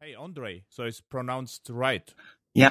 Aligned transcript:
Hey, 0.00 0.14
Andre. 0.14 0.64
So 0.70 0.84
it's 0.84 1.02
pronounced 1.02 1.68
right. 1.68 2.10
Yeah, 2.54 2.70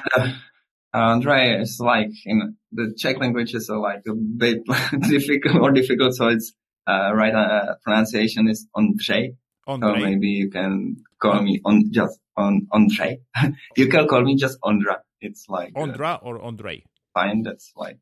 Andre 0.92 1.60
is 1.60 1.78
like 1.78 2.10
in 2.26 2.56
the 2.72 2.92
Czech 2.98 3.20
language 3.20 3.54
is 3.54 3.70
uh, 3.70 3.78
like 3.78 4.02
a 4.08 4.14
bit 4.14 4.64
difficult, 5.08 5.62
or 5.62 5.70
difficult. 5.70 6.14
So 6.14 6.26
it's 6.26 6.52
uh, 6.88 7.14
right 7.14 7.32
uh, 7.32 7.76
pronunciation 7.84 8.48
is 8.48 8.66
Ondřej. 8.76 9.36
Andre. 9.68 9.94
So 9.94 10.04
maybe 10.04 10.26
you 10.26 10.50
can 10.50 10.96
call 11.22 11.40
me 11.42 11.60
on 11.64 11.92
just 11.92 12.18
on 12.36 12.66
Ondřej. 12.72 13.18
you 13.76 13.88
can 13.88 14.08
call 14.08 14.22
me 14.22 14.34
just 14.34 14.58
Ondra. 14.64 14.96
It's 15.20 15.46
like 15.48 15.72
uh, 15.76 16.18
or 16.22 16.42
Andre? 16.42 16.82
fine. 17.14 17.42
That's 17.44 17.72
like 17.76 17.98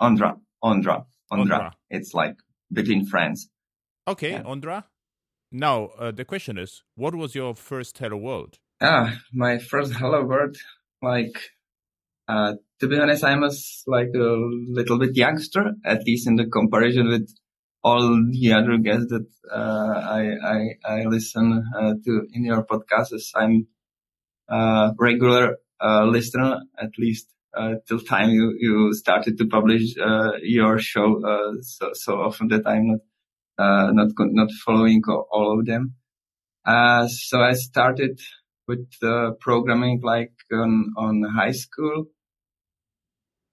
Ondra, 0.00 0.40
Ondra, 0.62 1.04
Ondra. 1.30 1.60
Ondra. 1.60 1.72
It's 1.90 2.14
like 2.14 2.36
between 2.72 3.04
friends. 3.06 3.50
Okay, 4.08 4.30
Yeah. 4.30 4.42
Ondra. 4.44 4.84
Now, 5.56 5.90
uh, 6.00 6.10
the 6.10 6.24
question 6.24 6.58
is, 6.58 6.82
what 6.96 7.14
was 7.14 7.36
your 7.36 7.54
first 7.54 7.96
Hello 7.98 8.16
World? 8.16 8.58
Ah, 8.80 9.16
my 9.32 9.58
first 9.58 9.92
hello 9.92 10.24
world, 10.24 10.56
like, 11.00 11.38
uh, 12.26 12.54
to 12.80 12.88
be 12.88 12.98
honest, 12.98 13.22
I 13.22 13.38
was 13.38 13.84
like 13.86 14.08
a 14.16 14.34
little 14.68 14.98
bit 14.98 15.16
youngster, 15.16 15.74
at 15.84 16.02
least 16.08 16.26
in 16.26 16.34
the 16.34 16.46
comparison 16.46 17.06
with 17.06 17.30
all 17.84 18.20
the 18.32 18.52
other 18.52 18.78
guests 18.78 19.06
that, 19.10 19.28
uh, 19.48 19.94
I, 20.18 20.22
I, 20.44 20.58
I 20.84 21.04
listen, 21.04 21.62
uh, 21.78 21.92
to 22.04 22.26
in 22.32 22.44
your 22.44 22.66
podcasts. 22.66 23.30
I'm 23.36 23.68
a 24.48 24.90
regular, 24.98 25.58
uh, 25.80 26.04
listener, 26.06 26.62
at 26.76 26.90
least, 26.98 27.28
uh, 27.56 27.74
till 27.86 28.00
time 28.00 28.30
you, 28.30 28.56
you 28.58 28.92
started 28.92 29.38
to 29.38 29.46
publish, 29.46 29.96
uh, 30.04 30.32
your 30.42 30.80
show, 30.80 31.22
so, 31.60 31.90
so 31.92 32.14
often 32.14 32.48
that 32.48 32.66
I'm 32.66 32.88
not, 32.88 33.00
uh, 33.58 33.90
not, 33.92 34.08
not 34.18 34.50
following 34.64 35.02
all- 35.08 35.58
of 35.58 35.66
them. 35.66 35.94
Uh, 36.66 37.06
so 37.08 37.40
I 37.40 37.52
started 37.52 38.18
with 38.66 38.88
uh, 39.02 39.32
programming 39.40 40.00
like 40.02 40.32
on, 40.52 40.92
on 40.96 41.22
high 41.22 41.52
school 41.52 42.06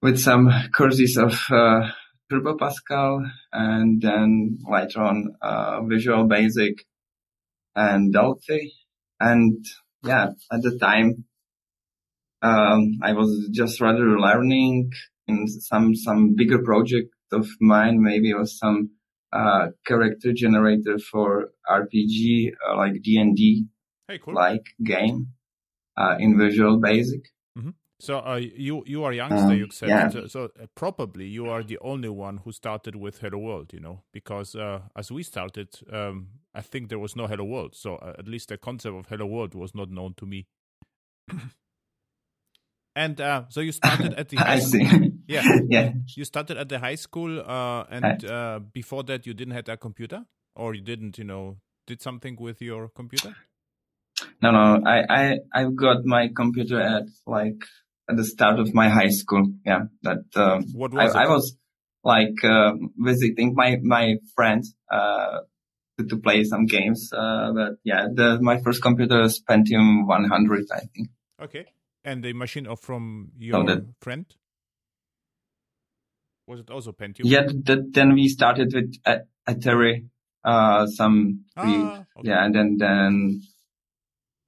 with 0.00 0.18
some 0.18 0.50
courses 0.74 1.16
of 1.16 1.38
uh, 1.50 1.90
Turbo 2.30 2.56
Pascal 2.56 3.24
and 3.52 4.00
then 4.00 4.58
later 4.68 5.02
on 5.02 5.34
uh, 5.42 5.82
Visual 5.82 6.24
Basic 6.24 6.84
and 7.74 8.12
Delphi. 8.12 8.68
And 9.20 9.64
yeah, 10.02 10.30
at 10.50 10.62
the 10.62 10.78
time, 10.78 11.24
um, 12.42 12.98
I 13.02 13.12
was 13.12 13.48
just 13.52 13.80
rather 13.80 14.18
learning 14.18 14.90
in 15.28 15.46
some, 15.46 15.94
some 15.94 16.34
bigger 16.34 16.62
project 16.62 17.14
of 17.30 17.46
mine. 17.60 18.02
Maybe 18.02 18.34
was 18.34 18.58
some, 18.58 18.90
uh, 19.32 19.68
character 19.86 20.32
generator 20.32 20.98
for 20.98 21.50
RPG, 21.68 22.52
uh, 22.68 22.76
like 22.76 23.00
D&D 23.02 23.64
like 24.26 24.66
game 24.84 25.28
uh, 25.96 26.16
in 26.18 26.38
Visual 26.38 26.78
Basic. 26.80 27.22
So 28.00 28.18
uh, 28.18 28.34
you 28.34 28.82
you 28.84 29.04
are 29.04 29.12
youngster, 29.12 29.52
Um, 29.52 29.58
you 29.58 29.68
said. 29.70 29.88
yeah. 29.88 30.08
So, 30.08 30.26
so 30.26 30.44
uh, 30.60 30.66
probably 30.74 31.26
you 31.26 31.48
are 31.48 31.62
the 31.62 31.78
only 31.80 32.08
one 32.08 32.38
who 32.38 32.50
started 32.50 32.96
with 32.96 33.20
Hello 33.20 33.38
World, 33.38 33.72
you 33.72 33.78
know, 33.78 34.02
because 34.12 34.56
uh, 34.56 34.80
as 34.96 35.12
we 35.12 35.22
started, 35.22 35.68
um, 35.92 36.26
I 36.52 36.62
think 36.62 36.88
there 36.88 36.98
was 36.98 37.14
no 37.14 37.28
Hello 37.28 37.44
World. 37.44 37.76
So 37.76 37.94
uh, 37.94 38.14
at 38.18 38.26
least 38.26 38.48
the 38.48 38.58
concept 38.58 38.96
of 38.96 39.06
Hello 39.06 39.26
World 39.26 39.54
was 39.54 39.72
not 39.72 39.88
known 39.88 40.14
to 40.16 40.26
me. 40.26 40.46
and 42.96 43.20
uh, 43.20 43.44
so 43.50 43.60
you 43.60 43.70
started 43.70 44.14
at 44.18 44.28
the 44.30 44.38
I 44.38 44.58
see. 44.58 45.11
Yeah. 45.26 45.42
yeah. 45.68 45.92
You 46.16 46.24
started 46.24 46.56
at 46.58 46.68
the 46.68 46.78
high 46.78 46.96
school, 46.96 47.40
uh, 47.40 47.84
and 47.90 48.24
uh, 48.24 48.60
before 48.72 49.02
that, 49.04 49.26
you 49.26 49.34
didn't 49.34 49.54
have 49.54 49.68
a 49.68 49.76
computer, 49.76 50.24
or 50.56 50.74
you 50.74 50.80
didn't, 50.82 51.18
you 51.18 51.24
know, 51.24 51.58
did 51.86 52.00
something 52.02 52.36
with 52.40 52.60
your 52.62 52.88
computer. 52.88 53.34
No, 54.40 54.50
no. 54.50 54.82
I, 54.86 55.04
I, 55.08 55.38
I 55.54 55.64
got 55.74 56.04
my 56.04 56.28
computer 56.34 56.80
at 56.80 57.04
like 57.26 57.62
at 58.08 58.16
the 58.16 58.24
start 58.24 58.58
of 58.58 58.74
my 58.74 58.88
high 58.88 59.08
school. 59.10 59.44
Yeah. 59.64 59.84
That, 60.02 60.24
um, 60.36 60.64
What 60.74 60.92
was 60.92 61.14
I 61.14 61.24
it? 61.24 61.28
was 61.28 61.56
like, 62.04 62.44
uh, 62.44 62.72
visiting 62.96 63.54
my, 63.54 63.78
my 63.82 64.16
friends, 64.34 64.74
uh, 64.90 65.38
to, 65.98 66.06
to 66.06 66.16
play 66.16 66.42
some 66.44 66.66
games. 66.66 67.10
Uh, 67.12 67.52
but 67.54 67.72
yeah, 67.84 68.08
the, 68.12 68.38
my 68.40 68.60
first 68.60 68.82
computer 68.82 69.22
is 69.22 69.40
Pentium 69.48 70.06
100, 70.06 70.64
I 70.72 70.80
think. 70.94 71.08
Okay. 71.40 71.66
And 72.04 72.22
the 72.24 72.32
machine 72.32 72.66
of 72.66 72.80
from 72.80 73.32
your 73.38 73.64
that- 73.64 73.86
friend? 74.00 74.26
Was 76.46 76.60
it 76.60 76.70
also 76.70 76.92
Pentium? 76.92 77.22
Yeah. 77.24 77.46
That, 77.46 77.92
then 77.92 78.14
we 78.14 78.28
started 78.28 78.72
with 78.74 78.94
Atari, 79.48 80.08
uh, 80.44 80.86
some, 80.86 81.44
we, 81.62 81.76
Ah, 81.76 82.04
okay. 82.18 82.28
Yeah, 82.28 82.44
and 82.44 82.54
then 82.54 82.76
then 82.78 83.42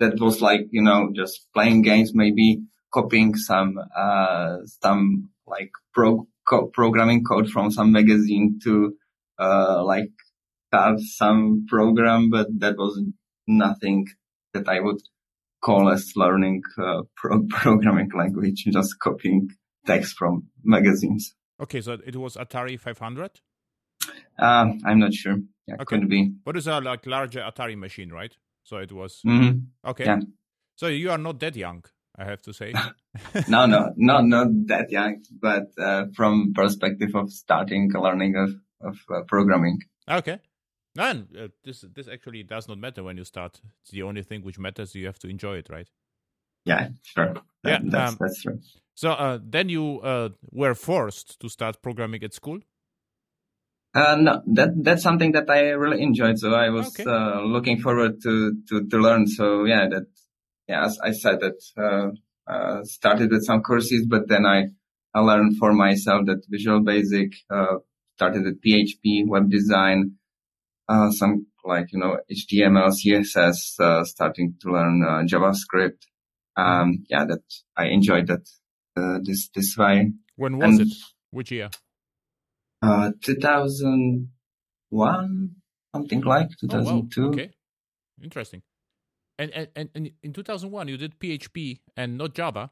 that 0.00 0.20
was 0.20 0.40
like 0.40 0.66
you 0.70 0.82
know 0.82 1.10
just 1.14 1.46
playing 1.54 1.82
games, 1.82 2.12
maybe 2.14 2.62
copying 2.92 3.34
some 3.36 3.78
uh 3.96 4.58
some 4.82 5.30
like 5.46 5.70
pro 5.92 6.26
co- 6.48 6.66
programming 6.66 7.24
code 7.24 7.48
from 7.48 7.70
some 7.70 7.92
magazine 7.92 8.58
to 8.64 8.96
uh 9.38 9.82
like 9.84 10.10
have 10.72 11.00
some 11.00 11.66
program, 11.68 12.30
but 12.30 12.48
that 12.58 12.76
was 12.76 13.00
nothing 13.46 14.06
that 14.52 14.68
I 14.68 14.80
would 14.80 15.00
call 15.62 15.88
as 15.88 16.12
learning 16.16 16.62
uh, 16.78 17.02
pro- 17.16 17.46
programming 17.48 18.10
language, 18.16 18.64
just 18.70 18.98
copying 18.98 19.50
text 19.86 20.16
from 20.16 20.48
magazines. 20.64 21.34
Okay, 21.60 21.80
so 21.80 21.98
it 22.04 22.16
was 22.16 22.36
Atari 22.36 22.78
500. 22.78 23.40
Uh, 24.38 24.72
I'm 24.84 24.98
not 24.98 25.14
sure. 25.14 25.38
Yeah, 25.66 25.76
Okay. 25.80 25.84
could 25.98 26.08
be. 26.08 26.26
But 26.44 26.54
What 26.54 26.56
is 26.56 26.66
a 26.66 26.80
like 26.80 27.06
larger 27.06 27.40
Atari 27.40 27.76
machine, 27.76 28.10
right? 28.10 28.36
So 28.64 28.78
it 28.78 28.92
was 28.92 29.20
hmm 29.22 29.50
okay. 29.86 30.04
Yeah. 30.04 30.20
So 30.76 30.88
you 30.88 31.10
are 31.10 31.18
not 31.18 31.38
that 31.40 31.56
young, 31.56 31.84
I 32.18 32.24
have 32.24 32.42
to 32.42 32.52
say. 32.52 32.72
no, 33.48 33.66
no, 33.66 33.92
not 33.96 34.24
not 34.26 34.48
that 34.66 34.90
young, 34.90 35.22
but 35.40 35.66
uh, 35.78 36.06
from 36.16 36.52
perspective 36.54 37.14
of 37.14 37.32
starting 37.32 37.90
learning 37.92 38.36
of 38.36 38.50
of 38.80 38.96
uh, 39.10 39.22
programming. 39.28 39.78
okay. 40.08 40.38
And 40.98 41.26
uh, 41.36 41.48
this 41.64 41.84
this 41.94 42.08
actually 42.08 42.42
does 42.44 42.68
not 42.68 42.78
matter 42.78 43.02
when 43.02 43.16
you 43.16 43.24
start. 43.24 43.60
It's 43.82 43.90
the 43.90 44.02
only 44.02 44.22
thing 44.22 44.42
which 44.42 44.58
matters. 44.58 44.94
You 44.94 45.06
have 45.06 45.18
to 45.20 45.28
enjoy 45.28 45.58
it, 45.58 45.68
right? 45.70 45.88
Yeah, 46.64 46.88
sure. 47.02 47.34
That, 47.62 47.70
Yeah, 47.70 47.78
that's 47.84 48.12
um, 48.12 48.18
that's 48.20 48.42
true. 48.42 48.60
So 48.94 49.10
uh, 49.10 49.38
then 49.42 49.68
you 49.68 50.00
uh, 50.00 50.30
were 50.52 50.74
forced 50.74 51.40
to 51.40 51.48
start 51.48 51.82
programming 51.82 52.22
at 52.22 52.32
school. 52.32 52.60
Uh, 53.94 54.16
no, 54.16 54.42
that 54.46 54.70
that's 54.82 55.02
something 55.02 55.32
that 55.32 55.48
I 55.48 55.70
really 55.70 56.02
enjoyed. 56.02 56.38
So 56.38 56.52
I 56.54 56.70
was 56.70 56.88
Okay. 56.88 57.04
uh, 57.08 57.42
looking 57.42 57.80
forward 57.80 58.20
to, 58.22 58.54
to 58.68 58.86
to 58.88 58.96
learn. 58.98 59.26
So 59.26 59.64
yeah, 59.64 59.86
that 59.88 60.06
yeah, 60.68 60.84
as 60.84 60.98
I 61.02 61.12
said 61.12 61.40
that 61.40 61.58
uh, 61.78 62.50
uh, 62.50 62.84
started 62.84 63.30
with 63.30 63.44
some 63.44 63.62
courses, 63.62 64.06
but 64.06 64.28
then 64.28 64.46
I 64.46 64.66
I 65.14 65.20
learned 65.20 65.58
for 65.58 65.72
myself 65.72 66.26
that 66.26 66.42
Visual 66.48 66.80
Basic. 66.82 67.32
Uh, 67.50 67.78
started 68.16 68.44
with 68.44 68.62
PHP, 68.62 69.26
web 69.26 69.50
design, 69.50 70.12
uh, 70.88 71.10
some 71.10 71.46
like 71.64 71.86
you 71.92 71.98
know 71.98 72.18
HTML, 72.30 72.90
CSS. 72.90 73.80
Uh, 73.80 74.04
starting 74.04 74.54
to 74.60 74.70
learn 74.70 75.02
uh, 75.02 75.22
JavaScript. 75.22 75.98
Um, 76.56 77.04
yeah, 77.08 77.24
that 77.26 77.42
I 77.76 77.86
enjoyed 77.86 78.26
that 78.28 78.48
uh, 78.96 79.18
this 79.24 79.48
this 79.54 79.76
way. 79.76 80.12
When 80.36 80.58
was 80.58 80.78
And- 80.78 80.80
it? 80.82 80.88
Which 81.30 81.50
year? 81.50 81.70
Uh, 82.82 83.10
2001, 83.22 85.50
something 85.94 86.20
like 86.22 86.48
Oh, 86.70 86.78
wow. 86.78 86.84
2002. 87.10 87.26
Okay, 87.28 87.50
interesting. 88.22 88.62
And, 89.38 89.68
and 89.74 89.88
and 89.94 90.10
in 90.22 90.32
2001 90.32 90.88
you 90.88 90.96
did 90.96 91.18
PHP 91.18 91.80
and 91.96 92.18
not 92.18 92.34
Java. 92.34 92.70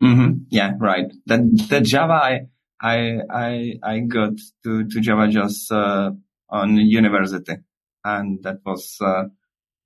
hmm 0.00 0.30
Yeah, 0.50 0.72
right. 0.80 1.12
That, 1.26 1.40
that 1.70 1.84
Java, 1.84 2.14
I, 2.14 2.40
I, 2.80 3.18
I, 3.30 3.74
I 3.82 3.98
got 4.00 4.32
to, 4.64 4.84
to 4.88 5.00
Java 5.00 5.28
just, 5.28 5.70
uh, 5.70 6.10
on 6.48 6.76
university. 6.76 7.56
And 8.04 8.42
that 8.42 8.58
was, 8.64 8.96
uh, 9.00 9.24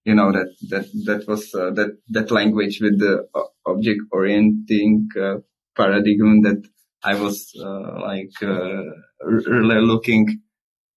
you 0.05 0.15
know, 0.15 0.33
that, 0.33 0.55
that, 0.69 0.87
that 1.05 1.29
was, 1.29 1.55
uh, 1.55 1.71
that, 1.73 1.99
that 2.09 2.31
language 2.31 2.81
with 2.81 2.99
the 2.99 3.27
object 3.67 4.01
orienting, 4.13 5.09
uh, 5.21 5.37
paradigm 5.77 6.43
that 6.43 6.63
I 7.03 7.15
was, 7.21 7.53
uh, 7.59 8.01
like, 8.01 8.33
uh, 8.43 8.83
really 9.25 9.81
looking, 9.81 10.43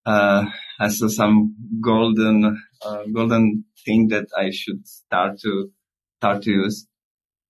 uh, 0.06 0.46
as 0.80 1.02
some 1.16 1.56
golden, 1.82 2.62
uh, 2.86 3.04
golden 3.14 3.66
thing 3.86 4.10
that 4.10 4.28
I 4.38 4.50
should 4.52 4.88
start 4.88 5.40
to, 5.40 5.72
start 6.18 6.44
to 6.44 6.52
use. 6.52 6.88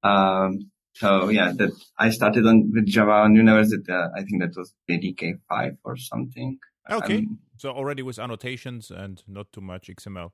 Um, 0.04 0.72
so 0.96 1.30
yeah, 1.30 1.52
that 1.56 1.72
I 1.98 2.10
started 2.12 2.46
on 2.46 2.72
with 2.74 2.86
Java 2.86 3.12
on 3.12 3.36
university. 3.36 3.92
Uh, 3.92 4.10
I 4.16 4.24
think 4.24 4.42
that 4.42 4.54
was 4.56 4.74
JDK 4.90 5.40
five 5.50 5.78
or 5.84 5.98
something. 5.98 6.60
Okay, 6.90 7.20
Um, 7.20 7.40
so 7.58 7.72
already 7.72 8.04
with 8.04 8.20
annotations 8.20 8.92
and 8.92 9.24
not 9.28 9.52
too 9.52 9.62
much 9.62 9.90
XML. 9.90 10.32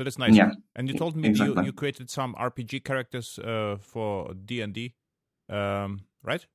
So 0.00 0.04
that's 0.04 0.16
nice. 0.16 0.34
Yeah, 0.34 0.52
And 0.74 0.88
you 0.88 0.94
told 0.94 1.14
me 1.14 1.28
exactly. 1.28 1.56
you, 1.60 1.66
you 1.66 1.72
created 1.74 2.08
some 2.08 2.34
RPG 2.34 2.84
characters 2.84 3.38
uh, 3.38 3.76
for 3.82 4.32
D 4.32 4.62
and 4.62 4.72
D, 4.72 4.94
um, 5.50 6.00
right? 6.22 6.46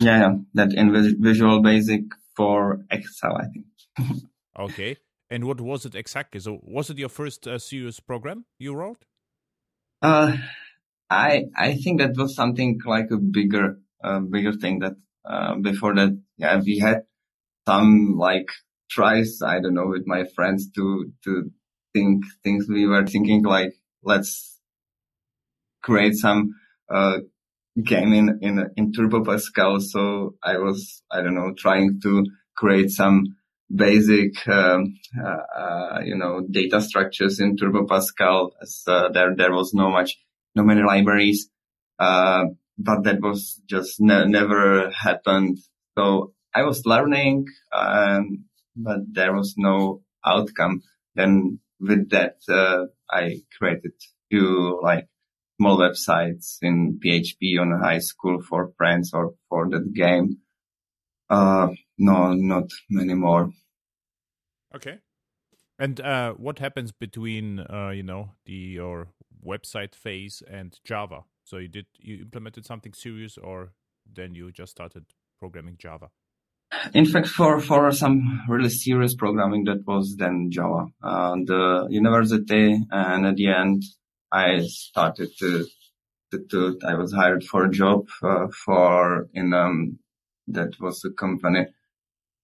yeah, 0.00 0.20
yeah. 0.20 0.34
That 0.54 0.72
in 0.72 0.90
Visual 1.22 1.60
Basic 1.60 2.00
for 2.34 2.78
Excel, 2.90 3.36
I 3.36 3.44
think. 3.52 4.22
Okay. 4.58 4.96
And 5.28 5.44
what 5.44 5.60
was 5.60 5.84
it 5.84 5.94
exactly? 5.94 6.40
So 6.40 6.60
was 6.62 6.88
it 6.88 6.96
your 6.96 7.10
first 7.10 7.46
uh, 7.46 7.58
serious 7.58 8.00
program 8.00 8.46
you 8.58 8.74
wrote? 8.74 9.04
Uh, 10.00 10.38
I 11.10 11.44
I 11.54 11.74
think 11.74 12.00
that 12.00 12.16
was 12.16 12.34
something 12.34 12.80
like 12.86 13.10
a 13.10 13.18
bigger 13.18 13.80
uh, 14.02 14.20
bigger 14.20 14.52
thing 14.54 14.78
that 14.78 14.94
uh, 15.26 15.56
before 15.56 15.94
that 15.94 16.18
yeah 16.38 16.58
we 16.64 16.78
had 16.78 17.02
some 17.66 18.16
like 18.16 18.48
tries 18.90 19.40
I 19.42 19.60
don't 19.60 19.74
know 19.74 19.88
with 19.88 20.06
my 20.06 20.24
friends 20.34 20.70
to 20.72 21.12
to 21.24 21.50
think 21.92 22.24
things 22.42 22.66
we 22.68 22.86
were 22.86 23.06
thinking 23.06 23.44
like 23.44 23.72
let's 24.02 24.58
create 25.82 26.14
some 26.14 26.54
uh, 26.92 27.18
game 27.82 28.12
in 28.12 28.38
in 28.42 28.70
in 28.76 28.92
Turbo 28.92 29.24
Pascal. 29.24 29.80
So 29.80 30.34
I 30.42 30.58
was 30.58 31.02
I 31.10 31.22
don't 31.22 31.34
know 31.34 31.52
trying 31.56 32.00
to 32.02 32.24
create 32.56 32.90
some 32.90 33.24
basic 33.74 34.46
um, 34.48 34.94
uh, 35.18 35.58
uh, 35.60 36.00
you 36.04 36.16
know 36.16 36.42
data 36.50 36.80
structures 36.80 37.40
in 37.40 37.56
Turbo 37.56 37.86
Pascal. 37.86 38.52
As 38.60 38.82
uh, 38.86 39.08
there 39.10 39.34
there 39.36 39.52
was 39.52 39.72
no 39.74 39.90
much 39.90 40.16
no 40.54 40.62
many 40.62 40.82
libraries, 40.82 41.48
uh, 41.98 42.44
but 42.78 43.04
that 43.04 43.20
was 43.20 43.60
just 43.68 44.00
ne- 44.00 44.26
never 44.26 44.90
happened. 44.90 45.58
So 45.96 46.32
I 46.54 46.62
was 46.62 46.84
learning, 46.84 47.46
um, 47.72 48.44
but 48.76 49.00
there 49.10 49.34
was 49.34 49.54
no 49.56 50.02
outcome. 50.24 50.82
Then 51.14 51.58
with 51.82 52.10
that, 52.10 52.36
uh, 52.48 52.86
I 53.10 53.42
created 53.58 53.92
two 54.30 54.80
like 54.82 55.08
small 55.60 55.78
websites 55.78 56.58
in 56.62 57.00
PHP 57.04 57.60
on 57.60 57.80
high 57.82 57.98
school 57.98 58.40
for 58.40 58.72
friends 58.78 59.10
or 59.12 59.34
for 59.48 59.68
that 59.70 59.92
game. 59.92 60.38
Uh, 61.28 61.68
no, 61.98 62.34
not 62.34 62.70
many 62.88 63.14
more. 63.14 63.50
Okay. 64.74 64.98
And 65.78 66.00
uh, 66.00 66.34
what 66.34 66.58
happens 66.60 66.92
between 66.92 67.60
uh, 67.60 67.90
you 67.90 68.02
know 68.02 68.32
the 68.44 68.52
your 68.52 69.08
website 69.44 69.94
phase 69.94 70.42
and 70.48 70.78
Java? 70.84 71.24
So 71.44 71.56
you 71.56 71.68
did 71.68 71.86
you 71.98 72.20
implemented 72.20 72.64
something 72.64 72.92
serious, 72.92 73.36
or 73.36 73.72
then 74.10 74.34
you 74.34 74.52
just 74.52 74.72
started 74.72 75.06
programming 75.38 75.76
Java? 75.78 76.10
In 76.94 77.06
fact, 77.06 77.28
for 77.28 77.60
for 77.60 77.92
some 77.92 78.42
really 78.48 78.70
serious 78.70 79.14
programming, 79.14 79.64
that 79.64 79.86
was 79.86 80.16
then 80.16 80.50
Java. 80.50 80.86
Uh, 81.02 81.36
the 81.44 81.86
university, 81.90 82.78
and 82.90 83.26
at 83.26 83.36
the 83.36 83.48
end, 83.48 83.82
I 84.32 84.60
started 84.60 85.28
to, 85.40 85.66
to, 86.30 86.44
to 86.50 86.78
I 86.86 86.94
was 86.94 87.12
hired 87.12 87.44
for 87.44 87.64
a 87.64 87.70
job 87.70 88.08
uh, 88.22 88.46
for 88.64 89.28
in 89.34 89.52
um 89.52 89.98
that 90.48 90.80
was 90.80 91.04
a 91.04 91.10
company 91.10 91.66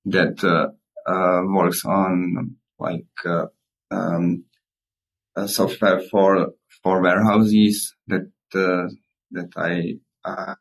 that 0.05 0.45
uh, 0.45 0.69
uh, 1.11 1.43
works 1.47 1.85
on 1.85 2.57
like 2.79 3.07
uh, 3.25 3.47
um, 3.91 4.45
software 5.47 6.01
for 6.11 6.53
for 6.83 7.03
warehouses 7.03 7.95
that 8.07 8.31
uh, 8.55 8.89
that 9.31 9.51
I 9.57 9.95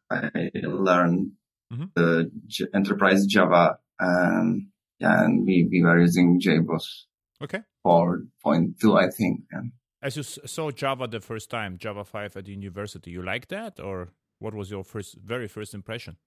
I 0.10 0.52
learned 0.64 1.32
mm-hmm. 1.72 1.86
the 1.96 2.32
J- 2.48 2.68
enterprise 2.74 3.26
Java 3.26 3.78
and 4.00 4.68
yeah, 5.00 5.24
and 5.24 5.46
we, 5.46 5.68
we 5.70 5.84
were 5.84 6.00
using 6.00 6.40
JBoss. 6.40 7.06
Okay. 7.42 7.60
4.2, 7.86 8.98
I 8.98 9.12
think. 9.12 9.42
Yeah. 9.52 9.62
As 10.02 10.18
you 10.18 10.24
saw 10.24 10.72
Java 10.72 11.08
the 11.08 11.20
first 11.20 11.50
time, 11.50 11.78
Java 11.78 12.04
5 12.04 12.38
at 12.38 12.46
the 12.46 12.52
university, 12.52 13.12
you 13.12 13.22
liked 13.22 13.50
that 13.50 13.80
or 13.80 14.10
what 14.40 14.54
was 14.54 14.72
your 14.72 14.84
first, 14.84 15.18
very 15.24 15.48
first 15.48 15.74
impression? 15.74 16.18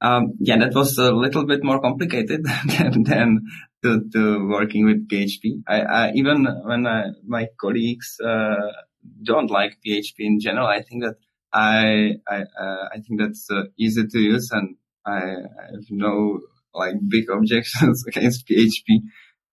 Um, 0.00 0.34
yeah, 0.38 0.58
that 0.58 0.74
was 0.74 0.96
a 0.98 1.10
little 1.10 1.44
bit 1.44 1.64
more 1.64 1.80
complicated 1.80 2.44
than, 2.78 3.02
than 3.02 3.40
to, 3.82 4.08
to 4.12 4.48
working 4.48 4.84
with 4.84 5.08
PHP. 5.08 5.62
I, 5.66 5.80
I 5.80 6.12
even 6.14 6.46
when 6.64 6.86
I, 6.86 7.06
my 7.26 7.48
colleagues 7.60 8.16
uh, 8.24 8.72
don't 9.22 9.50
like 9.50 9.78
PHP 9.84 10.14
in 10.18 10.38
general, 10.40 10.66
I 10.66 10.82
think 10.82 11.02
that 11.02 11.16
I 11.52 12.16
I 12.28 12.42
uh, 12.60 12.88
I 12.92 13.00
think 13.00 13.20
that's 13.20 13.48
uh, 13.50 13.64
easy 13.78 14.06
to 14.06 14.18
use, 14.18 14.50
and 14.52 14.76
I, 15.06 15.16
I, 15.16 15.66
have 15.72 15.90
no 15.90 16.40
like 16.74 16.94
big 17.08 17.30
objections 17.32 18.04
against 18.06 18.46
PHP. 18.46 19.00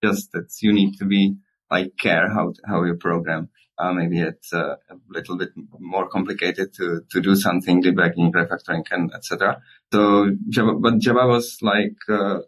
Just 0.03 0.31
that 0.33 0.50
you 0.62 0.74
need 0.74 0.97
to 0.97 1.06
be 1.06 1.36
like 1.71 1.97
care 1.97 2.30
how 2.30 2.53
how 2.68 2.83
you 2.83 2.95
program. 2.95 3.50
Uh, 3.77 3.92
maybe 3.92 4.21
it's 4.21 4.53
uh, 4.53 4.75
a 4.89 4.95
little 5.09 5.38
bit 5.38 5.50
more 5.80 6.07
complicated 6.07 6.74
to, 6.74 7.01
to 7.12 7.19
do 7.19 7.36
something, 7.36 7.83
debugging, 7.83 8.31
refactoring, 8.31 8.86
and 8.89 9.13
etc. 9.13 9.62
So 9.91 10.31
Java, 10.48 10.75
but 10.80 11.00
Java 11.00 11.27
was 11.27 11.57
like, 11.62 11.98
uh, 12.07 12.39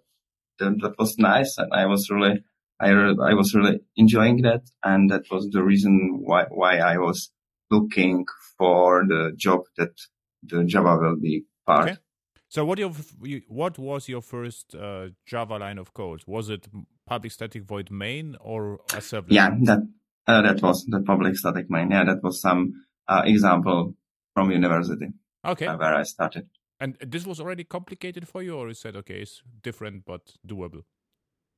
that, 0.59 0.77
that, 0.81 0.93
was 0.97 1.17
nice. 1.17 1.57
And 1.57 1.73
I 1.73 1.85
was 1.85 2.09
really, 2.09 2.43
I, 2.79 2.91
I 2.91 3.33
was 3.33 3.53
really 3.53 3.81
enjoying 3.97 4.41
that. 4.43 4.61
And 4.83 5.09
that 5.09 5.23
was 5.29 5.49
the 5.49 5.61
reason 5.61 6.21
why, 6.23 6.45
why 6.49 6.77
I 6.77 6.97
was 6.97 7.29
looking 7.69 8.25
for 8.57 9.05
the 9.07 9.33
job 9.35 9.61
that 9.77 9.91
the 10.43 10.63
Java 10.63 10.97
will 10.97 11.17
be 11.17 11.45
part. 11.65 11.89
Okay. 11.89 11.97
So 12.49 12.63
what 12.65 12.79
your 12.79 12.91
what 13.47 13.77
was 13.77 14.07
your 14.07 14.21
first 14.21 14.73
uh, 14.73 15.09
Java 15.25 15.57
line 15.57 15.77
of 15.77 15.93
code? 15.93 16.21
Was 16.25 16.49
it 16.49 16.67
public 17.05 17.31
static 17.31 17.63
void 17.63 17.91
main 17.91 18.37
or 18.39 18.79
a 18.93 18.97
assembly? 18.97 19.35
Yeah, 19.35 19.49
that 19.63 19.79
uh, 20.27 20.41
that 20.41 20.61
was 20.61 20.85
the 20.85 21.01
public 21.01 21.35
static 21.35 21.69
main. 21.69 21.91
Yeah, 21.91 22.05
that 22.05 22.23
was 22.23 22.39
some 22.39 22.85
uh, 23.07 23.23
example 23.25 23.95
from 24.33 24.51
university. 24.51 25.07
Okay. 25.45 25.67
Where 25.67 25.95
I 25.95 26.03
started. 26.03 26.47
And 26.79 26.95
this 27.01 27.25
was 27.25 27.39
already 27.39 27.63
complicated 27.63 28.27
for 28.27 28.41
you, 28.43 28.55
or 28.55 28.67
you 28.69 28.75
said 28.75 28.95
okay, 28.95 29.21
it's 29.21 29.41
different 29.61 30.05
but 30.05 30.21
doable? 30.47 30.83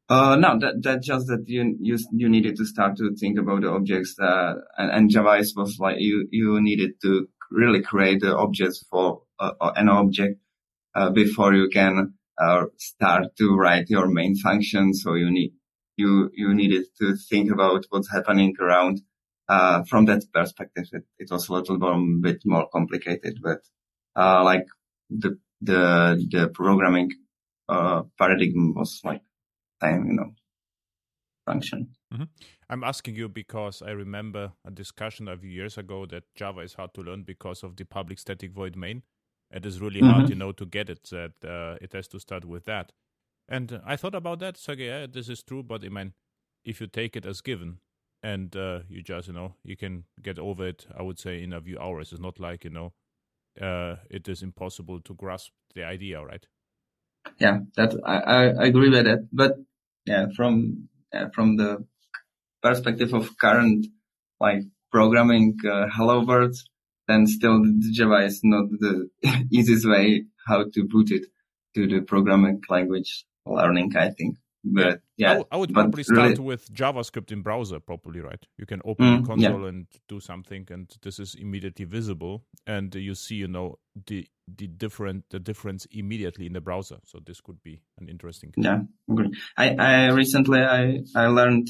Uh, 0.09 0.35
no, 0.35 0.57
that, 0.59 0.81
that 0.81 1.03
just 1.03 1.27
that 1.27 1.44
you, 1.45 1.77
you, 1.79 1.95
you 2.11 2.27
needed 2.27 2.56
to 2.56 2.65
start 2.65 2.97
to 2.97 3.15
think 3.15 3.38
about 3.38 3.61
the 3.61 3.69
objects, 3.69 4.15
uh, 4.19 4.56
and, 4.75 4.91
and 4.91 5.09
Java 5.11 5.44
was 5.56 5.77
like 5.79 5.97
you, 6.00 6.27
you 6.31 6.59
needed 6.59 6.94
to 7.03 7.27
really 7.51 7.83
create 7.83 8.21
the 8.21 8.35
objects 8.35 8.83
for 8.89 9.21
uh, 9.39 9.51
uh 9.61 9.71
an 9.75 9.88
object, 9.88 10.39
uh, 10.95 11.11
before 11.11 11.53
you 11.53 11.69
can, 11.69 12.15
uh, 12.41 12.65
start 12.77 13.35
to 13.38 13.56
write 13.56 13.89
your 13.89 14.07
main 14.07 14.35
function. 14.35 14.94
So 14.95 15.13
you 15.13 15.29
need, 15.29 15.53
you 15.95 16.31
you 16.33 16.56
needed 16.56 16.85
to 17.00 17.15
think 17.29 17.51
about 17.51 17.85
what's 17.89 18.11
happening 18.11 18.56
around. 18.59 19.01
Uh, 19.47 19.83
from 19.83 20.06
that 20.06 20.23
perspective, 20.33 20.85
it, 20.91 21.03
it, 21.17 21.31
was 21.31 21.50
a 21.50 21.53
little 21.53 21.77
bit 22.21 22.38
more 22.45 22.67
complicated, 22.71 23.39
but 23.44 23.59
uh, 24.15 24.44
like 24.44 24.65
the 25.09 25.38
the 25.61 26.27
the 26.31 26.50
programming 26.50 27.09
uh, 27.67 28.03
paradigm 28.17 28.73
was 28.75 29.01
like 29.03 29.21
same, 29.81 30.06
you 30.08 30.14
know, 30.14 30.31
function. 31.46 31.90
Mm-hmm. 32.14 32.24
I'm 32.70 32.84
asking 32.84 33.16
you 33.16 33.30
because 33.30 33.81
I 33.81 33.92
remember 33.92 34.52
a 34.66 34.72
discussion 34.72 35.28
a 35.28 35.38
few 35.38 35.50
years 35.50 35.78
ago 35.78 36.06
that 36.08 36.24
Java 36.36 36.62
is 36.62 36.74
hard 36.74 36.94
to 36.96 37.02
learn 37.02 37.24
because 37.24 37.64
of 37.64 37.76
the 37.76 37.86
public 37.86 38.19
static 38.19 38.52
void 38.52 38.76
main. 38.76 39.04
It 39.52 39.66
is 39.66 39.81
really 39.81 40.02
mm-hmm. 40.02 40.12
hard, 40.12 40.30
you 40.30 40.36
know, 40.36 40.52
to 40.52 40.66
get 40.66 40.90
it. 40.90 41.09
That 41.09 41.33
uh, 41.44 41.78
it 41.81 41.94
has 41.94 42.07
to 42.09 42.19
start 42.19 42.45
with 42.45 42.66
that. 42.66 42.92
And 43.48 43.81
I 43.86 43.95
thought 43.95 44.14
about 44.14 44.40
that. 44.40 44.57
So 44.57 44.74
yeah, 44.74 45.07
this 45.12 45.28
is 45.28 45.42
true. 45.42 45.64
But 45.64 45.83
I 45.83 45.90
mean, 45.90 46.14
if 46.64 46.80
you 46.80 46.88
take 46.88 47.16
it 47.16 47.26
as 47.26 47.42
given, 47.42 47.80
and 48.21 48.56
uh, 48.56 48.80
you 48.90 49.02
just 49.02 49.28
you 49.28 49.33
know 49.33 49.56
you 49.64 49.76
can 49.76 50.04
get 50.21 50.38
over 50.38 50.68
it, 50.68 50.86
I 50.95 51.02
would 51.02 51.19
say 51.19 51.42
in 51.42 51.54
a 51.54 51.62
few 51.62 51.80
hours. 51.80 52.12
It's 52.12 52.21
not 52.21 52.40
like 52.40 52.64
you 52.64 52.69
know 52.69 52.94
uh, 53.59 53.95
it 54.09 54.28
is 54.28 54.44
impossible 54.44 55.02
to 55.02 55.14
grasp 55.16 55.52
the 55.74 55.83
idea, 55.83 56.24
right? 56.24 56.45
Yeah, 57.40 57.59
that 57.76 57.95
I, 58.06 58.18
I 58.18 58.66
agree 58.66 58.90
with 58.90 59.06
that. 59.06 59.28
But 59.31 59.57
yeah, 60.09 60.25
from 60.35 60.89
uh, 61.13 61.28
from 61.35 61.57
the 61.57 61.85
perspective 62.63 63.13
of 63.13 63.37
current 63.37 63.85
like 64.39 64.63
programming 64.92 65.56
uh, 65.71 65.85
Hello 65.95 66.25
World, 66.25 66.56
then 67.07 67.28
still 67.28 67.63
Java 67.94 68.25
is 68.25 68.42
not 68.44 68.66
the 68.71 69.09
easiest 69.51 69.87
way 69.87 70.25
how 70.47 70.63
to 70.73 70.87
put 70.92 71.11
it 71.11 71.25
to 71.75 71.87
the 71.87 72.01
programming 72.01 72.59
language 72.69 73.25
learning, 73.45 73.95
I 73.95 74.09
think. 74.09 74.37
But 74.63 75.01
yeah, 75.16 75.42
I, 75.51 75.57
would 75.57 75.73
probably 75.73 76.04
start 76.04 76.31
really, 76.31 76.39
with 76.42 76.73
JavaScript 76.73 77.31
in 77.31 77.42
browser, 77.42 77.80
probably, 77.80 78.19
right? 78.19 78.45
You 78.57 78.66
can 78.66 78.81
open 78.83 79.21
mm, 79.21 79.25
console 79.25 79.61
yeah. 79.61 79.69
and 79.69 79.87
do 80.09 80.19
something, 80.19 80.68
and 80.69 80.94
this 81.01 81.18
is 81.18 81.35
immediately 81.35 81.85
visible, 81.85 82.44
and 82.68 82.94
you 82.94 83.16
see, 83.16 83.35
you 83.35 83.47
know, 83.47 83.80
the 84.07 84.28
the 84.57 84.68
different 84.68 85.25
the 85.30 85.39
difference 85.39 85.87
immediately 85.92 86.45
in 86.45 86.54
the 86.54 86.61
browser. 86.61 86.97
So 87.06 87.19
this 87.25 87.39
could 87.39 87.63
be 87.63 87.81
an 87.99 88.09
interesting. 88.09 88.54
Yeah, 88.57 88.81
good. 89.13 89.33
I 89.57 89.75
I 89.75 90.07
recently 90.07 90.59
I 90.59 91.04
I 91.16 91.28
learned 91.28 91.69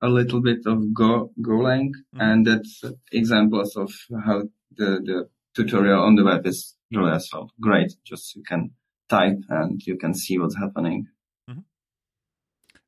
a 0.00 0.08
little 0.08 0.40
bit 0.40 0.60
of 0.66 0.94
Go 0.94 1.30
Golang, 1.40 1.90
mm-hmm. 1.90 2.20
and 2.20 2.46
that's 2.46 2.84
examples 3.12 3.76
of 3.76 3.92
how 4.24 4.44
the 4.74 5.00
the 5.04 5.28
tutorial 5.54 6.02
on 6.02 6.14
the 6.14 6.24
web 6.24 6.46
is 6.46 6.74
really 6.90 7.12
as 7.12 7.28
well. 7.32 7.50
Great, 7.60 7.92
just 8.04 8.34
you 8.34 8.42
can 8.42 8.70
type 9.08 9.38
and 9.48 9.80
you 9.86 9.96
can 9.96 10.14
see 10.14 10.38
what's 10.38 10.56
happening. 10.56 11.06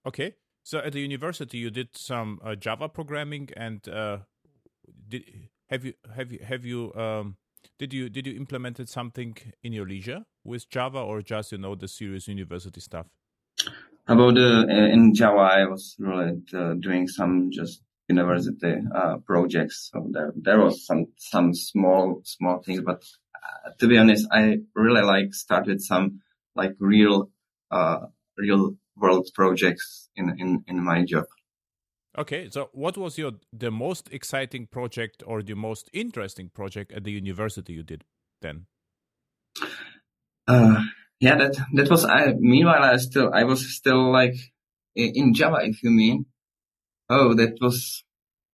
Okay, 0.07 0.37
so 0.63 0.79
at 0.79 0.93
the 0.93 1.01
university 1.01 1.59
you 1.59 1.69
did 1.69 1.97
some 1.97 2.39
uh, 2.45 2.55
Java 2.55 2.89
programming, 2.89 3.49
and 3.57 3.89
uh, 3.89 4.19
did 5.09 5.25
have 5.69 5.85
you 5.85 5.95
have 6.15 6.31
you 6.31 6.39
have 6.45 6.65
you 6.65 6.95
um, 6.95 7.37
did 7.77 7.93
you 7.93 8.09
did 8.09 8.25
you 8.25 8.37
implemented 8.37 8.89
something 8.89 9.37
in 9.65 9.73
your 9.73 9.85
leisure 9.85 10.25
with 10.45 10.71
Java 10.71 11.01
or 11.01 11.23
just 11.23 11.51
you 11.51 11.59
know 11.59 11.75
the 11.75 11.89
serious 11.89 12.29
university 12.29 12.81
stuff? 12.81 13.07
About 14.07 14.39
uh, 14.39 14.67
in 14.69 15.13
Java, 15.13 15.41
I 15.41 15.65
was 15.67 15.97
really 15.99 16.41
uh, 16.55 16.75
doing 16.75 17.09
some 17.09 17.51
just 17.51 17.83
university 18.09 18.77
uh, 18.95 19.17
projects. 19.27 19.91
So 19.93 20.07
there, 20.13 20.33
there 20.37 20.61
was 20.61 20.87
some, 20.87 21.07
some 21.17 21.53
small, 21.53 22.21
small 22.23 22.63
things, 22.63 22.83
but 22.83 23.03
uh, 23.35 23.71
to 23.81 23.89
be 23.89 23.99
honest, 23.99 24.29
I 24.31 24.59
really 24.77 25.03
like 25.03 25.35
started 25.35 25.83
some 25.83 26.21
like 26.55 26.75
real, 26.79 27.31
real 28.39 28.77
world 28.97 29.29
projects 29.35 30.09
in, 30.17 30.35
in, 30.39 30.65
in 30.67 30.85
my 30.85 31.05
job. 31.05 31.25
Okay, 32.19 32.49
so 32.51 32.71
what 32.73 32.97
was 32.97 33.19
your 33.19 33.33
the 33.53 33.71
most 33.71 34.09
exciting 34.11 34.67
project 34.67 35.23
or 35.27 35.43
the 35.43 35.55
most 35.55 35.91
interesting 35.93 36.49
project 36.49 36.93
at 36.93 37.05
the 37.05 37.13
university 37.13 37.75
you 37.75 37.83
did 37.83 38.05
then? 38.41 38.67
Uh, 40.49 40.83
yeah, 41.21 41.37
that 41.37 41.57
that 41.75 41.91
was. 41.91 42.07
I 42.07 42.33
meanwhile, 42.39 42.83
I 42.83 42.97
still 42.97 43.31
I 43.35 43.45
was 43.45 43.75
still 43.75 44.11
like 44.13 44.35
in 44.95 45.35
Java, 45.35 45.59
if 45.63 45.83
you 45.83 45.91
mean. 45.91 46.27
Oh, 47.11 47.35
that 47.35 47.59
was 47.61 48.05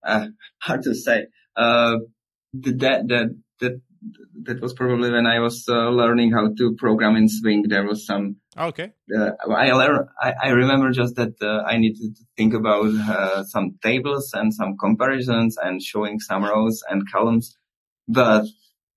uh, 0.04 0.26
hard 0.58 0.82
to 0.82 0.94
say. 0.94 1.26
Uh, 1.54 1.98
that 2.54 3.06
that 3.08 3.36
that 3.60 3.80
that 4.42 4.60
was 4.60 4.72
probably 4.72 5.10
when 5.10 5.26
I 5.26 5.38
was 5.40 5.64
uh, 5.68 5.90
learning 5.90 6.32
how 6.32 6.52
to 6.52 6.74
program 6.76 7.16
in 7.16 7.28
Swing. 7.28 7.64
There 7.68 7.86
was 7.86 8.06
some. 8.06 8.36
Okay. 8.56 8.92
Uh, 9.14 9.30
I 9.50 9.72
learn. 9.72 10.08
I, 10.20 10.34
I 10.44 10.48
remember 10.50 10.90
just 10.90 11.16
that 11.16 11.34
uh, 11.40 11.62
I 11.66 11.78
needed 11.78 12.16
to 12.16 12.24
think 12.36 12.54
about 12.54 12.86
uh, 12.86 13.44
some 13.44 13.78
tables 13.82 14.30
and 14.34 14.52
some 14.52 14.76
comparisons 14.76 15.56
and 15.56 15.82
showing 15.82 16.18
some 16.20 16.44
rows 16.44 16.82
and 16.88 17.10
columns, 17.10 17.56
but 18.08 18.46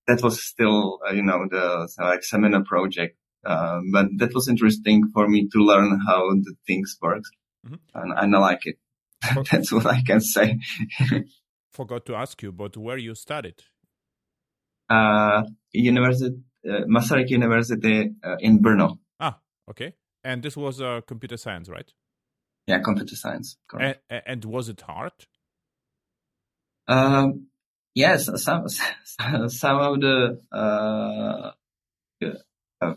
that 0.06 0.22
was 0.22 0.42
still, 0.42 1.00
uh, 1.08 1.12
you 1.12 1.22
know, 1.22 1.46
the 1.50 1.88
like 1.98 2.22
seminar 2.22 2.64
project. 2.64 3.16
Uh, 3.44 3.80
but 3.92 4.06
that 4.18 4.34
was 4.34 4.48
interesting 4.48 5.08
for 5.14 5.28
me 5.28 5.48
to 5.52 5.58
learn 5.60 6.00
how 6.06 6.30
the 6.30 6.54
things 6.66 6.96
work, 7.00 7.22
mm-hmm. 7.64 7.76
and, 7.94 8.12
and 8.16 8.34
I 8.34 8.38
like 8.38 8.66
it. 8.66 8.78
That's 9.50 9.70
what 9.70 9.86
I 9.86 10.02
can 10.02 10.20
say. 10.20 10.58
Forgot 11.70 12.06
to 12.06 12.16
ask 12.16 12.42
you, 12.42 12.50
but 12.52 12.76
where 12.76 12.98
you 12.98 13.14
studied? 13.14 13.62
Uh, 14.88 15.42
university, 15.72 16.36
uh, 16.68 16.84
Masaryk 16.88 17.28
University 17.28 18.10
uh, 18.22 18.36
in 18.40 18.60
Brno. 18.60 18.98
Ah, 19.20 19.38
okay. 19.70 19.94
And 20.24 20.42
this 20.42 20.56
was 20.56 20.80
uh, 20.80 21.00
computer 21.06 21.36
science, 21.36 21.68
right? 21.68 21.90
Yeah, 22.66 22.80
computer 22.80 23.14
science. 23.14 23.56
And, 23.78 23.96
and, 24.10 24.44
was 24.44 24.68
it 24.68 24.80
hard? 24.80 25.12
Um, 26.88 27.46
yes, 27.94 28.28
some 28.42 28.68
some 28.68 29.78
of 29.78 30.00
the 30.00 30.40
uh, 30.52 31.50
uh, 32.80 32.94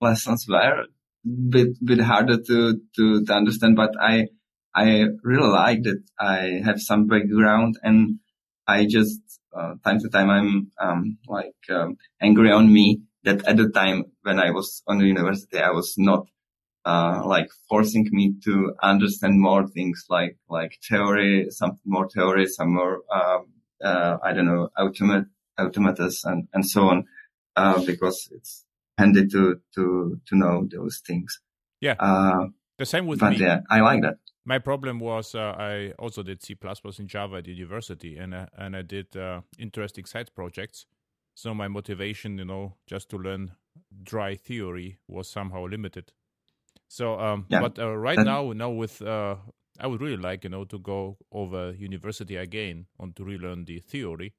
lessons 0.00 0.46
were 0.48 0.82
a 0.82 0.86
bit 1.24 1.84
bit 1.84 2.00
harder 2.00 2.38
to, 2.38 2.80
to 2.96 3.24
to 3.24 3.32
understand, 3.32 3.76
but 3.76 3.92
I 4.00 4.26
I 4.74 5.04
really 5.22 5.48
like 5.48 5.84
that 5.84 6.02
I 6.18 6.60
have 6.64 6.80
some 6.80 7.06
background 7.06 7.78
and 7.82 8.18
I 8.66 8.86
just 8.86 9.20
uh, 9.56 9.74
time 9.84 10.00
to 10.00 10.08
time 10.08 10.30
I'm 10.30 10.72
um, 10.80 11.18
like 11.28 11.54
um, 11.70 11.96
angry 12.20 12.50
on 12.50 12.72
me 12.72 13.02
that 13.24 13.46
at 13.46 13.56
the 13.56 13.70
time 13.70 14.04
when 14.22 14.38
I 14.38 14.50
was 14.50 14.82
on 14.86 14.98
the 14.98 15.06
university 15.06 15.58
I 15.58 15.70
was 15.70 15.94
not 15.96 16.26
uh, 16.84 17.22
like 17.24 17.48
forcing 17.68 18.08
me 18.10 18.34
to 18.44 18.74
understand 18.82 19.40
more 19.40 19.66
things 19.66 20.04
like 20.08 20.36
like 20.48 20.78
theory, 20.88 21.46
some 21.50 21.78
more 21.84 22.08
theory, 22.08 22.46
some 22.46 22.74
more 22.74 23.02
um, 23.12 23.46
uh, 23.82 24.18
I 24.22 24.32
don't 24.32 24.46
know 24.46 24.68
automate 24.78 25.26
automatas 25.58 26.24
and 26.24 26.48
and 26.52 26.66
so 26.66 26.88
on 26.88 27.04
uh, 27.56 27.82
because 27.84 28.28
it's 28.32 28.64
handy 28.98 29.26
to 29.28 29.60
to 29.74 30.20
to 30.26 30.36
know 30.36 30.66
those 30.70 31.00
things. 31.06 31.40
Yeah. 31.80 31.96
The 32.78 32.86
same 32.86 33.06
with 33.06 33.20
but 33.20 33.30
me. 33.30 33.38
yeah, 33.38 33.60
I 33.70 33.80
like 33.80 34.02
that 34.02 34.16
my 34.44 34.58
problem 34.58 35.00
was 35.00 35.34
uh, 35.34 35.54
I 35.58 35.92
also 35.98 36.22
did 36.22 36.42
C++ 36.42 36.56
in 36.98 37.08
Java 37.08 37.36
at 37.36 37.46
university, 37.46 38.16
and 38.18 38.34
uh, 38.34 38.46
and 38.56 38.76
I 38.76 38.82
did 38.82 39.16
uh, 39.16 39.40
interesting 39.58 40.04
side 40.04 40.34
projects. 40.34 40.86
So 41.34 41.54
my 41.54 41.68
motivation, 41.68 42.38
you 42.38 42.44
know, 42.44 42.76
just 42.86 43.08
to 43.10 43.16
learn 43.18 43.52
dry 44.02 44.36
theory 44.36 44.98
was 45.08 45.28
somehow 45.28 45.66
limited. 45.66 46.12
So, 46.88 47.18
um, 47.18 47.46
yeah. 47.48 47.60
but 47.60 47.78
uh, 47.78 47.96
right 47.96 48.18
now, 48.18 48.52
now 48.52 48.70
with 48.70 49.02
uh, 49.02 49.36
I 49.80 49.86
would 49.86 50.00
really 50.00 50.22
like 50.22 50.44
you 50.44 50.50
know 50.50 50.64
to 50.64 50.78
go 50.78 51.16
over 51.32 51.72
university 51.72 52.36
again 52.36 52.86
and 53.00 53.16
to 53.16 53.24
relearn 53.24 53.64
the 53.64 53.80
theory, 53.80 54.34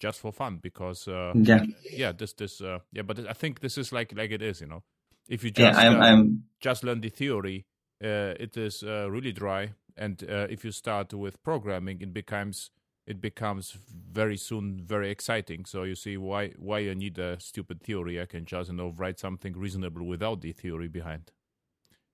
just 0.00 0.20
for 0.20 0.32
fun 0.32 0.58
because 0.62 1.06
uh, 1.06 1.32
yeah, 1.34 1.64
yeah, 1.92 2.12
this 2.12 2.32
this 2.32 2.60
yeah, 2.60 3.02
but 3.02 3.28
I 3.28 3.34
think 3.34 3.60
this 3.60 3.76
is 3.76 3.92
like 3.92 4.12
like 4.16 4.30
it 4.30 4.42
is, 4.42 4.62
you 4.62 4.68
know, 4.68 4.82
if 5.28 5.44
you 5.44 5.50
just 5.50 5.78
yeah, 5.78 5.88
I'm, 5.88 6.00
I'm... 6.00 6.44
just 6.60 6.82
learn 6.82 7.02
the 7.02 7.10
theory 7.10 7.66
uh, 8.02 8.34
it 8.38 8.56
is 8.56 8.82
uh, 8.82 9.10
really 9.10 9.32
dry. 9.32 9.72
And 9.96 10.22
uh, 10.22 10.46
if 10.48 10.64
you 10.64 10.72
start 10.72 11.12
with 11.12 11.42
programming, 11.42 12.00
it 12.00 12.14
becomes 12.14 12.70
it 13.06 13.20
becomes 13.20 13.76
very 14.12 14.36
soon 14.36 14.82
very 14.84 15.10
exciting. 15.10 15.64
So 15.64 15.82
you 15.82 15.94
see 15.94 16.16
why 16.16 16.52
why 16.58 16.78
you 16.80 16.94
need 16.94 17.18
a 17.18 17.38
stupid 17.40 17.82
theory. 17.82 18.20
I 18.20 18.26
can 18.26 18.44
just 18.44 18.70
you 18.70 18.76
know 18.76 18.94
write 18.96 19.18
something 19.18 19.54
reasonable 19.56 20.06
without 20.06 20.40
the 20.40 20.52
theory 20.52 20.88
behind. 20.88 21.32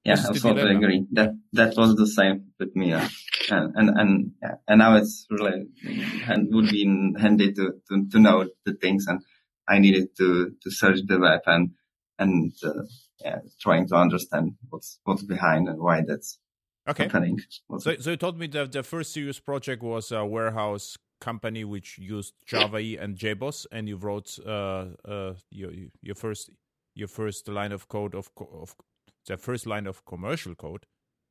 Yeah, 0.05 0.15
I 0.15 0.39
totally 0.39 0.77
agree. 0.77 1.05
That 1.13 1.31
that 1.53 1.77
was 1.77 1.97
the 1.97 2.07
same 2.07 2.53
with 2.61 2.75
me, 2.77 2.93
uh, 2.93 3.09
and 3.51 3.75
and 3.75 3.91
and, 3.91 4.33
yeah. 4.41 4.55
and 4.69 4.79
now 4.79 4.97
it's 4.97 5.27
really 5.29 5.67
and 6.29 6.55
would 6.55 6.71
be 6.71 6.85
handy 7.19 7.53
to, 7.53 7.73
to 7.89 8.09
to 8.13 8.19
know 8.21 8.49
the 8.65 8.75
things, 8.75 9.07
and 9.09 9.21
I 9.69 9.81
needed 9.81 10.17
to 10.19 10.55
to 10.63 10.71
search 10.71 11.01
the 11.07 11.19
web 11.19 11.41
and 11.47 11.71
and 12.19 12.53
uh, 12.65 12.85
yeah, 13.21 13.39
trying 13.61 13.87
to 13.89 13.97
understand 13.97 14.55
what's 14.69 14.99
what's 15.05 15.23
behind 15.23 15.69
and 15.69 15.81
why 15.81 16.03
that's 16.07 16.39
okay. 16.89 17.05
happening. 17.05 17.41
so, 17.79 17.97
so 17.97 18.11
you 18.11 18.17
told 18.17 18.39
me 18.39 18.47
that 18.49 18.73
the 18.73 18.83
first 18.83 19.13
serious 19.13 19.41
project 19.41 19.83
was 19.83 20.13
a 20.13 20.25
warehouse 20.25 20.97
company 21.21 21.65
which 21.65 21.99
used 21.99 22.35
Java 22.47 22.79
E 22.79 22.97
and 22.97 23.17
JBoss, 23.17 23.67
and 23.73 23.89
you 23.89 23.97
wrote 23.97 24.39
uh, 24.47 24.87
uh, 25.05 25.35
your 25.51 25.71
your 26.03 26.15
first 26.15 26.51
your 26.95 27.09
first 27.09 27.49
line 27.49 27.73
of 27.73 27.89
code 27.89 28.15
of 28.15 28.31
of 28.37 28.75
the 29.27 29.37
first 29.37 29.67
line 29.67 29.87
of 29.87 30.05
commercial 30.05 30.55
code. 30.55 30.87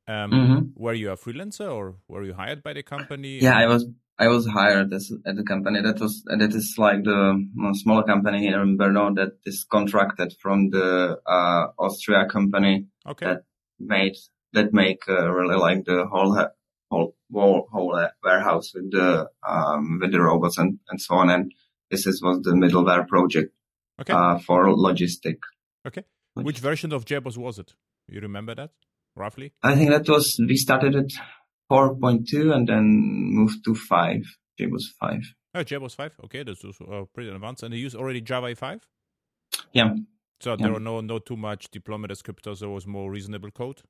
Um, 0.08 0.32
mm-hmm. 0.32 0.60
Were 0.76 0.94
you 0.94 1.12
a 1.12 1.18
freelancer 1.18 1.72
or 1.72 1.96
were 2.08 2.24
you 2.24 2.34
hired 2.34 2.62
by 2.62 2.74
the 2.74 2.84
company? 2.84 3.40
Yeah, 3.40 3.58
I 3.58 3.66
was 3.66 3.88
I 4.18 4.28
was 4.30 4.48
hired 4.48 4.94
as, 4.94 5.12
at 5.26 5.36
the 5.36 5.44
company 5.44 5.82
that 5.82 6.00
was, 6.00 6.24
that 6.26 6.42
is 6.42 6.76
like 6.78 7.04
the 7.04 7.46
smaller 7.74 8.04
company 8.04 8.40
here 8.40 8.62
in 8.62 8.78
Brno 8.78 9.14
that 9.16 9.34
is 9.46 9.66
contracted 9.70 10.34
from 10.42 10.70
the, 10.70 11.18
uh, 11.26 11.68
Austria 11.78 12.26
company 12.26 12.86
okay. 13.06 13.26
that 13.26 13.44
made, 13.80 14.16
that 14.54 14.74
make, 14.74 15.04
uh, 15.10 15.30
really 15.30 15.58
like 15.58 15.84
the 15.84 16.06
whole, 16.10 16.34
whole, 16.90 17.16
whole, 17.32 17.68
whole 17.72 18.08
warehouse 18.24 18.72
with 18.74 18.92
the, 18.92 19.30
um, 19.46 20.00
with 20.02 20.14
the 20.14 20.22
robots 20.22 20.58
and, 20.58 20.80
and 20.90 21.02
so 21.02 21.16
on. 21.16 21.30
And 21.30 21.52
this 21.92 22.08
is, 22.08 22.22
was 22.24 22.40
the 22.42 22.52
middleware 22.52 23.06
project, 23.06 23.54
okay. 24.00 24.14
uh, 24.14 24.40
for 24.40 24.68
logistic. 24.68 25.40
Okay. 25.86 26.04
Which 26.36 26.60
version 26.60 26.94
of 26.94 27.04
JBoss 27.04 27.36
was 27.38 27.60
it? 27.60 27.74
You 28.08 28.22
remember 28.22 28.56
that 28.56 28.72
roughly? 29.16 29.52
I 29.62 29.76
think 29.76 29.90
that 29.90 30.08
was, 30.08 30.40
we 30.40 30.56
started 30.56 30.96
it 30.96 31.14
4.2 31.72 32.54
and 32.54 32.68
then 32.68 32.86
moved 32.86 33.64
to 33.66 33.76
5. 33.76 34.22
JBoss 34.60 34.84
5. 35.00 35.22
Oh, 35.56 35.64
JBoss 35.64 35.96
5. 35.96 36.18
Okay, 36.26 36.44
that's 36.44 36.64
uh, 36.64 37.04
pretty 37.14 37.30
advanced. 37.30 37.64
And 37.64 37.74
they 37.74 37.78
use 37.78 37.96
already 37.96 38.22
Java 38.22 38.56
5? 38.56 38.88
Yeah. 39.74 39.94
So 40.42 40.52
yeah. 40.52 40.56
there 40.58 40.74
were 40.74 40.80
no 40.80 41.00
no 41.02 41.20
too 41.20 41.38
much 41.38 41.72
deployment 41.72 42.12
descriptors. 42.12 42.60
There 42.60 42.70
was 42.70 42.86
more 42.86 43.10
reasonable 43.10 43.52
code. 43.52 43.82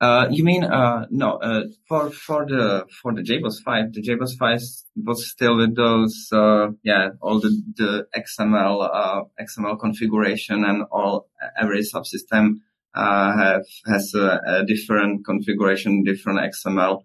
Uh, 0.00 0.26
you 0.30 0.42
mean 0.44 0.64
uh, 0.64 1.06
no? 1.10 1.36
Uh, 1.36 1.62
for 1.88 2.10
for 2.10 2.44
the 2.46 2.84
for 3.00 3.14
the 3.14 3.22
JBoss 3.22 3.62
five, 3.64 3.92
the 3.92 4.02
JBoss 4.02 4.36
five 4.36 4.60
was 4.96 5.30
still 5.30 5.56
with 5.56 5.76
those 5.76 6.28
uh, 6.32 6.66
yeah 6.82 7.10
all 7.22 7.40
the 7.40 7.62
the 7.76 8.06
XML 8.16 8.90
uh, 8.92 9.22
XML 9.40 9.78
configuration 9.78 10.64
and 10.64 10.82
all 10.90 11.28
every 11.60 11.82
subsystem 11.82 12.56
uh, 12.94 13.36
have 13.36 13.66
has 13.86 14.12
a, 14.14 14.40
a, 14.46 14.64
different 14.66 15.24
configuration, 15.24 16.04
different 16.04 16.40
XML. 16.40 17.02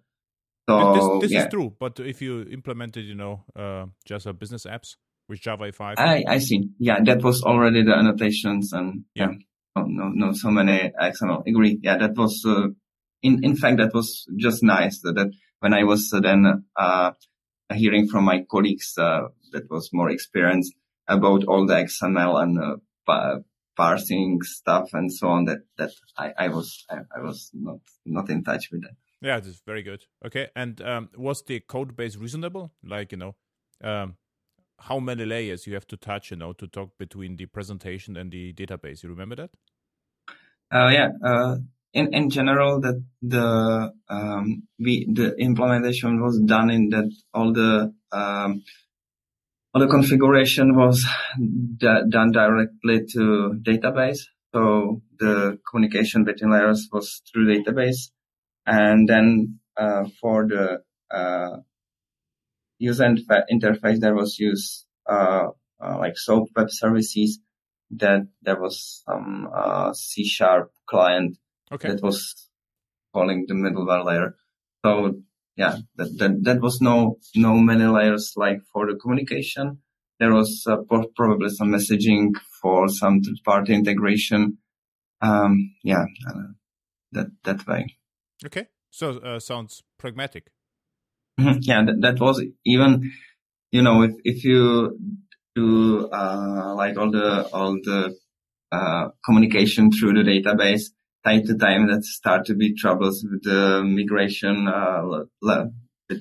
So 0.69 0.93
this, 0.93 1.21
this 1.23 1.31
yeah. 1.31 1.45
is 1.45 1.49
true, 1.49 1.73
but 1.79 1.99
if 1.99 2.21
you 2.21 2.43
implemented, 2.43 3.05
you 3.05 3.15
know, 3.15 3.43
uh, 3.55 3.85
just 4.05 4.25
a 4.25 4.33
business 4.33 4.65
apps 4.65 4.95
with 5.27 5.41
Java 5.41 5.71
5. 5.71 5.95
I, 5.97 6.23
I 6.27 6.37
see. 6.39 6.69
Yeah, 6.79 6.99
that 7.03 7.23
was 7.23 7.43
already 7.43 7.83
the 7.83 7.95
annotations 7.95 8.73
and 8.73 9.05
yeah, 9.15 9.29
yeah 9.31 9.37
oh, 9.75 9.85
no, 9.87 10.09
no, 10.09 10.33
so 10.33 10.49
many 10.49 10.91
XML. 11.01 11.43
Agree. 11.47 11.79
Yeah, 11.81 11.97
that 11.97 12.15
was, 12.15 12.43
uh, 12.45 12.67
in, 13.21 13.43
in 13.43 13.55
fact, 13.55 13.77
that 13.77 13.93
was 13.93 14.25
just 14.37 14.63
nice 14.63 15.01
that, 15.01 15.13
that 15.13 15.31
when 15.59 15.73
I 15.73 15.83
was 15.83 16.11
uh, 16.13 16.19
then, 16.19 16.65
uh, 16.75 17.11
hearing 17.73 18.07
from 18.07 18.25
my 18.25 18.43
colleagues, 18.49 18.93
uh, 18.97 19.27
that 19.51 19.69
was 19.69 19.89
more 19.93 20.09
experienced 20.09 20.73
about 21.07 21.43
all 21.45 21.65
the 21.65 21.75
XML 21.75 22.41
and, 22.41 22.59
uh, 23.07 23.39
parsing 23.75 24.39
stuff 24.43 24.89
and 24.93 25.11
so 25.11 25.29
on 25.29 25.45
that, 25.45 25.59
that 25.77 25.91
I, 26.17 26.33
I 26.37 26.47
was, 26.49 26.85
I, 26.89 26.97
I 27.15 27.21
was 27.21 27.49
not, 27.53 27.79
not 28.05 28.29
in 28.29 28.43
touch 28.43 28.69
with 28.71 28.81
that. 28.81 28.95
Yeah, 29.21 29.37
it 29.37 29.45
is 29.45 29.61
very 29.65 29.83
good. 29.83 30.05
Okay, 30.25 30.47
and 30.55 30.81
um, 30.81 31.09
was 31.17 31.43
the 31.43 31.59
code 31.59 31.95
base 31.95 32.15
reasonable? 32.15 32.71
Like 32.83 33.11
you 33.11 33.17
know, 33.17 33.35
um, 33.83 34.15
how 34.79 34.99
many 34.99 35.25
layers 35.25 35.67
you 35.67 35.73
have 35.73 35.87
to 35.87 35.97
touch, 35.97 36.31
you 36.31 36.37
know, 36.37 36.53
to 36.53 36.67
talk 36.67 36.97
between 36.97 37.35
the 37.35 37.45
presentation 37.45 38.15
and 38.15 38.31
the 38.31 38.53
database? 38.53 39.03
You 39.03 39.09
remember 39.09 39.35
that? 39.35 39.49
Uh, 40.71 40.89
yeah, 40.89 41.09
uh, 41.23 41.57
in, 41.93 42.13
in 42.13 42.29
general 42.29 42.79
that 42.81 43.03
the 43.21 43.91
um, 44.09 44.63
we 44.79 45.07
the 45.11 45.35
implementation 45.37 46.21
was 46.21 46.39
done 46.39 46.69
in 46.69 46.89
that 46.89 47.11
all 47.33 47.51
the 47.51 47.93
um, 48.11 48.63
all 49.73 49.81
the 49.81 49.87
configuration 49.87 50.75
was 50.75 51.05
d- 51.77 52.03
done 52.09 52.31
directly 52.31 53.05
to 53.13 53.59
database. 53.61 54.19
So 54.53 55.01
the 55.19 55.59
communication 55.69 56.23
between 56.23 56.51
layers 56.51 56.87
was 56.91 57.21
through 57.31 57.47
database, 57.47 58.09
and 58.65 59.07
then 59.07 59.59
uh, 59.77 60.05
for 60.21 60.47
the 60.47 60.83
uh, 61.15 61.57
user 62.77 63.15
interface 63.51 63.99
there 63.99 64.15
was 64.15 64.37
used 64.39 64.85
uh, 65.07 65.47
uh, 65.81 65.97
like 65.97 66.17
SOAP 66.17 66.49
web 66.55 66.67
services. 66.69 67.39
That 67.91 68.27
there 68.43 68.61
was 68.61 69.01
some 69.03 69.49
uh, 69.51 69.93
C 69.93 70.23
sharp 70.23 70.71
client 70.87 71.39
okay. 71.71 71.89
that 71.89 72.03
was 72.03 72.47
calling 73.13 73.45
the 73.47 73.55
middleware 73.55 74.05
layer. 74.05 74.35
So 74.85 75.21
yeah, 75.55 75.77
that, 75.95 76.17
that, 76.19 76.43
that 76.43 76.61
was 76.61 76.79
no, 76.81 77.17
no 77.35 77.55
many 77.55 77.85
layers 77.85 78.33
like 78.35 78.59
for 78.71 78.85
the 78.85 78.95
communication. 78.95 79.79
There 80.19 80.33
was 80.33 80.65
uh, 80.69 80.77
probably 81.15 81.49
some 81.49 81.69
messaging 81.69 82.29
for 82.61 82.89
some 82.89 83.21
third 83.21 83.39
party 83.43 83.73
integration. 83.73 84.59
Um, 85.21 85.75
yeah, 85.83 86.05
uh, 86.27 86.53
that, 87.13 87.27
that 87.43 87.67
way. 87.67 87.97
Okay. 88.45 88.67
So, 88.91 89.17
uh, 89.19 89.39
sounds 89.39 89.83
pragmatic. 89.97 90.51
Mm-hmm. 91.39 91.59
Yeah, 91.61 91.85
that, 91.85 92.01
that 92.01 92.19
was 92.19 92.43
even, 92.65 93.11
you 93.71 93.81
know, 93.81 94.03
if, 94.03 94.11
if 94.23 94.43
you 94.43 94.97
do, 95.55 96.09
uh, 96.09 96.73
like 96.75 96.97
all 96.97 97.11
the, 97.11 97.47
all 97.53 97.73
the, 97.73 98.15
uh, 98.71 99.09
communication 99.25 99.91
through 99.91 100.13
the 100.13 100.29
database, 100.29 100.91
time 101.23 101.45
to 101.45 101.55
time 101.57 101.87
that 101.87 102.03
start 102.03 102.45
to 102.45 102.55
be 102.55 102.75
troubles 102.75 103.25
with 103.29 103.43
the 103.43 103.81
migration 103.83 104.67
uh, 104.67 105.25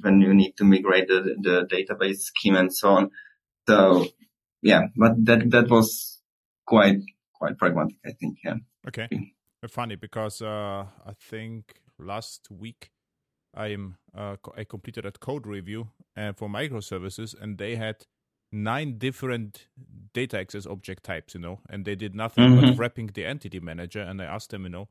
when 0.03 0.21
you 0.21 0.35
need 0.35 0.53
to 0.57 0.65
migrate 0.65 1.09
the, 1.09 1.37
the 1.41 1.67
database 1.71 2.19
scheme 2.19 2.57
and 2.57 2.75
so 2.75 2.91
on. 2.91 3.11
So 3.69 4.07
yeah, 4.63 4.83
but 4.97 5.13
that 5.25 5.51
that 5.51 5.69
was 5.71 6.21
quite 6.67 7.01
quite 7.35 7.59
pragmatic, 7.59 7.97
I 8.05 8.13
think. 8.13 8.39
Yeah. 8.45 8.57
Okay. 8.87 9.09
Funny 9.69 9.97
because 9.97 10.41
uh, 10.41 10.87
I 11.07 11.13
think 11.21 11.75
last 11.99 12.49
week 12.51 12.91
I'm 13.55 13.97
uh, 14.17 14.37
I 14.57 14.65
completed 14.65 15.07
a 15.07 15.13
code 15.13 15.47
review 15.47 15.89
uh, 16.17 16.33
for 16.33 16.49
microservices, 16.49 17.35
and 17.41 17.59
they 17.59 17.77
had 17.77 18.07
nine 18.53 18.99
different 18.99 19.69
data 20.15 20.39
access 20.39 20.67
object 20.67 21.05
types, 21.05 21.35
you 21.35 21.41
know, 21.41 21.61
and 21.69 21.85
they 21.85 21.95
did 21.95 22.15
nothing 22.15 22.45
mm-hmm. 22.45 22.67
but 22.71 22.79
wrapping 22.79 23.09
the 23.09 23.25
entity 23.25 23.61
manager. 23.61 24.01
And 24.01 24.23
I 24.23 24.27
asked 24.27 24.51
them, 24.51 24.65
you 24.65 24.71
know, 24.71 24.89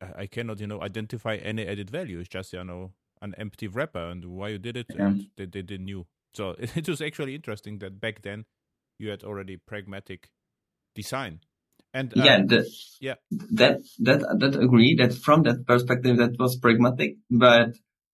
I 0.00 0.26
cannot, 0.26 0.60
you 0.60 0.66
know, 0.66 0.82
identify 0.82 1.36
any 1.36 1.66
added 1.66 1.90
value. 1.90 2.18
It's 2.18 2.28
just, 2.28 2.52
you 2.52 2.64
know, 2.64 2.92
an 3.22 3.34
empty 3.38 3.68
wrapper 3.68 4.10
and 4.10 4.24
why 4.24 4.48
you 4.48 4.58
did 4.58 4.76
it, 4.76 4.86
yeah. 4.90 5.06
and 5.06 5.26
they, 5.36 5.46
they 5.46 5.62
didn't 5.62 5.86
knew. 5.86 6.06
So 6.34 6.54
it 6.58 6.88
was 6.88 7.00
actually 7.00 7.34
interesting 7.34 7.78
that 7.78 8.00
back 8.00 8.22
then 8.22 8.44
you 8.98 9.10
had 9.10 9.24
already 9.24 9.56
pragmatic 9.56 10.30
design. 10.94 11.40
And 11.96 12.12
yeah, 12.14 12.42
the, 12.44 12.70
yeah, 13.00 13.14
that 13.30 13.78
that 14.00 14.20
that 14.40 14.62
agree 14.62 14.96
that 14.96 15.14
from 15.14 15.44
that 15.44 15.66
perspective 15.66 16.18
that 16.18 16.38
was 16.38 16.58
pragmatic, 16.58 17.16
but 17.30 17.70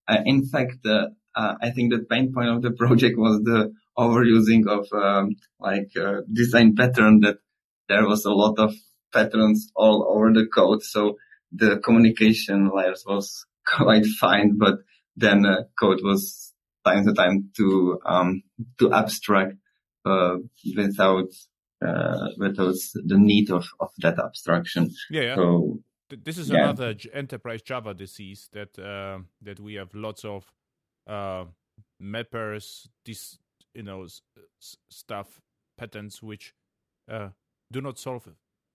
uh, 0.07 0.19
in 0.25 0.47
fact, 0.47 0.87
uh, 0.87 1.09
uh 1.35 1.55
I 1.61 1.71
think 1.71 1.93
the 1.93 2.07
pain 2.09 2.33
point 2.33 2.51
of 2.51 2.62
the 2.62 2.71
project 2.83 3.19
was 3.19 3.41
the 3.43 3.73
overusing 3.99 4.69
of 4.69 4.87
um, 4.93 5.35
like 5.59 5.91
uh, 5.97 6.21
design 6.33 6.77
pattern 6.77 7.21
that 7.23 7.39
there 7.89 8.07
was 8.07 8.25
a 8.25 8.31
lot 8.31 8.57
of 8.61 8.73
patterns 9.12 9.73
all 9.75 10.07
over 10.09 10.33
the 10.33 10.47
code. 10.47 10.85
So 10.85 11.17
the 11.51 11.79
communication 11.79 12.71
layers 12.73 13.03
was 13.05 13.45
quite 13.67 14.07
fine, 14.07 14.59
but 14.59 14.77
then 15.17 15.45
uh, 15.45 15.65
code 15.77 16.03
was 16.05 16.53
time 16.85 17.05
to 17.05 17.15
time 17.15 17.51
too 17.57 17.99
um, 18.07 18.43
too 18.79 18.93
abstract 18.93 19.55
uh, 20.05 20.37
without 20.77 21.31
uh, 21.85 22.29
without 22.39 22.77
the 22.95 23.18
need 23.18 23.51
of, 23.51 23.66
of 23.81 23.90
that 23.99 24.18
abstraction. 24.18 24.90
Yeah. 25.11 25.23
yeah. 25.23 25.35
So 25.35 25.79
this 26.25 26.38
is 26.38 26.51
yeah. 26.51 26.64
another 26.64 26.95
enterprise 27.12 27.62
Java 27.62 27.95
disease 27.95 28.49
that 28.53 28.79
uh, 28.79 29.21
that 29.40 29.61
we 29.61 29.75
have 29.75 29.95
lots 29.95 30.25
of 30.25 30.53
uh, 31.07 31.45
mappers, 32.03 32.88
this 33.05 33.38
you 33.75 33.83
know 33.83 34.07
stuff 34.90 35.40
patterns 35.79 36.23
which 36.23 36.55
uh, 37.11 37.29
do 37.71 37.81
not 37.81 37.99
solve 37.99 38.29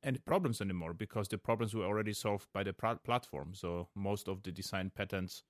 any 0.04 0.18
problems 0.20 0.62
anymore 0.62 0.94
because 0.94 1.28
the 1.28 1.38
problems 1.38 1.74
were 1.74 1.86
already 1.86 2.14
solved 2.14 2.48
by 2.54 2.64
the 2.64 2.74
platform. 2.74 3.54
So 3.54 3.90
most 3.96 4.28
of 4.28 4.44
the 4.44 4.52
design 4.52 4.92
patterns 4.96 5.44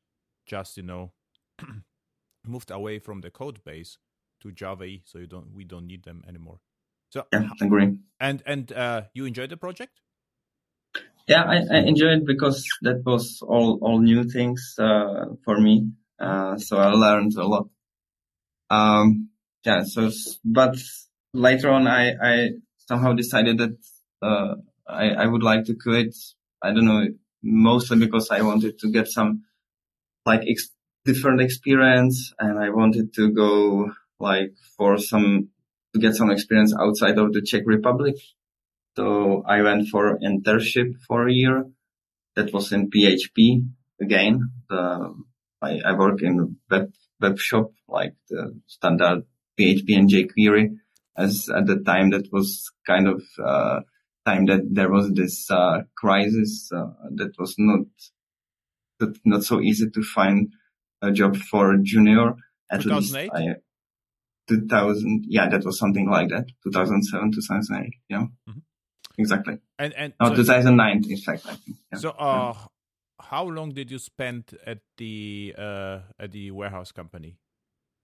just 0.46 0.78
you 0.78 0.84
know 0.84 1.12
moved 2.46 2.72
away 2.72 3.00
from 3.00 3.22
the 3.22 3.30
code 3.30 3.64
base 3.64 3.98
to 4.42 4.52
Java, 4.52 4.88
so 5.06 5.20
you 5.20 5.28
don't 5.28 5.54
we 5.54 5.64
don't 5.64 5.88
need 5.88 6.04
them 6.04 6.24
anymore. 6.28 6.60
So 7.10 7.26
yeah, 7.32 7.50
I 7.62 7.66
agree. 7.66 8.00
And 8.20 8.44
and 8.46 8.72
uh, 8.72 9.04
you 9.14 9.26
enjoyed 9.26 9.50
the 9.50 9.58
project? 9.58 10.02
Yeah, 11.28 11.44
I, 11.44 11.58
I 11.72 11.78
enjoyed 11.80 12.26
because 12.26 12.66
that 12.82 13.04
was 13.06 13.42
all 13.42 13.80
all 13.82 14.00
new 14.00 14.24
things 14.24 14.76
uh, 14.80 15.26
for 15.44 15.60
me. 15.60 15.92
Uh, 16.20 16.58
so 16.58 16.78
I 16.78 16.88
learned 16.88 17.34
a 17.36 17.46
lot. 17.46 17.70
Um, 18.70 19.30
yeah. 19.66 19.84
So, 19.84 20.10
but 20.44 20.78
later 21.34 21.70
on, 21.70 21.88
I 21.88 22.14
I 22.22 22.50
somehow 22.88 23.14
decided 23.14 23.58
that 23.58 23.78
uh, 24.22 24.56
I, 24.88 25.10
I 25.10 25.26
would 25.26 25.44
like 25.44 25.66
to 25.66 25.76
quit. 25.76 26.16
I 26.62 26.74
don't 26.74 26.86
know, 26.86 27.08
mostly 27.44 28.00
because 28.00 28.32
I 28.32 28.42
wanted 28.42 28.80
to 28.80 28.92
get 28.92 29.08
some 29.08 29.44
like 30.26 30.42
ex- 30.48 30.72
different 31.06 31.42
experience 31.42 32.34
and 32.40 32.60
I 32.60 32.70
wanted 32.70 33.14
to 33.16 33.32
go 33.32 33.92
like 34.20 34.54
for 34.78 34.98
some, 34.98 35.50
to 35.98 36.08
get 36.08 36.16
some 36.16 36.32
experience 36.32 36.74
outside 36.80 37.18
of 37.18 37.34
the 37.34 37.42
Czech 37.42 37.64
Republic. 37.66 38.16
So 38.96 39.44
I 39.48 39.62
went 39.62 39.88
for 39.90 40.18
internship 40.20 40.96
for 41.08 41.28
a 41.28 41.34
year. 41.34 41.66
That 42.36 42.54
was 42.54 42.72
in 42.72 42.90
PHP 42.90 43.66
again. 44.02 44.52
The, 44.70 45.14
I, 45.62 45.80
I 45.86 45.94
work 45.94 46.22
in 46.22 46.58
web, 46.70 46.92
web 47.20 47.40
shop, 47.40 47.72
like 47.88 48.14
the 48.30 48.60
standard 48.68 49.24
PHP 49.60 49.98
and 49.98 50.10
jQuery 50.10 50.78
as 51.18 51.50
at 51.50 51.66
the 51.66 51.78
time 51.80 52.12
that 52.12 52.32
was 52.32 52.72
kind 52.86 53.08
of, 53.08 53.24
uh, 53.44 53.80
time 54.26 54.46
that 54.46 54.62
there 54.70 54.92
was 54.92 55.12
this 55.14 55.50
uh, 55.50 55.82
crisis 55.96 56.70
uh, 56.76 56.92
that 57.16 57.32
was 57.40 57.56
not 57.58 57.88
that 59.00 59.18
not 59.26 59.44
so 59.44 59.62
easy 59.62 59.90
to 59.90 60.04
find 60.04 60.52
a 61.02 61.12
job 61.12 61.38
for 61.38 61.78
junior. 61.82 62.34
At 62.70 62.82
2008? 62.82 63.22
least, 63.22 63.34
I, 63.34 63.56
2000. 64.48 65.26
Yeah, 65.28 65.50
that 65.50 65.64
was 65.64 65.78
something 65.78 66.10
like 66.10 66.30
that. 66.30 66.46
2007, 66.64 67.32
2008. 67.32 67.94
Yeah, 68.10 68.18
mm-hmm. 68.18 68.60
exactly. 69.18 69.58
And 69.78 69.94
and 69.94 70.14
no, 70.22 70.30
so, 70.30 70.36
2009, 70.36 71.04
in 71.10 71.18
fact. 71.18 71.46
I 71.46 71.56
think. 71.56 71.78
Yeah. 71.92 72.00
So, 72.00 72.10
uh, 72.12 72.54
yeah. 72.56 72.66
how 73.22 73.46
long 73.46 73.72
did 73.72 73.92
you 73.92 74.00
spend 74.00 74.58
at 74.66 74.80
the 74.98 75.56
uh 75.58 76.00
at 76.20 76.32
the 76.32 76.52
warehouse 76.52 76.92
company? 76.92 77.38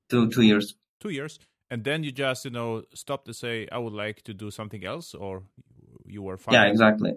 Two 0.10 0.30
two 0.30 0.42
years. 0.42 0.76
Two 1.00 1.10
years. 1.10 1.40
And 1.74 1.84
then 1.84 2.04
you 2.04 2.12
just, 2.12 2.46
you 2.46 2.52
know, 2.52 2.84
stop 2.94 3.26
to 3.26 3.34
say, 3.34 3.68
I 3.72 3.80
would 3.80 3.94
like 3.94 4.22
to 4.24 4.34
do 4.34 4.52
something 4.52 4.86
else, 4.86 5.16
or 5.16 5.42
you 6.06 6.22
were 6.22 6.38
fine. 6.38 6.54
Yeah, 6.54 6.66
exactly. 6.66 7.14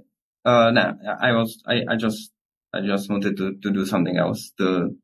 Uh, 0.47 0.71
no, 0.71 0.95
I 1.21 1.33
was, 1.33 1.63
I, 1.67 1.83
I 1.91 1.97
just, 1.97 2.31
I 2.73 2.81
just 2.81 3.11
wanted 3.11 3.37
to, 3.37 3.57
to 3.63 3.71
do 3.71 3.85
something 3.85 4.17
else. 4.17 4.53
To, 4.57 4.97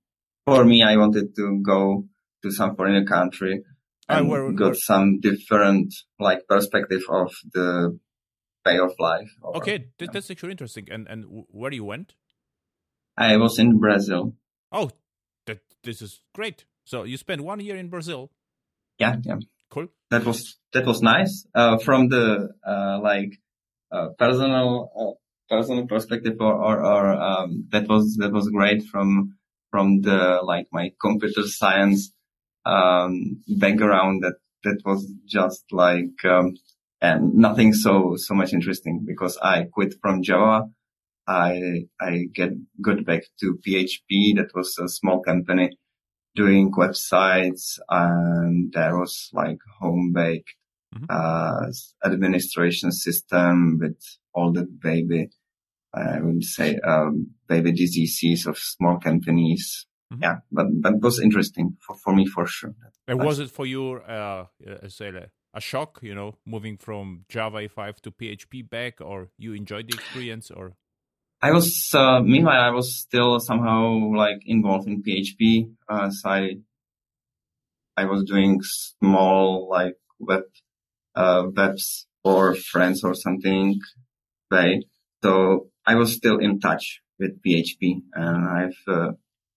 for 0.46 0.64
me, 0.64 0.82
I 0.82 0.96
wanted 0.96 1.36
to 1.36 1.60
go 1.62 2.06
to 2.42 2.50
some 2.50 2.76
foreign 2.76 3.04
country 3.06 3.62
and 4.18 4.28
where, 4.28 4.52
got 4.52 4.76
some 4.76 5.20
different, 5.20 5.94
like, 6.18 6.46
perspective 6.48 7.02
of 7.08 7.32
the 7.52 7.98
way 8.64 8.78
of 8.78 8.92
life. 8.98 9.30
Or, 9.42 9.56
okay, 9.58 9.86
yeah. 9.98 10.08
that's 10.12 10.30
actually 10.30 10.52
interesting. 10.52 10.88
And, 10.90 11.06
and 11.08 11.24
where 11.48 11.72
you 11.72 11.84
went? 11.84 12.14
I 13.16 13.36
was 13.36 13.58
in 13.58 13.78
Brazil. 13.78 14.34
Oh, 14.70 14.90
that, 15.46 15.60
this 15.84 16.00
is 16.02 16.20
great. 16.34 16.64
So 16.84 17.04
you 17.04 17.16
spent 17.16 17.40
one 17.40 17.60
year 17.60 17.76
in 17.76 17.88
Brazil. 17.88 18.30
Yeah, 18.98 19.16
yeah. 19.22 19.36
Cool. 19.70 19.88
That 20.10 20.24
was, 20.24 20.58
that 20.72 20.86
was 20.86 21.02
nice. 21.02 21.46
Uh, 21.54 21.78
from 21.78 22.08
the, 22.08 22.50
uh, 22.66 23.00
like, 23.02 23.38
uh, 23.92 24.08
personal 24.18 24.90
uh, 24.96 25.54
personal 25.54 25.86
perspective 25.86 26.36
or 26.40 26.54
or, 26.54 26.82
or 26.82 27.12
um, 27.12 27.68
that 27.72 27.86
was 27.88 28.16
that 28.16 28.32
was 28.32 28.48
great 28.48 28.82
from 28.84 29.36
from 29.70 30.00
the 30.00 30.40
like 30.42 30.66
my 30.72 30.90
computer 30.98 31.42
science 31.44 32.10
um, 32.64 33.42
background 33.48 34.22
that 34.22 34.36
that 34.64 34.80
was 34.84 35.12
just 35.26 35.64
like 35.72 36.24
um, 36.24 36.54
and 37.00 37.34
nothing 37.34 37.72
so 37.72 38.14
so 38.16 38.34
much 38.34 38.52
interesting 38.52 39.04
because 39.06 39.36
I 39.38 39.64
quit 39.72 39.94
from 40.00 40.22
Java. 40.22 40.68
I 41.26 41.86
I 42.00 42.24
get 42.34 42.50
got 42.80 43.04
back 43.04 43.22
to 43.40 43.58
PHP. 43.66 44.36
That 44.36 44.50
was 44.54 44.76
a 44.78 44.88
small 44.88 45.20
company 45.20 45.70
doing 46.34 46.72
websites, 46.72 47.78
and 47.88 48.72
there 48.72 48.98
was 48.98 49.28
like 49.32 49.58
home 49.80 50.12
baked 50.14 50.54
mm-hmm. 50.94 51.04
uh, 51.08 51.70
administration 52.04 52.92
system 52.92 53.78
with 53.80 54.00
all 54.34 54.52
the 54.52 54.64
baby 54.64 55.28
I 55.94 56.20
would 56.20 56.42
say, 56.42 56.78
um, 56.78 57.32
maybe 57.48 57.72
diseases 57.72 58.46
of 58.46 58.58
small 58.58 58.98
companies. 58.98 59.86
Mm-hmm. 60.12 60.22
Yeah, 60.22 60.36
but 60.50 60.66
that 60.82 61.00
was 61.00 61.20
interesting 61.20 61.76
for, 61.80 61.96
for 61.96 62.14
me 62.14 62.26
for 62.26 62.46
sure. 62.46 62.74
And 63.08 63.22
was 63.22 63.38
it 63.38 63.50
for 63.50 63.64
you, 63.64 63.94
uh, 63.94 64.46
uh 64.66 64.88
say, 64.88 65.10
a 65.54 65.60
shock, 65.60 66.00
you 66.02 66.14
know, 66.14 66.36
moving 66.46 66.76
from 66.76 67.24
Java 67.28 67.68
5 67.68 68.02
to 68.02 68.10
PHP 68.10 68.68
back, 68.68 69.00
or 69.00 69.30
you 69.38 69.54
enjoyed 69.54 69.88
the 69.88 69.94
experience, 69.94 70.50
or? 70.50 70.74
I 71.40 71.50
was, 71.50 71.90
uh, 71.94 72.20
meanwhile, 72.20 72.60
I 72.60 72.70
was 72.70 72.96
still 72.96 73.40
somehow 73.40 74.12
like 74.14 74.42
involved 74.46 74.86
in 74.86 75.02
PHP. 75.02 75.72
Uh, 75.88 76.10
so 76.10 76.28
I, 76.28 76.56
I 77.96 78.04
was 78.04 78.24
doing 78.24 78.60
small 78.62 79.68
like 79.68 79.96
web, 80.20 80.44
uh, 81.14 81.46
webs 81.54 82.06
for 82.22 82.54
friends 82.54 83.02
or 83.02 83.14
something. 83.14 83.80
Right. 84.50 84.84
So 85.24 85.70
I 85.84 85.96
was 85.96 86.14
still 86.14 86.38
in 86.38 86.60
touch 86.60 87.00
with 87.18 87.42
PHP 87.42 88.02
and 88.14 88.48
I've, 88.48 88.78
uh, 88.86 89.12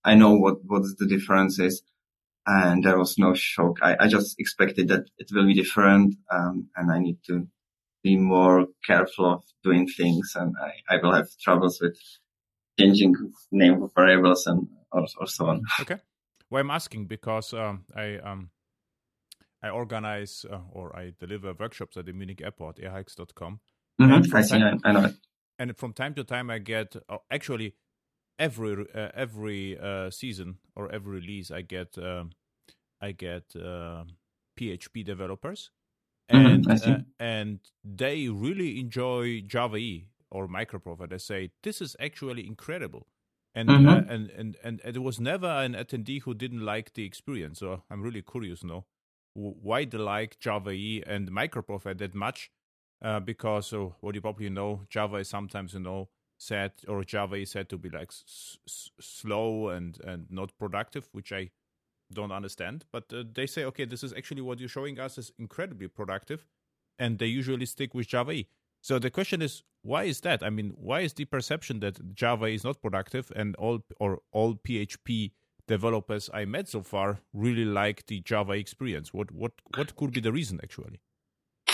I 0.06 0.16
know 0.16 0.34
what, 0.34 0.58
what 0.66 0.84
the 0.98 1.08
difference 1.08 1.60
is 1.60 1.82
and 2.46 2.84
there 2.84 2.98
was 2.98 3.18
no 3.18 3.34
shock. 3.34 3.80
I, 3.82 3.96
I 4.02 4.08
just 4.08 4.40
expected 4.40 4.90
that 4.90 5.06
it 5.18 5.30
will 5.32 5.48
be 5.48 5.56
different. 5.56 6.16
Um, 6.32 6.70
and 6.76 6.92
I 6.92 7.00
need 7.00 7.18
to 7.28 7.48
be 8.04 8.18
more 8.18 8.68
careful 8.86 9.26
of 9.34 9.44
doing 9.64 9.88
things 9.88 10.34
and 10.36 10.56
I, 10.62 10.96
I 10.96 11.00
will 11.02 11.14
have 11.14 11.28
troubles 11.42 11.80
with 11.82 11.98
changing 12.80 13.16
name 13.52 13.82
of 13.82 13.92
variables 13.96 14.46
and 14.46 14.68
or, 14.92 15.06
or 15.20 15.28
so 15.28 15.48
on. 15.48 15.64
Okay. 15.82 15.98
Well, 16.50 16.62
I'm 16.62 16.72
asking 16.72 17.08
because 17.08 17.54
um, 17.54 17.86
I 17.96 18.18
um, 18.18 18.52
I 19.64 19.70
organize 19.70 20.46
uh, 20.50 20.60
or 20.72 20.96
I 20.96 21.14
deliver 21.20 21.54
workshops 21.54 21.98
at 21.98 22.06
the 22.06 22.14
Munich 22.14 22.42
airport, 22.44 22.78
airhacks.com. 22.78 23.60
Mm-hmm. 24.00 24.36
I 24.36 24.42
see. 24.42 24.60
Time, 24.60 24.80
I 24.84 24.92
know 24.92 25.06
it. 25.06 25.16
And 25.58 25.76
from 25.76 25.94
time 25.94 26.14
to 26.14 26.24
time, 26.24 26.52
I 26.52 26.60
get 26.60 26.96
uh, 27.10 27.18
actually 27.32 27.74
every 28.40 28.86
uh, 28.94 29.10
every 29.14 29.78
uh, 29.80 30.10
season 30.10 30.58
or 30.76 30.92
every 30.92 31.20
release, 31.20 31.52
I 31.52 31.62
get 31.62 31.98
um, 31.98 32.32
I 33.02 33.12
get 33.12 33.50
PHP 33.54 34.98
um, 34.98 35.04
developers 35.04 35.72
Mm-hmm, 36.32 36.72
and 36.72 36.82
uh, 36.82 36.98
and 37.20 37.60
they 37.84 38.30
really 38.30 38.80
enjoy 38.80 39.42
Java 39.42 39.78
E 39.78 40.08
or 40.32 40.48
microprofile. 40.48 41.10
They 41.10 41.20
say 41.20 41.52
this 41.62 41.82
is 41.82 41.96
actually 42.00 42.48
incredible, 42.48 43.08
and 43.54 43.70
mm-hmm. 43.70 43.88
uh, 43.88 43.96
and, 44.10 44.32
and 44.32 44.58
and 44.64 44.82
and 44.84 44.96
there 44.96 45.04
was 45.04 45.20
never 45.20 45.48
an 45.48 45.74
attendee 45.74 46.24
who 46.24 46.34
didn't 46.34 46.66
like 46.66 46.94
the 46.94 47.04
experience. 47.06 47.60
So 47.60 47.84
I'm 47.92 48.02
really 48.02 48.24
curious 48.24 48.64
now 48.64 48.86
why 49.36 49.86
they 49.86 49.98
like 50.00 50.40
Java 50.40 50.72
E 50.72 51.04
and 51.06 51.30
microprofile 51.30 51.98
that 51.98 52.16
much. 52.16 52.50
Uh, 53.04 53.20
because 53.20 53.72
uh, 53.74 53.90
what 54.00 54.16
you 54.16 54.22
probably 54.22 54.50
know, 54.50 54.82
Java 54.90 55.18
is 55.18 55.30
sometimes 55.30 55.74
you 55.74 55.82
know 55.82 56.10
said 56.38 56.72
or 56.88 57.04
Java 57.04 57.36
is 57.36 57.52
said 57.52 57.70
to 57.70 57.78
be 57.78 57.90
like 57.90 58.10
s- 58.10 58.58
s- 58.68 58.92
slow 59.00 59.70
and 59.70 60.00
and 60.04 60.28
not 60.30 60.58
productive, 60.58 61.10
which 61.12 61.32
I 61.32 61.52
don't 62.14 62.32
understand. 62.32 62.86
But 62.92 63.06
uh, 63.14 63.24
they 63.34 63.48
say, 63.48 63.64
okay, 63.66 63.86
this 63.86 64.04
is 64.04 64.14
actually 64.14 64.42
what 64.42 64.60
you're 64.60 64.70
showing 64.70 65.00
us 65.00 65.18
is 65.18 65.32
incredibly 65.40 65.88
productive, 65.88 66.46
and 67.00 67.20
they 67.20 67.28
usually 67.28 67.66
stick 67.66 67.94
with 67.94 68.08
Java 68.08 68.32
E. 68.32 68.48
So 68.82 69.00
the 69.00 69.10
question 69.10 69.42
is, 69.42 69.64
why 69.82 70.04
is 70.04 70.22
that? 70.22 70.44
I 70.44 70.50
mean, 70.50 70.72
why 70.76 71.02
is 71.02 71.14
the 71.14 71.26
perception 71.26 71.80
that 71.82 72.14
Java 72.16 72.46
is 72.46 72.64
not 72.64 72.82
productive, 72.82 73.32
and 73.36 73.56
all 73.58 73.84
or 74.00 74.20
all 74.32 74.56
PHP 74.56 75.32
developers 75.68 76.30
I 76.34 76.46
met 76.46 76.68
so 76.68 76.84
far 76.84 77.20
really 77.34 77.66
like 77.66 78.06
the 78.08 78.22
Java 78.22 78.54
experience? 78.54 79.14
What 79.14 79.32
what 79.32 79.54
what 79.76 79.96
could 79.96 80.14
be 80.14 80.22
the 80.22 80.32
reason 80.32 80.60
actually? 80.64 81.00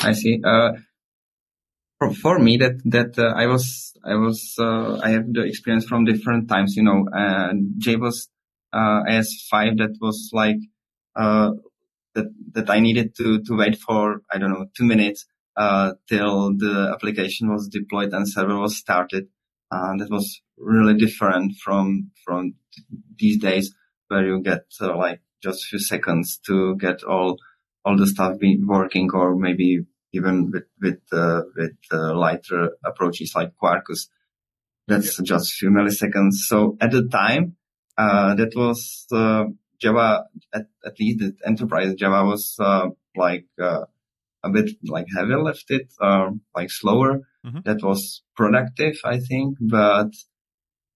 I 0.02 0.14
see. 0.14 0.42
Uh, 0.44 0.74
for, 2.02 2.14
for 2.14 2.40
me, 2.40 2.58
that 2.58 2.82
that 2.86 3.20
uh, 3.20 3.34
I 3.36 3.46
was 3.46 3.94
I 4.04 4.16
was 4.16 4.56
uh, 4.58 5.00
I 5.04 5.12
have 5.12 5.32
the 5.32 5.44
experience 5.44 5.86
from 5.86 6.06
different 6.06 6.50
times. 6.50 6.76
You 6.76 6.84
know, 6.84 7.06
Java 7.78 8.00
was 8.00 8.28
uh, 8.74 9.04
AS5 9.04 9.78
that 9.78 9.98
was 10.00 10.30
like, 10.34 10.58
uh, 11.16 11.52
that, 12.16 12.26
that 12.54 12.70
I 12.70 12.80
needed 12.80 13.16
to, 13.18 13.42
to 13.44 13.58
wait 13.58 13.78
for, 13.78 14.22
I 14.32 14.38
don't 14.38 14.52
know, 14.52 14.68
two 14.76 14.86
minutes, 14.86 15.26
uh, 15.58 15.94
till 16.08 16.54
the 16.58 16.92
application 16.94 17.52
was 17.52 17.68
deployed 17.68 18.14
and 18.14 18.28
server 18.28 18.58
was 18.58 18.78
started. 18.78 19.28
And 19.70 20.00
that 20.00 20.10
was 20.10 20.42
really 20.58 20.96
different 20.96 21.56
from, 21.64 22.12
from 22.26 22.56
these 23.18 23.40
days 23.40 23.74
where 24.08 24.26
you 24.26 24.42
get 24.42 24.66
uh, 24.82 24.96
like 24.98 25.22
just 25.42 25.64
a 25.64 25.68
few 25.68 25.80
seconds 25.80 26.40
to 26.48 26.76
get 26.78 27.04
all, 27.04 27.38
all 27.86 27.98
the 27.98 28.08
stuff 28.08 28.38
working 28.66 29.10
or 29.14 29.36
maybe 29.36 29.80
even 30.14 30.52
with, 30.52 30.66
with, 30.82 31.02
uh, 31.12 31.42
with, 31.56 31.78
uh, 31.92 32.16
lighter 32.16 32.72
approaches 32.86 33.34
like 33.36 33.54
Quarkus. 33.62 34.08
That's 34.88 35.20
yeah. 35.20 35.24
just 35.24 35.52
a 35.52 35.56
few 35.56 35.70
milliseconds. 35.70 36.34
So 36.48 36.78
at 36.82 36.92
the 36.92 37.08
time, 37.08 37.56
uh, 37.98 38.36
that 38.36 38.54
was 38.56 39.06
uh, 39.12 39.46
Java, 39.80 40.26
at, 40.54 40.68
at 40.86 41.00
least 41.00 41.20
the 41.20 41.36
enterprise 41.46 41.94
Java 41.96 42.26
was 42.26 42.56
uh, 42.60 42.88
like 43.16 43.46
uh, 43.62 43.86
a 44.44 44.50
bit 44.50 44.72
like 44.84 45.06
heavy 45.16 45.36
lifted, 45.36 45.90
uh, 46.02 46.32
like 46.56 46.72
slower. 46.72 47.22
Mm-hmm. 47.46 47.60
That 47.66 47.84
was 47.84 48.24
productive, 48.36 48.96
I 49.04 49.20
think, 49.20 49.58
but 49.60 50.12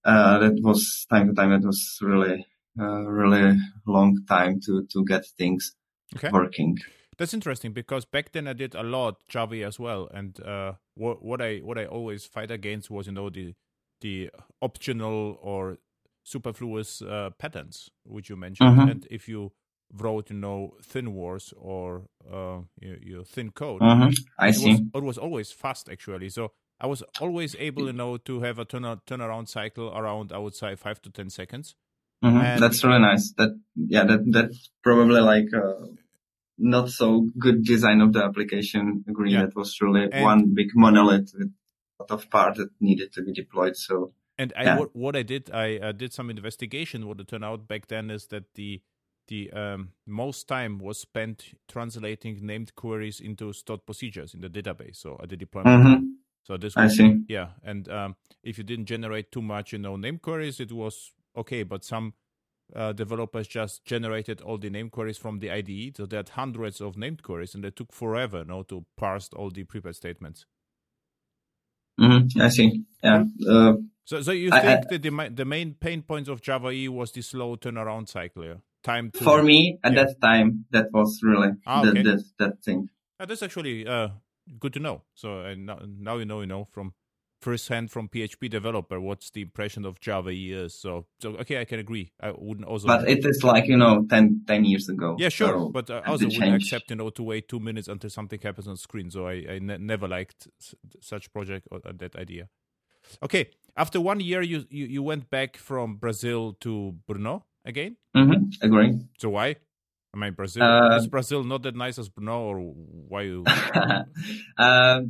uh, 0.04 0.38
that 0.38 0.60
was 0.62 1.06
time 1.10 1.28
to 1.28 1.34
time. 1.34 1.52
It 1.52 1.64
was 1.64 1.98
really, 2.00 2.46
really 2.76 3.56
long 3.86 4.18
time 4.28 4.60
to 4.66 4.86
to 4.92 5.04
get 5.04 5.26
things 5.38 5.74
okay. 6.14 6.30
working. 6.32 6.78
That's 7.18 7.32
interesting 7.32 7.72
because 7.72 8.04
back 8.04 8.32
then 8.32 8.46
I 8.46 8.52
did 8.52 8.74
a 8.74 8.82
lot 8.82 9.26
Java 9.28 9.62
as 9.64 9.78
well, 9.78 10.08
and 10.12 10.38
uh, 10.40 10.72
what, 10.94 11.24
what 11.24 11.40
I 11.40 11.58
what 11.58 11.78
I 11.78 11.86
always 11.86 12.26
fight 12.26 12.50
against 12.50 12.90
was 12.90 13.06
you 13.06 13.12
know 13.12 13.30
the 13.30 13.54
the 14.00 14.30
optional 14.60 15.38
or 15.40 15.78
superfluous 16.24 17.00
uh, 17.02 17.30
patterns, 17.38 17.90
which 18.04 18.28
you 18.28 18.36
mentioned. 18.36 18.78
Mm-hmm. 18.78 18.88
And 18.88 19.06
if 19.10 19.28
you 19.28 19.52
wrote, 19.94 20.30
you 20.30 20.36
know, 20.36 20.74
thin 20.82 21.14
wars 21.14 21.54
or 21.56 22.08
uh, 22.30 22.58
your, 22.80 22.98
your 23.00 23.24
thin 23.24 23.50
code, 23.50 23.80
mm-hmm. 23.80 24.10
I 24.38 24.48
it 24.48 24.54
see. 24.54 24.70
Was, 24.72 24.80
it 24.94 25.02
was 25.02 25.18
always 25.18 25.52
fast, 25.52 25.88
actually. 25.88 26.28
So 26.28 26.52
I 26.80 26.86
was 26.86 27.02
always 27.20 27.56
able, 27.58 27.86
you 27.86 27.92
know, 27.92 28.16
to 28.18 28.40
have 28.40 28.58
a 28.58 28.64
turn 28.64 28.82
turnaround 29.06 29.48
cycle 29.48 29.96
around, 29.96 30.32
I 30.32 30.38
would 30.38 30.54
say, 30.54 30.74
five 30.74 31.00
to 31.02 31.10
ten 31.10 31.30
seconds. 31.30 31.74
Mm-hmm. 32.24 32.60
That's 32.60 32.82
really 32.82 32.98
nice. 32.98 33.32
That 33.38 33.58
yeah, 33.76 34.04
that 34.04 34.24
that's 34.30 34.70
probably 34.82 35.20
like 35.20 35.46
uh, 35.54 35.86
not 36.58 36.90
so 36.90 37.28
good 37.38 37.64
design 37.64 38.00
of 38.00 38.12
the 38.12 38.24
application. 38.24 39.04
Agree. 39.08 39.32
Yeah. 39.32 39.42
That 39.42 39.56
was 39.56 39.80
really 39.80 40.08
and 40.10 40.24
one 40.24 40.54
big 40.54 40.68
monolith 40.74 41.32
with 41.36 41.52
a 42.00 42.02
lot 42.02 42.10
of 42.10 42.30
parts 42.30 42.58
that 42.58 42.70
needed 42.80 43.12
to 43.14 43.22
be 43.22 43.32
deployed. 43.32 43.76
So 43.76 44.12
and 44.38 44.52
I, 44.56 44.64
yeah. 44.64 44.78
what, 44.78 44.94
what 44.94 45.16
I 45.16 45.22
did, 45.22 45.50
I 45.52 45.78
uh, 45.78 45.92
did 45.92 46.12
some 46.12 46.30
investigation. 46.30 47.06
What 47.06 47.20
it 47.20 47.28
turned 47.28 47.44
out 47.44 47.66
back 47.66 47.88
then 47.88 48.10
is 48.10 48.26
that 48.28 48.54
the 48.54 48.82
the 49.28 49.50
um, 49.52 49.88
most 50.06 50.46
time 50.46 50.78
was 50.78 50.98
spent 50.98 51.58
translating 51.68 52.46
named 52.46 52.74
queries 52.76 53.18
into 53.18 53.52
stored 53.52 53.84
procedures 53.84 54.34
in 54.34 54.40
the 54.40 54.48
database. 54.48 54.96
So 54.96 55.18
at 55.22 55.28
the 55.30 55.36
deployment. 55.36 55.84
Mm-hmm. 55.84 56.04
So 56.44 56.56
this 56.56 56.76
was, 56.76 56.92
I 56.92 56.94
see. 56.94 57.24
Yeah, 57.28 57.48
and 57.64 57.88
um, 57.88 58.14
if 58.44 58.56
you 58.56 58.62
didn't 58.62 58.86
generate 58.86 59.32
too 59.32 59.42
much, 59.42 59.72
you 59.72 59.78
know, 59.78 59.96
name 59.96 60.18
queries, 60.18 60.60
it 60.60 60.70
was 60.70 61.12
okay. 61.36 61.64
But 61.64 61.84
some 61.84 62.14
uh, 62.74 62.92
developers 62.92 63.46
just 63.46 63.84
generated 63.84 64.40
all 64.40 64.58
the 64.58 64.70
name 64.70 64.90
queries 64.90 65.18
from 65.18 65.38
the 65.38 65.50
IDE. 65.50 65.96
So 65.96 66.06
they 66.06 66.16
had 66.16 66.30
hundreds 66.30 66.80
of 66.80 66.96
named 66.96 67.22
queries, 67.22 67.54
and 67.54 67.62
they 67.62 67.70
took 67.70 67.92
forever, 67.92 68.38
you 68.38 68.44
know, 68.46 68.62
to 68.64 68.84
parse 68.96 69.30
all 69.34 69.50
the 69.50 69.64
prepared 69.64 69.96
statements. 69.96 70.46
Mm-hmm. 72.00 72.40
I 72.40 72.48
see. 72.48 72.84
Yeah. 73.02 73.24
Uh, 73.48 73.74
so, 74.04 74.20
so 74.22 74.32
you 74.32 74.50
think 74.50 74.64
I, 74.64 74.76
that 74.76 75.02
the 75.02 75.30
the 75.34 75.44
main 75.44 75.74
pain 75.74 76.02
points 76.02 76.28
of 76.28 76.42
Java 76.42 76.70
E 76.70 76.88
was 76.88 77.12
the 77.12 77.22
slow 77.22 77.56
turnaround 77.56 78.08
cycle, 78.08 78.44
yeah? 78.44 78.54
time 78.86 79.10
to 79.10 79.24
for 79.24 79.42
me 79.42 79.78
at 79.82 79.92
yeah. 79.92 80.04
that 80.04 80.20
time 80.20 80.64
that 80.70 80.86
was 80.92 81.20
really 81.22 81.50
ah, 81.66 81.80
okay. 81.80 82.02
the, 82.02 82.16
the, 82.16 82.24
that 82.38 82.62
thing. 82.62 82.88
Uh, 83.18 83.26
that's 83.26 83.42
actually 83.42 83.86
uh, 83.86 84.08
good 84.60 84.72
to 84.74 84.80
know. 84.80 85.02
So 85.14 85.40
uh, 85.40 85.54
now, 85.58 85.80
now 85.84 86.16
you 86.18 86.24
know, 86.24 86.40
you 86.40 86.46
know 86.46 86.68
from 86.70 86.94
first 87.46 87.68
hand 87.68 87.92
from 87.94 88.08
PHP 88.08 88.50
developer 88.50 88.98
what's 89.08 89.30
the 89.30 89.42
impression 89.48 89.84
of 89.84 90.00
Java 90.00 90.32
is. 90.34 90.74
So, 90.74 91.06
so 91.22 91.26
okay, 91.42 91.60
I 91.60 91.64
can 91.64 91.78
agree. 91.78 92.06
I 92.20 92.32
wouldn't 92.46 92.66
also. 92.66 92.88
But 92.88 93.08
it 93.08 93.24
is 93.24 93.44
like 93.44 93.66
you 93.72 93.78
know 93.82 94.04
10, 94.10 94.44
10 94.48 94.64
years 94.64 94.88
ago. 94.88 95.08
Yeah, 95.16 95.28
sure. 95.28 95.54
So 95.54 95.68
but 95.76 95.88
I 95.90 96.00
also 96.10 96.26
wouldn't 96.26 96.42
change. 96.42 96.62
accept 96.64 96.90
you 96.90 96.96
know 96.96 97.10
to 97.10 97.22
wait 97.22 97.44
two 97.52 97.60
minutes 97.68 97.88
until 97.94 98.10
something 98.10 98.40
happens 98.42 98.66
on 98.66 98.76
screen. 98.76 99.10
So 99.10 99.28
I, 99.28 99.34
I 99.54 99.58
ne- 99.60 99.78
never 99.92 100.08
liked 100.08 100.48
such 101.00 101.32
project 101.32 101.68
or 101.70 101.78
uh, 101.86 101.92
that 102.02 102.16
idea. 102.16 102.48
Okay, 103.22 103.50
after 103.76 104.00
one 104.00 104.18
year, 104.18 104.42
you, 104.42 104.64
you, 104.68 104.86
you 104.86 105.02
went 105.02 105.30
back 105.30 105.56
from 105.56 105.94
Brazil 106.04 106.56
to 106.64 106.96
Brno 107.08 107.42
again. 107.64 107.96
Mm-hmm. 108.16 108.66
Agree. 108.66 108.98
So 109.18 109.28
why? 109.30 109.48
I 110.12 110.18
mean, 110.18 110.32
Brazil 110.32 110.64
uh, 110.64 110.96
is 110.96 111.06
Brazil 111.06 111.44
not 111.44 111.62
that 111.62 111.76
nice 111.76 111.96
as 111.98 112.08
Brno, 112.08 112.38
or 112.50 112.58
why 113.12 113.22
you? 113.22 113.44
uh, 113.46 115.00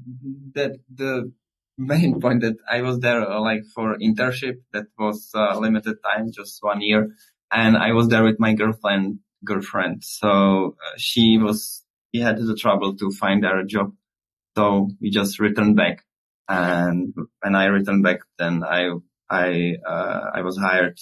that 0.57 0.73
the 0.95 1.33
main 1.79 2.21
point 2.21 2.43
that 2.43 2.57
I 2.71 2.83
was 2.83 3.01
there 3.01 3.21
uh, 3.23 3.41
like 3.41 3.65
for 3.75 3.97
internship 3.99 4.57
that 4.73 4.87
was 4.99 5.31
uh, 5.35 5.59
limited 5.59 5.97
time, 6.05 6.33
just 6.33 6.63
one 6.63 6.81
year, 6.81 7.11
and 7.53 7.77
I 7.77 7.93
was 7.93 8.09
there 8.09 8.25
with 8.25 8.41
my 8.41 8.55
girlfriend. 8.55 9.21
Girlfriend, 9.45 10.03
so 10.03 10.77
uh, 10.85 10.95
she 10.97 11.39
was. 11.39 11.85
He 12.13 12.21
had 12.21 12.39
the 12.39 12.57
trouble 12.57 12.97
to 12.97 13.11
find 13.11 13.45
her 13.45 13.61
a 13.61 13.67
job, 13.67 13.93
so 14.57 14.91
we 15.01 15.11
just 15.11 15.39
returned 15.41 15.77
back 15.77 16.05
And 16.49 17.15
when 17.43 17.55
I 17.55 17.67
returned 17.67 18.05
back, 18.05 18.21
then 18.39 18.63
I 18.65 18.91
I 19.31 19.77
uh, 19.87 20.31
I 20.35 20.43
was 20.43 20.59
hired 20.59 20.99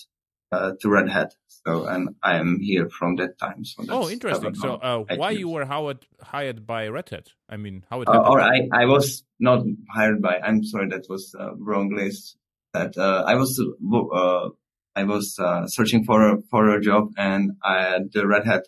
uh, 0.54 0.72
to 0.80 0.88
Red 0.88 1.08
Hat. 1.08 1.34
So 1.48 1.86
and 1.86 2.10
I 2.22 2.36
am 2.36 2.60
here 2.60 2.88
from 2.90 3.16
that 3.16 3.38
time. 3.38 3.64
So 3.64 3.84
oh, 3.88 4.10
interesting. 4.10 4.54
So 4.54 4.74
uh, 4.74 5.04
why 5.16 5.30
you 5.30 5.48
were 5.48 5.64
hired 5.64 6.06
hired 6.20 6.66
by 6.66 6.88
Red 6.88 7.08
Hat? 7.08 7.28
I 7.48 7.56
mean, 7.56 7.84
how 7.90 8.02
it 8.02 8.08
uh, 8.08 8.30
or 8.30 8.40
I 8.40 8.68
I 8.72 8.84
was 8.86 9.24
not 9.40 9.64
hired 9.90 10.20
by. 10.20 10.38
I'm 10.40 10.62
sorry, 10.64 10.88
that 10.90 11.06
was 11.08 11.34
uh, 11.38 11.54
wrong 11.56 11.94
list. 11.94 12.36
That 12.74 12.96
uh, 12.98 13.24
I 13.26 13.34
was 13.36 13.58
uh, 13.60 14.48
I 14.94 15.04
was 15.04 15.38
uh, 15.38 15.66
searching 15.66 16.04
for 16.04 16.18
a 16.28 16.42
for 16.50 16.68
a 16.68 16.80
job, 16.80 17.12
and 17.16 17.52
I, 17.62 17.98
the 18.12 18.26
Red 18.26 18.44
Hat 18.46 18.64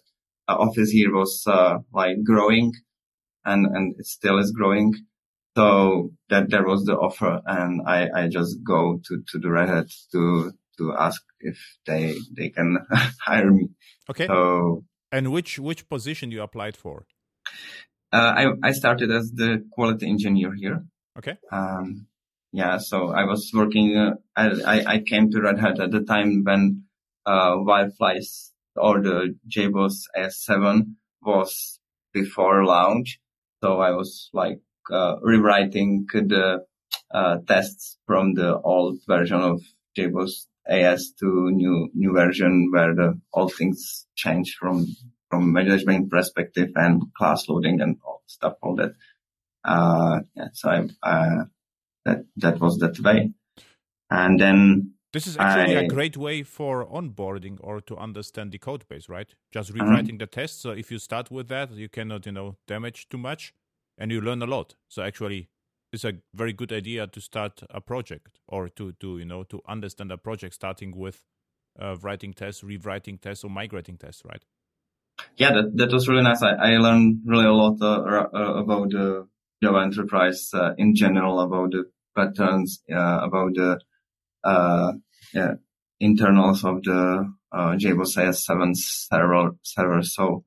office 0.48 0.90
here 0.90 1.12
was 1.12 1.44
like 1.92 2.16
growing, 2.24 2.72
and 3.44 3.66
and 3.66 3.94
it 3.98 4.06
still 4.06 4.38
is 4.38 4.52
growing. 4.52 4.94
So 5.56 6.12
that 6.28 6.50
there 6.50 6.66
was 6.66 6.84
the 6.84 6.96
offer, 6.96 7.40
and 7.46 7.82
I 7.86 8.08
I 8.14 8.28
just 8.28 8.62
go 8.64 9.00
to 9.06 9.22
to 9.30 9.38
the 9.38 9.50
Red 9.50 9.68
Hat 9.68 9.88
to 10.12 10.52
to 10.78 10.94
ask 10.98 11.22
if 11.40 11.58
they 11.86 12.14
they 12.36 12.50
can 12.50 12.78
hire 13.20 13.50
me. 13.50 13.68
Okay. 14.10 14.26
So 14.26 14.84
and 15.12 15.32
which 15.32 15.58
which 15.58 15.88
position 15.88 16.30
you 16.30 16.42
applied 16.42 16.76
for? 16.76 17.06
Uh, 18.12 18.32
I 18.36 18.46
I 18.62 18.72
started 18.72 19.10
as 19.10 19.32
the 19.32 19.64
quality 19.72 20.08
engineer 20.08 20.52
here. 20.54 20.84
Okay. 21.18 21.36
Um, 21.52 22.06
yeah. 22.52 22.78
So 22.78 23.08
I 23.08 23.24
was 23.24 23.50
working. 23.54 23.96
Uh, 23.96 24.14
I 24.36 24.84
I 24.94 24.98
came 25.00 25.30
to 25.30 25.40
Red 25.40 25.58
Hat 25.58 25.80
at 25.80 25.90
the 25.90 26.02
time 26.02 26.42
when 26.44 26.84
uh, 27.24 27.56
WildFly's 27.56 28.52
or 28.76 29.00
the 29.00 29.34
JBoss 29.48 30.02
AS7 30.16 30.94
was 31.22 31.80
before 32.12 32.64
launch. 32.64 33.20
So 33.62 33.80
I 33.80 33.92
was 33.92 34.30
like 34.32 34.60
uh, 34.92 35.16
rewriting 35.22 36.06
the 36.12 36.64
uh, 37.12 37.38
tests 37.48 37.98
from 38.06 38.34
the 38.34 38.58
old 38.60 38.98
version 39.06 39.40
of 39.40 39.62
JBoss 39.98 40.46
AS 40.68 41.12
to 41.20 41.50
new 41.50 41.90
new 41.94 42.12
version 42.12 42.70
where 42.72 42.94
the 42.94 43.20
all 43.32 43.48
things 43.48 44.06
change 44.14 44.56
from 44.58 44.86
from 45.30 45.52
management 45.52 46.10
perspective 46.10 46.70
and 46.76 47.02
class 47.16 47.48
loading 47.48 47.80
and 47.80 47.96
all 48.04 48.22
stuff 48.26 48.54
all 48.62 48.76
that. 48.76 48.92
Uh, 49.64 50.20
yeah, 50.34 50.48
so 50.52 50.70
I, 50.70 51.08
uh, 51.08 51.44
that 52.04 52.24
that 52.36 52.60
was 52.60 52.78
that 52.78 52.98
way, 53.00 53.32
and 54.10 54.40
then 54.40 54.94
this 55.12 55.26
is 55.26 55.36
actually 55.36 55.76
I, 55.76 55.80
a 55.80 55.88
great 55.88 56.16
way 56.16 56.42
for 56.42 56.84
onboarding 56.84 57.58
or 57.60 57.80
to 57.80 57.96
understand 57.96 58.52
the 58.52 58.58
code 58.58 58.86
base, 58.88 59.08
right? 59.08 59.34
Just 59.50 59.70
uh-huh. 59.70 59.84
rewriting 59.84 60.18
the 60.18 60.26
test. 60.26 60.60
So 60.60 60.70
if 60.70 60.90
you 60.90 60.98
start 60.98 61.30
with 61.30 61.48
that, 61.48 61.72
you 61.72 61.88
cannot 61.88 62.26
you 62.26 62.32
know 62.32 62.56
damage 62.66 63.08
too 63.08 63.18
much, 63.18 63.54
and 63.98 64.12
you 64.12 64.20
learn 64.20 64.42
a 64.42 64.46
lot. 64.46 64.74
So 64.88 65.02
actually, 65.02 65.48
it's 65.92 66.04
a 66.04 66.14
very 66.34 66.52
good 66.52 66.72
idea 66.72 67.06
to 67.06 67.20
start 67.20 67.62
a 67.70 67.80
project 67.80 68.38
or 68.48 68.68
to 68.68 68.92
to 68.92 69.18
you 69.18 69.24
know 69.24 69.44
to 69.44 69.60
understand 69.68 70.10
a 70.12 70.18
project 70.18 70.54
starting 70.54 70.96
with 70.96 71.24
uh, 71.80 71.96
writing 72.02 72.32
tests 72.32 72.62
rewriting 72.62 73.18
tests 73.18 73.44
or 73.44 73.50
migrating 73.50 73.96
tests 73.96 74.22
right? 74.24 74.44
Yeah 75.36 75.52
that, 75.52 75.76
that 75.76 75.92
was 75.92 76.08
really 76.08 76.22
nice. 76.22 76.42
I, 76.42 76.50
I 76.50 76.78
learned 76.78 77.22
really 77.24 77.46
a 77.46 77.52
lot 77.52 77.80
uh, 77.80 78.00
uh, 78.34 78.54
about 78.62 78.90
the 78.90 79.28
java 79.62 79.78
enterprise 79.78 80.50
uh, 80.52 80.74
in 80.76 80.94
general 80.94 81.40
about 81.40 81.70
the 81.70 81.84
patterns 82.14 82.82
uh, 82.92 83.20
about 83.22 83.54
the 83.54 83.80
uh, 84.44 84.92
yeah, 85.34 85.54
internals 85.98 86.64
of 86.64 86.82
the 86.82 87.32
JBoss 87.52 88.16
AS7 88.16 88.76
server 88.76 89.56
server. 89.62 90.02
So 90.02 90.44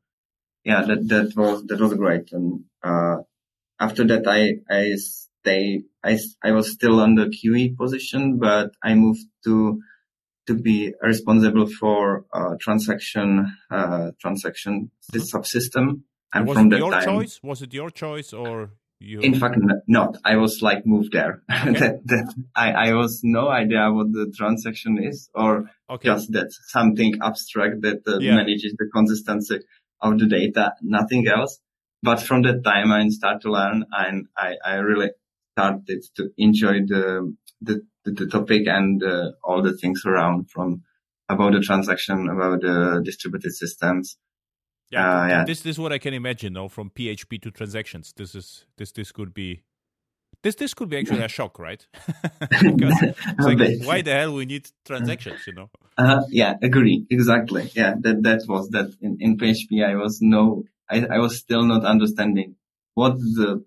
yeah 0.63 0.83
that 0.85 1.07
that 1.07 1.35
was 1.35 1.65
that 1.65 1.79
was 1.79 1.93
great. 1.93 2.31
And 2.31 2.65
after 3.79 4.05
that 4.05 4.27
i 4.27 4.55
i 4.69 4.95
they, 5.49 5.83
I, 6.03 6.17
I 6.43 6.51
was 6.51 6.71
still 6.71 6.99
on 6.99 7.15
the 7.15 7.27
QE 7.37 7.75
position, 7.81 8.37
but 8.37 8.67
I 8.83 8.93
moved 8.93 9.25
to, 9.45 9.81
to 10.47 10.53
be 10.53 10.93
responsible 11.01 11.67
for, 11.79 12.25
uh, 12.33 12.55
transaction, 12.59 13.27
uh, 13.71 14.11
transaction 14.21 14.91
mm-hmm. 15.11 15.37
subsystem. 15.37 15.87
And, 16.33 16.47
was 16.47 16.57
from 16.57 16.71
it 16.71 16.77
your 16.77 16.91
time, 16.91 17.03
choice? 17.03 17.39
Was 17.41 17.61
it 17.61 17.73
your 17.73 17.89
choice 17.89 18.33
or 18.33 18.71
you? 18.99 19.19
In 19.21 19.33
fact, 19.39 19.57
not. 19.87 20.17
I 20.23 20.35
was 20.35 20.61
like 20.61 20.85
moved 20.85 21.13
there. 21.13 21.41
Okay. 21.69 21.79
that, 21.79 21.95
that 22.05 22.27
I, 22.55 22.67
I 22.89 22.93
was 22.93 23.21
no 23.23 23.49
idea 23.49 23.91
what 23.91 24.11
the 24.11 24.31
transaction 24.37 24.93
is 25.01 25.29
or 25.33 25.71
okay. 25.89 26.07
just 26.09 26.31
that 26.33 26.49
something 26.67 27.11
abstract 27.29 27.81
that 27.81 28.01
uh, 28.07 28.19
yeah. 28.19 28.35
manages 28.35 28.75
the 28.77 28.87
consistency 28.93 29.59
of 30.01 30.19
the 30.19 30.27
data, 30.27 30.73
nothing 30.81 31.27
else. 31.27 31.59
But 32.01 32.21
from 32.21 32.43
that 32.43 32.63
time, 32.63 32.91
I 32.91 33.07
started 33.09 33.41
to 33.41 33.51
learn 33.51 33.85
and 33.91 34.27
I, 34.37 34.55
I 34.63 34.75
really 34.75 35.09
started 35.59 36.03
to 36.15 36.29
enjoy 36.37 36.79
the 36.85 37.35
the, 37.61 37.81
the 38.05 38.27
topic 38.27 38.67
and 38.67 39.03
uh, 39.03 39.31
all 39.43 39.61
the 39.61 39.75
things 39.77 40.03
around 40.05 40.49
from 40.49 40.83
about 41.27 41.53
the 41.53 41.59
transaction, 41.59 42.29
about 42.29 42.61
the 42.61 43.01
distributed 43.03 43.51
systems. 43.51 44.17
Yeah, 44.89 45.21
uh, 45.21 45.27
yeah. 45.27 45.45
This, 45.45 45.61
this 45.61 45.75
is 45.75 45.79
what 45.79 45.91
I 45.91 45.99
can 45.99 46.13
imagine. 46.13 46.53
Though, 46.53 46.69
from 46.69 46.89
PHP 46.89 47.41
to 47.43 47.51
transactions, 47.51 48.13
this 48.15 48.33
is 48.33 48.65
this 48.77 48.91
this 48.91 49.11
could 49.11 49.33
be 49.33 49.61
this 50.41 50.55
this 50.55 50.73
could 50.73 50.89
be 50.89 50.97
actually 50.97 51.21
a 51.21 51.27
shock, 51.27 51.59
right? 51.59 51.85
like, 53.39 53.81
why 53.83 54.01
the 54.01 54.13
hell 54.13 54.33
we 54.33 54.45
need 54.45 54.67
transactions? 54.85 55.41
You 55.45 55.53
know? 55.53 55.69
Uh, 55.97 56.23
yeah, 56.29 56.55
agree. 56.63 57.05
Exactly. 57.11 57.69
Yeah, 57.75 57.93
that 57.99 58.23
that 58.23 58.41
was 58.47 58.69
that 58.69 58.89
in, 59.01 59.17
in 59.19 59.37
PHP. 59.37 59.85
I 59.85 59.95
was 59.95 60.19
no, 60.21 60.63
I, 60.89 61.05
I 61.05 61.19
was 61.19 61.37
still 61.37 61.63
not 61.63 61.85
understanding 61.85 62.55
what 62.95 63.17
the, 63.19 63.63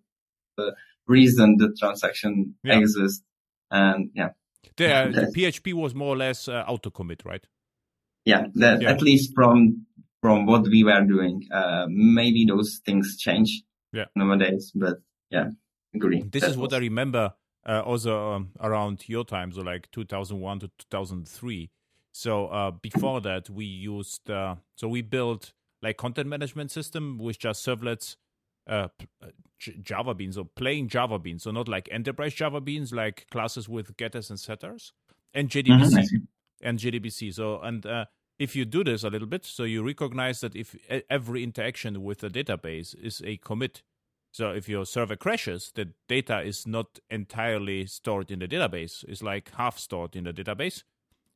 the 0.57 0.75
reason 1.13 1.57
the 1.59 1.75
transaction 1.79 2.55
yeah. 2.65 2.79
exists. 2.79 3.25
And 3.71 4.11
yeah. 4.15 4.31
The, 4.77 5.31
the 5.35 5.41
PHP 5.41 5.75
was 5.75 5.95
more 5.95 6.15
or 6.15 6.17
less 6.17 6.49
uh, 6.49 6.65
auto 6.67 6.91
commit, 6.91 7.23
right? 7.25 7.47
Yeah, 8.25 8.47
that, 8.55 8.83
yeah, 8.83 8.91
at 8.91 9.03
least 9.03 9.33
from 9.35 9.87
from 10.21 10.47
what 10.47 10.63
we 10.63 10.85
were 10.85 11.05
doing. 11.05 11.43
Uh, 11.53 11.87
maybe 11.89 12.47
those 12.47 12.81
things 12.87 13.17
change 13.19 13.63
yeah. 13.93 14.05
nowadays, 14.15 14.71
but 14.75 14.99
yeah, 15.31 15.49
agree. 15.95 16.23
This 16.23 16.43
that 16.43 16.51
is 16.51 16.57
was... 16.57 16.71
what 16.71 16.75
I 16.75 16.79
remember 16.79 17.35
uh, 17.69 17.81
also 17.81 18.33
um, 18.35 18.51
around 18.61 19.09
your 19.09 19.25
time, 19.25 19.53
so 19.53 19.63
like 19.63 19.91
2001 19.91 20.61
to 20.61 20.71
2003. 20.79 21.71
So 22.13 22.47
uh, 22.47 22.71
before 22.71 23.21
that, 23.23 23.51
we 23.51 23.65
used 23.65 24.31
uh, 24.31 24.57
so 24.77 24.89
we 24.89 25.03
built 25.03 25.53
like 25.83 25.97
content 25.97 26.29
management 26.29 26.71
system 26.71 27.19
with 27.19 27.39
just 27.39 27.67
servlets 27.67 28.17
uh, 28.67 28.89
uh 29.23 29.29
Java 29.83 30.15
beans 30.15 30.37
or 30.37 30.45
plain 30.45 30.89
Java 30.89 31.19
beans, 31.19 31.45
so 31.45 31.51
not 31.51 31.69
like 31.69 31.89
enterprise 31.93 32.35
Java 32.35 32.61
beans, 32.61 32.93
like 32.93 33.27
classes 33.31 33.69
with 33.69 33.97
getters 33.97 34.29
and 34.29 34.41
setters, 34.41 34.93
and 35.33 35.49
JDBC 35.49 35.95
mm-hmm. 35.95 36.17
and 36.63 36.79
JDBC. 36.79 37.35
So 37.35 37.61
and 37.61 37.87
uh, 37.87 38.07
if 38.39 38.57
you 38.57 38.65
do 38.65 38.83
this 38.83 39.05
a 39.05 39.09
little 39.09 39.29
bit, 39.29 39.45
so 39.45 39.65
you 39.65 39.85
recognize 39.85 40.41
that 40.41 40.57
if 40.57 40.77
every 41.09 41.45
interaction 41.45 42.03
with 42.03 42.25
a 42.25 42.31
database 42.31 42.95
is 43.01 43.23
a 43.25 43.37
commit. 43.37 43.83
So 44.33 44.51
if 44.51 44.67
your 44.67 44.87
server 44.87 45.15
crashes, 45.15 45.73
the 45.75 45.91
data 46.09 46.41
is 46.41 46.67
not 46.67 46.99
entirely 47.11 47.85
stored 47.85 48.31
in 48.31 48.39
the 48.39 48.49
database. 48.49 49.05
It's 49.07 49.23
like 49.23 49.55
half 49.57 49.79
stored 49.79 50.17
in 50.17 50.25
the 50.25 50.33
database. 50.33 50.85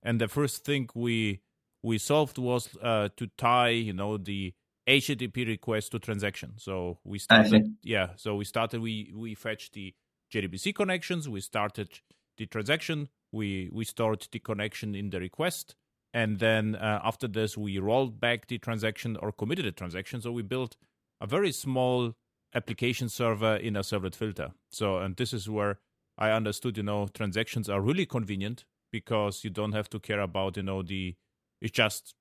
And 0.03 0.19
the 0.19 0.29
first 0.29 0.65
thing 0.65 0.89
we 0.95 1.43
we 1.83 1.99
solved 1.99 2.39
was 2.39 2.77
uh, 2.83 3.11
to 3.17 3.29
tie, 3.37 3.69
you 3.69 3.93
know, 3.93 4.17
the 4.17 4.55
HTTP 4.88 5.46
request 5.46 5.92
to 5.92 5.99
transaction. 5.99 6.55
So 6.57 6.99
we 7.05 7.18
started, 7.18 7.77
yeah. 7.83 8.11
So 8.16 8.37
we 8.37 8.44
started, 8.44 8.81
we 8.81 9.12
we 9.14 9.35
fetched 9.35 9.72
the 9.72 9.94
JDBC 10.33 10.75
connections. 10.75 11.29
We 11.29 11.40
started 11.40 12.01
the 12.38 12.46
transaction. 12.46 13.09
We 13.33 13.68
we 13.72 13.85
stored 13.85 14.27
the 14.31 14.38
connection 14.38 14.94
in 14.94 15.11
the 15.11 15.18
request, 15.18 15.75
and 16.14 16.38
then 16.38 16.77
uh, 16.77 17.01
after 17.03 17.27
this, 17.27 17.57
we 17.57 17.79
rolled 17.79 18.20
back 18.20 18.46
the 18.46 18.59
transaction 18.59 19.16
or 19.16 19.33
committed 19.33 19.66
a 19.66 19.72
transaction. 19.72 20.20
So 20.20 20.31
we 20.31 20.42
built 20.42 20.77
a 21.20 21.27
very 21.27 21.51
small 21.53 22.14
application 22.55 23.09
server 23.09 23.57
in 23.57 23.77
a 23.77 23.81
servlet 23.81 24.14
filter. 24.14 24.53
So 24.70 24.99
and 24.99 25.16
this 25.16 25.33
is 25.33 25.49
where 25.51 25.81
I 26.16 26.31
understood, 26.31 26.77
you 26.77 26.83
know, 26.83 27.09
transactions 27.09 27.68
are 27.68 27.81
really 27.81 28.07
convenient 28.07 28.64
because 28.92 29.44
you 29.44 29.51
don't 29.51 29.72
have 29.72 29.90
to 29.90 29.99
care 29.99 30.20
about, 30.20 30.57
you 30.57 30.62
know, 30.62 30.83
the 30.83 31.16
it's 31.61 31.72
just 31.72 32.14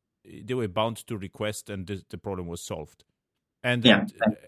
they 0.44 0.54
were 0.54 0.68
bound 0.68 0.98
to 1.08 1.18
request, 1.18 1.70
and 1.70 1.88
the, 1.88 2.04
the 2.10 2.18
problem 2.18 2.48
was 2.48 2.62
solved. 2.62 3.04
And 3.64 3.84
yeah. 3.84 4.06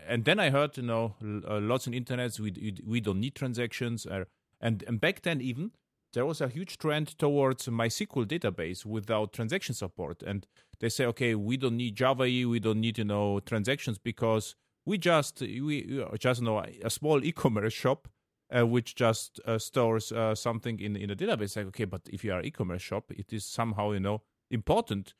and 0.08 0.26
then 0.26 0.40
I 0.40 0.52
heard, 0.52 0.78
you 0.78 0.84
know, 0.84 1.16
uh, 1.24 1.60
lots 1.60 1.88
on 1.88 1.94
internet. 1.94 2.40
We 2.40 2.76
we 2.86 3.02
don't 3.02 3.20
need 3.20 3.36
transactions, 3.36 4.06
uh, 4.06 4.26
and 4.62 4.84
and 4.88 5.02
back 5.02 5.24
then 5.24 5.42
even 5.42 5.72
there 6.13 6.26
was 6.26 6.40
a 6.40 6.48
huge 6.48 6.78
trend 6.78 7.18
towards 7.18 7.68
MySQL 7.68 8.26
database 8.26 8.86
without 8.86 9.34
transaction 9.34 9.76
support. 9.76 10.24
And 10.24 10.48
they 10.80 10.90
say, 10.90 11.06
okay, 11.06 11.36
we 11.36 11.58
don't 11.58 11.78
need 11.78 11.96
Java 11.96 12.24
we 12.24 12.60
don't 12.60 12.80
need 12.80 12.98
you 12.98 13.06
know 13.06 13.40
transactions 13.40 13.98
because 13.98 14.56
we 14.86 14.98
just 14.98 15.42
we 15.42 16.04
just 16.20 16.42
you 16.42 16.46
know 16.46 16.63
a 16.84 16.90
small 16.90 17.24
e-commerce 17.24 17.74
shop 17.74 18.08
uh, 18.56 18.66
which 18.66 18.96
just 18.96 19.40
uh, 19.46 19.58
stores 19.58 20.12
uh, 20.12 20.34
something 20.34 20.80
in 20.80 20.96
in 20.96 21.10
a 21.10 21.16
database. 21.16 21.56
Like 21.56 21.68
okay, 21.68 21.86
but 21.86 22.02
if 22.12 22.24
you 22.24 22.34
are 22.34 22.42
e-commerce 22.42 22.82
shop, 22.82 23.12
it 23.12 23.34
is 23.34 23.46
somehow 23.46 23.92
you 23.92 24.00
know 24.00 24.22
important 24.50 25.13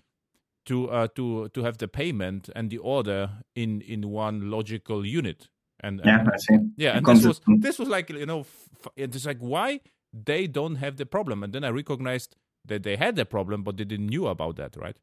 to 0.68 0.90
uh, 0.92 1.08
to 1.16 1.50
to 1.50 1.64
have 1.64 1.78
the 1.80 1.88
payment 1.90 2.50
and 2.56 2.70
the 2.70 2.80
order 2.80 3.32
in 3.56 3.82
in 3.82 4.10
one 4.12 4.52
logical 4.52 5.06
unit 5.06 5.50
And, 5.84 6.02
yeah, 6.06 6.24
I 6.26 6.38
see. 6.38 6.58
yeah, 6.78 6.98
and 6.98 7.06
this 7.06 7.24
was 7.24 7.42
this 7.62 7.80
was 7.80 7.90
like 7.90 8.10
you 8.10 8.26
know, 8.26 8.42
f- 8.42 8.88
it's 8.96 9.26
like 9.26 9.40
why 9.40 9.82
they 10.14 10.48
don't 10.48 10.78
have 10.78 10.98
the 10.98 11.06
problem, 11.06 11.44
and 11.44 11.54
then 11.54 11.64
I 11.64 11.70
recognized 11.70 12.36
that 12.66 12.84
they 12.84 12.98
had 12.98 13.16
the 13.16 13.26
problem, 13.26 13.64
but 13.64 13.78
they 13.78 13.86
didn't 13.86 14.08
knew 14.08 14.28
about 14.28 14.58
that, 14.58 14.76
right? 14.78 14.98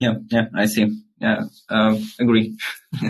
Yeah, 0.00 0.16
yeah, 0.30 0.48
I 0.54 0.66
see. 0.66 1.02
Yeah, 1.20 1.44
uh, 1.70 1.98
agree. 2.20 2.56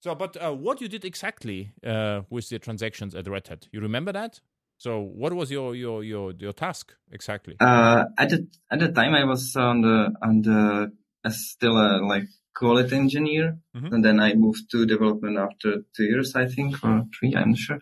so, 0.00 0.14
but 0.14 0.36
uh, 0.42 0.52
what 0.54 0.80
you 0.80 0.88
did 0.88 1.04
exactly 1.04 1.72
uh, 1.84 2.22
with 2.30 2.48
the 2.48 2.58
transactions 2.58 3.14
at 3.14 3.28
Red 3.28 3.48
Hat, 3.48 3.68
you 3.72 3.80
remember 3.80 4.12
that? 4.12 4.40
So, 4.78 5.00
what 5.00 5.32
was 5.32 5.50
your 5.50 5.74
your 5.74 6.04
your 6.04 6.32
your 6.32 6.52
task 6.52 6.92
exactly? 7.10 7.56
Uh, 7.60 8.04
at 8.18 8.30
the 8.30 8.46
at 8.70 8.80
the 8.80 8.92
time, 8.92 9.14
I 9.14 9.24
was 9.24 9.56
on 9.56 9.80
the 9.80 10.12
on 10.22 10.42
the 10.42 10.92
still 11.30 11.76
a 11.76 12.00
like 12.06 12.24
quality 12.54 12.96
engineer, 12.96 13.58
mm-hmm. 13.76 13.94
and 13.94 14.04
then 14.04 14.20
I 14.20 14.34
moved 14.34 14.70
to 14.72 14.86
development 14.86 15.38
after 15.38 15.82
two 15.94 16.04
years, 16.04 16.34
I 16.34 16.46
think, 16.46 16.82
or 16.84 17.04
three, 17.18 17.34
I'm 17.36 17.50
not 17.50 17.58
sure. 17.58 17.78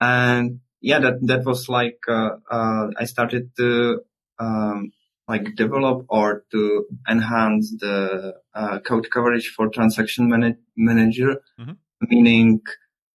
And 0.00 0.60
yeah, 0.80 1.00
that 1.00 1.18
that 1.22 1.44
was 1.44 1.68
like 1.68 1.98
uh, 2.08 2.30
uh, 2.50 2.88
I 2.96 3.04
started 3.04 3.50
to 3.56 4.00
um, 4.38 4.92
like 5.28 5.54
develop 5.56 6.06
or 6.08 6.44
to 6.52 6.86
enhance 7.08 7.74
the 7.80 8.34
uh, 8.54 8.78
code 8.80 9.10
coverage 9.10 9.48
for 9.48 9.68
transaction 9.68 10.28
man- 10.28 10.58
manager, 10.76 11.40
mm-hmm. 11.58 11.72
meaning 12.02 12.60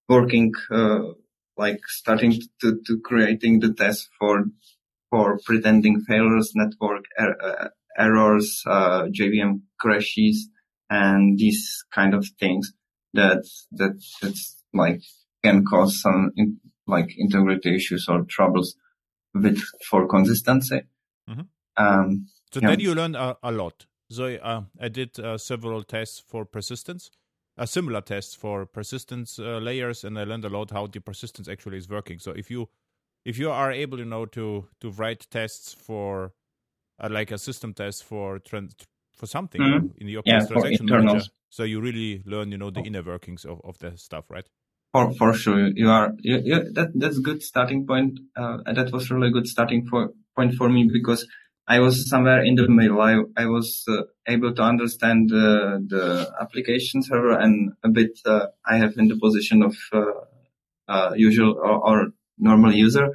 working 0.10 0.52
uh, 0.69 1.13
like 1.57 1.79
starting 1.87 2.33
to, 2.61 2.79
to 2.85 2.99
creating 3.03 3.59
the 3.59 3.73
test 3.73 4.09
for 4.19 4.45
for 5.09 5.39
pretending 5.45 6.01
failures, 6.01 6.53
network 6.55 7.03
er- 7.19 7.41
uh, 7.43 7.67
errors, 7.97 8.63
uh, 8.65 9.03
JVM 9.03 9.61
crashes, 9.79 10.47
and 10.89 11.37
these 11.37 11.83
kind 11.93 12.13
of 12.13 12.25
things 12.39 12.73
that 13.13 13.45
that 13.71 14.01
that's 14.21 14.63
like 14.73 15.01
can 15.43 15.65
cause 15.65 16.01
some 16.01 16.31
in, 16.37 16.59
like 16.87 17.13
integrity 17.17 17.75
issues 17.75 18.07
or 18.07 18.23
troubles 18.23 18.75
with 19.33 19.61
for 19.89 20.07
consistency. 20.07 20.81
Mm-hmm. 21.29 21.41
Um, 21.77 22.27
so 22.51 22.59
yeah. 22.61 22.69
then 22.69 22.79
you 22.79 22.95
learn 22.95 23.15
a, 23.15 23.37
a 23.43 23.51
lot. 23.51 23.85
So 24.09 24.25
uh, 24.25 24.63
I 24.79 24.89
did 24.89 25.19
uh, 25.19 25.37
several 25.37 25.83
tests 25.83 26.21
for 26.25 26.45
persistence, 26.45 27.11
a 27.62 27.67
similar 27.67 28.02
tests 28.02 28.34
for 28.34 28.65
persistence 28.65 29.38
uh, 29.38 29.60
layers, 29.60 30.04
and 30.04 30.17
I 30.17 30.24
learned 30.24 30.45
a 30.45 30.50
lot 30.50 30.71
how 30.71 30.88
the 30.88 31.00
persistence 31.00 31.47
actually 31.47 31.78
is 31.78 31.88
working. 31.88 32.17
So 32.17 32.32
if 32.32 32.50
you 32.50 32.67
if 33.24 33.38
you 33.38 33.52
are 33.52 33.71
able, 33.71 34.00
you 34.00 34.06
know, 34.06 34.26
to 34.26 34.67
to 34.80 34.89
write 34.89 35.28
tests 35.30 35.71
for 35.71 36.34
uh, 37.00 37.10
like 37.12 37.32
a 37.32 37.38
system 37.38 37.76
test 37.76 38.04
for 38.04 38.39
trans- 38.39 38.76
for 39.15 39.28
something 39.28 39.62
mm-hmm. 39.62 40.02
in 40.02 40.08
your 40.08 40.24
yeah, 40.26 40.39
transaction 40.39 40.88
manager, 40.88 41.28
so 41.50 41.63
you 41.63 41.80
really 41.82 42.24
learn, 42.26 42.52
you 42.52 42.58
know, 42.58 42.71
the 42.71 42.82
inner 42.82 43.04
workings 43.04 43.45
of, 43.45 43.62
of 43.63 43.78
the 43.78 43.95
stuff, 43.95 44.26
right? 44.32 44.50
For 44.91 45.13
for 45.13 45.32
sure, 45.34 45.67
you 45.67 45.88
are. 45.88 46.13
You, 46.19 46.41
you, 46.43 46.74
that 46.74 46.89
that's 46.95 47.19
good 47.19 47.43
starting 47.43 47.86
point. 47.86 48.19
Uh, 48.36 48.58
that 48.74 48.91
was 48.91 49.12
really 49.12 49.30
good 49.30 49.47
starting 49.47 49.86
for 49.86 50.10
point 50.36 50.56
for 50.56 50.67
me 50.67 50.89
because 50.91 51.28
I 51.71 51.79
was 51.79 52.10
somewhere 52.10 52.43
in 52.43 52.55
the 52.55 52.67
middle. 52.67 52.99
I, 52.99 53.13
I 53.38 53.45
was 53.45 53.86
uh, 53.88 54.01
able 54.27 54.53
to 54.53 54.62
understand 54.62 55.31
uh, 55.31 55.79
the 55.93 56.29
application 56.41 57.01
server 57.01 57.39
and 57.39 57.71
a 57.81 57.88
bit 57.88 58.19
uh, 58.25 58.47
I 58.65 58.75
have 58.75 58.95
in 58.97 59.07
the 59.07 59.17
position 59.17 59.63
of 59.63 59.77
uh, 59.93 60.03
uh, 60.89 61.12
usual 61.15 61.53
or, 61.53 61.77
or, 61.89 62.07
normal 62.38 62.73
user. 62.73 63.07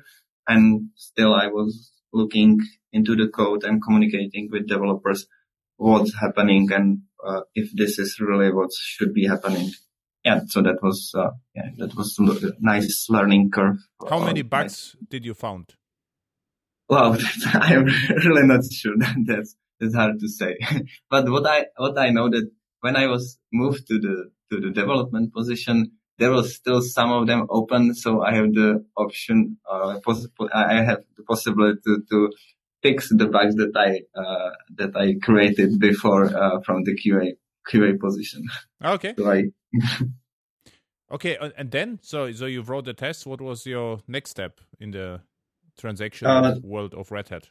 And 0.48 0.90
still 0.94 1.34
I 1.34 1.48
was 1.48 1.92
looking 2.14 2.60
into 2.92 3.14
the 3.14 3.28
code 3.28 3.62
and 3.64 3.82
communicating 3.82 4.48
with 4.50 4.68
developers 4.68 5.26
what's 5.76 6.14
happening 6.18 6.72
and 6.72 7.00
uh, 7.26 7.40
if 7.54 7.68
this 7.74 7.98
is 7.98 8.18
really 8.20 8.50
what 8.52 8.70
should 8.72 9.12
be 9.12 9.26
happening. 9.26 9.70
Yeah, 10.24 10.40
so 10.46 10.62
that 10.62 10.78
was 10.82 11.12
yeah, 11.54 11.70
that 11.76 11.94
was 11.94 12.16
a 12.18 12.52
nice 12.60 13.06
learning 13.10 13.50
curve. 13.50 13.76
How 14.08 14.20
many 14.24 14.42
bugs 14.42 14.96
did 15.10 15.26
you 15.26 15.34
found? 15.34 15.74
Well, 16.88 17.16
I'm 17.46 17.84
really 17.84 18.46
not 18.46 18.64
sure. 18.70 18.94
that's 19.26 19.56
that's 19.80 19.94
hard 19.94 20.20
to 20.20 20.28
say. 20.28 20.56
but 21.10 21.28
what 21.28 21.46
I 21.46 21.66
what 21.76 21.98
I 21.98 22.10
know 22.10 22.28
that 22.30 22.50
when 22.80 22.96
I 22.96 23.06
was 23.06 23.38
moved 23.52 23.86
to 23.88 23.98
the 23.98 24.30
to 24.50 24.60
the 24.60 24.70
development 24.70 25.32
position, 25.32 25.92
there 26.18 26.30
was 26.30 26.54
still 26.54 26.80
some 26.80 27.10
of 27.10 27.26
them 27.26 27.46
open. 27.50 27.94
So 27.94 28.22
I 28.22 28.34
have 28.34 28.52
the 28.52 28.84
option, 28.96 29.58
uh, 29.70 29.98
possible. 30.04 30.48
I 30.52 30.82
have 30.82 31.00
the 31.16 31.24
possibility 31.24 31.80
to, 31.84 32.02
to 32.10 32.32
fix 32.82 33.08
the 33.10 33.26
bugs 33.26 33.56
that 33.56 33.72
I 33.76 34.18
uh, 34.18 34.50
that 34.76 34.96
I 34.96 35.14
created 35.22 35.78
before 35.78 36.24
uh, 36.24 36.60
from 36.64 36.84
the 36.84 36.96
QA 36.96 37.32
QA 37.70 37.98
position. 37.98 38.44
Okay. 38.84 39.14
So 39.18 39.30
I 39.30 39.44
okay, 41.10 41.36
and 41.56 41.70
then 41.70 41.98
so 42.02 42.32
so 42.32 42.46
you 42.46 42.62
wrote 42.62 42.84
the 42.84 42.94
test. 42.94 43.26
What 43.26 43.40
was 43.40 43.66
your 43.66 44.00
next 44.06 44.30
step 44.30 44.60
in 44.80 44.90
the 44.92 45.20
transaction 45.76 46.26
uh, 46.26 46.56
world 46.62 46.94
of 46.94 47.10
Red 47.10 47.28
Hat? 47.28 47.48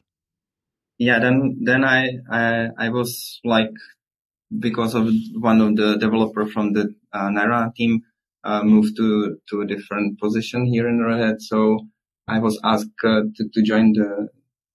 Yeah, 0.98 1.20
then 1.20 1.60
then 1.64 1.84
I, 1.84 2.10
I 2.30 2.70
I 2.78 2.90
was 2.90 3.40
like 3.44 3.72
because 4.58 4.96
of 4.96 5.10
one 5.34 5.62
of 5.62 5.76
the 5.76 5.98
developer 5.98 6.46
from 6.46 6.74
the 6.74 6.94
uh, 7.12 7.30
Narayana 7.30 7.72
team 7.76 8.02
uh, 8.44 8.64
moved 8.64 8.96
to 8.98 9.38
to 9.50 9.62
a 9.62 9.68
different 9.68 10.20
position 10.20 10.66
here 10.66 10.88
in 10.88 11.04
Red 11.04 11.20
Hat, 11.20 11.42
so 11.42 11.88
I 12.28 12.40
was 12.40 12.60
asked 12.64 13.00
uh, 13.04 13.22
to 13.36 13.50
to 13.54 13.62
join 13.64 13.94
the 13.94 14.30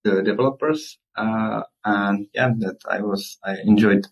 the 0.04 0.22
developers, 0.22 0.98
uh, 1.16 1.62
and 1.84 2.26
yeah, 2.34 2.50
that 2.58 2.78
I 2.88 3.00
was 3.02 3.38
I 3.44 3.56
enjoyed 3.64 4.06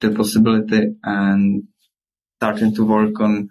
the 0.00 0.10
possibility 0.10 0.96
and 1.02 1.64
starting 2.36 2.74
to 2.74 2.84
work 2.84 3.20
on 3.20 3.48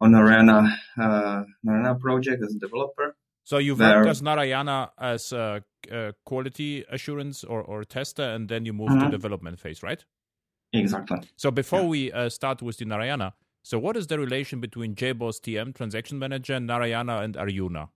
on 0.00 0.12
Narayana 0.12 0.76
uh, 1.00 1.42
Narayana 1.62 1.98
project 1.98 2.42
as 2.42 2.54
a 2.54 2.58
developer. 2.58 3.16
So 3.50 3.58
you've 3.58 3.78
there. 3.78 3.96
worked 3.96 4.10
as 4.10 4.22
Narayana 4.22 4.92
as 4.96 5.32
a, 5.32 5.64
a, 5.90 6.12
quality 6.24 6.84
assurance 6.88 7.42
or, 7.42 7.60
or 7.60 7.82
tester, 7.82 8.22
and 8.22 8.48
then 8.48 8.64
you 8.64 8.72
move 8.72 8.90
mm-hmm. 8.90 9.06
to 9.06 9.10
development 9.10 9.58
phase, 9.58 9.82
right? 9.82 10.04
Exactly. 10.72 11.18
So 11.34 11.50
before 11.50 11.80
yeah. 11.80 11.86
we 11.88 12.12
uh, 12.12 12.28
start 12.28 12.62
with 12.62 12.76
the 12.76 12.84
Narayana, 12.84 13.34
so 13.64 13.76
what 13.80 13.96
is 13.96 14.06
the 14.06 14.20
relation 14.20 14.60
between 14.60 14.94
JBoss 14.94 15.40
TM, 15.40 15.74
Transaction 15.74 16.16
Manager, 16.20 16.60
Narayana, 16.60 17.22
and 17.22 17.36
Arjuna? 17.36 17.88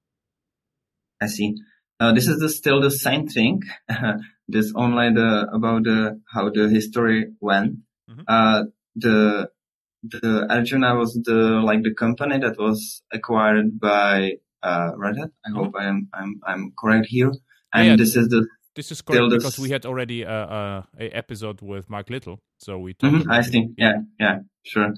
I 1.22 1.26
see. 1.26 1.54
Uh, 2.00 2.12
this 2.12 2.26
is 2.26 2.40
the, 2.40 2.48
still 2.48 2.80
the 2.80 2.90
same 2.90 3.28
thing. 3.28 3.62
this 4.48 4.72
only 4.74 5.14
the 5.14 5.46
about 5.54 5.84
the 5.84 6.20
how 6.32 6.50
the 6.50 6.68
history 6.68 7.26
went. 7.40 7.76
Mm-hmm. 8.10 8.22
Uh, 8.26 8.62
the 8.96 9.50
the 10.02 10.46
Arjuna 10.50 10.96
was 10.96 11.14
the 11.22 11.62
like 11.64 11.84
the 11.84 11.94
company 11.94 12.40
that 12.40 12.58
was 12.58 13.04
acquired 13.12 13.78
by 13.78 14.38
uh, 14.64 14.92
Red 14.96 15.18
Hat. 15.18 15.30
I 15.46 15.50
hope 15.50 15.74
I 15.78 15.84
am 15.84 16.08
I'm 16.12 16.40
I'm 16.46 16.72
correct 16.78 17.06
here. 17.08 17.32
And 17.72 17.86
yeah, 17.86 17.96
this 17.96 18.16
is 18.16 18.28
the 18.28 18.46
this 18.74 18.90
is 18.90 19.02
correct 19.02 19.30
because 19.30 19.58
we 19.58 19.70
had 19.70 19.86
already 19.86 20.22
a, 20.22 20.30
a, 20.30 20.88
a, 20.98 21.08
episode 21.10 21.60
with 21.62 21.88
Mark 21.88 22.10
Little, 22.10 22.40
so 22.58 22.78
we. 22.78 22.94
Mm-hmm, 22.94 23.30
I 23.30 23.42
think 23.42 23.72
yeah 23.78 23.98
yeah 24.18 24.38
sure. 24.64 24.94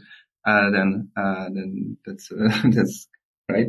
Uh, 0.46 0.70
then 0.70 1.10
uh, 1.16 1.48
then 1.52 1.98
that's 2.06 2.30
that's 2.64 3.08
right, 3.50 3.68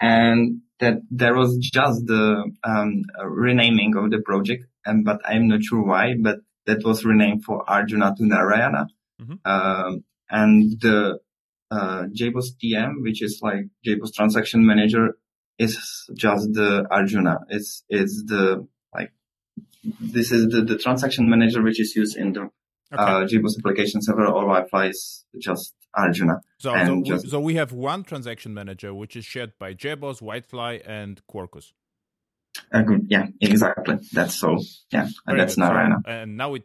and 0.00 0.60
that 0.80 0.98
there 1.10 1.34
was 1.34 1.56
just 1.58 2.06
the 2.06 2.50
um, 2.64 3.04
renaming 3.24 3.96
of 3.96 4.10
the 4.10 4.20
project, 4.20 4.66
and 4.84 5.04
but 5.04 5.20
I'm 5.24 5.48
not 5.48 5.62
sure 5.62 5.82
why, 5.82 6.14
but 6.20 6.38
that 6.66 6.84
was 6.84 7.04
renamed 7.04 7.44
for 7.44 7.68
Arjuna 7.70 8.14
to 8.16 8.26
Narayana, 8.26 8.88
mm-hmm. 9.22 9.34
um, 9.44 10.04
and 10.28 10.72
the 10.80 11.20
uh, 11.70 12.04
JBoss 12.12 12.56
TM, 12.62 13.02
which 13.02 13.22
is 13.22 13.40
like 13.42 13.66
JBoss 13.86 14.12
Transaction 14.14 14.66
Manager, 14.66 15.16
is 15.58 16.08
just 16.14 16.52
the 16.52 16.86
Arjuna. 16.90 17.38
It's, 17.48 17.84
it's 17.88 18.22
the, 18.26 18.66
like, 18.94 19.12
this 20.00 20.32
is 20.32 20.48
the, 20.48 20.62
the 20.62 20.78
transaction 20.78 21.28
manager 21.28 21.62
which 21.62 21.80
is 21.80 21.94
used 21.96 22.16
in 22.16 22.32
the 22.32 22.40
okay. 22.40 22.50
uh, 22.92 23.26
JBoss 23.26 23.58
application 23.58 24.02
server 24.02 24.26
or 24.26 24.44
WildFly 24.44 24.90
is 24.90 25.24
just 25.40 25.74
Arjuna. 25.94 26.40
So, 26.58 26.74
so, 26.84 27.02
just, 27.02 27.30
so, 27.30 27.40
we 27.40 27.54
have 27.54 27.72
one 27.72 28.04
transaction 28.04 28.52
manager 28.52 28.92
which 28.92 29.16
is 29.16 29.24
shared 29.24 29.52
by 29.58 29.74
JBoss, 29.74 30.20
WildFly, 30.20 30.82
and 30.86 31.20
Quarkus. 31.30 31.72
Uh, 32.72 32.82
good. 32.82 33.06
Yeah, 33.08 33.26
exactly. 33.40 33.98
That's 34.12 34.34
so. 34.34 34.58
Yeah, 34.90 35.08
and 35.26 35.38
that's 35.38 35.56
Narayana. 35.56 35.96
So, 36.04 36.10
and 36.10 36.36
now 36.36 36.50
we 36.50 36.62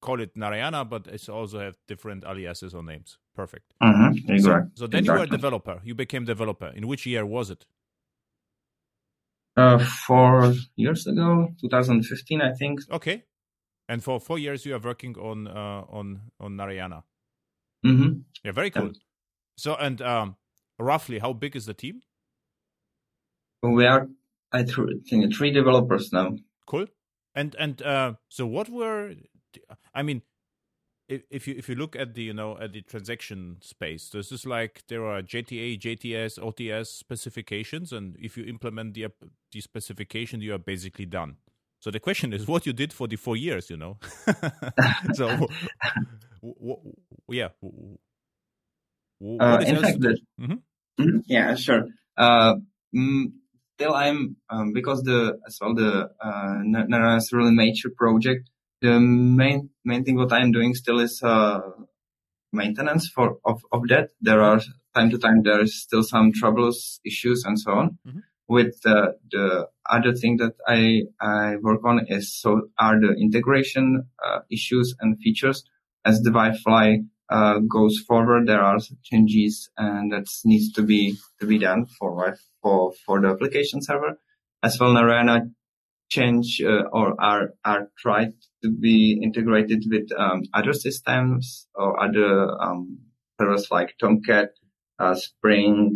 call 0.00 0.20
it 0.20 0.30
Narayana, 0.34 0.84
but 0.84 1.06
it's 1.08 1.28
also 1.28 1.60
have 1.60 1.76
different 1.86 2.24
aliases 2.24 2.74
or 2.74 2.82
names. 2.82 3.18
Perfect. 3.34 3.74
Mm-hmm. 3.82 4.32
Exactly. 4.32 4.70
So, 4.74 4.84
so 4.84 4.86
then 4.86 5.00
exactly. 5.00 5.04
you 5.04 5.18
were 5.18 5.24
a 5.24 5.26
developer. 5.28 5.80
You 5.84 5.94
became 5.94 6.24
developer. 6.24 6.68
In 6.68 6.86
which 6.86 7.06
year 7.06 7.26
was 7.26 7.50
it? 7.50 7.66
Uh, 9.56 9.78
four 9.78 10.52
years 10.76 11.06
ago, 11.06 11.48
2015, 11.60 12.42
I 12.42 12.52
think. 12.52 12.80
Okay, 12.90 13.24
and 13.88 14.04
for 14.04 14.20
four 14.20 14.38
years 14.38 14.66
you 14.66 14.74
are 14.74 14.78
working 14.80 15.16
on 15.16 15.48
uh, 15.48 15.82
on 15.88 16.20
on 16.38 16.56
Narayana. 16.56 17.04
Mm-hmm. 17.84 18.20
Yeah, 18.44 18.52
very 18.52 18.70
cool. 18.70 18.88
Yeah. 18.88 19.00
So, 19.56 19.74
and 19.76 20.02
um, 20.02 20.36
roughly, 20.78 21.18
how 21.18 21.32
big 21.32 21.56
is 21.56 21.66
the 21.66 21.74
team? 21.74 22.00
We 23.62 23.86
are, 23.86 24.08
I 24.52 24.64
think, 24.64 25.34
three 25.34 25.50
developers 25.50 26.12
now. 26.12 26.36
Cool. 26.66 26.86
And 27.34 27.54
and 27.58 27.80
uh, 27.82 28.14
so, 28.28 28.46
what 28.46 28.68
were? 28.68 29.14
I 29.94 30.02
mean, 30.02 30.22
if 31.08 31.46
you 31.46 31.54
if 31.56 31.68
you 31.68 31.74
look 31.74 31.94
at 31.96 32.14
the 32.14 32.22
you 32.22 32.34
know 32.34 32.58
at 32.58 32.72
the 32.72 32.82
transaction 32.82 33.58
space, 33.60 34.08
this 34.10 34.32
is 34.32 34.44
like 34.44 34.82
there 34.88 35.04
are 35.06 35.22
JTA, 35.22 35.78
JTS, 35.78 36.38
OTS 36.38 36.86
specifications, 36.86 37.92
and 37.92 38.16
if 38.20 38.36
you 38.36 38.44
implement 38.44 38.94
the 38.94 39.08
the 39.52 39.60
specification, 39.60 40.40
you 40.40 40.54
are 40.54 40.58
basically 40.58 41.06
done. 41.06 41.36
So 41.80 41.90
the 41.90 42.00
question 42.00 42.32
is, 42.32 42.46
what 42.48 42.66
you 42.66 42.72
did 42.72 42.92
for 42.92 43.06
the 43.06 43.16
four 43.16 43.36
years, 43.36 43.70
you 43.70 43.76
know? 43.76 43.98
so, 45.14 45.28
w- 46.42 46.56
w- 46.60 46.92
yeah. 47.28 47.48
Uh, 49.22 49.64
in 49.66 49.76
fact, 49.80 50.00
the, 50.00 50.18
mm-hmm. 50.40 51.18
yeah, 51.26 51.54
sure. 51.54 51.86
Uh, 52.16 52.56
mm, 52.94 53.32
still, 53.76 53.94
I'm 53.94 54.36
um, 54.50 54.72
because 54.72 55.02
the 55.02 55.38
as 55.46 55.58
well 55.60 55.74
the 55.74 56.10
uh, 56.20 57.20
really 57.32 57.52
major 57.52 57.90
project 57.96 58.50
the 58.82 58.98
main 59.00 59.70
main 59.84 60.04
thing 60.04 60.16
what 60.16 60.32
I'm 60.32 60.52
doing 60.52 60.74
still 60.74 60.98
is 61.00 61.22
uh, 61.22 61.60
maintenance 62.52 63.08
for 63.14 63.38
of, 63.44 63.62
of 63.72 63.82
that. 63.88 64.10
There 64.20 64.42
are 64.42 64.60
time 64.94 65.10
to 65.10 65.18
time 65.18 65.42
there 65.42 65.60
is 65.60 65.82
still 65.82 66.02
some 66.02 66.32
troubles, 66.32 67.00
issues, 67.04 67.44
and 67.44 67.58
so 67.58 67.72
on. 67.72 67.98
Mm-hmm. 68.06 68.18
With 68.48 68.80
the 68.82 69.16
the 69.30 69.68
other 69.90 70.14
thing 70.14 70.36
that 70.38 70.54
I 70.66 71.02
I 71.20 71.56
work 71.56 71.80
on 71.84 72.06
is 72.08 72.34
so 72.40 72.68
are 72.78 73.00
the 73.00 73.12
integration 73.14 74.08
uh, 74.24 74.40
issues 74.50 74.94
and 75.00 75.18
features 75.18 75.64
as 76.04 76.20
the 76.22 76.30
WildFly 76.30 77.06
uh, 77.28 77.58
goes 77.68 77.98
forward. 78.06 78.46
There 78.46 78.62
are 78.62 78.78
changes 79.02 79.68
and 79.76 80.12
that 80.12 80.26
needs 80.44 80.72
to 80.72 80.82
be 80.82 81.16
to 81.40 81.46
be 81.46 81.58
done 81.58 81.86
for 81.86 82.36
for 82.62 82.92
for 83.04 83.20
the 83.20 83.28
application 83.28 83.82
server 83.82 84.18
as 84.62 84.78
well. 84.78 84.92
Narayana 84.92 85.50
change 86.08 86.60
uh, 86.64 86.82
or 86.92 87.20
are 87.20 87.54
are 87.64 87.88
tried 87.98 88.32
to 88.62 88.70
be 88.70 89.20
integrated 89.22 89.84
with 89.90 90.08
um, 90.16 90.42
other 90.54 90.72
systems 90.72 91.68
or 91.74 92.00
other 92.02 92.50
um, 92.60 92.98
servers 93.40 93.68
like 93.70 93.94
Tomcat, 94.00 94.50
uh, 94.98 95.14
Spring, 95.14 95.94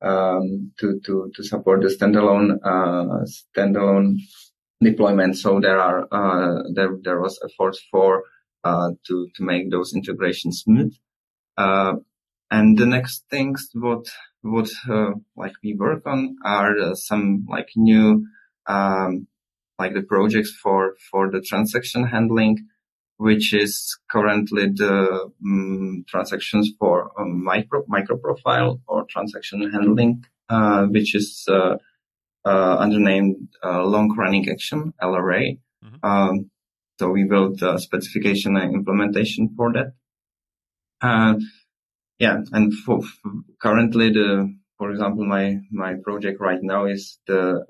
um, 0.00 0.72
to 0.78 1.00
to 1.04 1.30
to 1.34 1.42
support 1.42 1.82
the 1.82 1.88
standalone 1.88 2.58
uh, 2.64 3.24
standalone 3.56 4.16
deployment. 4.82 5.36
So 5.36 5.60
there 5.60 5.78
are 5.78 6.06
uh, 6.10 6.62
there 6.74 6.96
there 7.02 7.20
was 7.20 7.38
efforts 7.44 7.80
for 7.90 8.24
uh, 8.64 8.90
to 9.06 9.28
to 9.34 9.42
make 9.42 9.70
those 9.70 9.94
integrations 9.94 10.62
smooth. 10.64 10.94
Uh, 11.56 11.94
and 12.50 12.78
the 12.78 12.86
next 12.86 13.24
things 13.30 13.68
what 13.74 14.06
what 14.42 14.68
like 15.36 15.52
we 15.62 15.74
work 15.74 16.02
on 16.06 16.36
are 16.44 16.94
some 16.94 17.46
like 17.48 17.68
new 17.76 18.26
um, 18.66 19.26
like 19.78 19.94
the 19.94 20.02
projects 20.02 20.52
for, 20.62 20.94
for 21.10 21.30
the 21.30 21.40
transaction 21.40 22.04
handling, 22.06 22.58
which 23.16 23.54
is 23.54 23.98
currently 24.10 24.66
the 24.66 25.30
um, 25.44 26.04
transactions 26.08 26.70
for 26.78 27.12
micro, 27.18 27.84
MicroProfile 27.84 28.80
or 28.86 29.04
transaction 29.08 29.70
handling, 29.70 30.24
uh, 30.48 30.86
which 30.86 31.14
is, 31.14 31.44
uh, 31.48 31.76
uh, 32.44 32.76
under 32.78 32.98
name, 32.98 33.48
uh, 33.64 33.84
long 33.84 34.14
running 34.16 34.48
action, 34.48 34.92
LRA. 35.00 35.58
Mm-hmm. 35.84 36.06
Um, 36.06 36.50
so 36.98 37.10
we 37.10 37.24
built 37.24 37.62
a 37.62 37.78
specification 37.78 38.56
and 38.56 38.74
implementation 38.74 39.54
for 39.56 39.72
that. 39.72 39.92
Uh, 41.00 41.34
yeah, 42.18 42.38
and 42.52 42.72
for, 42.74 43.02
for 43.02 43.32
currently 43.60 44.10
the, 44.10 44.54
for 44.78 44.90
example, 44.90 45.24
my, 45.24 45.58
my 45.70 45.94
project 46.04 46.40
right 46.40 46.62
now 46.62 46.86
is 46.86 47.18
the, 47.26 47.64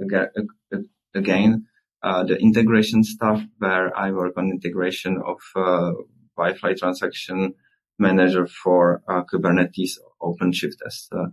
again, 1.15 1.67
uh, 2.03 2.25
the 2.25 2.37
integration 2.37 3.05
stuff 3.05 3.43
where 3.59 3.97
I 3.97 4.11
work 4.11 4.37
on 4.37 4.51
integration 4.51 5.21
of 5.25 5.39
uh, 5.55 5.93
WildFly 6.39 6.77
transaction 6.79 7.55
manager 7.99 8.47
for 8.47 9.03
uh, 9.09 9.23
Kubernetes 9.23 9.99
OpenShift 10.21 10.79
as 10.87 11.09
uh, 11.13 11.27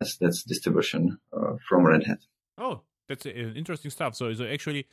as 0.00 0.16
that's 0.20 0.42
distribution 0.42 1.18
uh, 1.32 1.54
from 1.68 1.86
Red 1.86 2.04
Hat. 2.04 2.18
Oh, 2.58 2.80
that's 3.08 3.26
interesting 3.26 3.90
stuff. 3.90 4.16
So, 4.16 4.32
so 4.32 4.44
actually, 4.44 4.86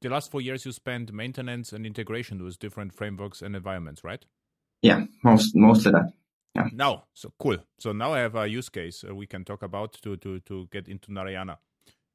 the 0.00 0.08
last 0.08 0.30
four 0.30 0.40
years 0.40 0.64
you 0.64 0.72
spent 0.72 1.12
maintenance 1.12 1.72
and 1.72 1.84
integration 1.84 2.42
with 2.42 2.58
different 2.58 2.94
frameworks 2.94 3.42
and 3.42 3.54
environments, 3.54 4.02
right? 4.04 4.24
Yeah, 4.80 5.04
most 5.22 5.54
most 5.54 5.86
of 5.86 5.92
that. 5.92 6.12
Yeah. 6.54 6.68
Now, 6.72 7.04
so 7.14 7.32
cool. 7.38 7.58
So 7.78 7.92
now 7.92 8.12
I 8.12 8.20
have 8.20 8.34
a 8.34 8.46
use 8.46 8.68
case 8.68 9.04
we 9.04 9.26
can 9.26 9.44
talk 9.44 9.62
about 9.62 9.94
to 10.02 10.16
to 10.16 10.40
to 10.40 10.68
get 10.70 10.88
into 10.88 11.12
Narayana. 11.12 11.58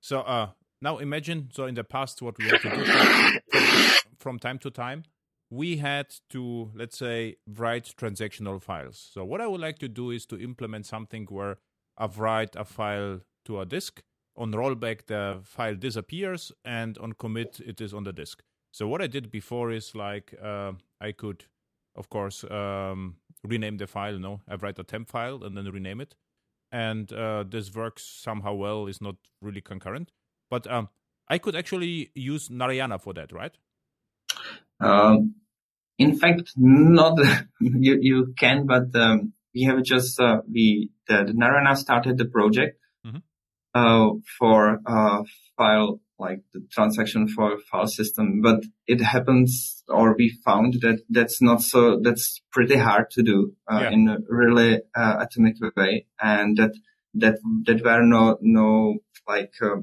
So 0.01 0.21
uh, 0.21 0.49
now 0.81 0.97
imagine 0.97 1.49
so 1.53 1.65
in 1.65 1.75
the 1.75 1.83
past 1.83 2.21
what 2.21 2.37
we 2.37 2.45
had 2.45 2.61
to 2.61 2.69
do 2.69 3.99
from, 4.19 4.39
time 4.39 4.57
to 4.59 4.69
time 4.69 5.03
we 5.49 5.77
had 5.77 6.13
to 6.29 6.69
let's 6.75 6.97
say 6.97 7.35
write 7.47 7.93
transactional 7.97 8.61
files. 8.61 9.09
So 9.13 9.23
what 9.23 9.41
i 9.41 9.47
would 9.47 9.61
like 9.61 9.79
to 9.79 9.87
do 9.87 10.11
is 10.11 10.25
to 10.27 10.39
implement 10.39 10.85
something 10.85 11.25
where 11.29 11.57
i 11.97 12.05
write 12.05 12.55
a 12.55 12.65
file 12.65 13.21
to 13.45 13.61
a 13.61 13.65
disk 13.65 14.01
on 14.35 14.51
rollback 14.51 15.07
the 15.07 15.39
file 15.43 15.75
disappears 15.75 16.51
and 16.65 16.97
on 16.99 17.13
commit 17.13 17.59
it 17.65 17.81
is 17.81 17.93
on 17.93 18.03
the 18.03 18.13
disk. 18.13 18.43
So 18.71 18.87
what 18.87 19.01
i 19.01 19.07
did 19.07 19.31
before 19.31 19.71
is 19.71 19.95
like 19.95 20.33
uh, 20.41 20.73
i 21.01 21.11
could 21.11 21.45
of 21.95 22.09
course 22.09 22.43
um, 22.51 23.15
rename 23.43 23.77
the 23.77 23.87
file 23.87 24.19
no? 24.19 24.41
I 24.47 24.55
write 24.55 24.79
a 24.79 24.83
temp 24.83 25.09
file 25.09 25.43
and 25.43 25.57
then 25.57 25.65
rename 25.65 26.01
it. 26.01 26.15
And 26.69 27.13
uh, 27.13 27.45
this 27.49 27.73
works 27.73 28.03
somehow 28.03 28.53
well 28.53 28.87
is 28.87 28.99
not 28.99 29.15
really 29.41 29.61
concurrent 29.61 30.11
but 30.49 30.69
um, 30.71 30.89
I 31.27 31.37
could 31.37 31.55
actually 31.55 32.11
use 32.13 32.49
Narayana 32.49 32.99
for 32.99 33.13
that, 33.13 33.31
right? 33.31 33.55
Um, 34.79 35.35
in 35.97 36.17
fact, 36.17 36.53
not 36.55 37.17
you. 37.59 37.97
You 37.99 38.33
can, 38.37 38.65
but 38.65 38.95
um, 38.95 39.33
we 39.53 39.63
have 39.63 39.83
just 39.83 40.19
uh, 40.19 40.41
we 40.51 40.91
the, 41.07 41.25
the 41.25 41.33
Narayana 41.33 41.75
started 41.75 42.17
the 42.17 42.25
project 42.25 42.79
mm-hmm. 43.05 43.17
uh, 43.73 44.19
for 44.37 44.79
uh, 44.85 45.23
file 45.57 45.99
like 46.19 46.41
the 46.53 46.65
transaction 46.71 47.27
for 47.27 47.59
file 47.59 47.87
system, 47.87 48.41
but 48.41 48.63
it 48.87 49.01
happens 49.01 49.83
or 49.87 50.15
we 50.17 50.35
found 50.43 50.75
that 50.81 51.01
that's 51.09 51.41
not 51.41 51.61
so. 51.61 51.99
That's 52.01 52.41
pretty 52.51 52.77
hard 52.77 53.09
to 53.11 53.23
do 53.23 53.53
uh, 53.71 53.79
yeah. 53.83 53.91
in 53.91 54.07
a 54.07 54.17
really 54.27 54.81
uh, 54.95 55.15
atomic 55.19 55.55
way, 55.75 56.05
and 56.21 56.57
that 56.57 56.73
that 57.15 57.37
that 57.65 57.83
were 57.83 58.03
no 58.03 58.37
no 58.41 58.97
like 59.27 59.53
uh, 59.61 59.81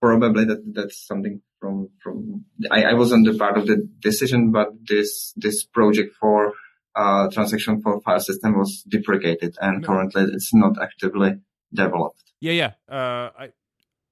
probably 0.00 0.44
that 0.44 0.62
that's 0.74 1.06
something 1.06 1.40
from 1.60 1.88
from 2.02 2.44
I, 2.70 2.84
I 2.84 2.94
wasn't 2.94 3.28
a 3.28 3.34
part 3.34 3.56
of 3.56 3.66
the 3.66 3.88
decision, 4.00 4.52
but 4.52 4.68
this 4.88 5.32
this 5.36 5.64
project 5.64 6.14
for 6.20 6.52
uh, 6.94 7.28
transaction 7.30 7.82
for 7.82 8.00
file 8.00 8.20
system 8.20 8.58
was 8.58 8.82
deprecated, 8.88 9.56
and 9.60 9.82
no. 9.82 9.86
currently 9.86 10.24
it's 10.32 10.54
not 10.54 10.80
actively 10.80 11.36
developed. 11.72 12.22
Yeah, 12.40 12.52
yeah. 12.52 12.72
Uh, 12.88 13.30
I 13.38 13.52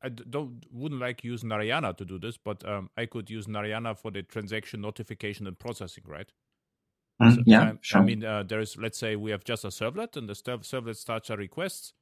I 0.03 0.09
don't 0.11 0.64
wouldn't 0.70 1.01
like 1.01 1.24
use 1.24 1.45
Narayana 1.45 1.95
to 1.95 2.05
do 2.05 2.18
this, 2.18 2.37
but 2.37 2.66
um, 2.68 2.91
I 2.97 3.07
could 3.07 3.30
use 3.30 3.49
Narayana 3.49 3.95
for 3.95 4.11
the 4.11 4.22
transaction 4.22 4.80
notification 4.82 5.47
and 5.47 5.59
processing, 5.59 6.05
right? 6.07 6.30
Mm, 7.22 7.35
so, 7.35 7.43
yeah, 7.47 7.62
I, 7.62 7.72
sure. 7.80 8.01
I 8.01 8.05
mean, 8.05 8.24
uh, 8.24 8.43
there 8.43 8.61
is 8.61 8.76
let's 8.76 8.99
say 8.99 9.16
we 9.16 9.30
have 9.30 9.45
just 9.45 9.64
a 9.64 9.68
servlet, 9.68 10.16
and 10.16 10.28
the 10.28 10.35
servlet 10.35 10.97
starts 10.97 11.30
a 11.30 11.37
request, 11.37 11.95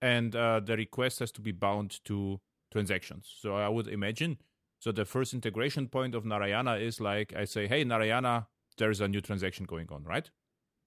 and 0.00 0.36
uh, 0.36 0.60
the 0.60 0.76
request 0.76 1.18
has 1.18 1.32
to 1.32 1.40
be 1.40 1.52
bound 1.52 1.98
to 2.04 2.40
transactions. 2.70 3.32
So 3.40 3.54
I 3.54 3.68
would 3.68 3.88
imagine. 3.88 4.38
So 4.80 4.92
the 4.92 5.04
first 5.04 5.34
integration 5.34 5.88
point 5.88 6.14
of 6.14 6.24
Narayana 6.24 6.74
is 6.76 7.00
like 7.00 7.34
I 7.36 7.44
say, 7.44 7.66
hey 7.66 7.84
Narayana, 7.84 8.46
there 8.76 8.90
is 8.90 9.00
a 9.00 9.08
new 9.08 9.20
transaction 9.20 9.66
going 9.66 9.88
on, 9.90 10.04
right? 10.04 10.30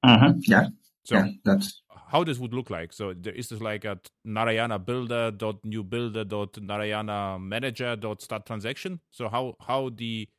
Mm-hmm. 0.05 0.39
Yeah. 0.43 0.67
So 1.03 1.15
yeah, 1.15 1.27
that's 1.43 1.81
how 2.09 2.23
this 2.23 2.37
would 2.37 2.53
look 2.53 2.69
like. 2.69 2.93
So 2.93 3.13
there 3.13 3.33
is 3.33 3.49
this 3.49 3.59
like 3.59 3.85
a 3.85 3.99
Narayana 4.23 4.79
builder 4.79 5.31
dot 5.31 5.57
new 5.65 5.83
builder 5.83 6.23
dot 6.23 6.57
Narayana 6.61 7.39
manager 7.39 7.95
dot 7.95 8.21
start 8.21 8.45
transaction. 8.45 8.99
So 9.09 9.27
how 9.27 9.55
how 9.59 9.89
the 9.89 10.29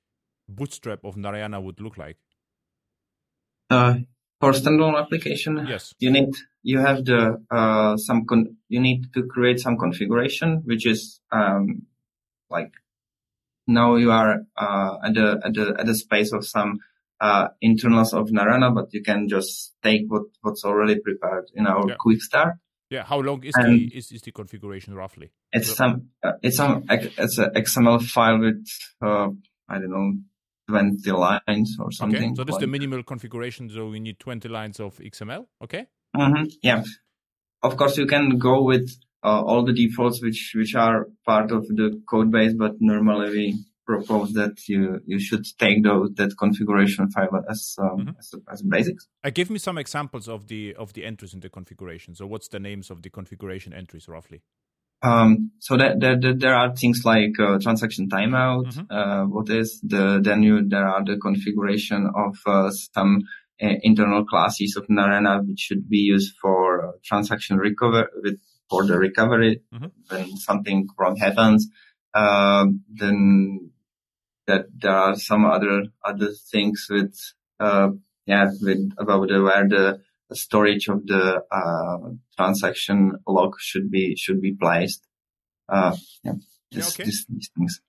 bootstrap 0.48 1.04
of 1.04 1.16
Narayana 1.16 1.60
would 1.60 1.80
look 1.80 1.98
like? 1.98 2.16
Uh, 3.70 3.96
for 4.42 4.50
standalone 4.52 5.00
application, 5.00 5.64
yes, 5.68 5.94
you 6.00 6.10
need 6.10 6.30
you 6.64 6.80
have 6.80 7.04
the 7.04 7.40
uh, 7.48 7.96
some 7.96 8.26
con- 8.26 8.56
you 8.68 8.80
need 8.80 9.12
to 9.14 9.22
create 9.28 9.60
some 9.60 9.76
configuration, 9.78 10.62
which 10.64 10.84
is 10.84 11.20
um, 11.30 11.86
like 12.50 12.72
now 13.68 13.94
you 13.94 14.10
are 14.10 14.40
uh, 14.56 14.96
at 15.04 15.14
the 15.14 15.40
at 15.44 15.54
the 15.54 15.76
at 15.78 15.86
the 15.86 15.94
space 15.94 16.32
of 16.32 16.44
some 16.44 16.80
uh, 17.20 17.48
internals 17.60 18.12
of 18.12 18.32
Narayana, 18.32 18.72
but 18.72 18.92
you 18.92 19.02
can 19.02 19.28
just 19.28 19.74
take 19.80 20.02
what 20.08 20.24
what's 20.40 20.64
already 20.64 20.98
prepared 20.98 21.44
in 21.54 21.68
our 21.68 21.88
yeah. 21.88 21.94
quick 22.00 22.20
start. 22.20 22.54
Yeah, 22.90 23.04
how 23.04 23.20
long 23.20 23.44
is 23.44 23.54
and 23.54 23.78
the 23.78 23.96
is, 23.96 24.10
is 24.10 24.22
the 24.22 24.32
configuration 24.32 24.92
roughly? 24.94 25.30
It's 25.52 25.72
some 25.72 26.08
uh, 26.20 26.32
it's 26.42 26.56
some 26.56 26.84
it's 26.90 27.38
an 27.38 27.50
XML 27.54 28.02
file 28.02 28.40
with 28.40 28.66
uh, 29.00 29.28
I 29.68 29.78
don't 29.78 29.90
know 29.90 30.12
20 30.72 31.10
lines 31.12 31.76
or 31.78 31.92
something. 31.92 32.30
Okay, 32.30 32.34
so 32.34 32.44
this 32.44 32.54
like. 32.54 32.60
the 32.60 32.66
minimal 32.66 33.02
configuration. 33.02 33.68
So 33.68 33.88
we 33.88 34.00
need 34.00 34.18
20 34.18 34.48
lines 34.48 34.80
of 34.80 34.96
XML. 34.98 35.46
Okay. 35.62 35.86
Mm-hmm. 36.16 36.44
Yeah. 36.62 36.82
Of 37.62 37.76
course, 37.76 37.98
you 37.98 38.06
can 38.06 38.38
go 38.38 38.62
with 38.62 38.90
uh, 39.22 39.42
all 39.42 39.64
the 39.64 39.72
defaults 39.72 40.22
which 40.22 40.52
which 40.56 40.74
are 40.74 41.08
part 41.24 41.52
of 41.52 41.68
the 41.68 42.02
code 42.08 42.30
base, 42.30 42.54
but 42.54 42.72
normally 42.80 43.30
we 43.30 43.64
propose 43.86 44.32
that 44.32 44.68
you 44.68 45.00
you 45.06 45.20
should 45.20 45.44
take 45.58 45.82
those 45.84 46.10
that 46.14 46.36
configuration 46.38 47.10
file 47.10 47.44
as 47.48 47.76
um, 47.78 47.98
mm-hmm. 47.98 48.10
as, 48.18 48.34
as 48.50 48.62
basics. 48.62 49.06
Uh, 49.22 49.30
give 49.30 49.50
me 49.50 49.58
some 49.58 49.78
examples 49.78 50.28
of 50.28 50.48
the 50.48 50.74
of 50.74 50.94
the 50.94 51.04
entries 51.04 51.34
in 51.34 51.40
the 51.40 51.50
configuration. 51.50 52.14
So 52.14 52.26
what's 52.26 52.48
the 52.48 52.60
names 52.60 52.90
of 52.90 53.02
the 53.02 53.10
configuration 53.10 53.72
entries 53.72 54.08
roughly? 54.08 54.42
Um, 55.02 55.50
so 55.58 55.76
that, 55.76 55.98
that, 56.00 56.36
there 56.38 56.54
are 56.54 56.74
things 56.76 57.02
like 57.04 57.38
uh, 57.40 57.58
transaction 57.58 58.08
timeout. 58.08 58.66
Mm-hmm. 58.66 58.84
Uh, 58.88 59.26
what 59.26 59.50
is 59.50 59.80
the 59.82 60.20
then 60.22 60.44
you 60.44 60.68
there 60.68 60.86
are 60.86 61.04
the 61.04 61.16
configuration 61.16 62.08
of 62.14 62.36
uh, 62.46 62.70
some 62.70 63.22
uh, 63.60 63.74
internal 63.82 64.24
classes 64.24 64.76
of 64.76 64.88
Narayana 64.88 65.42
which 65.42 65.58
should 65.58 65.88
be 65.88 65.98
used 65.98 66.36
for 66.40 66.86
uh, 66.86 66.92
transaction 67.04 67.56
recovery 67.56 68.06
with 68.22 68.38
for 68.70 68.86
the 68.86 68.96
recovery 68.96 69.62
mm-hmm. 69.74 69.86
when 70.08 70.36
something 70.36 70.86
wrong 70.98 71.16
happens. 71.16 71.68
Um, 72.14 72.82
then 72.88 73.72
that 74.46 74.66
there 74.76 74.96
are 74.96 75.16
some 75.16 75.44
other 75.44 75.84
other 76.04 76.30
things 76.50 76.86
with 76.88 77.14
uh, 77.58 77.88
yeah 78.26 78.50
with 78.60 78.90
about 78.98 79.28
the, 79.28 79.42
where 79.42 79.68
the 79.68 80.00
storage 80.34 80.88
of 80.88 81.06
the 81.06 81.42
uh, 81.50 82.10
transaction 82.36 83.12
log 83.26 83.54
should 83.58 83.90
be 83.90 84.16
should 84.16 84.40
be 84.40 84.54
placed. 84.54 85.06
Uh, 85.68 85.96
yeah, 86.24 86.32
this, 86.70 86.94
okay. 86.94 87.04
this, 87.04 87.24
these 87.26 87.50
things. 87.56 87.80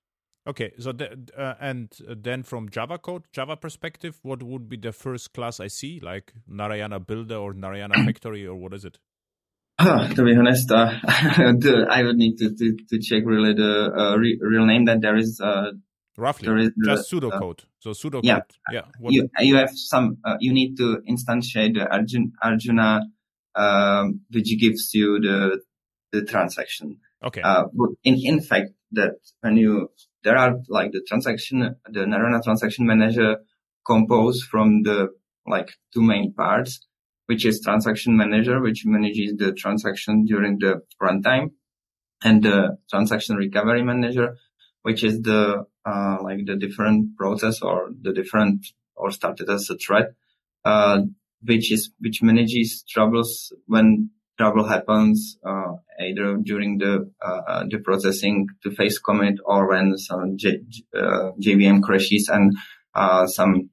Okay, 0.45 0.73
so 0.77 0.91
the, 0.91 1.17
uh, 1.37 1.53
and 1.61 1.89
then 2.09 2.43
from 2.43 2.69
Java 2.69 2.97
code, 2.97 3.23
Java 3.31 3.55
perspective, 3.55 4.19
what 4.23 4.43
would 4.43 4.67
be 4.67 4.75
the 4.75 4.91
first 4.91 5.33
class 5.33 5.61
I 5.61 5.67
see, 5.67 6.01
like 6.01 6.33
Narayana 6.47 6.99
Builder 6.99 7.37
or 7.37 7.53
Narayana 7.53 7.93
Factory, 8.05 8.45
or 8.45 8.55
what 8.55 8.73
is 8.73 8.83
it? 8.83 8.99
to 9.79 10.23
be 10.23 10.35
honest, 10.35 10.69
uh, 10.71 10.91
I 11.07 12.03
would 12.03 12.17
need 12.17 12.37
to, 12.37 12.53
to, 12.53 12.77
to 12.89 12.99
check 12.99 13.23
really 13.25 13.53
the 13.53 13.91
uh, 13.97 14.15
re- 14.17 14.39
real 14.41 14.65
name 14.65 14.85
that 14.85 15.01
there 15.01 15.15
is. 15.15 15.41
Roughly, 16.17 16.47
there 16.47 16.57
is 16.57 16.71
just 16.85 17.09
the, 17.09 17.19
pseudocode. 17.21 17.61
Uh, 17.61 17.65
so 17.79 17.89
pseudocode. 17.91 18.23
Yeah, 18.23 18.39
yeah. 18.71 18.81
What 18.99 19.13
you 19.13 19.29
you 19.39 19.55
have 19.55 19.71
some. 19.73 20.17
Uh, 20.23 20.37
you 20.39 20.53
need 20.53 20.77
to 20.77 21.01
instantiate 21.09 21.73
the 21.75 21.91
Arjuna, 21.91 22.27
Arjuna 22.41 23.01
um, 23.55 24.21
which 24.31 24.57
gives 24.59 24.93
you 24.93 25.19
the 25.19 25.61
the 26.11 26.23
transaction. 26.23 26.99
Okay. 27.23 27.41
Uh, 27.41 27.65
in 28.03 28.15
in 28.23 28.41
fact, 28.41 28.71
that 28.91 29.13
when 29.41 29.57
you 29.57 29.89
there 30.23 30.37
are 30.37 30.55
like 30.69 30.91
the 30.91 31.01
transaction, 31.07 31.75
the 31.89 32.05
Narayana 32.05 32.41
transaction 32.43 32.85
manager 32.85 33.37
composed 33.85 34.43
from 34.43 34.83
the 34.83 35.09
like 35.45 35.71
two 35.93 36.01
main 36.01 36.33
parts 36.33 36.79
which 37.25 37.45
is 37.45 37.61
transaction 37.61 38.17
manager, 38.17 38.59
which 38.61 38.83
manages 38.85 39.33
the 39.37 39.53
transaction 39.53 40.25
during 40.25 40.59
the 40.59 40.81
runtime 41.01 41.51
and 42.23 42.43
the 42.43 42.77
transaction 42.89 43.35
recovery 43.35 43.83
manager, 43.83 44.37
which 44.83 45.03
is 45.03 45.21
the, 45.21 45.65
uh, 45.85 46.17
like 46.21 46.45
the 46.45 46.55
different 46.55 47.17
process 47.17 47.61
or 47.61 47.89
the 48.01 48.13
different 48.13 48.65
or 48.95 49.11
started 49.11 49.49
as 49.49 49.69
a 49.69 49.77
thread, 49.77 50.13
uh, 50.63 51.01
which 51.41 51.71
is, 51.71 51.91
which 51.99 52.21
manages 52.21 52.83
troubles 52.87 53.51
when 53.65 54.11
trouble 54.37 54.65
happens, 54.65 55.37
uh, 55.45 55.73
either 55.99 56.37
during 56.37 56.77
the, 56.77 57.11
uh, 57.21 57.63
the 57.69 57.79
processing 57.79 58.47
two-phase 58.61 58.99
commit 58.99 59.35
or 59.45 59.69
when 59.69 59.97
some 59.97 60.37
J, 60.37 60.59
uh, 60.95 61.31
JVM 61.41 61.81
crashes 61.81 62.29
and, 62.29 62.55
uh, 62.93 63.27
some, 63.27 63.69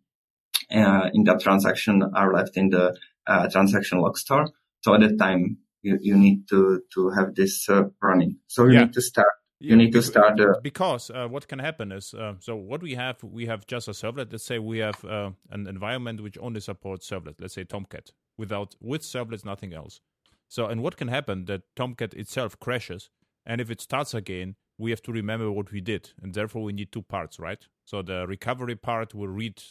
in 0.70 1.24
that 1.24 1.40
transaction 1.40 2.02
are 2.14 2.32
left 2.32 2.56
in 2.56 2.70
the 2.70 2.96
uh, 3.26 3.48
transaction 3.48 4.00
log 4.00 4.16
store. 4.16 4.46
So 4.82 4.94
at 4.94 5.00
that 5.00 5.18
time, 5.18 5.58
you, 5.82 5.98
you 6.00 6.16
need 6.16 6.48
to, 6.48 6.82
to 6.94 7.10
have 7.10 7.34
this 7.34 7.68
uh, 7.68 7.84
running. 8.02 8.36
So 8.46 8.66
you 8.66 8.74
yeah. 8.74 8.80
need 8.84 8.92
to 8.94 9.02
start 9.02 9.28
you 9.60 9.76
need 9.76 9.92
to 9.92 10.02
start 10.02 10.40
uh, 10.40 10.54
because 10.62 11.10
uh, 11.10 11.28
what 11.28 11.46
can 11.46 11.58
happen 11.58 11.92
is 11.92 12.14
uh, 12.14 12.34
so 12.40 12.56
what 12.56 12.82
we 12.82 12.94
have 12.94 13.22
we 13.22 13.46
have 13.46 13.66
just 13.66 13.88
a 13.88 13.92
servlet. 13.92 14.32
Let's 14.32 14.44
say 14.44 14.58
we 14.58 14.78
have 14.78 15.04
uh, 15.04 15.30
an 15.50 15.66
environment 15.66 16.22
which 16.22 16.38
only 16.40 16.60
supports 16.60 17.08
servlet 17.08 17.40
let's 17.40 17.54
say 17.54 17.64
tomcat 17.64 18.10
without 18.38 18.74
with 18.80 19.02
servlets 19.02 19.44
nothing 19.44 19.74
else. 19.74 20.00
So 20.48 20.66
and 20.66 20.82
what 20.82 20.96
can 20.96 21.08
happen 21.08 21.44
that 21.44 21.62
tomcat 21.76 22.14
itself 22.14 22.58
crashes 22.58 23.10
and 23.44 23.60
if 23.60 23.70
it 23.70 23.80
starts 23.80 24.14
again 24.14 24.56
we 24.78 24.90
have 24.90 25.02
to 25.02 25.12
remember 25.12 25.52
what 25.52 25.70
we 25.70 25.82
did 25.82 26.10
and 26.22 26.32
therefore 26.32 26.62
we 26.62 26.72
need 26.72 26.90
two 26.90 27.02
parts 27.02 27.38
right? 27.38 27.66
So 27.84 28.02
the 28.02 28.26
recovery 28.26 28.76
part 28.76 29.14
will 29.14 29.28
read 29.28 29.62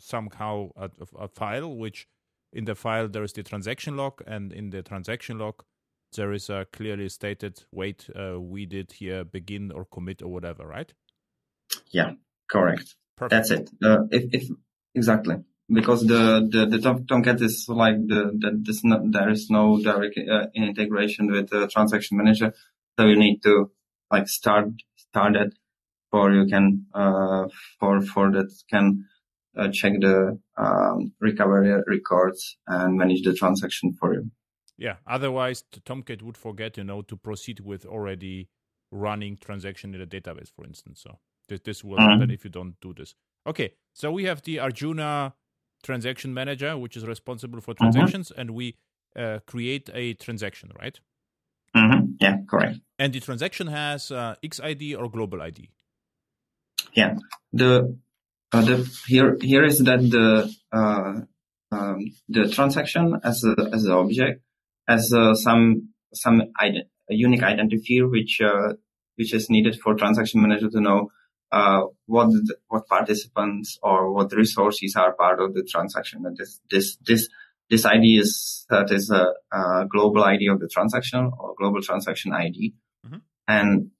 somehow 0.00 0.70
a, 0.76 0.90
a 1.18 1.28
file 1.28 1.74
which 1.74 2.08
in 2.52 2.64
the 2.64 2.74
file 2.74 3.06
there 3.06 3.22
is 3.22 3.32
the 3.32 3.44
transaction 3.44 3.96
log 3.96 4.22
and 4.26 4.52
in 4.52 4.70
the 4.70 4.82
transaction 4.82 5.38
log 5.38 5.62
there 6.14 6.32
is 6.32 6.50
a 6.50 6.66
clearly 6.72 7.08
stated 7.08 7.62
wait 7.72 8.08
uh, 8.14 8.40
we 8.40 8.66
did 8.66 8.92
here 8.92 9.24
begin 9.24 9.72
or 9.72 9.84
commit 9.84 10.22
or 10.22 10.28
whatever 10.28 10.66
right? 10.66 10.92
Yeah 11.90 12.12
correct. 12.50 12.94
Perfect. 13.16 13.30
that's 13.30 13.50
it. 13.50 13.70
Uh, 13.82 14.04
if, 14.10 14.24
if 14.32 14.48
exactly. 14.94 15.36
Because 15.72 16.06
the 16.06 16.46
the, 16.48 16.66
the 16.66 17.04
tomcat 17.08 17.40
is 17.40 17.66
like 17.68 17.96
the, 18.06 18.30
the 18.38 18.80
not, 18.84 19.10
there 19.10 19.30
is 19.30 19.48
no 19.50 19.82
direct 19.82 20.16
uh, 20.18 20.46
integration 20.54 21.30
with 21.30 21.50
the 21.50 21.66
transaction 21.66 22.18
manager. 22.18 22.52
So 22.98 23.06
you 23.06 23.18
need 23.18 23.42
to 23.42 23.70
like 24.10 24.28
start 24.28 24.68
start 24.96 25.34
it 25.34 25.54
for 26.10 26.32
you 26.32 26.46
can 26.46 26.86
uh, 26.94 27.48
for 27.80 28.00
for 28.00 28.30
that 28.30 28.52
can 28.70 29.06
uh, 29.56 29.68
check 29.72 29.94
the 30.00 30.38
um, 30.56 31.12
recovery 31.20 31.82
records 31.86 32.56
and 32.66 32.96
manage 32.96 33.22
the 33.22 33.34
transaction 33.34 33.92
for 33.98 34.14
you. 34.14 34.30
Yeah. 34.78 34.96
Otherwise, 35.06 35.64
Tomcat 35.84 36.22
would 36.22 36.36
forget, 36.36 36.76
you 36.76 36.84
know, 36.84 37.02
to 37.02 37.16
proceed 37.16 37.60
with 37.60 37.86
already 37.86 38.48
running 38.90 39.36
transaction 39.36 39.94
in 39.94 40.00
the 40.00 40.06
database, 40.06 40.50
for 40.54 40.64
instance. 40.64 41.00
So 41.02 41.18
this, 41.48 41.60
this 41.60 41.84
will 41.84 41.98
mm-hmm. 41.98 42.10
happen 42.10 42.30
if 42.30 42.44
you 42.44 42.50
don't 42.50 42.78
do 42.80 42.94
this. 42.94 43.14
Okay. 43.46 43.72
So 43.94 44.10
we 44.12 44.24
have 44.24 44.42
the 44.42 44.60
Arjuna 44.60 45.34
transaction 45.82 46.34
manager, 46.34 46.76
which 46.76 46.96
is 46.96 47.06
responsible 47.06 47.60
for 47.60 47.74
mm-hmm. 47.74 47.84
transactions, 47.84 48.30
mm-hmm. 48.30 48.40
and 48.40 48.50
we 48.50 48.76
uh, 49.16 49.38
create 49.46 49.90
a 49.94 50.14
transaction, 50.14 50.70
right? 50.78 50.98
Mm-hmm. 51.74 52.12
Yeah, 52.20 52.38
correct. 52.46 52.78
And 52.98 53.12
the 53.12 53.20
transaction 53.20 53.66
has 53.68 54.10
uh, 54.10 54.36
XID 54.42 54.98
or 54.98 55.10
global 55.10 55.42
ID. 55.42 55.70
Yeah, 56.94 57.16
the 57.52 57.98
uh, 58.52 58.62
the, 58.62 59.00
here, 59.06 59.36
here 59.40 59.64
is 59.64 59.78
that 59.80 59.98
the, 59.98 60.54
uh, 60.72 61.20
um, 61.72 62.12
the 62.28 62.48
transaction 62.48 63.20
as 63.24 63.44
a, 63.44 63.70
as 63.72 63.84
an 63.84 63.92
object 63.92 64.42
has 64.88 65.12
uh, 65.12 65.34
some, 65.34 65.90
some 66.14 66.42
ident- 66.60 66.88
unique 67.08 67.42
identifier 67.42 68.10
which, 68.10 68.40
uh, 68.40 68.74
which 69.16 69.32
is 69.34 69.50
needed 69.50 69.78
for 69.80 69.94
transaction 69.94 70.42
manager 70.42 70.68
to 70.70 70.80
know, 70.80 71.10
uh, 71.52 71.82
what, 72.06 72.26
the, 72.28 72.56
what 72.68 72.86
participants 72.86 73.78
or 73.82 74.12
what 74.12 74.32
resources 74.32 74.94
are 74.96 75.12
part 75.14 75.40
of 75.40 75.54
the 75.54 75.62
transaction. 75.62 76.24
And 76.26 76.36
this, 76.36 76.60
this, 76.70 76.96
this, 77.06 77.28
this 77.70 77.84
ID 77.84 78.18
is, 78.18 78.66
that 78.68 78.90
is 78.90 79.10
a, 79.10 79.32
a 79.56 79.86
global 79.86 80.24
ID 80.24 80.48
of 80.48 80.60
the 80.60 80.68
transaction 80.68 81.30
or 81.38 81.54
global 81.58 81.82
transaction 81.82 82.32
ID. 82.32 82.74
Mm-hmm. 83.06 83.16
And 83.48 83.90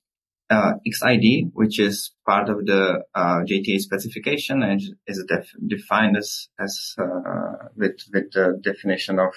uh, 0.49 0.74
XID, 0.87 1.51
which 1.55 1.80
is 1.80 2.12
part 2.26 2.49
of 2.49 2.64
the 2.66 3.03
uh, 3.14 3.41
JTA 3.49 3.80
specification 3.80 4.62
and 4.62 4.80
is 5.07 5.24
def- 5.26 5.53
defined 5.66 6.16
as, 6.16 6.49
as 6.61 6.95
uh, 6.99 7.68
with 7.76 7.97
with 8.12 8.30
the 8.32 8.61
definition 8.62 9.18
of 9.18 9.34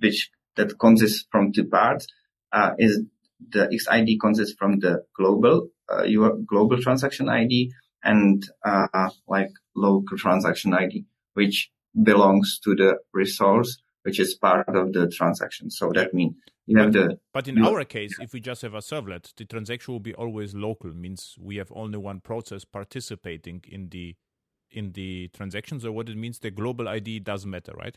which 0.00 0.30
that 0.56 0.78
consists 0.78 1.26
from 1.30 1.52
two 1.52 1.64
parts. 1.64 2.06
Uh, 2.52 2.70
is 2.78 3.02
the 3.50 3.66
XID 3.66 4.20
consists 4.20 4.54
from 4.56 4.78
the 4.78 5.04
global 5.16 5.68
your 6.06 6.32
uh, 6.32 6.36
global 6.46 6.80
transaction 6.80 7.28
ID 7.28 7.72
and 8.02 8.44
uh, 8.64 9.08
like 9.28 9.50
local 9.74 10.16
transaction 10.18 10.74
ID, 10.74 11.04
which 11.34 11.70
belongs 12.02 12.58
to 12.64 12.74
the 12.74 12.98
resource, 13.12 13.78
which 14.02 14.20
is 14.20 14.34
part 14.34 14.68
of 14.68 14.92
the 14.92 15.08
transaction. 15.08 15.70
So 15.70 15.90
that 15.94 16.12
means 16.12 16.34
you 16.66 16.78
have 16.78 16.92
the. 16.92 17.18
But 17.32 17.48
in 17.48 17.62
our 17.64 17.84
case, 17.84 18.16
if 18.20 18.32
we 18.32 18.40
just 18.40 18.62
have 18.62 18.74
a 18.74 18.78
servlet, 18.78 19.34
the 19.36 19.44
transaction 19.44 19.92
will 19.92 20.00
be 20.00 20.14
always 20.14 20.54
local. 20.54 20.92
Means 20.92 21.36
we 21.40 21.56
have 21.56 21.72
only 21.74 21.98
one 21.98 22.20
process 22.20 22.64
participating 22.64 23.62
in 23.68 23.88
the 23.90 24.16
in 24.70 24.92
the 24.92 25.28
transaction. 25.28 25.80
So 25.80 25.92
what 25.92 26.08
it 26.08 26.16
means, 26.16 26.38
the 26.38 26.50
global 26.50 26.88
ID 26.88 27.20
doesn't 27.20 27.50
matter, 27.50 27.72
right? 27.76 27.96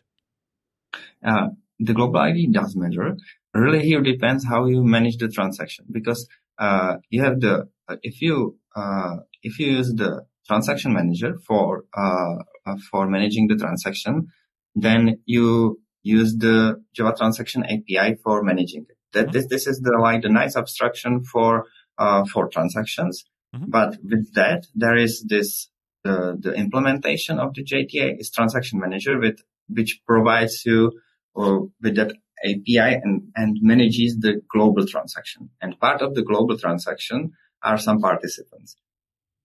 Uh, 1.24 1.50
the 1.80 1.94
global 1.94 2.20
ID 2.20 2.48
does 2.52 2.76
matter. 2.76 3.18
Really, 3.54 3.86
here 3.86 4.02
depends 4.02 4.46
how 4.46 4.66
you 4.66 4.84
manage 4.84 5.18
the 5.18 5.30
transaction 5.30 5.86
because 5.92 6.28
uh, 6.60 6.98
you 7.10 7.24
have 7.24 7.40
the 7.40 7.70
uh, 7.88 7.96
if 8.04 8.22
you 8.22 8.58
uh, 8.76 9.18
if 9.44 9.60
you 9.60 9.68
use 9.68 9.94
the 9.94 10.26
transaction 10.48 10.94
manager 10.94 11.36
for 11.46 11.86
uh, 11.96 12.36
uh, 12.66 12.76
for 12.92 13.08
managing 13.08 13.48
the 13.48 13.56
transaction, 13.56 14.28
then 14.76 15.22
you 15.26 15.80
use 16.04 16.36
the 16.38 16.84
Java 16.94 17.14
Transaction 17.18 17.64
API 17.64 18.16
for 18.24 18.44
managing 18.44 18.86
it. 18.90 18.98
That 19.14 19.28
mm-hmm. 19.28 19.32
this 19.32 19.48
this 19.48 19.68
is 19.68 19.80
the 19.80 19.98
like 20.00 20.22
the 20.22 20.30
nice 20.30 20.56
abstraction 20.56 21.24
for 21.24 21.66
uh, 21.98 22.26
for 22.26 22.48
transactions. 22.50 23.24
Mm-hmm. 23.56 23.70
But 23.70 23.98
with 24.04 24.34
that, 24.34 24.68
there 24.76 24.96
is 24.96 25.24
this 25.28 25.70
the 26.04 26.38
the 26.40 26.54
implementation 26.54 27.40
of 27.40 27.54
the 27.54 27.64
JTA 27.64 28.20
is 28.20 28.30
Transaction 28.32 28.80
Manager 28.80 29.20
with 29.20 29.40
which 29.70 30.02
provides 30.08 30.64
you 30.66 30.92
uh, 30.92 30.92
with 31.38 31.96
that 31.96 32.12
API 32.46 33.00
and 33.04 33.32
and 33.36 33.58
manages 33.62 34.18
the 34.20 34.42
global 34.54 34.86
transaction. 34.86 35.50
And 35.62 35.80
part 35.80 36.02
of 36.02 36.16
the 36.16 36.24
global 36.24 36.58
transaction 36.58 37.34
are 37.64 37.78
some 37.78 38.00
participants. 38.00 38.76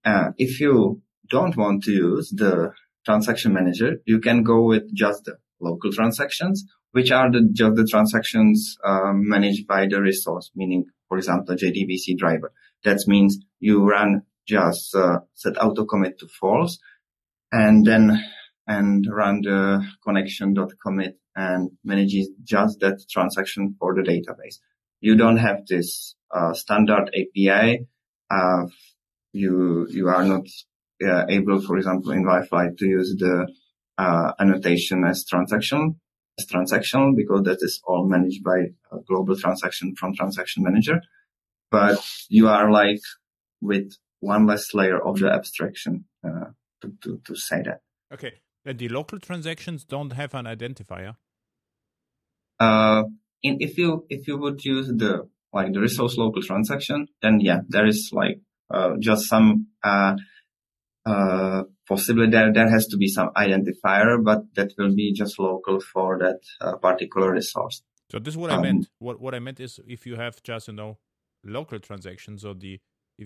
uh, 0.05 0.33
if 0.37 0.61
you 0.61 1.01
don't 1.31 1.57
want 1.57 1.85
to 1.85 1.93
use 1.93 2.31
the 2.31 2.73
transaction 3.05 3.53
manager, 3.53 3.97
you 4.05 4.21
can 4.21 4.43
go 4.43 4.65
with 4.65 4.85
just 4.95 5.25
the 5.25 5.37
local 5.61 5.93
transactions, 5.93 6.65
which 6.93 7.11
are 7.11 7.31
the, 7.31 7.49
just 7.53 7.77
the 7.77 7.87
transactions 7.87 8.77
uh, 8.85 9.13
managed 9.15 9.67
by 9.67 9.87
the 9.87 10.01
resource, 10.01 10.51
meaning, 10.55 10.85
for 11.09 11.19
example, 11.19 11.55
JDBC 11.55 12.19
driver. 12.19 12.53
That 12.85 12.99
means 13.07 13.39
you 13.61 13.89
run 13.89 14.23
just 14.47 14.95
uh, 14.95 15.21
set 15.35 15.63
auto 15.63 15.85
commit 15.85 16.19
to 16.19 16.27
false 16.29 16.79
and 17.53 17.87
then 17.87 18.25
and 18.67 19.07
run 19.11 19.43
the 19.43 19.85
connection.commit 20.05 21.19
and 21.35 21.71
manages 21.85 22.29
just 22.45 22.81
that 22.81 23.03
transaction 23.11 23.75
for 23.79 23.95
the 23.95 24.03
database. 24.03 24.57
You 25.01 25.17
don't 25.17 25.39
have 25.39 25.67
this 25.67 26.15
uh, 26.35 26.53
standard 26.55 27.11
API. 27.15 27.87
Uh, 28.31 28.67
you 29.33 29.87
you 29.91 30.09
are 30.09 30.25
not 30.25 30.47
uh, 31.05 31.25
able, 31.29 31.61
for 31.61 31.77
example, 31.77 32.13
in 32.13 32.25
WildFly 32.25 32.77
to 32.79 32.87
use 32.87 33.17
the 33.19 33.49
uh, 33.99 34.33
annotation 34.39 35.05
as 35.05 35.25
transaction 35.25 35.97
as 36.39 36.47
transaction 36.47 37.15
because 37.17 37.43
that 37.45 37.59
is 37.61 37.81
all 37.87 38.09
managed 38.09 38.43
by 38.43 38.59
a 38.93 39.01
global 39.07 39.37
transaction 39.37 39.95
from 39.97 40.15
transaction 40.15 40.63
manager. 40.63 41.01
But 41.71 41.99
you 42.29 42.49
are 42.49 42.71
like 42.71 43.01
with 43.61 43.93
one 44.21 44.47
less 44.47 44.75
layer 44.75 45.01
of 45.01 45.19
the 45.19 45.31
abstraction 45.31 46.05
uh, 46.25 46.51
to, 46.81 46.93
to, 47.03 47.21
to 47.27 47.35
say 47.35 47.63
that. 47.65 47.81
Okay. 48.13 48.33
And 48.65 48.79
the 48.79 48.89
local 48.89 49.19
transactions 49.19 49.85
don't 49.85 50.13
have 50.13 50.35
an 50.35 50.47
identifier. 50.47 51.17
Uh, 52.61 53.05
in, 53.43 53.57
if 53.61 53.77
you 53.77 54.07
if 54.09 54.29
you 54.29 54.39
would 54.39 54.65
use 54.65 54.89
the 54.89 55.29
like 55.53 55.73
the 55.73 55.81
resource 55.81 56.17
local 56.17 56.43
transaction, 56.43 57.09
then 57.21 57.41
yeah, 57.41 57.61
there 57.69 57.87
is 57.87 58.11
like 58.13 58.41
uh, 58.71 58.93
just 59.01 59.29
some 59.29 59.67
uh, 59.83 60.15
uh, 61.05 61.63
possibly 61.89 62.31
there 62.31 62.53
there 62.53 62.71
has 62.71 62.87
to 62.89 62.97
be 62.97 63.09
some 63.09 63.31
identifier, 63.37 64.23
but 64.23 64.43
that 64.55 64.73
will 64.79 64.95
be 64.95 65.13
just 65.13 65.39
local 65.39 65.81
for 65.81 66.19
that 66.19 66.41
uh, 66.61 66.77
particular 66.77 67.33
resource. 67.33 67.83
So 68.11 68.19
this 68.19 68.35
is 68.35 68.39
what 68.39 68.51
um, 68.51 68.61
I 68.61 68.63
meant. 68.63 68.89
What 68.99 69.21
what 69.21 69.35
I 69.35 69.41
meant 69.41 69.59
is 69.59 69.81
if 69.87 70.07
you 70.07 70.17
have 70.17 70.43
just 70.43 70.69
you 70.69 70.75
know 70.75 70.99
local 71.45 71.81
transactions 71.81 72.45
or 72.45 72.55
the 72.55 72.81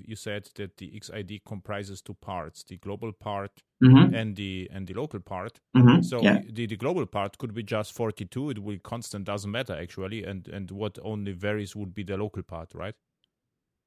you 0.05 0.17
said 0.17 0.49
that 0.57 0.77
the 0.77 0.91
XID 0.91 1.43
comprises 1.47 2.01
two 2.01 2.15
parts: 2.15 2.65
the 2.65 2.77
global 2.77 3.13
part 3.13 3.63
mm-hmm. 3.83 4.15
and 4.15 4.37
the 4.37 4.69
and 4.73 4.87
the 4.87 4.95
local 4.95 5.21
part. 5.21 5.61
Mm-hmm. 5.77 6.03
So 6.03 6.21
yeah. 6.23 6.41
the, 6.49 6.67
the 6.67 6.77
global 6.77 7.07
part 7.07 7.39
could 7.39 7.55
be 7.55 7.63
just 7.63 7.93
42. 7.93 8.51
It 8.51 8.59
will 8.63 8.73
be 8.73 8.79
constant, 8.79 9.25
doesn't 9.25 9.51
matter 9.51 9.75
actually, 9.75 10.25
and 10.25 10.49
and 10.49 10.71
what 10.71 10.99
only 11.03 11.33
varies 11.33 11.75
would 11.77 11.95
be 11.95 12.03
the 12.03 12.17
local 12.17 12.43
part, 12.43 12.75
right? 12.75 12.95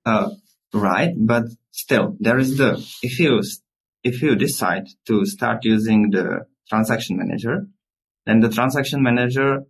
Uh, 0.06 0.30
right, 0.74 1.14
but 1.16 1.44
still 1.72 2.16
there 2.20 2.38
is 2.38 2.58
the 2.58 2.74
if 3.04 3.20
you 3.20 3.42
if 4.04 4.22
you 4.22 4.36
decide 4.36 4.88
to 5.08 5.26
start 5.26 5.66
using 5.66 6.10
the 6.12 6.46
transaction 6.70 7.18
manager, 7.18 7.68
then 8.26 8.40
the 8.40 8.50
transaction 8.50 9.02
manager 9.04 9.64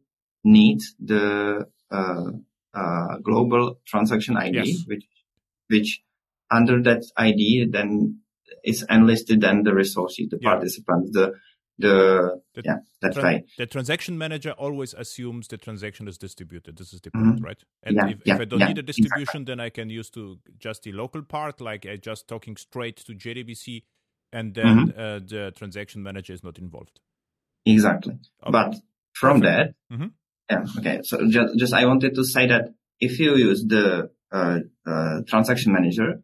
needs 0.44 0.96
the 1.00 1.66
uh, 1.92 2.32
uh, 2.74 3.18
global 3.24 3.80
transaction 3.88 4.38
ID, 4.38 4.56
yes. 4.56 4.84
which 4.86 5.06
which 5.68 6.02
under 6.52 6.82
that 6.84 7.04
ID 7.18 7.68
then 7.72 8.20
is 8.64 8.86
enlisted 8.90 9.42
then 9.42 9.64
the 9.64 9.74
resources, 9.74 10.28
the 10.30 10.38
yeah. 10.42 10.50
participants, 10.50 11.12
the 11.14 11.34
the, 11.78 12.42
the 12.56 12.62
yeah 12.66 12.76
that's 13.02 13.18
right. 13.18 13.46
The 13.58 13.66
transaction 13.66 14.18
manager 14.18 14.52
always 14.52 14.94
assumes 14.94 15.48
the 15.48 15.58
transaction 15.58 16.10
is 16.10 16.18
distributed. 16.18 16.78
This 16.78 16.92
is 16.94 17.00
the 17.00 17.12
point, 17.12 17.36
mm-hmm. 17.36 17.46
right? 17.46 17.64
And 17.84 17.96
yeah, 17.96 18.08
if, 18.08 18.18
yeah, 18.26 18.36
if, 18.36 18.42
I 18.42 18.46
don't 18.46 18.60
need 18.60 18.78
a 18.78 18.82
distribution, 18.82 19.22
exactly. 19.22 19.46
then 19.46 19.60
I 19.62 19.70
can 19.70 19.90
use 19.90 20.10
to 20.12 20.40
just 20.58 20.84
the 20.84 20.92
local 20.92 21.22
part, 21.22 21.62
like 21.62 21.86
I 21.86 21.96
just 21.96 22.28
talking 22.28 22.58
straight 22.58 22.98
to 22.98 23.14
JDBC, 23.14 23.84
and 24.34 24.54
then 24.54 24.66
mm-hmm. 24.66 25.00
uh, 25.00 25.20
the 25.20 25.54
transaction 25.56 26.04
manager 26.04 26.34
is 26.34 26.44
not 26.44 26.60
involved. 26.60 27.00
Exactly. 27.66 28.16
Okay. 28.44 28.52
But 28.52 28.76
from 29.14 29.42
Perfect. 29.42 29.76
that, 29.90 29.96
mm-hmm. 29.96 30.08
yeah, 30.50 30.66
okay. 30.80 31.00
So 31.04 31.30
just, 31.30 31.58
just 31.58 31.74
I 31.74 31.86
wanted 31.86 32.16
to 32.16 32.26
say 32.26 32.48
that 32.48 32.74
if 33.00 33.20
you 33.20 33.36
use 33.36 33.64
the 33.66 34.10
uh, 34.32 34.60
uh, 34.86 35.22
transaction 35.28 35.72
manager, 35.72 36.22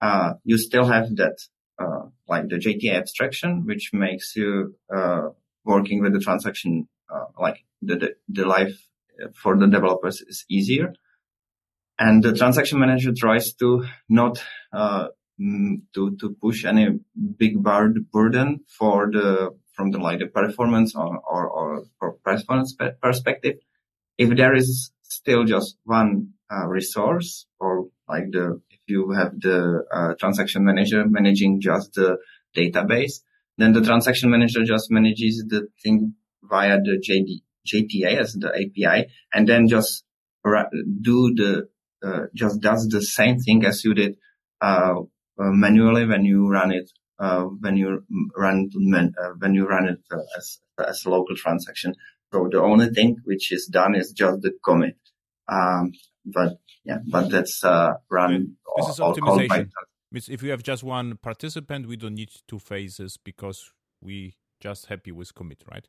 uh, 0.00 0.34
you 0.44 0.58
still 0.58 0.84
have 0.84 1.14
that, 1.16 1.38
uh, 1.78 2.06
like 2.28 2.48
the 2.48 2.56
JTA 2.56 2.94
abstraction, 2.94 3.66
which 3.66 3.90
makes 3.92 4.34
you, 4.36 4.76
uh, 4.94 5.28
working 5.64 6.00
with 6.00 6.12
the 6.12 6.20
transaction, 6.20 6.88
uh, 7.12 7.26
like 7.38 7.64
the, 7.82 7.96
the, 7.96 8.14
the 8.28 8.44
life 8.46 8.88
for 9.34 9.56
the 9.56 9.66
developers 9.66 10.22
is 10.22 10.44
easier. 10.48 10.94
And 11.98 12.22
the 12.22 12.34
transaction 12.34 12.78
manager 12.78 13.12
tries 13.12 13.52
to 13.54 13.84
not, 14.08 14.42
uh, 14.72 15.08
mm, 15.38 15.82
to, 15.94 16.16
to 16.16 16.36
push 16.40 16.64
any 16.64 16.98
big 17.36 17.62
burden 17.62 18.60
for 18.66 19.10
the, 19.12 19.54
from 19.72 19.90
the 19.90 19.98
like 19.98 20.20
the 20.20 20.26
performance 20.26 20.94
or, 20.94 21.18
or, 21.18 21.48
or 21.48 21.84
for 21.98 22.12
performance 22.24 22.74
perspective. 23.02 23.56
If 24.16 24.36
there 24.36 24.54
is 24.54 24.92
still 25.02 25.44
just 25.44 25.76
one 25.84 26.34
uh, 26.50 26.66
resource 26.66 27.46
or 27.58 27.88
like 28.08 28.30
the 28.32 28.60
you 28.90 29.12
have 29.12 29.40
the 29.40 29.84
uh, 29.92 30.14
transaction 30.18 30.64
manager 30.64 31.04
managing 31.06 31.60
just 31.60 31.94
the 31.94 32.18
database. 32.56 33.20
Then 33.56 33.72
the 33.72 33.80
transaction 33.80 34.30
manager 34.30 34.64
just 34.64 34.90
manages 34.90 35.44
the 35.46 35.68
thing 35.82 36.14
via 36.42 36.78
the 36.78 37.02
JD, 37.06 37.42
JTA 37.66 38.18
as 38.18 38.34
the 38.34 38.48
API 38.48 39.08
and 39.32 39.48
then 39.48 39.68
just 39.68 40.04
do 40.44 41.34
the, 41.34 41.68
uh, 42.02 42.26
just 42.34 42.60
does 42.60 42.88
the 42.88 43.02
same 43.02 43.38
thing 43.38 43.64
as 43.64 43.84
you 43.84 43.94
did, 43.94 44.16
uh, 44.60 44.94
uh 45.38 45.50
manually 45.50 46.06
when 46.06 46.24
you 46.24 46.48
run 46.48 46.72
it, 46.72 46.90
uh, 47.18 47.42
when 47.42 47.76
you 47.76 48.02
run, 48.36 48.70
uh, 49.22 49.30
when 49.38 49.54
you 49.54 49.66
run 49.66 49.88
it 49.88 49.98
as, 50.36 50.60
as 50.86 51.04
a 51.04 51.10
local 51.10 51.36
transaction. 51.36 51.94
So 52.32 52.48
the 52.50 52.60
only 52.60 52.90
thing 52.90 53.16
which 53.24 53.52
is 53.52 53.66
done 53.66 53.94
is 53.94 54.12
just 54.12 54.40
the 54.40 54.52
commit. 54.64 54.96
Um, 55.48 55.92
but 56.24 56.58
yeah, 56.84 56.98
but 57.06 57.30
that's 57.30 57.64
uh, 57.64 57.94
run. 58.10 58.56
This 58.76 58.88
is 58.88 58.98
optimization. 58.98 59.70
If 60.12 60.42
you 60.42 60.50
have 60.50 60.62
just 60.62 60.82
one 60.82 61.16
participant, 61.16 61.86
we 61.86 61.96
don't 61.96 62.14
need 62.14 62.30
two 62.48 62.58
phases 62.58 63.16
because 63.16 63.72
we 64.00 64.34
just 64.60 64.86
happy 64.86 65.12
with 65.12 65.34
commit, 65.34 65.62
right? 65.70 65.86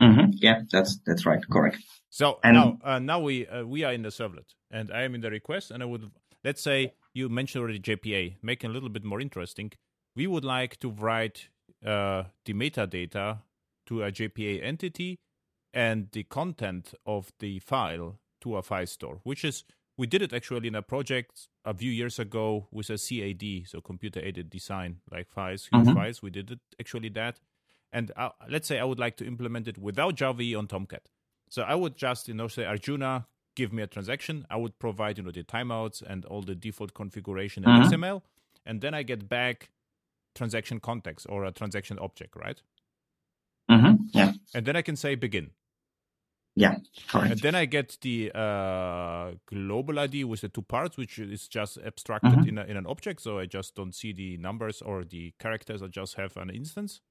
Mm-hmm. 0.00 0.30
Yeah, 0.34 0.60
that's 0.70 1.00
that's 1.06 1.24
right, 1.24 1.40
correct. 1.50 1.78
So 2.10 2.38
and 2.44 2.54
now 2.54 2.78
uh, 2.84 2.98
now 2.98 3.20
we 3.20 3.46
uh, 3.46 3.64
we 3.64 3.82
are 3.84 3.92
in 3.92 4.02
the 4.02 4.10
servlet, 4.10 4.54
and 4.70 4.92
I 4.92 5.02
am 5.02 5.14
in 5.14 5.20
the 5.20 5.30
request, 5.30 5.70
and 5.70 5.82
I 5.82 5.86
would 5.86 6.10
let's 6.44 6.62
say 6.62 6.92
you 7.14 7.28
mentioned 7.28 7.62
already 7.62 7.80
JPA, 7.80 8.36
making 8.42 8.70
a 8.70 8.72
little 8.72 8.90
bit 8.90 9.04
more 9.04 9.20
interesting. 9.20 9.72
We 10.14 10.26
would 10.26 10.44
like 10.44 10.78
to 10.80 10.90
write 10.90 11.48
uh, 11.84 12.24
the 12.44 12.52
metadata 12.52 13.40
to 13.86 14.02
a 14.02 14.12
JPA 14.12 14.62
entity 14.62 15.18
and 15.72 16.08
the 16.12 16.24
content 16.24 16.94
of 17.04 17.32
the 17.38 17.58
file 17.58 18.18
to 18.46 18.56
a 18.56 18.62
file 18.62 18.86
store, 18.86 19.18
which 19.24 19.44
is 19.44 19.64
we 19.98 20.06
did 20.06 20.22
it 20.22 20.32
actually 20.32 20.68
in 20.68 20.74
a 20.74 20.82
project 20.82 21.48
a 21.64 21.74
few 21.74 21.90
years 21.90 22.18
ago 22.18 22.68
with 22.70 22.90
a 22.90 22.98
CAD, 22.98 23.66
so 23.66 23.80
computer 23.80 24.20
aided 24.20 24.50
design, 24.50 25.00
like 25.10 25.28
files, 25.28 25.68
huge 25.72 25.86
mm-hmm. 25.86 25.94
files. 25.94 26.22
We 26.22 26.30
did 26.30 26.50
it 26.50 26.60
actually 26.78 27.08
that, 27.10 27.40
and 27.92 28.12
uh, 28.16 28.30
let's 28.48 28.68
say 28.68 28.78
I 28.78 28.84
would 28.84 28.98
like 28.98 29.16
to 29.18 29.26
implement 29.26 29.68
it 29.68 29.78
without 29.78 30.14
Java 30.14 30.54
on 30.56 30.68
Tomcat. 30.68 31.08
So 31.50 31.62
I 31.62 31.74
would 31.74 31.96
just 31.96 32.28
you 32.28 32.34
know 32.34 32.48
say 32.48 32.64
Arjuna, 32.64 33.26
give 33.56 33.72
me 33.72 33.82
a 33.82 33.86
transaction. 33.86 34.46
I 34.48 34.56
would 34.56 34.78
provide 34.78 35.18
you 35.18 35.24
know 35.24 35.32
the 35.32 35.42
timeouts 35.42 36.02
and 36.02 36.24
all 36.26 36.42
the 36.42 36.54
default 36.54 36.94
configuration 36.94 37.64
in 37.64 37.70
mm-hmm. 37.70 37.92
XML, 37.92 38.22
and 38.64 38.80
then 38.80 38.94
I 38.94 39.02
get 39.02 39.28
back 39.28 39.70
transaction 40.34 40.78
context 40.78 41.26
or 41.28 41.44
a 41.44 41.50
transaction 41.50 41.98
object, 41.98 42.36
right? 42.36 42.60
Mm-hmm. 43.70 43.94
Yeah. 44.12 44.32
And 44.54 44.66
then 44.66 44.76
I 44.76 44.82
can 44.82 44.94
say 44.94 45.14
begin. 45.16 45.50
Yeah, 46.58 46.76
correct. 47.08 47.32
And 47.32 47.40
then 47.40 47.54
I 47.54 47.66
get 47.66 47.98
the 48.00 48.32
uh, 48.34 49.32
global 49.46 49.98
ID 49.98 50.24
with 50.24 50.40
the 50.40 50.48
two 50.48 50.62
parts, 50.62 50.96
which 50.96 51.18
is 51.18 51.48
just 51.48 51.76
abstracted 51.84 52.32
mm-hmm. 52.32 52.48
in, 52.48 52.58
a, 52.58 52.64
in 52.64 52.76
an 52.78 52.86
object. 52.86 53.20
So 53.20 53.38
I 53.38 53.44
just 53.44 53.74
don't 53.74 53.94
see 53.94 54.14
the 54.14 54.38
numbers 54.38 54.80
or 54.80 55.04
the 55.04 55.34
characters. 55.38 55.82
I 55.82 55.88
just 55.88 56.14
have 56.14 56.34
an 56.38 56.48
instance. 56.48 57.02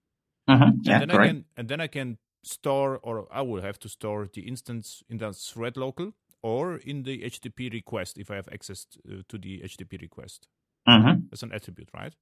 Mm-hmm. 0.49 0.79
Yeah, 0.81 1.01
and 1.01 1.01
then 1.01 1.09
correct. 1.09 1.21
I 1.21 1.27
can 1.27 1.45
and 1.57 1.69
then 1.69 1.79
I 1.79 1.87
can 1.87 2.17
store, 2.43 2.99
or 3.03 3.27
I 3.31 3.41
will 3.43 3.61
have 3.61 3.79
to 3.79 3.89
store 3.89 4.27
the 4.31 4.41
instance 4.41 5.03
in 5.09 5.19
the 5.19 5.31
thread 5.33 5.77
local 5.77 6.13
or 6.41 6.77
in 6.77 7.03
the 7.03 7.21
HTTP 7.21 7.71
request 7.71 8.17
if 8.17 8.31
I 8.31 8.35
have 8.35 8.49
access 8.51 8.85
to, 8.85 8.99
uh, 9.19 9.21
the 9.31 9.61
HTTP 9.61 10.01
request. 10.01 10.47
Mm-hmm. 10.87 11.27
That's 11.29 11.43
an 11.43 11.51
attribute, 11.51 11.89
right? 11.93 12.13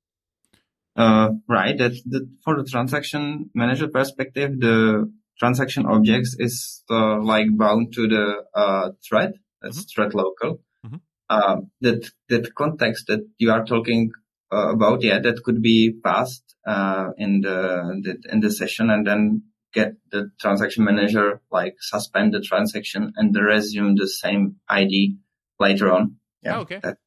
Uh, 0.95 1.31
right. 1.47 1.77
That, 1.77 1.93
that 2.05 2.29
for 2.43 2.55
the 2.55 2.69
transaction 2.69 3.49
manager 3.53 3.87
perspective, 3.87 4.59
the 4.59 5.11
transaction 5.39 5.85
objects 5.85 6.35
is 6.37 6.83
uh, 6.89 7.21
like 7.21 7.47
bound 7.55 7.93
to 7.93 8.07
the 8.07 8.43
uh, 8.53 8.89
thread. 9.07 9.33
That's 9.61 9.79
mm-hmm. 9.79 10.01
thread 10.01 10.13
local. 10.13 10.61
Mm-hmm. 10.85 10.97
Uh, 11.29 11.57
that 11.81 12.09
that 12.29 12.53
context 12.55 13.07
that 13.07 13.27
you 13.37 13.51
are 13.51 13.65
talking 13.65 14.11
uh, 14.51 14.71
about, 14.71 15.01
yeah, 15.03 15.19
that 15.19 15.41
could 15.43 15.61
be 15.61 15.93
passed 16.03 16.55
uh, 16.67 17.09
in 17.17 17.41
the, 17.41 18.17
in 18.29 18.39
the 18.39 18.51
session, 18.51 18.89
and 18.89 19.07
then 19.07 19.43
get 19.73 19.93
the 20.11 20.29
transaction 20.39 20.83
manager 20.83 21.41
like 21.51 21.75
suspend 21.79 22.33
the 22.33 22.41
transaction 22.41 23.11
and 23.15 23.35
resume 23.35 23.95
the 23.95 24.07
same 24.07 24.57
ID 24.69 25.17
later 25.59 25.91
on. 25.91 26.17
Yeah. 26.43 26.57
Oh, 26.57 26.61
okay. 26.61 26.79
That, 26.83 26.97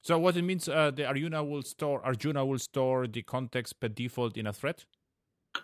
So 0.00 0.18
what 0.18 0.36
it 0.36 0.42
means, 0.42 0.68
uh, 0.68 0.90
the 0.90 1.04
Arjuna 1.04 1.44
will 1.44 1.62
store 1.62 2.00
Arjuna 2.04 2.44
will 2.46 2.58
store 2.58 3.06
the 3.06 3.22
context 3.22 3.78
per 3.80 3.88
default 3.88 4.36
in 4.36 4.46
a 4.46 4.52
thread. 4.52 4.84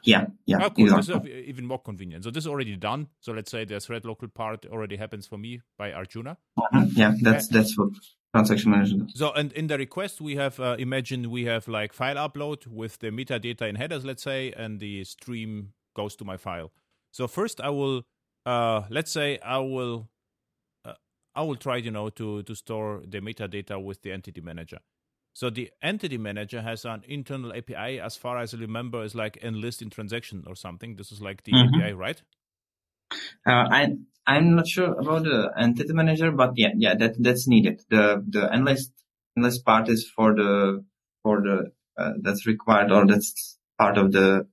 Yeah, 0.02 0.26
yeah. 0.46 0.58
Oh, 0.62 0.70
cool. 0.70 0.94
Exactly. 0.94 1.30
This 1.30 1.42
is 1.42 1.48
even 1.48 1.66
more 1.66 1.78
convenient. 1.78 2.24
So 2.24 2.30
this 2.30 2.44
is 2.44 2.48
already 2.48 2.76
done. 2.76 3.08
So 3.20 3.32
let's 3.32 3.50
say 3.50 3.64
the 3.64 3.80
thread 3.80 4.04
local 4.04 4.28
part 4.28 4.66
already 4.66 4.96
happens 4.96 5.26
for 5.26 5.38
me 5.38 5.60
by 5.78 5.92
Arjuna. 5.92 6.36
Uh-huh. 6.56 6.86
Yeah, 6.94 7.14
that's 7.20 7.48
that's 7.48 7.76
what 7.78 7.90
transaction 8.34 8.70
manager 8.70 8.98
does. 8.98 9.12
So 9.14 9.32
and 9.32 9.52
in 9.52 9.66
the 9.66 9.78
request 9.78 10.20
we 10.20 10.36
have 10.36 10.58
uh, 10.60 10.76
imagine 10.78 11.30
we 11.30 11.44
have 11.44 11.68
like 11.68 11.92
file 11.92 12.16
upload 12.16 12.66
with 12.66 12.98
the 12.98 13.08
metadata 13.10 13.62
in 13.62 13.76
headers, 13.76 14.04
let's 14.04 14.22
say, 14.22 14.52
and 14.52 14.80
the 14.80 15.04
stream 15.04 15.72
goes 15.94 16.16
to 16.16 16.24
my 16.24 16.36
file. 16.36 16.72
So 17.12 17.28
first 17.28 17.60
I 17.60 17.70
will 17.70 18.02
uh, 18.46 18.82
let's 18.90 19.10
say 19.10 19.38
I 19.38 19.58
will 19.58 20.08
uh, 20.84 20.94
I 21.34 21.42
will 21.42 21.56
try 21.56 21.76
you 21.76 21.90
know 21.90 22.10
to 22.10 22.42
to 22.42 22.54
store 22.54 23.02
the 23.06 23.20
metadata 23.20 23.82
with 23.82 24.02
the 24.02 24.12
entity 24.12 24.40
manager. 24.40 24.78
So 25.34 25.50
the 25.50 25.70
entity 25.82 26.16
manager 26.16 26.62
has 26.62 26.84
an 26.84 27.02
internal 27.08 27.52
API, 27.52 28.00
as 28.00 28.16
far 28.16 28.38
as 28.38 28.54
I 28.54 28.58
remember, 28.58 29.02
is 29.02 29.16
like 29.16 29.36
enlist 29.42 29.82
in 29.82 29.90
transaction 29.90 30.44
or 30.46 30.54
something. 30.54 30.94
This 30.94 31.10
is 31.10 31.20
like 31.20 31.42
the 31.42 31.52
mm-hmm. 31.52 31.80
API, 31.80 31.92
right? 31.92 32.22
Uh, 33.46 33.66
I 33.70 33.96
I'm 34.26 34.54
not 34.54 34.68
sure 34.68 34.92
about 34.92 35.24
the 35.24 35.52
entity 35.56 35.92
manager, 35.92 36.30
but 36.30 36.52
yeah, 36.56 36.72
yeah, 36.76 36.94
that 36.94 37.16
that's 37.18 37.48
needed. 37.48 37.82
The 37.90 38.24
the 38.26 38.48
enlist 38.54 38.92
enlist 39.36 39.64
part 39.64 39.88
is 39.88 40.08
for 40.08 40.34
the 40.34 40.84
for 41.24 41.42
the 41.42 41.72
uh, 41.98 42.12
that's 42.22 42.46
required 42.46 42.92
or 42.92 43.04
that's 43.06 43.58
part 43.76 43.98
of 43.98 44.12
the 44.12 44.46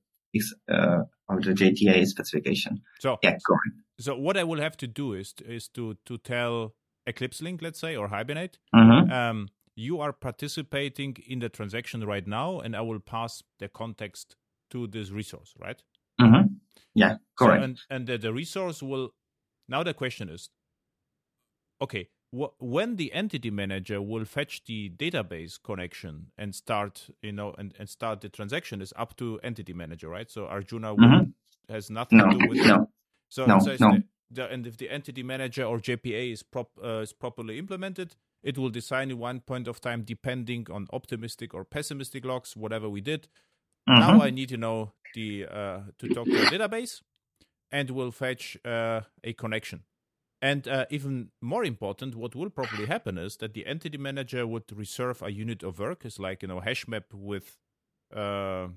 uh, 0.68 0.98
of 1.28 1.42
the 1.42 1.52
JTA 1.52 2.06
specification. 2.06 2.82
So 3.00 3.18
yeah, 3.22 3.38
correct. 3.46 3.76
So 4.00 4.16
what 4.16 4.36
I 4.36 4.44
will 4.44 4.60
have 4.60 4.76
to 4.78 4.86
do 4.88 5.12
is 5.14 5.34
is 5.46 5.68
to 5.68 5.96
to 6.06 6.18
tell 6.18 6.74
Eclipse 7.06 7.40
Link, 7.40 7.62
let's 7.62 7.80
say, 7.80 7.96
or 7.96 8.08
Hibernate, 8.08 8.58
mm-hmm. 8.74 9.12
um, 9.12 9.48
you 9.74 10.00
are 10.00 10.12
participating 10.12 11.16
in 11.26 11.38
the 11.38 11.48
transaction 11.48 12.04
right 12.04 12.26
now, 12.26 12.60
and 12.60 12.76
I 12.76 12.80
will 12.82 13.00
pass 13.00 13.42
the 13.58 13.68
context 13.68 14.36
to 14.70 14.86
this 14.86 15.10
resource, 15.10 15.54
right? 15.58 15.82
Mm-hmm. 16.20 16.54
Yeah, 16.94 17.16
correct. 17.38 17.60
So, 17.60 17.64
and 17.64 17.80
and 17.90 18.06
the, 18.06 18.18
the, 18.18 18.32
resource 18.32 18.82
will. 18.82 19.14
Now 19.68 19.82
the 19.82 19.94
question 19.94 20.28
is, 20.28 20.50
okay, 21.80 22.08
wh- 22.36 22.52
when 22.58 22.96
the 22.96 23.12
entity 23.12 23.50
manager 23.50 24.02
will 24.02 24.24
fetch 24.24 24.64
the 24.64 24.90
database 24.90 25.58
connection 25.62 26.26
and 26.36 26.54
start, 26.54 27.08
you 27.22 27.32
know, 27.32 27.54
and, 27.56 27.74
and 27.78 27.88
start 27.88 28.20
the 28.20 28.28
transaction 28.28 28.82
is 28.82 28.92
up 28.96 29.16
to 29.16 29.40
entity 29.42 29.72
manager, 29.72 30.08
right? 30.08 30.30
So 30.30 30.46
Arjuna 30.46 30.94
mm-hmm. 30.94 31.72
has 31.72 31.90
nothing 31.90 32.18
no, 32.18 32.30
to 32.30 32.38
do 32.38 32.48
with 32.48 32.66
no. 32.66 32.88
So, 33.30 33.46
no, 33.46 33.58
so 33.58 33.76
no. 33.80 33.92
The, 33.92 34.04
the, 34.30 34.50
and 34.50 34.66
if 34.66 34.76
the 34.76 34.90
entity 34.90 35.22
manager 35.22 35.64
or 35.64 35.78
JPA 35.78 36.32
is 36.32 36.42
prop 36.42 36.70
uh, 36.82 37.00
is 37.00 37.12
properly 37.12 37.58
implemented, 37.58 38.16
it 38.42 38.58
will 38.58 38.70
design 38.70 39.10
in 39.10 39.18
one 39.18 39.40
point 39.40 39.68
of 39.68 39.80
time 39.80 40.02
depending 40.02 40.66
on 40.70 40.86
optimistic 40.92 41.54
or 41.54 41.64
pessimistic 41.64 42.24
logs, 42.24 42.56
whatever 42.56 42.88
we 42.88 43.00
did. 43.00 43.28
Mm-hmm. 43.88 44.00
Now 44.00 44.22
I 44.22 44.30
need 44.30 44.48
to 44.50 44.56
know 44.56 44.92
the 45.14 45.46
uh, 45.46 45.80
to 45.98 46.08
talk 46.08 46.26
to 46.26 46.42
a 46.42 46.46
database, 46.46 47.02
and 47.70 47.90
will 47.90 48.10
fetch 48.10 48.56
uh, 48.64 49.02
a 49.24 49.32
connection. 49.32 49.84
And 50.40 50.66
uh, 50.66 50.86
even 50.90 51.30
more 51.40 51.64
important, 51.64 52.16
what 52.16 52.34
will 52.34 52.50
probably 52.50 52.86
happen 52.86 53.16
is 53.16 53.36
that 53.36 53.54
the 53.54 53.64
entity 53.64 53.98
manager 53.98 54.44
would 54.44 54.64
reserve 54.76 55.22
a 55.22 55.30
unit 55.30 55.62
of 55.62 55.78
work, 55.78 56.04
is 56.04 56.18
like 56.18 56.42
you 56.42 56.48
know 56.48 56.60
hash 56.60 56.86
map 56.88 57.04
with 57.12 57.58
uh, 58.14 58.68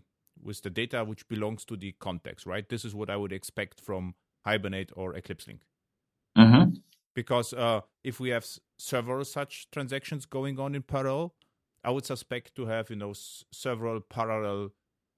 with 0.42 0.62
the 0.62 0.70
data 0.70 1.04
which 1.04 1.28
belongs 1.28 1.66
to 1.66 1.78
the 1.78 1.94
context, 2.00 2.46
right? 2.46 2.68
This 2.68 2.86
is 2.86 2.94
what 2.94 3.10
I 3.10 3.16
would 3.16 3.32
expect 3.32 3.82
from 3.82 4.16
Hibernate 4.46 4.92
or 4.96 5.16
Eclipse 5.16 5.48
Link. 5.48 5.62
Mm-hmm 6.38 6.80
because 7.16 7.54
uh, 7.54 7.82
if 8.04 8.20
we 8.20 8.30
have 8.30 8.46
several 8.78 9.26
such 9.26 9.72
transactions 9.72 10.26
going 10.26 10.60
on 10.60 10.76
in 10.76 10.84
parallel, 10.84 11.34
I 11.84 11.90
would 11.90 12.06
suspect 12.06 12.56
to 12.56 12.68
have 12.68 12.90
you 12.90 12.98
know 12.98 13.12
s- 13.12 13.44
several 13.52 14.02
parallel 14.02 14.70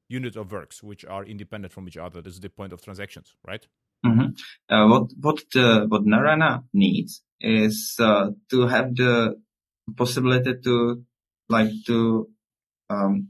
units 0.07 0.37
of 0.37 0.51
works 0.51 0.81
which 0.81 1.03
are 1.03 1.25
independent 1.25 1.73
from 1.73 1.87
each 1.87 1.97
other. 1.97 2.21
This 2.21 2.33
is 2.33 2.39
the 2.39 2.49
point 2.49 2.71
of 2.71 2.81
transactions, 2.81 3.35
right? 3.45 3.67
Mm-hmm. 4.05 4.73
Uh, 4.73 4.87
what 4.87 5.11
what 5.19 5.43
the, 5.53 5.85
what 5.89 6.05
Narayana 6.05 6.63
needs 6.73 7.23
is 7.41 7.95
uh, 7.99 8.29
to 8.51 8.67
have 8.67 8.95
the 8.95 9.41
possibility 9.95 10.53
to 10.63 11.03
like 11.49 11.71
to 11.87 12.29
um, 12.89 13.29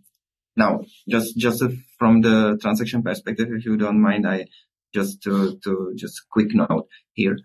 now 0.55 0.82
just 1.09 1.38
just 1.38 1.63
from 1.97 2.22
the 2.22 2.57
transaction 2.61 3.01
perspective, 3.01 3.47
if 3.51 3.65
you 3.65 3.78
don't 3.78 4.01
mind, 4.01 4.28
I 4.28 4.47
just 4.93 5.22
to 5.24 5.57
to 5.63 5.93
just 5.95 6.28
quick 6.30 6.53
note 6.53 6.88
here. 7.13 7.38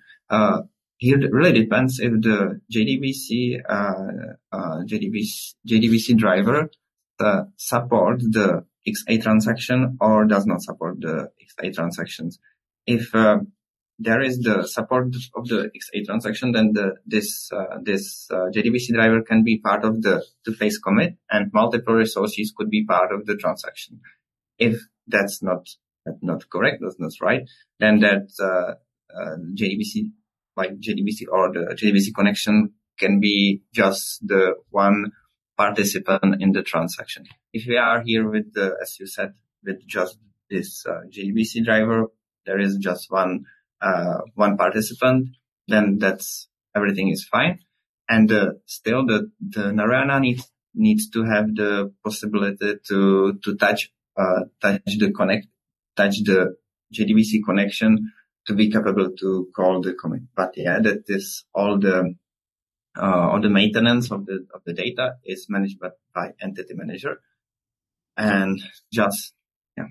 Uh, 1.03 1.19
it 1.21 1.33
really 1.33 1.53
depends 1.53 1.99
if 1.99 2.13
the 2.13 2.61
JDBC, 2.73 3.61
uh, 3.69 4.57
uh, 4.57 4.83
JDBC, 4.85 5.55
JDBC 5.69 6.17
driver 6.17 6.71
uh, 7.21 7.45
support 7.57 8.21
the 8.21 8.65
XA 8.87 9.23
transaction 9.23 9.97
or 10.01 10.25
does 10.25 10.47
not 10.47 10.63
support 10.63 11.01
the 11.01 11.29
XA 11.41 11.75
transactions. 11.75 12.39
If 12.87 13.15
uh, 13.15 13.39
there 13.99 14.21
is 14.21 14.41
the 14.41 14.67
support 14.67 15.15
of 15.37 15.47
the 15.49 15.71
XA 15.71 16.05
transaction, 16.05 16.53
then 16.53 16.73
the, 16.73 16.97
this 17.07 17.51
uh, 17.53 17.79
this 17.83 18.29
uh, 18.31 18.51
JDBC 18.55 18.93
driver 18.95 19.23
can 19.23 19.45
be 19.45 19.59
part 19.59 19.85
of 19.85 20.03
the 20.03 20.25
two-phase 20.45 20.79
commit, 20.79 21.17
and 21.31 21.53
multiple 21.53 21.95
resources 21.95 22.53
could 22.57 22.71
be 22.71 22.85
part 22.85 23.13
of 23.13 23.27
the 23.27 23.37
transaction. 23.37 24.01
If 24.59 24.81
that's 25.07 25.43
not 25.43 25.69
not 26.21 26.49
correct, 26.51 26.79
that's 26.81 26.99
not 26.99 27.13
right, 27.21 27.49
then 27.79 28.01
that 28.01 28.31
uh, 28.41 28.75
JDBC 29.55 30.11
like 30.57 30.73
JDBC 30.79 31.27
or 31.31 31.53
the 31.53 31.75
JDBC 31.75 32.15
connection 32.15 32.75
can 32.99 33.21
be 33.21 33.63
just 33.73 34.27
the 34.27 34.55
one 34.71 35.13
participant 35.57 36.41
in 36.41 36.53
the 36.53 36.63
transaction. 36.63 37.25
If 37.53 37.67
we 37.67 37.77
are 37.77 38.03
here 38.03 38.29
with 38.29 38.53
the, 38.55 38.77
as 38.81 38.97
you 38.99 39.07
said, 39.07 39.35
with 39.65 39.87
just 39.87 40.19
this 40.51 40.85
uh, 40.87 41.01
JDBC 41.09 41.65
driver, 41.65 42.07
there 42.47 42.59
is 42.59 42.77
just 42.77 43.11
one, 43.11 43.45
uh, 43.81 44.19
one 44.35 44.57
participant, 44.57 45.29
then 45.69 45.99
that's, 45.99 46.49
everything 46.75 47.09
is 47.11 47.25
fine. 47.25 47.59
And 48.09 48.31
uh, 48.31 48.53
still 48.67 49.07
the, 49.07 49.31
the 49.41 49.73
Narayana 49.73 50.21
needs, 50.21 50.51
needs 50.75 51.09
to 51.11 51.25
have 51.25 51.55
the 51.55 51.93
possibility 52.05 52.75
to, 52.89 53.39
to 53.45 53.57
touch, 53.57 53.91
uh, 54.17 54.41
touch 54.61 54.81
the 54.99 55.13
connect, 55.13 55.47
touch 55.97 56.23
the 56.25 56.57
JDBC 56.93 57.45
connection 57.47 58.13
to 58.47 58.55
be 58.55 58.71
capable 58.71 59.11
to 59.19 59.49
call 59.55 59.81
the 59.81 59.95
commit. 59.95 60.23
But 60.35 60.57
yeah, 60.57 60.81
that 60.81 61.05
is 61.07 61.45
all 61.55 61.79
the 61.79 62.15
uh, 62.97 63.31
all 63.31 63.41
the 63.41 63.49
maintenance 63.49 64.11
of 64.11 64.27
the 64.27 64.47
of 64.55 64.63
the 64.65 64.73
data 64.73 65.15
is 65.25 65.47
managed 65.49 65.79
by, 65.81 65.89
by 66.15 66.31
entity 66.41 66.75
manager, 66.75 67.21
and 68.17 68.61
just 68.93 69.33
yeah. 69.77 69.87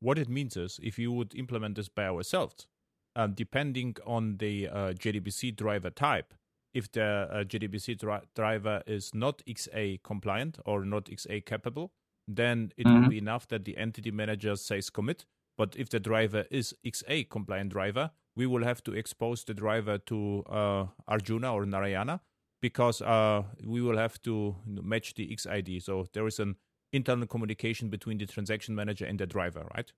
What 0.00 0.18
it 0.18 0.28
means 0.28 0.56
is, 0.56 0.80
if 0.82 0.98
you 0.98 1.12
would 1.12 1.34
implement 1.34 1.76
this 1.76 1.88
by 1.88 2.06
ourselves, 2.06 2.66
uh, 3.14 3.28
depending 3.28 3.96
on 4.06 4.38
the 4.38 4.68
uh, 4.68 4.74
JDBC 4.92 5.54
driver 5.56 5.90
type, 5.90 6.34
if 6.74 6.90
the 6.90 7.28
uh, 7.30 7.44
JDBC 7.44 7.98
dri- 7.98 8.26
driver 8.34 8.82
is 8.86 9.14
not 9.14 9.42
XA 9.46 10.02
compliant 10.02 10.58
or 10.64 10.84
not 10.84 11.04
XA 11.04 11.44
capable, 11.44 11.92
then 12.26 12.72
it 12.76 12.86
mm-hmm. 12.86 13.02
will 13.02 13.08
be 13.08 13.18
enough 13.18 13.46
that 13.48 13.64
the 13.64 13.76
entity 13.76 14.10
manager 14.10 14.56
says 14.56 14.90
commit 14.90 15.26
but 15.56 15.74
if 15.76 15.88
the 15.90 16.00
driver 16.00 16.44
is 16.50 16.74
XA 16.84 17.28
compliant 17.28 17.72
driver, 17.72 18.10
we 18.34 18.46
will 18.46 18.64
have 18.64 18.82
to 18.84 18.92
expose 18.92 19.44
the 19.44 19.54
driver 19.54 19.98
to 19.98 20.42
uh, 20.48 20.86
Arjuna 21.06 21.52
or 21.52 21.66
Narayana 21.66 22.20
because 22.60 23.02
uh, 23.02 23.42
we 23.64 23.82
will 23.82 23.98
have 23.98 24.20
to 24.22 24.56
match 24.66 25.14
the 25.14 25.28
XID. 25.28 25.82
So 25.82 26.06
there 26.12 26.26
is 26.26 26.38
an 26.38 26.56
internal 26.92 27.26
communication 27.26 27.88
between 27.88 28.18
the 28.18 28.26
transaction 28.26 28.74
manager 28.74 29.04
and 29.04 29.18
the 29.18 29.26
driver, 29.26 29.66
right? 29.74 29.92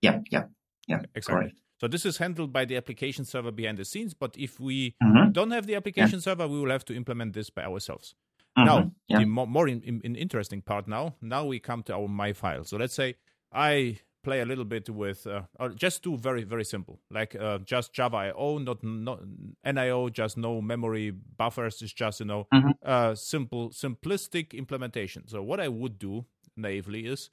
Yeah, 0.00 0.20
yeah, 0.30 0.44
yeah. 0.86 1.02
Exactly. 1.14 1.48
Correct. 1.48 1.60
So 1.80 1.88
this 1.88 2.06
is 2.06 2.18
handled 2.18 2.52
by 2.52 2.64
the 2.64 2.76
application 2.76 3.24
server 3.24 3.50
behind 3.50 3.78
the 3.78 3.84
scenes. 3.84 4.14
But 4.14 4.36
if 4.38 4.60
we 4.60 4.94
mm-hmm. 5.02 5.32
don't 5.32 5.50
have 5.50 5.66
the 5.66 5.74
application 5.74 6.20
yeah. 6.20 6.20
server, 6.20 6.46
we 6.46 6.60
will 6.60 6.70
have 6.70 6.84
to 6.86 6.94
implement 6.94 7.32
this 7.32 7.50
by 7.50 7.64
ourselves. 7.64 8.14
Mm-hmm. 8.56 8.66
Now, 8.66 8.92
yeah. 9.08 9.18
the 9.18 9.24
more, 9.24 9.46
more 9.46 9.68
in, 9.68 9.82
in, 9.82 10.00
in 10.04 10.14
interesting 10.14 10.62
part 10.62 10.86
now, 10.86 11.16
now 11.20 11.44
we 11.44 11.58
come 11.58 11.82
to 11.84 11.94
our 11.94 12.06
my 12.06 12.32
file. 12.32 12.64
So 12.64 12.76
let's 12.76 12.94
say 12.94 13.16
I 13.52 13.98
play 14.22 14.40
a 14.40 14.44
little 14.44 14.64
bit 14.64 14.88
with 14.88 15.26
uh, 15.26 15.42
or 15.58 15.70
just 15.70 16.02
do 16.02 16.16
very 16.16 16.44
very 16.44 16.64
simple. 16.64 17.00
Like 17.10 17.34
uh, 17.34 17.58
just 17.58 17.92
java 17.92 18.16
io 18.16 18.58
not, 18.58 18.82
not 18.82 19.20
nio 19.66 20.12
just 20.12 20.36
no 20.36 20.60
memory 20.60 21.10
buffers 21.10 21.82
it's 21.82 21.92
just 21.92 22.20
you 22.20 22.26
know 22.26 22.46
mm-hmm. 22.52 22.70
uh, 22.84 23.14
simple 23.14 23.70
simplistic 23.70 24.52
implementation. 24.52 25.28
So 25.28 25.42
what 25.42 25.60
i 25.60 25.68
would 25.68 25.98
do 25.98 26.24
naively 26.56 27.06
is 27.06 27.30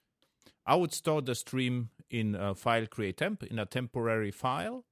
i 0.66 0.76
would 0.76 0.94
store 0.94 1.22
the 1.22 1.36
stream 1.36 1.90
in 2.10 2.36
a 2.36 2.56
file 2.56 2.86
create 2.88 3.18
temp 3.18 3.44
in 3.44 3.60
a 3.60 3.66
temporary 3.66 4.32
file 4.32 4.86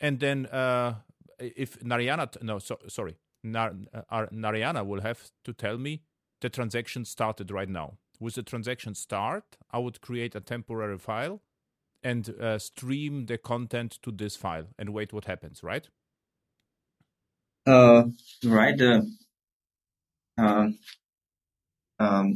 and 0.00 0.20
then 0.20 0.46
uh, 0.46 0.94
if 1.38 1.82
narayana 1.82 2.28
no 2.42 2.58
so, 2.58 2.78
sorry 2.88 3.16
Nar, 3.42 3.74
uh, 4.10 4.26
narayana 4.30 4.84
will 4.84 5.00
have 5.00 5.30
to 5.44 5.52
tell 5.52 5.78
me 5.78 6.02
the 6.40 6.50
transaction 6.50 7.04
started 7.04 7.50
right 7.50 7.68
now 7.68 7.98
with 8.20 8.34
the 8.34 8.42
transaction 8.42 8.94
start, 8.94 9.56
I 9.70 9.78
would 9.78 10.00
create 10.00 10.34
a 10.34 10.40
temporary 10.40 10.98
file 10.98 11.42
and 12.02 12.28
uh, 12.40 12.58
stream 12.58 13.26
the 13.26 13.38
content 13.38 13.98
to 14.02 14.10
this 14.10 14.36
file 14.36 14.66
and 14.78 14.90
wait 14.90 15.12
what 15.12 15.24
happens, 15.24 15.62
right? 15.62 15.88
Uh, 17.66 18.04
right. 18.44 18.80
Uh, 18.80 19.02
um, 20.38 20.78
um, 21.98 22.34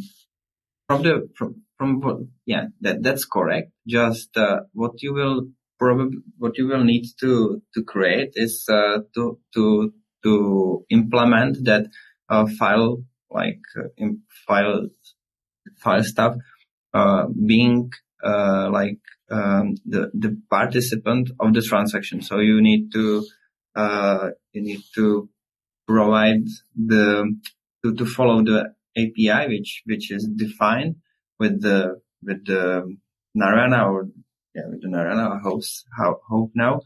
from 0.89 1.03
the 1.03 1.29
from, 1.37 1.63
from 1.79 2.31
yeah 2.47 2.67
that 2.81 3.03
that's 3.03 3.25
correct. 3.25 3.71
Just 3.87 4.37
uh, 4.37 4.61
what 4.73 5.03
you 5.03 5.15
will 5.15 5.49
probably 5.79 6.19
what 6.39 6.59
you 6.59 6.67
will 6.67 6.83
need 6.83 7.07
to 7.21 7.63
to 7.75 7.85
create 7.85 8.33
is 8.35 8.65
uh, 8.69 8.99
to 9.15 9.39
to 9.55 9.93
to 10.25 10.85
implement 10.91 11.65
that 11.65 11.87
uh, 12.29 12.47
file 12.59 13.05
like 13.31 13.61
uh, 13.79 14.07
file 14.47 14.89
file 15.79 16.05
stuff 16.05 16.37
uh, 16.95 17.27
being 17.47 17.91
uh, 18.23 18.69
like 18.71 18.99
um, 19.31 19.77
the 19.87 20.11
the 20.13 20.41
participant 20.51 21.31
of 21.39 21.55
the 21.55 21.63
transaction. 21.63 22.23
So 22.23 22.39
you 22.39 22.61
need 22.61 22.93
to 22.93 23.25
uh, 23.75 24.31
you 24.53 24.63
need 24.63 24.83
to 24.97 25.29
provide 25.87 26.45
the 26.75 27.33
to, 27.85 27.95
to 27.95 28.07
follow 28.07 28.43
the 28.43 28.75
API 28.97 29.49
which 29.49 29.83
which 29.87 30.11
is 30.11 30.29
defined 30.37 30.97
with 31.39 31.63
the 31.63 32.01
with 32.23 32.45
the 32.47 32.97
Narayana 33.35 33.89
or 33.91 34.09
yeah 34.55 34.67
with 34.69 34.83
the 34.83 34.89
Narayana 34.89 35.39
host 35.39 35.87
how 35.97 36.21
hope 36.29 36.53
now. 36.55 36.81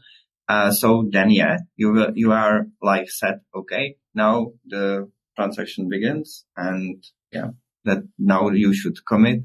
Uh, 0.47 0.71
so 0.71 1.07
then 1.11 1.31
yeah 1.31 1.57
you 1.75 1.91
will 1.91 2.11
you 2.15 2.31
are 2.31 2.67
like 2.81 3.09
set 3.09 3.39
okay 3.55 3.95
now 4.13 4.51
the 4.67 5.09
transaction 5.35 5.89
begins 5.89 6.45
and 6.55 7.03
yeah 7.31 7.49
that 7.85 8.03
now 8.17 8.49
you 8.49 8.73
should 8.73 9.05
commit 9.05 9.43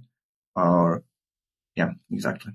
or 0.56 1.04
yeah 1.76 1.90
exactly. 2.10 2.52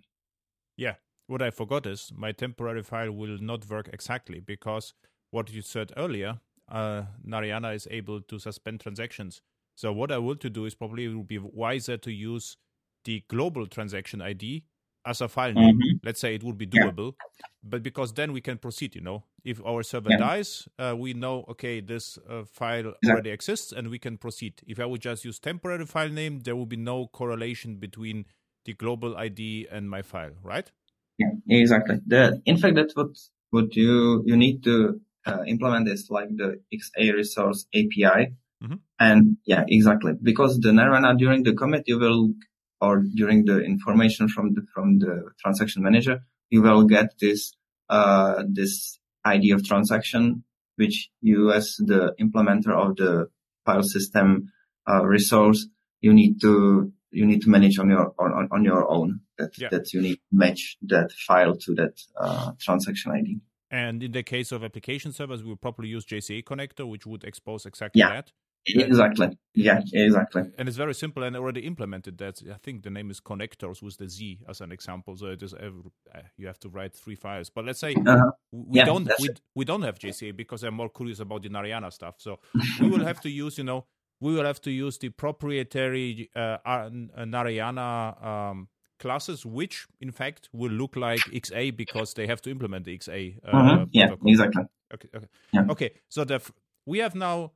Yeah. 0.78 0.96
What 1.28 1.42
i 1.42 1.50
forgot 1.50 1.88
is 1.88 2.12
my 2.16 2.32
temporary 2.32 2.84
file 2.84 3.12
will 3.12 3.38
not 3.40 3.68
work 3.70 3.90
exactly 3.92 4.40
because 4.40 4.94
what 5.32 5.52
you 5.52 5.62
said 5.62 5.92
earlier 5.98 6.40
uh, 6.72 7.04
narayana 7.24 7.70
is 7.70 7.88
able 7.92 8.22
to 8.22 8.40
suspend 8.40 8.82
transactions. 8.82 9.42
So 9.76 9.92
what 9.92 10.12
i 10.12 10.18
want 10.18 10.42
to 10.42 10.50
do 10.50 10.66
is 10.66 10.76
probably 10.76 11.06
it 11.06 11.16
would 11.16 11.28
be 11.28 11.40
wiser 11.40 11.98
to 11.98 12.12
use 12.12 12.58
the 13.06 13.24
global 13.30 13.68
transaction 13.68 14.22
id 14.22 14.64
as 15.06 15.22
a 15.22 15.28
file 15.28 15.54
name. 15.54 15.76
Mm-hmm. 15.76 15.98
let's 16.04 16.20
say 16.20 16.34
it 16.36 16.44
would 16.44 16.58
be 16.58 16.66
doable 16.66 17.14
yeah. 17.14 17.46
but 17.64 17.84
because 17.84 18.14
then 18.14 18.34
we 18.34 18.42
can 18.42 18.58
proceed 18.58 18.96
you 18.96 19.02
know 19.02 19.24
if 19.46 19.64
our 19.66 19.84
server 19.84 20.10
yeah. 20.10 20.18
dies 20.18 20.68
uh, 20.80 20.94
we 20.98 21.14
know 21.14 21.46
okay 21.50 21.80
this 21.80 22.18
uh, 22.30 22.44
file 22.44 22.94
yeah. 23.04 23.12
already 23.12 23.30
exists 23.30 23.72
and 23.72 23.90
we 23.90 24.00
can 24.00 24.18
proceed 24.18 24.62
if 24.68 24.80
i 24.80 24.86
would 24.86 25.02
just 25.02 25.24
use 25.24 25.40
temporary 25.40 25.86
file 25.86 26.10
name 26.10 26.40
there 26.42 26.56
will 26.56 26.66
be 26.66 26.78
no 26.78 27.08
correlation 27.08 27.76
between 27.76 28.26
the 28.66 28.74
global 28.74 29.16
id 29.18 29.68
and 29.72 29.90
my 29.90 30.02
file 30.02 30.32
right 30.44 30.72
yeah 31.18 31.32
exactly 31.50 32.00
the 32.06 32.42
in 32.46 32.58
fact 32.58 32.76
that's 32.76 32.96
what 32.96 33.10
what 33.52 33.76
you 33.76 34.24
you 34.26 34.36
need 34.36 34.64
to 34.64 35.00
uh, 35.26 35.44
implement 35.48 35.88
is 35.88 36.08
like 36.10 36.30
the 36.36 36.60
xa 36.74 37.14
resource 37.14 37.66
api 37.74 38.34
mm-hmm. 38.64 38.76
and 39.00 39.38
yeah 39.46 39.64
exactly 39.68 40.14
because 40.22 40.60
the 40.60 40.74
narayana 40.74 41.16
during 41.16 41.44
the 41.44 41.54
commit 41.54 41.84
you 41.88 42.00
will 42.00 42.34
or 42.82 43.04
during 43.14 43.46
the 43.46 43.60
information 43.62 44.28
from 44.28 44.54
the 44.54 44.62
from 44.74 45.00
the 45.00 45.32
transaction 45.42 45.84
manager, 45.84 46.22
you 46.50 46.62
will 46.62 46.84
get 46.84 47.14
this 47.20 47.54
uh, 47.90 48.44
this 48.48 49.00
ID 49.26 49.52
of 49.52 49.66
transaction, 49.66 50.44
which 50.76 51.10
you 51.22 51.52
as 51.52 51.76
the 51.80 52.14
implementer 52.20 52.72
of 52.72 52.96
the 52.96 53.30
file 53.66 53.84
system 53.84 54.52
uh, 54.88 55.04
resource, 55.04 55.68
you 56.02 56.14
need 56.14 56.40
to 56.42 56.92
you 57.12 57.26
need 57.26 57.42
to 57.42 57.50
manage 57.50 57.80
on 57.80 57.90
your 57.90 58.14
on, 58.20 58.48
on 58.52 58.64
your 58.64 58.90
own. 58.90 59.22
That 59.38 59.58
yeah. 59.58 59.70
that 59.72 59.94
you 59.94 60.02
need 60.02 60.16
to 60.16 60.22
match 60.32 60.78
that 60.84 61.12
file 61.12 61.56
to 61.58 61.74
that 61.76 62.00
uh, 62.18 62.52
transaction 62.60 63.12
ID. 63.12 63.40
And 63.72 64.04
in 64.04 64.12
the 64.12 64.24
case 64.24 64.52
of 64.52 64.64
application 64.64 65.12
servers, 65.12 65.44
we 65.44 65.50
will 65.50 65.58
probably 65.58 65.90
use 65.90 66.06
JCA 66.06 66.44
connector, 66.44 66.88
which 66.88 67.06
would 67.06 67.24
expose 67.24 67.66
exactly 67.66 68.00
yeah. 68.00 68.14
that. 68.14 68.32
Exactly. 68.68 69.38
Yeah, 69.54 69.82
exactly. 69.94 70.44
And 70.58 70.68
it's 70.68 70.78
very 70.78 70.94
simple 70.94 71.24
and 71.24 71.36
already 71.36 71.62
implemented 71.62 72.18
that. 72.18 72.42
I 72.52 72.58
think 72.62 72.84
the 72.84 72.90
name 72.90 73.10
is 73.10 73.22
connectors 73.22 73.82
with 73.82 73.98
the 73.98 74.10
Z 74.10 74.40
as 74.50 74.62
an 74.62 74.72
example. 74.72 75.16
So 75.16 75.28
it 75.28 75.44
is 75.44 75.54
every, 75.54 75.82
uh, 76.14 76.20
you 76.38 76.48
have 76.48 76.60
to 76.62 76.70
write 76.70 76.94
three 76.94 77.16
files. 77.16 77.50
But 77.50 77.66
let's 77.66 77.80
say 77.80 77.94
uh-huh. 77.94 78.32
we 78.52 78.80
yeah, 78.80 78.86
don't 78.86 79.10
we, 79.20 79.30
we 79.56 79.66
don't 79.66 79.84
have 79.84 80.00
JCA 80.00 80.36
because 80.36 80.64
I'm 80.64 80.74
more 80.74 80.90
curious 80.90 81.20
about 81.20 81.44
the 81.44 81.50
Narayana 81.50 81.92
stuff. 81.92 82.16
So 82.18 82.40
we 82.82 82.90
will 82.90 83.06
have 83.06 83.22
to 83.22 83.30
use, 83.30 83.58
you 83.58 83.64
know, 83.64 83.86
we 84.20 84.34
will 84.34 84.46
have 84.46 84.62
to 84.62 84.72
use 84.72 84.98
the 84.98 85.10
proprietary 85.10 86.30
uh, 86.36 86.58
uh 86.66 86.90
Narayana 87.26 88.16
um, 88.22 88.68
classes, 89.00 89.46
which 89.46 89.88
in 90.02 90.12
fact 90.12 90.50
will 90.52 90.72
look 90.72 90.96
like 90.96 91.20
XA 91.20 91.76
because 91.76 92.14
they 92.14 92.28
have 92.28 92.42
to 92.42 92.52
implement 92.52 92.86
the 92.86 92.98
XA. 92.98 93.38
Uh, 93.44 93.52
mm-hmm. 93.52 93.84
Yeah, 93.92 94.08
protocol. 94.08 94.30
exactly. 94.30 94.64
Okay. 94.94 95.10
Okay. 95.16 95.28
Yeah. 95.54 95.66
Okay. 95.70 95.92
So 96.10 96.24
the 96.24 96.42
we 96.86 97.00
have 97.00 97.16
now 97.16 97.52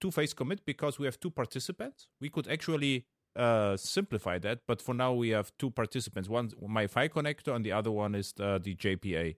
two 0.00 0.10
phase 0.10 0.34
commit 0.34 0.64
because 0.64 0.98
we 0.98 1.06
have 1.06 1.18
two 1.20 1.30
participants. 1.30 2.08
We 2.20 2.28
could 2.28 2.48
actually 2.48 3.06
uh, 3.36 3.76
simplify 3.76 4.38
that, 4.38 4.60
but 4.66 4.82
for 4.82 4.94
now 4.94 5.12
we 5.12 5.30
have 5.30 5.52
two 5.58 5.70
participants. 5.70 6.28
One 6.28 6.50
my 6.66 6.86
file 6.86 7.08
connector, 7.08 7.54
and 7.54 7.64
the 7.64 7.72
other 7.72 7.90
one 7.90 8.14
is 8.14 8.32
the, 8.32 8.58
the 8.58 8.74
JPA. 8.74 9.36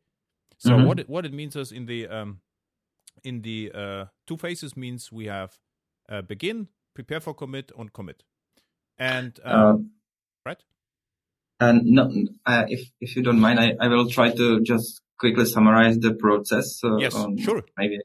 So 0.59 0.71
mm-hmm. 0.71 0.87
what 0.87 1.01
it, 1.01 1.09
what 1.09 1.27
it 1.27 1.33
means 1.33 1.57
is 1.57 1.73
in 1.73 1.87
the 1.87 2.09
um, 2.09 2.41
in 3.25 3.43
the 3.43 3.73
uh, 3.75 4.05
two 4.27 4.37
phases 4.37 4.77
means 4.77 5.11
we 5.13 5.27
have 5.27 5.59
uh, 6.09 6.23
begin, 6.23 6.69
prepare 6.95 7.21
for 7.21 7.35
commit, 7.35 7.73
on 7.77 7.89
commit, 7.89 8.23
and 8.99 9.39
um, 9.45 9.63
um, 9.63 9.91
right. 10.47 10.63
And 11.61 11.85
no, 11.85 12.11
uh, 12.47 12.65
if 12.69 12.91
if 13.01 13.17
you 13.17 13.23
don't 13.23 13.41
mind, 13.41 13.61
I, 13.61 13.75
I 13.81 13.89
will 13.89 14.09
try 14.09 14.31
to 14.31 14.61
just 14.63 15.01
quickly 15.19 15.45
summarize 15.45 15.99
the 15.99 16.15
process. 16.15 16.81
yes, 16.99 17.13
sure. 17.39 17.63
Maybe. 17.77 17.99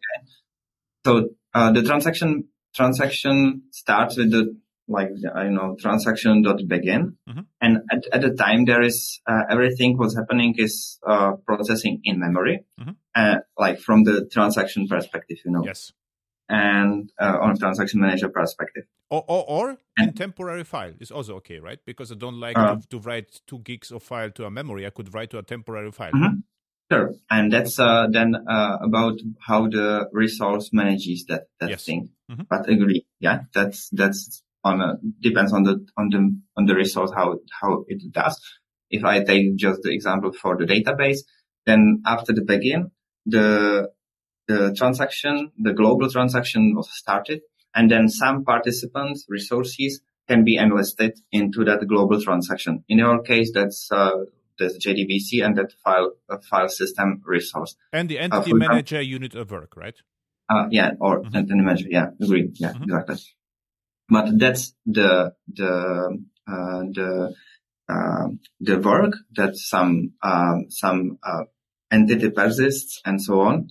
So 1.05 1.29
uh, 1.53 1.71
the 1.71 1.83
transaction 1.83 2.45
transaction 2.75 3.63
starts 3.71 4.17
with 4.17 4.31
the 4.31 4.57
like 4.87 5.09
I 5.33 5.47
know 5.49 5.75
transaction 5.79 6.41
dot 6.41 6.59
begin, 6.67 7.17
mm-hmm. 7.27 7.41
and 7.61 7.77
at, 7.91 8.05
at 8.11 8.21
the 8.21 8.31
time 8.31 8.65
there 8.65 8.81
is 8.81 9.19
uh, 9.27 9.43
everything 9.49 9.97
what's 9.97 10.15
happening 10.15 10.55
is 10.57 10.99
uh, 11.07 11.33
processing 11.45 12.01
in 12.03 12.19
memory, 12.19 12.65
mm-hmm. 12.79 12.91
Uh, 13.15 13.37
like 13.57 13.79
from 13.79 14.03
the 14.03 14.27
transaction 14.31 14.87
perspective, 14.87 15.37
you 15.45 15.51
know. 15.51 15.63
Yes. 15.63 15.91
And 16.47 17.11
uh, 17.19 17.37
on 17.41 17.51
a 17.51 17.55
transaction 17.55 18.01
manager 18.01 18.29
perspective. 18.29 18.83
Or 19.09 19.23
or, 19.27 19.45
or 19.47 19.77
and, 19.97 20.09
in 20.09 20.13
temporary 20.13 20.63
file 20.63 20.93
is 20.99 21.09
also 21.09 21.35
okay, 21.37 21.59
right? 21.59 21.79
Because 21.85 22.11
I 22.11 22.15
don't 22.15 22.39
like 22.39 22.57
uh, 22.57 22.75
to, 22.75 22.87
to, 22.89 22.99
write 22.99 23.41
two 23.47 23.59
gigs 23.59 23.91
of 23.91 24.03
file 24.03 24.29
to 24.31 24.45
a 24.45 24.51
memory. 24.51 24.85
I 24.85 24.91
could 24.91 25.13
write 25.13 25.31
to 25.31 25.39
a 25.39 25.43
temporary 25.43 25.91
file. 25.91 26.11
Mm-hmm. 26.11 26.39
Sure. 26.91 27.13
And 27.31 27.51
that's 27.51 27.79
uh, 27.79 28.05
then 28.11 28.35
uh, 28.35 28.77
about 28.81 29.17
how 29.39 29.67
the 29.67 30.07
resource 30.11 30.69
manages 30.71 31.25
that, 31.29 31.47
that 31.59 31.71
yes. 31.71 31.83
thing. 31.83 32.09
Mm-hmm. 32.29 32.43
But 32.49 32.69
agree. 32.69 33.07
Yeah. 33.19 33.39
That's, 33.53 33.89
that's 33.91 34.43
on 34.63 34.81
a, 34.81 34.97
depends 35.19 35.51
on 35.51 35.63
the, 35.63 35.85
on 35.97 36.09
the, 36.09 36.39
on 36.55 36.65
the 36.65 36.75
resource, 36.75 37.11
how, 37.15 37.39
how 37.59 37.85
it 37.87 38.11
does. 38.11 38.39
If 38.91 39.03
I 39.03 39.23
take 39.23 39.55
just 39.55 39.81
the 39.81 39.91
example 39.91 40.31
for 40.31 40.57
the 40.57 40.65
database, 40.65 41.19
then 41.65 42.03
after 42.05 42.33
the 42.33 42.43
begin, 42.43 42.91
the, 43.25 43.89
the 44.47 44.75
transaction, 44.77 45.51
the 45.57 45.73
global 45.73 46.09
transaction 46.11 46.75
was 46.75 46.87
started 46.95 47.41
and 47.73 47.89
then 47.89 48.09
some 48.09 48.45
participants 48.45 49.25
resources 49.27 50.01
can 50.27 50.43
be 50.43 50.55
enlisted 50.55 51.13
into 51.31 51.65
that 51.65 51.85
global 51.87 52.21
transaction. 52.21 52.83
In 52.87 52.99
our 52.99 53.21
case, 53.23 53.51
that's, 53.53 53.91
uh, 53.91 54.11
the 54.57 54.65
JDBC 54.65 55.45
and 55.45 55.57
that 55.57 55.73
file 55.83 56.13
uh, 56.29 56.37
file 56.49 56.69
system 56.69 57.21
resource. 57.25 57.75
And 57.91 58.09
the 58.09 58.19
uh, 58.19 58.23
entity 58.23 58.51
uh, 58.51 58.55
manager 58.55 59.01
unit 59.01 59.35
of 59.35 59.51
work, 59.51 59.75
right? 59.75 59.95
Uh, 60.49 60.67
yeah, 60.69 60.91
or 60.99 61.21
mm-hmm. 61.21 61.35
entity 61.35 61.61
manager. 61.61 61.87
Yeah, 61.89 62.07
agree. 62.21 62.51
Yeah, 62.55 62.73
mm-hmm. 62.73 62.83
exactly. 62.83 63.17
But 64.09 64.37
that's 64.37 64.73
the 64.85 65.33
the 65.51 66.23
uh, 66.47 66.81
the 66.93 67.33
uh, 67.89 68.27
the 68.59 68.79
work 68.79 69.13
that 69.35 69.55
some 69.55 70.13
um, 70.21 70.65
some 70.69 71.17
entity 71.91 72.29
persists 72.29 73.01
and 73.05 73.21
so 73.21 73.41
on 73.41 73.69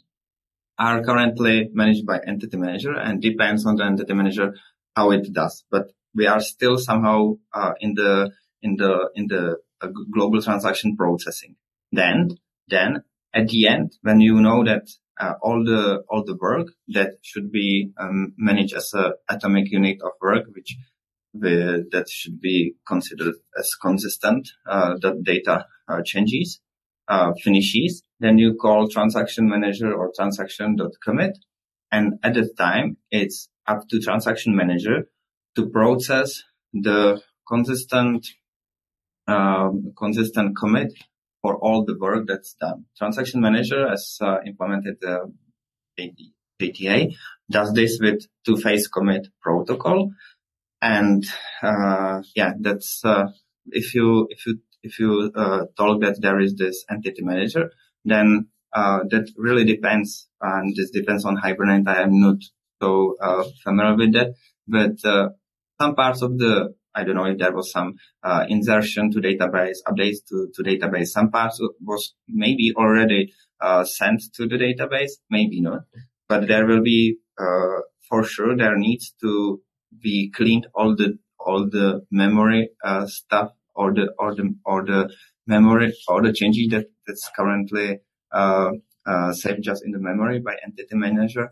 are 0.78 1.04
currently 1.04 1.70
managed 1.72 2.04
by 2.04 2.18
entity 2.26 2.56
manager 2.56 2.94
and 2.94 3.22
depends 3.22 3.64
on 3.64 3.76
the 3.76 3.84
entity 3.84 4.12
manager 4.12 4.54
how 4.96 5.12
it 5.12 5.32
does. 5.32 5.64
But 5.70 5.92
we 6.14 6.26
are 6.26 6.40
still 6.40 6.78
somehow 6.78 7.34
in 7.80 7.94
the 7.94 8.32
in 8.62 8.76
the 8.76 9.10
in 9.14 9.28
the 9.28 9.58
global 10.12 10.42
transaction 10.42 10.96
processing. 10.96 11.56
Then, 11.92 12.38
then 12.68 13.04
at 13.34 13.48
the 13.48 13.66
end, 13.66 13.92
when 14.02 14.20
you 14.20 14.40
know 14.40 14.64
that 14.64 14.88
uh, 15.20 15.34
all 15.42 15.64
the 15.64 16.02
all 16.08 16.24
the 16.24 16.36
work 16.36 16.68
that 16.88 17.12
should 17.22 17.52
be 17.52 17.92
um, 17.98 18.34
managed 18.36 18.74
as 18.74 18.92
a 18.94 19.12
atomic 19.28 19.70
unit 19.70 19.98
of 20.02 20.12
work, 20.20 20.46
which 20.54 20.76
the, 21.34 21.86
that 21.90 22.08
should 22.08 22.40
be 22.40 22.74
considered 22.86 23.34
as 23.58 23.74
consistent, 23.80 24.48
uh, 24.66 24.94
the 25.00 25.20
data 25.22 25.66
uh, 25.88 26.00
changes, 26.04 26.60
uh, 27.08 27.32
finishes, 27.42 28.02
then 28.20 28.38
you 28.38 28.54
call 28.54 28.88
transaction 28.88 29.48
manager 29.48 29.92
or 29.92 30.12
transaction.commit. 30.14 31.38
And 31.90 32.14
at 32.22 32.34
the 32.34 32.48
time, 32.56 32.96
it's 33.10 33.48
up 33.66 33.88
to 33.90 34.00
transaction 34.00 34.56
manager 34.56 35.08
to 35.56 35.68
process 35.68 36.42
the 36.72 37.20
consistent 37.46 38.26
um, 39.26 39.92
consistent 39.96 40.56
commit 40.56 40.92
for 41.42 41.56
all 41.56 41.84
the 41.84 41.96
work 41.98 42.26
that's 42.26 42.54
done. 42.54 42.86
Transaction 42.96 43.40
Manager 43.40 43.88
has 43.88 44.18
uh, 44.20 44.38
implemented 44.46 44.96
the 45.00 45.30
JTA 46.60 47.14
does 47.50 47.72
this 47.72 47.98
with 48.00 48.26
two-phase 48.44 48.88
commit 48.88 49.28
protocol. 49.42 50.10
And, 50.80 51.24
uh, 51.62 52.22
yeah, 52.34 52.52
that's, 52.60 53.04
uh, 53.04 53.24
if 53.66 53.94
you, 53.94 54.26
if 54.30 54.46
you, 54.46 54.60
if 54.82 54.98
you, 54.98 55.32
uh, 55.34 55.64
told 55.76 56.02
that 56.02 56.20
there 56.20 56.40
is 56.40 56.54
this 56.56 56.84
entity 56.90 57.22
manager, 57.22 57.70
then, 58.04 58.48
uh, 58.72 59.00
that 59.10 59.30
really 59.36 59.64
depends. 59.64 60.28
And 60.40 60.74
this 60.76 60.90
depends 60.90 61.24
on 61.24 61.36
Hibernate. 61.36 61.88
I 61.88 62.02
am 62.02 62.20
not 62.20 62.36
so, 62.82 63.16
uh, 63.20 63.44
familiar 63.62 63.96
with 63.96 64.12
that, 64.14 64.34
but, 64.66 65.00
some 65.80 65.96
parts 65.96 66.22
of 66.22 66.38
the, 66.38 66.74
I 66.94 67.04
don't 67.04 67.16
know 67.16 67.26
if 67.26 67.38
there 67.38 67.52
was 67.52 67.70
some, 67.70 67.94
uh, 68.22 68.44
insertion 68.48 69.10
to 69.12 69.20
database, 69.20 69.78
updates 69.86 70.18
to, 70.28 70.48
to 70.54 70.62
database. 70.62 71.08
Some 71.08 71.30
parts 71.30 71.60
was 71.80 72.14
maybe 72.28 72.72
already, 72.76 73.32
uh, 73.60 73.84
sent 73.84 74.22
to 74.34 74.46
the 74.46 74.56
database, 74.56 75.12
maybe 75.30 75.60
not, 75.60 75.82
but 76.28 76.46
there 76.46 76.66
will 76.66 76.82
be, 76.82 77.16
uh, 77.38 77.80
for 78.08 78.22
sure 78.24 78.56
there 78.56 78.76
needs 78.76 79.14
to 79.22 79.60
be 80.00 80.30
cleaned 80.34 80.66
all 80.74 80.94
the 80.94 81.18
all 81.38 81.68
the 81.70 82.04
memory 82.10 82.70
uh, 82.84 83.06
stuff 83.06 83.50
or 83.74 83.92
the 83.92 84.12
or 84.18 84.34
the 84.34 84.54
or 84.64 84.84
the 84.84 85.10
memory 85.46 85.92
or 86.08 86.22
the 86.22 86.32
changes 86.32 86.68
that 86.70 86.86
that's 87.06 87.30
currently 87.36 87.98
uh, 88.32 88.70
uh, 89.06 89.32
saved 89.32 89.62
just 89.62 89.84
in 89.84 89.92
the 89.92 89.98
memory 89.98 90.40
by 90.40 90.54
entity 90.64 90.96
manager 90.96 91.50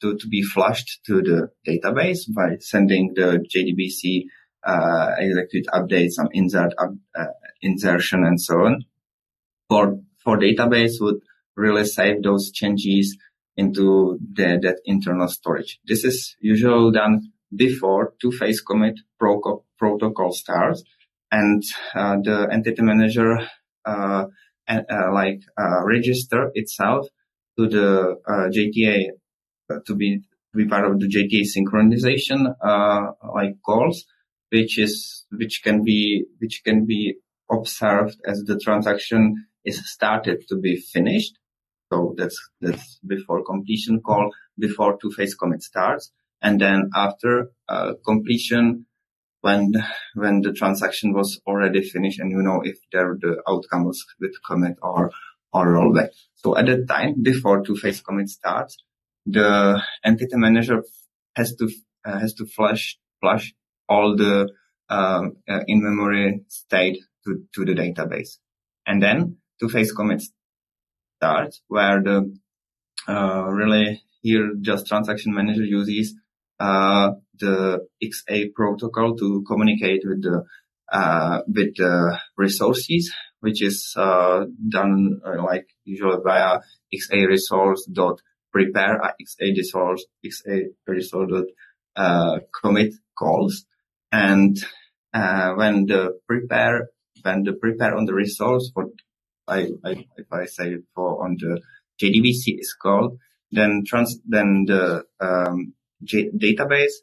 to, 0.00 0.16
to 0.16 0.28
be 0.28 0.42
flushed 0.42 1.00
to 1.06 1.22
the 1.22 1.48
database 1.66 2.20
by 2.34 2.56
sending 2.60 3.12
the 3.14 3.44
JDBC 3.54 4.24
uh, 4.66 5.12
execute 5.18 5.66
updates, 5.72 6.12
some 6.12 6.28
insert 6.32 6.72
uh, 6.78 7.24
insertion 7.62 8.24
and 8.24 8.40
so 8.40 8.54
on. 8.54 8.84
For 9.68 9.98
for 10.22 10.38
database 10.38 11.00
would 11.00 11.20
really 11.56 11.84
save 11.84 12.22
those 12.22 12.50
changes 12.50 13.16
into 13.56 14.18
the, 14.34 14.58
that 14.62 14.80
internal 14.84 15.28
storage. 15.28 15.80
This 15.86 16.04
is 16.04 16.36
usually 16.40 16.92
done 16.92 17.32
before 17.54 18.12
two-phase 18.20 18.60
commit 18.60 19.00
pro- 19.18 19.64
protocol 19.78 20.32
starts 20.32 20.82
and 21.30 21.62
uh, 21.94 22.16
the 22.22 22.48
entity 22.52 22.82
manager 22.82 23.38
uh, 23.86 24.24
uh, 24.68 25.12
like 25.12 25.40
uh, 25.58 25.84
register 25.84 26.50
itself 26.54 27.06
to 27.58 27.68
the 27.68 28.16
uh, 28.26 28.48
JTA 28.48 29.10
uh, 29.70 29.78
to 29.86 29.94
be 29.94 30.22
be 30.54 30.66
part 30.66 30.90
of 30.90 30.98
the 30.98 31.06
JTA 31.06 31.44
synchronization 31.44 32.54
like 33.34 33.56
calls, 33.64 34.06
which 34.50 34.78
is 34.78 35.24
which 35.30 35.62
can 35.62 35.84
be 35.84 36.24
which 36.38 36.62
can 36.64 36.86
be 36.86 37.16
observed 37.50 38.16
as 38.26 38.42
the 38.44 38.58
transaction 38.58 39.46
is 39.64 39.90
started 39.90 40.44
to 40.48 40.56
be 40.56 40.76
finished. 40.76 41.38
So 41.92 42.14
that's 42.16 42.38
that's 42.60 42.98
before 43.06 43.44
completion 43.44 44.00
call, 44.00 44.30
before 44.58 44.98
two-phase 45.00 45.34
commit 45.34 45.62
starts 45.62 46.12
and 46.42 46.60
then 46.60 46.90
after 46.94 47.50
uh, 47.68 47.94
completion, 48.04 48.86
when 49.40 49.72
when 50.14 50.40
the 50.42 50.52
transaction 50.52 51.12
was 51.12 51.40
already 51.46 51.82
finished 51.82 52.18
and 52.20 52.30
you 52.30 52.42
know 52.42 52.60
if 52.64 52.78
there 52.92 53.16
the 53.20 53.42
outcome 53.48 53.84
was 53.84 54.04
with 54.20 54.34
commit 54.46 54.76
or 54.82 55.10
or 55.52 55.66
rollback. 55.66 56.10
So 56.34 56.56
at 56.56 56.66
that 56.66 56.86
time, 56.88 57.22
before 57.22 57.64
two-phase 57.64 58.00
commit 58.00 58.28
starts, 58.28 58.76
the 59.24 59.82
entity 60.04 60.36
manager 60.36 60.82
has 61.34 61.54
to 61.56 61.70
uh, 62.04 62.18
has 62.18 62.34
to 62.34 62.46
flush 62.46 62.98
flush 63.20 63.54
all 63.88 64.16
the 64.16 64.48
um, 64.88 65.36
uh, 65.48 65.60
in-memory 65.66 66.44
state 66.48 66.98
to, 67.24 67.42
to 67.54 67.64
the 67.64 67.74
database, 67.74 68.38
and 68.86 69.02
then 69.02 69.36
two-phase 69.60 69.92
commit 69.92 70.22
starts, 71.16 71.62
where 71.68 72.02
the 72.02 72.36
uh, 73.08 73.44
really 73.44 74.02
here 74.22 74.52
just 74.60 74.86
transaction 74.86 75.34
manager 75.34 75.64
uses 75.64 76.14
uh, 76.58 77.10
the 77.38 77.86
XA 78.02 78.52
protocol 78.54 79.16
to 79.16 79.44
communicate 79.46 80.02
with 80.04 80.22
the 80.22 80.44
uh, 80.90 81.40
with 81.46 81.76
the 81.76 82.18
resources, 82.36 83.12
which 83.40 83.62
is 83.62 83.92
uh, 83.96 84.44
done 84.68 85.20
uh, 85.26 85.42
like 85.44 85.66
usually 85.84 86.18
via 86.24 86.60
XA 86.94 87.26
resource 87.26 87.88
dot 87.92 88.20
prepare 88.52 89.02
uh, 89.02 89.12
XA 89.20 89.56
resource 89.56 90.06
XA 90.24 90.62
resource 90.86 91.30
dot 91.30 91.44
uh, 91.96 92.38
commit 92.60 92.94
calls, 93.18 93.64
and 94.16 94.56
when 95.58 95.86
the 95.86 96.18
prepare 96.26 96.88
when 97.22 97.42
the 97.42 97.54
prepare 97.54 97.96
on 97.96 98.04
the 98.04 98.14
resource, 98.14 98.70
what 98.74 98.88
I, 99.48 99.68
I 99.84 100.06
if 100.16 100.32
I 100.32 100.46
say 100.46 100.76
for 100.94 101.24
on 101.24 101.36
the 101.38 101.60
JDBC 102.00 102.60
is 102.60 102.74
called, 102.80 103.18
then 103.50 103.82
trans 103.86 104.18
then 104.26 104.64
the 104.66 105.04
um, 105.20 105.74
J- 106.04 106.30
database, 106.30 106.96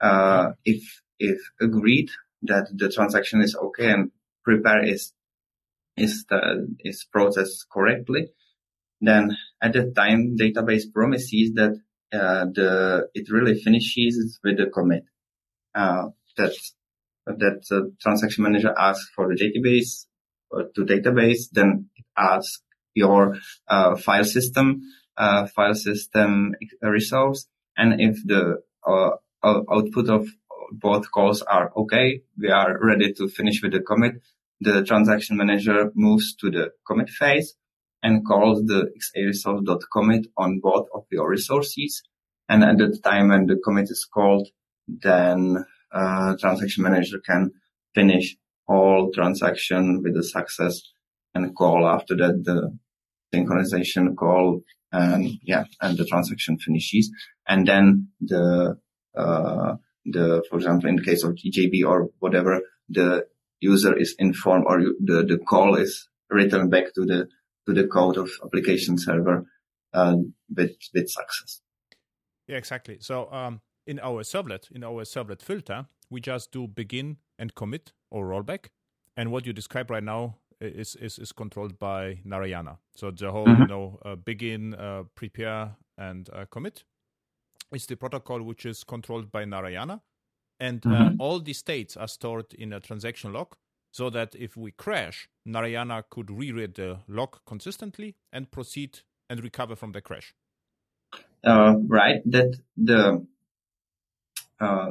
uh, 0.00 0.52
if 0.64 0.82
if 1.18 1.38
agreed 1.60 2.10
that 2.42 2.66
the 2.74 2.88
transaction 2.88 3.40
is 3.40 3.54
okay 3.56 3.90
and 3.90 4.10
prepare 4.44 4.84
is 4.84 5.12
is 5.96 6.24
the, 6.28 6.74
is 6.80 7.06
processed 7.12 7.66
correctly, 7.72 8.28
then 9.00 9.36
at 9.62 9.72
that 9.74 9.94
time 9.94 10.36
database 10.36 10.84
promises 10.92 11.52
that 11.54 11.78
uh, 12.12 12.46
the 12.52 13.08
it 13.14 13.30
really 13.30 13.60
finishes 13.60 14.40
with 14.42 14.58
the 14.58 14.66
commit. 14.66 15.04
Uh, 15.74 16.08
that 16.36 16.54
that 17.26 17.64
the 17.70 17.94
transaction 18.00 18.44
manager 18.44 18.74
asks 18.76 19.08
for 19.14 19.28
the 19.28 19.38
database 19.40 20.06
uh, 20.54 20.64
to 20.74 20.84
database, 20.84 21.48
then 21.52 21.88
it 21.96 22.04
asks 22.16 22.62
your 22.94 23.36
uh, 23.68 23.96
file 23.96 24.24
system 24.24 24.82
uh, 25.16 25.46
file 25.46 25.74
system 25.74 26.54
resource 26.82 27.46
and 27.76 28.00
if 28.00 28.18
the 28.26 28.60
uh, 28.86 29.10
output 29.44 30.08
of 30.08 30.26
both 30.72 31.10
calls 31.10 31.42
are 31.42 31.72
okay, 31.76 32.22
we 32.38 32.48
are 32.48 32.78
ready 32.80 33.12
to 33.12 33.28
finish 33.28 33.62
with 33.62 33.72
the 33.72 33.80
commit. 33.80 34.14
The 34.60 34.84
transaction 34.84 35.36
manager 35.36 35.90
moves 35.94 36.34
to 36.36 36.50
the 36.50 36.70
commit 36.86 37.10
phase 37.10 37.54
and 38.02 38.26
calls 38.26 38.64
the 38.64 38.90
xaresource.commit 39.16 40.28
on 40.36 40.60
both 40.60 40.88
of 40.94 41.04
your 41.10 41.28
resources. 41.28 42.02
And 42.48 42.64
at 42.64 42.78
the 42.78 42.98
time 43.02 43.28
when 43.28 43.46
the 43.46 43.56
commit 43.56 43.90
is 43.90 44.06
called, 44.12 44.48
then 44.88 45.64
uh, 45.92 46.36
transaction 46.38 46.82
manager 46.82 47.18
can 47.24 47.50
finish 47.94 48.36
all 48.68 49.10
transaction 49.12 50.02
with 50.02 50.16
a 50.16 50.22
success 50.22 50.80
and 51.34 51.54
call 51.56 51.86
after 51.86 52.16
that 52.16 52.42
the 52.44 52.76
synchronization 53.34 54.16
call 54.16 54.62
and 54.92 55.38
yeah, 55.42 55.64
and 55.80 55.96
the 55.96 56.04
transaction 56.04 56.58
finishes. 56.58 57.10
And 57.48 57.66
then 57.66 58.08
the, 58.20 58.78
uh, 59.16 59.76
the, 60.04 60.44
for 60.48 60.56
example, 60.56 60.88
in 60.90 60.96
the 60.96 61.04
case 61.04 61.24
of 61.24 61.34
JB 61.34 61.84
or 61.86 62.10
whatever, 62.18 62.60
the 62.88 63.26
user 63.60 63.96
is 63.96 64.14
informed 64.18 64.64
or 64.66 64.80
the, 64.80 65.24
the 65.26 65.38
call 65.38 65.76
is 65.76 66.08
written 66.30 66.68
back 66.68 66.94
to 66.94 67.04
the, 67.04 67.28
to 67.66 67.72
the 67.72 67.86
code 67.86 68.18
of 68.18 68.30
application 68.44 68.98
server, 68.98 69.46
uh, 69.94 70.16
with, 70.54 70.72
with 70.94 71.08
success. 71.08 71.60
Yeah, 72.46 72.56
exactly. 72.56 72.98
So, 73.00 73.32
um, 73.32 73.60
in 73.86 73.98
our 74.00 74.22
servlet, 74.22 74.70
in 74.70 74.84
our 74.84 75.04
servlet 75.04 75.42
filter, 75.42 75.86
we 76.10 76.20
just 76.20 76.52
do 76.52 76.66
begin 76.68 77.16
and 77.38 77.54
commit 77.54 77.92
or 78.10 78.26
rollback. 78.26 78.66
And 79.16 79.30
what 79.30 79.46
you 79.46 79.52
describe 79.52 79.90
right 79.90 80.02
now 80.02 80.36
is 80.60 80.94
is, 80.96 81.18
is 81.18 81.32
controlled 81.32 81.78
by 81.78 82.20
Narayana. 82.24 82.78
So 82.94 83.10
the 83.10 83.30
whole 83.30 83.46
mm-hmm. 83.46 83.62
you 83.62 83.68
know 83.68 83.98
uh, 84.04 84.16
begin, 84.16 84.74
uh, 84.74 85.04
prepare, 85.14 85.76
and 85.98 86.28
uh, 86.32 86.46
commit 86.50 86.84
is 87.72 87.86
the 87.86 87.96
protocol 87.96 88.42
which 88.42 88.66
is 88.66 88.84
controlled 88.84 89.32
by 89.32 89.44
Narayana, 89.44 90.02
and 90.60 90.84
uh, 90.86 90.88
mm-hmm. 90.88 91.20
all 91.20 91.40
the 91.40 91.52
states 91.52 91.96
are 91.96 92.08
stored 92.08 92.54
in 92.54 92.72
a 92.72 92.80
transaction 92.80 93.32
log. 93.32 93.56
So 93.94 94.08
that 94.08 94.34
if 94.34 94.56
we 94.56 94.70
crash, 94.70 95.28
Narayana 95.44 96.04
could 96.08 96.30
reread 96.30 96.76
the 96.76 97.00
log 97.08 97.40
consistently 97.44 98.14
and 98.32 98.50
proceed 98.50 99.00
and 99.28 99.44
recover 99.44 99.76
from 99.76 99.92
the 99.92 100.00
crash. 100.00 100.34
Uh, 101.44 101.74
right. 101.88 102.22
That 102.24 102.58
the 102.74 103.26
uh, 104.62 104.90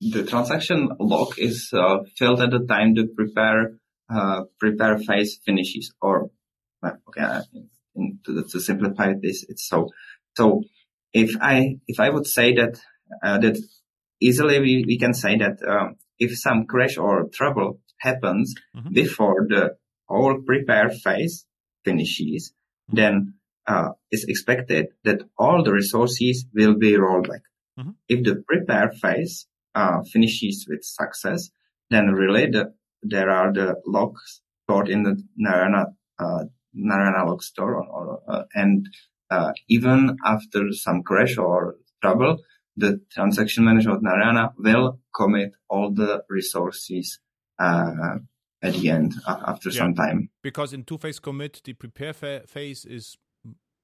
the 0.00 0.22
transaction 0.24 0.88
log 1.00 1.38
is 1.38 1.70
filled 2.16 2.40
at 2.40 2.50
the 2.50 2.64
time 2.68 2.94
the 2.94 3.06
prepare 3.16 3.72
uh, 4.10 4.44
prepare 4.58 4.98
phase 4.98 5.38
finishes 5.44 5.92
or 6.00 6.30
okay 7.08 7.40
in, 7.94 8.18
to, 8.24 8.44
to, 8.44 8.60
simplify 8.60 9.12
this 9.20 9.44
it's 9.48 9.68
so 9.68 9.88
so 10.36 10.62
if 11.12 11.36
i 11.40 11.76
if 11.86 12.00
i 12.00 12.08
would 12.08 12.26
say 12.26 12.54
that 12.54 12.80
uh, 13.22 13.38
that 13.38 13.58
easily 14.20 14.60
we, 14.60 14.84
we 14.86 14.98
can 14.98 15.12
say 15.12 15.36
that 15.36 15.58
um, 15.68 15.96
if 16.18 16.38
some 16.38 16.66
crash 16.66 16.96
or 16.96 17.28
trouble 17.32 17.80
happens 17.98 18.54
mm-hmm. 18.74 18.92
before 18.92 19.46
the 19.48 19.76
whole 20.08 20.40
prepare 20.46 20.88
phase 20.90 21.44
finishes 21.84 22.52
mm-hmm. 22.90 22.96
then 22.96 23.34
uh, 23.66 23.90
it's 24.10 24.24
expected 24.24 24.86
that 25.04 25.20
all 25.36 25.62
the 25.62 25.72
resources 25.72 26.46
will 26.54 26.74
be 26.74 26.96
rolled 26.96 27.28
back 27.28 27.42
mm-hmm. 27.78 27.90
if 28.08 28.24
the 28.24 28.42
prepare 28.46 28.90
phase 28.90 29.46
uh, 29.74 30.02
finishes 30.12 30.66
with 30.68 30.82
success 30.82 31.50
then 31.90 32.08
really 32.08 32.46
the 32.50 32.72
there 33.02 33.30
are 33.30 33.52
the 33.52 33.76
logs 33.86 34.42
stored 34.68 34.88
in 34.88 35.02
the 35.02 35.22
Narayana, 35.36 35.86
uh, 36.18 36.44
Narayana 36.74 37.28
log 37.28 37.42
store, 37.42 37.76
or, 37.76 37.86
or 37.88 38.20
uh, 38.28 38.42
and 38.54 38.86
uh, 39.30 39.52
even 39.68 40.16
after 40.24 40.72
some 40.72 41.02
crash 41.02 41.38
or 41.38 41.76
trouble, 42.02 42.38
the 42.76 43.00
transaction 43.10 43.64
manager 43.64 43.90
of 43.90 44.02
Narayana 44.02 44.52
will 44.58 45.00
commit 45.14 45.52
all 45.68 45.92
the 45.92 46.22
resources 46.28 47.18
uh, 47.58 48.16
at 48.62 48.74
the 48.74 48.90
end 48.90 49.14
uh, 49.26 49.40
after 49.46 49.70
yeah. 49.70 49.78
some 49.78 49.94
time. 49.94 50.30
Because 50.42 50.72
in 50.72 50.84
two-phase 50.84 51.18
commit, 51.18 51.60
the 51.64 51.72
prepare 51.72 52.12
fa- 52.12 52.42
phase 52.46 52.84
is 52.84 53.16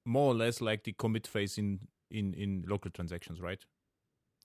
more 0.05 0.33
or 0.33 0.35
less 0.35 0.61
like 0.61 0.85
the 0.85 0.93
commit 0.93 1.27
phase 1.27 1.59
in 1.59 1.81
in 2.11 2.35
in 2.35 2.65
local 2.69 2.91
transactions, 2.91 3.41
right? 3.41 3.65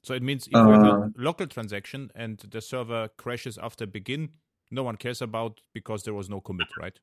So 0.04 0.14
it 0.14 0.24
means 0.24 0.48
if 0.48 0.56
uh, 0.56 0.66
we 0.66 0.74
have 0.74 0.84
a 0.84 0.92
uh. 0.92 1.08
local 1.18 1.48
transaction 1.48 2.12
and 2.16 2.38
the 2.40 2.62
server 2.62 3.10
crashes 3.18 3.58
after 3.58 3.86
begin, 3.86 4.30
no 4.72 4.84
one 4.84 4.96
cares 4.96 5.22
about 5.22 5.62
because 5.74 6.04
there 6.04 6.14
was 6.14 6.30
no 6.30 6.40
commit, 6.40 6.68
right? 6.80 7.00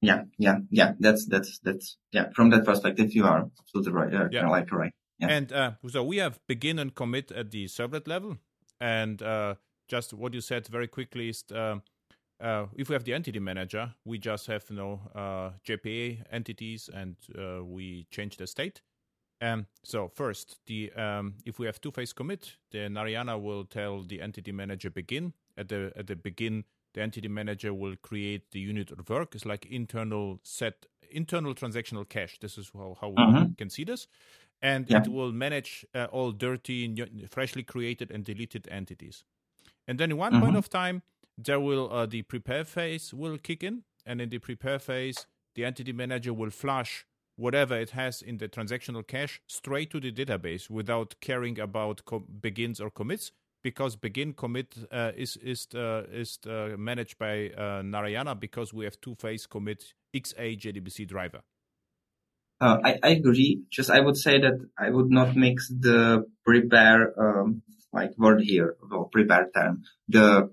Yeah, 0.00 0.24
yeah, 0.38 0.58
yeah. 0.70 0.92
That's 0.98 1.26
that's 1.26 1.58
that's 1.60 1.96
yeah. 2.10 2.30
From 2.34 2.50
that 2.50 2.64
perspective, 2.64 3.12
you 3.14 3.24
are 3.24 3.48
absolutely 3.60 3.92
right. 3.92 4.12
Yeah, 4.12 4.28
yeah. 4.32 4.48
like 4.48 4.72
right. 4.72 4.92
Yeah. 5.18 5.28
And 5.28 5.52
uh, 5.52 5.72
so 5.88 6.02
we 6.02 6.16
have 6.16 6.40
begin 6.48 6.78
and 6.80 6.94
commit 6.94 7.30
at 7.30 7.52
the 7.52 7.66
servlet 7.66 8.08
level, 8.08 8.38
and 8.80 9.22
uh, 9.22 9.54
just 9.86 10.12
what 10.12 10.34
you 10.34 10.40
said 10.40 10.66
very 10.66 10.88
quickly 10.88 11.28
is 11.28 11.44
uh, 11.54 11.76
uh, 12.40 12.66
if 12.74 12.88
we 12.88 12.94
have 12.94 13.04
the 13.04 13.14
entity 13.14 13.38
manager, 13.38 13.94
we 14.04 14.18
just 14.18 14.48
have 14.48 14.64
you 14.68 14.76
know 14.76 15.00
uh, 15.14 15.50
JPA 15.64 16.24
entities 16.32 16.90
and 16.92 17.16
uh, 17.38 17.64
we 17.64 18.06
change 18.10 18.36
the 18.36 18.46
state. 18.46 18.82
Um, 19.42 19.66
so 19.82 20.08
first, 20.08 20.58
the 20.66 20.92
um, 20.92 21.34
if 21.44 21.58
we 21.58 21.66
have 21.66 21.80
two-phase 21.80 22.12
commit, 22.12 22.52
the 22.70 22.88
Narayana 22.88 23.36
will 23.36 23.64
tell 23.64 24.02
the 24.02 24.22
entity 24.22 24.52
manager 24.52 24.88
begin. 24.88 25.32
At 25.58 25.68
the 25.68 25.92
at 25.96 26.06
the 26.06 26.14
begin, 26.14 26.64
the 26.94 27.02
entity 27.02 27.28
manager 27.28 27.74
will 27.74 27.96
create 27.96 28.52
the 28.52 28.60
unit 28.60 28.92
of 28.92 29.10
work. 29.10 29.34
It's 29.34 29.44
like 29.44 29.66
internal 29.66 30.38
set 30.44 30.86
internal 31.10 31.54
transactional 31.54 32.08
cache. 32.08 32.38
This 32.38 32.56
is 32.56 32.70
how, 32.72 32.96
how 33.00 33.10
mm-hmm. 33.10 33.48
we 33.48 33.54
can 33.56 33.68
see 33.68 33.84
this, 33.84 34.06
and 34.62 34.88
yeah. 34.88 34.98
it 34.98 35.08
will 35.08 35.32
manage 35.32 35.84
uh, 35.92 36.06
all 36.12 36.30
dirty, 36.30 37.04
freshly 37.28 37.64
created 37.64 38.12
and 38.12 38.24
deleted 38.24 38.68
entities. 38.70 39.24
And 39.88 39.98
then 39.98 40.12
in 40.12 40.16
one 40.18 40.32
mm-hmm. 40.32 40.44
point 40.44 40.56
of 40.56 40.68
time, 40.70 41.02
there 41.36 41.58
will 41.58 41.92
uh, 41.92 42.06
the 42.06 42.22
prepare 42.22 42.64
phase 42.64 43.12
will 43.12 43.38
kick 43.38 43.64
in, 43.64 43.82
and 44.06 44.20
in 44.20 44.28
the 44.28 44.38
prepare 44.38 44.78
phase, 44.78 45.26
the 45.56 45.64
entity 45.64 45.92
manager 45.92 46.32
will 46.32 46.50
flush 46.50 47.06
whatever 47.36 47.78
it 47.78 47.90
has 47.90 48.22
in 48.22 48.38
the 48.38 48.48
transactional 48.48 49.06
cache 49.06 49.40
straight 49.46 49.90
to 49.90 50.00
the 50.00 50.12
database 50.12 50.68
without 50.70 51.14
caring 51.20 51.58
about 51.58 52.02
begins 52.40 52.80
or 52.80 52.90
commits 52.90 53.32
because 53.62 53.96
begin 53.96 54.32
commit 54.32 54.74
uh, 54.90 55.12
is 55.16 55.36
is 55.36 55.68
uh, 55.74 56.02
is 56.12 56.38
uh, 56.46 56.76
managed 56.76 57.18
by 57.18 57.50
uh, 57.50 57.82
Narayana 57.82 58.34
because 58.34 58.74
we 58.74 58.84
have 58.84 59.00
two 59.00 59.14
phase 59.14 59.46
commit 59.46 59.94
XA 60.14 60.58
JDBC 60.58 61.06
driver. 61.08 61.42
Uh, 62.60 62.78
I, 62.84 62.98
I 63.02 63.08
agree. 63.10 63.62
Just 63.70 63.90
I 63.90 64.00
would 64.00 64.16
say 64.16 64.38
that 64.40 64.54
I 64.78 64.90
would 64.90 65.10
not 65.10 65.34
mix 65.34 65.68
the 65.68 66.24
prepare 66.44 67.12
um, 67.20 67.62
like 67.92 68.16
word 68.16 68.40
here 68.42 68.76
or 68.90 69.08
prepare 69.08 69.48
term. 69.54 69.82
The 70.08 70.52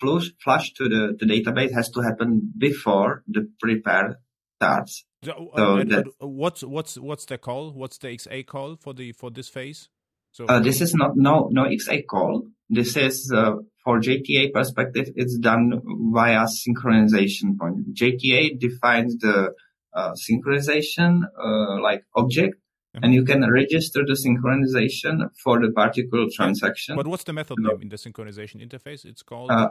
flush, 0.00 0.30
flush 0.42 0.72
to 0.74 0.88
the, 0.88 1.16
the 1.18 1.26
database 1.26 1.72
has 1.74 1.90
to 1.90 2.00
happen 2.00 2.52
before 2.56 3.24
the 3.26 3.50
prepare 3.60 4.20
starts. 4.58 5.04
So, 5.24 5.50
so 5.56 5.78
uh, 5.78 6.02
what's 6.20 6.62
what's 6.62 6.98
what's 6.98 7.24
the 7.26 7.38
call? 7.38 7.72
What's 7.72 7.98
the 7.98 8.08
XA 8.08 8.46
call 8.46 8.76
for 8.76 8.92
the 8.92 9.12
for 9.12 9.30
this 9.30 9.48
phase? 9.48 9.88
So 10.32 10.46
uh, 10.46 10.60
this 10.60 10.80
is 10.80 10.94
not 10.94 11.16
no 11.16 11.48
no 11.50 11.64
XA 11.64 12.06
call. 12.06 12.46
This 12.68 12.96
is 12.96 13.32
uh, 13.34 13.54
for 13.84 13.98
JTA 14.00 14.52
perspective. 14.52 15.06
It's 15.16 15.38
done 15.38 15.80
via 16.12 16.46
synchronization 16.46 17.58
point. 17.58 17.94
JTA 17.94 18.60
defines 18.60 19.16
the 19.18 19.52
uh, 19.94 20.12
synchronization 20.12 21.22
uh, 21.42 21.80
like 21.82 22.02
object. 22.14 22.56
And 22.94 23.14
you 23.14 23.24
can 23.24 23.48
register 23.50 24.04
the 24.04 24.14
synchronization 24.14 25.30
for 25.42 25.60
the 25.60 25.70
particular 25.70 26.26
transaction. 26.34 26.96
But 26.96 27.06
what's 27.06 27.24
the 27.24 27.32
method 27.32 27.58
name 27.58 27.82
in 27.82 27.88
the 27.90 27.96
synchronization 27.96 28.66
interface? 28.66 29.04
It's 29.04 29.22
called 29.22 29.50
uh, 29.50 29.68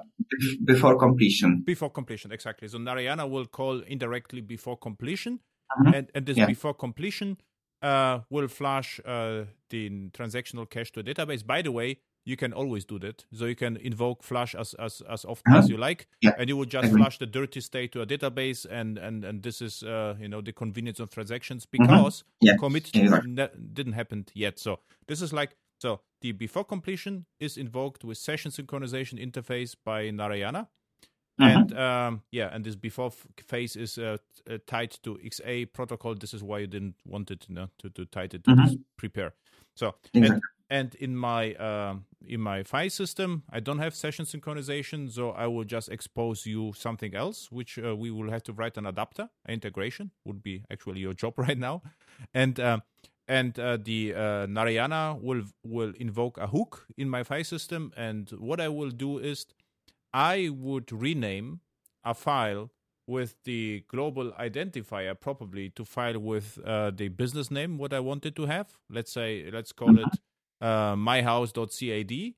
before 0.63 0.97
completion. 0.97 1.63
Before 1.65 1.89
completion, 1.89 2.31
exactly. 2.31 2.67
So 2.67 2.77
Narayana 2.77 3.27
will 3.27 3.45
call 3.45 3.81
indirectly 3.81 4.41
before 4.41 4.77
completion, 4.77 5.39
mm-hmm. 5.79 5.93
and, 5.93 6.11
and 6.13 6.25
this 6.25 6.37
yeah. 6.37 6.45
before 6.45 6.73
completion 6.73 7.37
uh, 7.81 8.19
will 8.29 8.47
flash 8.47 8.99
uh, 9.05 9.45
the 9.69 9.89
transactional 10.13 10.69
cache 10.69 10.91
to 10.91 10.99
a 10.99 11.03
database. 11.03 11.45
By 11.45 11.61
the 11.61 11.71
way, 11.71 11.99
you 12.27 12.35
can 12.35 12.51
always 12.51 12.83
do 12.83 12.99
that. 12.99 13.23
So 13.33 13.45
you 13.45 13.55
can 13.55 13.77
invoke 13.77 14.21
flush 14.21 14.53
as 14.53 14.73
as, 14.73 15.01
as 15.09 15.23
often 15.23 15.53
uh-huh. 15.53 15.59
as 15.59 15.69
you 15.69 15.77
like, 15.77 16.07
yeah. 16.21 16.31
and 16.37 16.49
you 16.49 16.57
would 16.57 16.69
just 16.69 16.91
flush 16.91 17.17
the 17.19 17.25
dirty 17.25 17.61
state 17.61 17.93
to 17.93 18.01
a 18.01 18.05
database, 18.05 18.65
and 18.69 18.97
and 18.97 19.23
and 19.23 19.43
this 19.43 19.61
is 19.61 19.81
uh, 19.83 20.15
you 20.19 20.27
know 20.27 20.41
the 20.41 20.51
convenience 20.51 20.99
of 20.99 21.09
transactions 21.09 21.65
mm-hmm. 21.65 21.83
because 21.83 22.23
mm-hmm. 22.23 22.47
yeah. 22.47 22.57
commit 22.59 22.93
ne- 23.25 23.49
didn't 23.73 23.93
happen 23.93 24.25
yet. 24.33 24.59
So 24.59 24.79
this 25.07 25.21
is 25.21 25.31
like 25.31 25.55
so 25.79 26.01
the 26.21 26.33
before 26.33 26.65
completion 26.65 27.25
is 27.39 27.57
invoked 27.57 28.03
with 28.03 28.17
session 28.17 28.51
synchronization 28.51 29.19
interface 29.19 29.75
by 29.85 30.11
Narayana. 30.11 30.67
Mm-hmm. 31.39 31.57
And 31.57 31.77
um, 31.77 32.21
yeah, 32.31 32.49
and 32.51 32.65
this 32.65 32.75
before 32.75 33.11
phase 33.47 33.75
is 33.75 33.97
uh, 33.97 34.17
uh, 34.49 34.57
tied 34.65 34.91
to 35.03 35.19
XA 35.23 35.71
protocol. 35.71 36.15
This 36.15 36.33
is 36.33 36.43
why 36.43 36.59
you 36.59 36.67
didn't 36.67 36.95
want 37.05 37.31
it 37.31 37.45
you 37.47 37.55
know, 37.55 37.69
to 37.77 37.89
to 37.91 38.05
tie 38.05 38.23
it 38.23 38.31
to 38.31 38.39
mm-hmm. 38.39 38.75
prepare. 38.97 39.33
So 39.75 39.93
exactly. 40.13 40.35
and 40.35 40.41
and 40.69 40.95
in 40.95 41.15
my 41.15 41.53
uh, 41.53 41.95
in 42.25 42.41
my 42.41 42.63
file 42.63 42.89
system 42.89 43.43
i 43.49 43.59
don't 43.59 43.79
have 43.79 43.95
session 43.95 44.25
synchronization 44.25 45.09
so 45.11 45.31
i 45.31 45.47
will 45.47 45.63
just 45.63 45.89
expose 45.89 46.45
you 46.45 46.73
something 46.75 47.15
else 47.15 47.51
which 47.51 47.79
uh, 47.79 47.95
we 47.95 48.11
will 48.11 48.29
have 48.31 48.43
to 48.43 48.53
write 48.53 48.77
an 48.77 48.85
adapter. 48.85 49.29
Integration 49.47 50.11
would 50.25 50.41
be 50.43 50.63
actually 50.71 50.99
your 50.99 51.13
job 51.23 51.37
right 51.37 51.57
now. 51.57 51.81
And 52.33 52.59
uh, 52.59 52.79
and 53.27 53.59
uh, 53.59 53.77
the 53.83 54.13
uh, 54.15 54.45
narayana 54.47 55.17
will 55.21 55.43
will 55.63 55.93
invoke 55.99 56.37
a 56.37 56.47
hook 56.47 56.87
in 56.97 57.09
my 57.09 57.23
file 57.23 57.43
system. 57.43 57.91
And 57.97 58.29
what 58.31 58.59
i 58.61 58.67
will 58.69 58.91
do 58.91 59.17
is 59.19 59.45
i 60.13 60.49
would 60.51 60.91
rename 60.91 61.61
a 62.03 62.13
file 62.13 62.69
with 63.05 63.35
the 63.45 63.83
global 63.87 64.31
identifier 64.33 65.17
probably 65.19 65.69
to 65.69 65.85
file 65.85 66.19
with 66.19 66.59
uh, 66.65 66.91
the 66.91 67.07
business 67.07 67.49
name 67.49 67.77
what 67.77 67.93
i 67.93 67.99
wanted 67.99 68.35
to 68.35 68.45
have. 68.45 68.77
Let's 68.89 69.11
say 69.11 69.49
let's 69.51 69.71
call 69.71 69.97
it 69.99 70.19
uh, 70.61 70.95
myhouse.cad, 70.95 72.33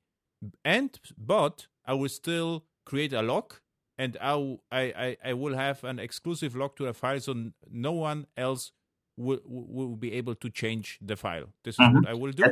and 0.64 1.00
but 1.16 1.66
I 1.84 1.94
will 1.94 2.08
still 2.08 2.64
create 2.84 3.12
a 3.12 3.22
lock, 3.22 3.62
and 3.98 4.16
I, 4.20 4.56
I, 4.72 5.16
I 5.24 5.32
will 5.34 5.56
have 5.56 5.84
an 5.84 5.98
exclusive 5.98 6.56
lock 6.56 6.76
to 6.76 6.86
a 6.86 6.92
file, 6.92 7.20
so 7.20 7.34
no 7.70 7.92
one 7.92 8.26
else 8.36 8.72
will 9.16 9.40
will 9.44 9.96
be 9.96 10.12
able 10.12 10.34
to 10.36 10.50
change 10.50 10.98
the 11.00 11.16
file. 11.16 11.46
This 11.64 11.74
is 11.74 11.78
mm-hmm. 11.80 11.96
what 11.96 12.08
I 12.08 12.14
will 12.14 12.32
do, 12.32 12.44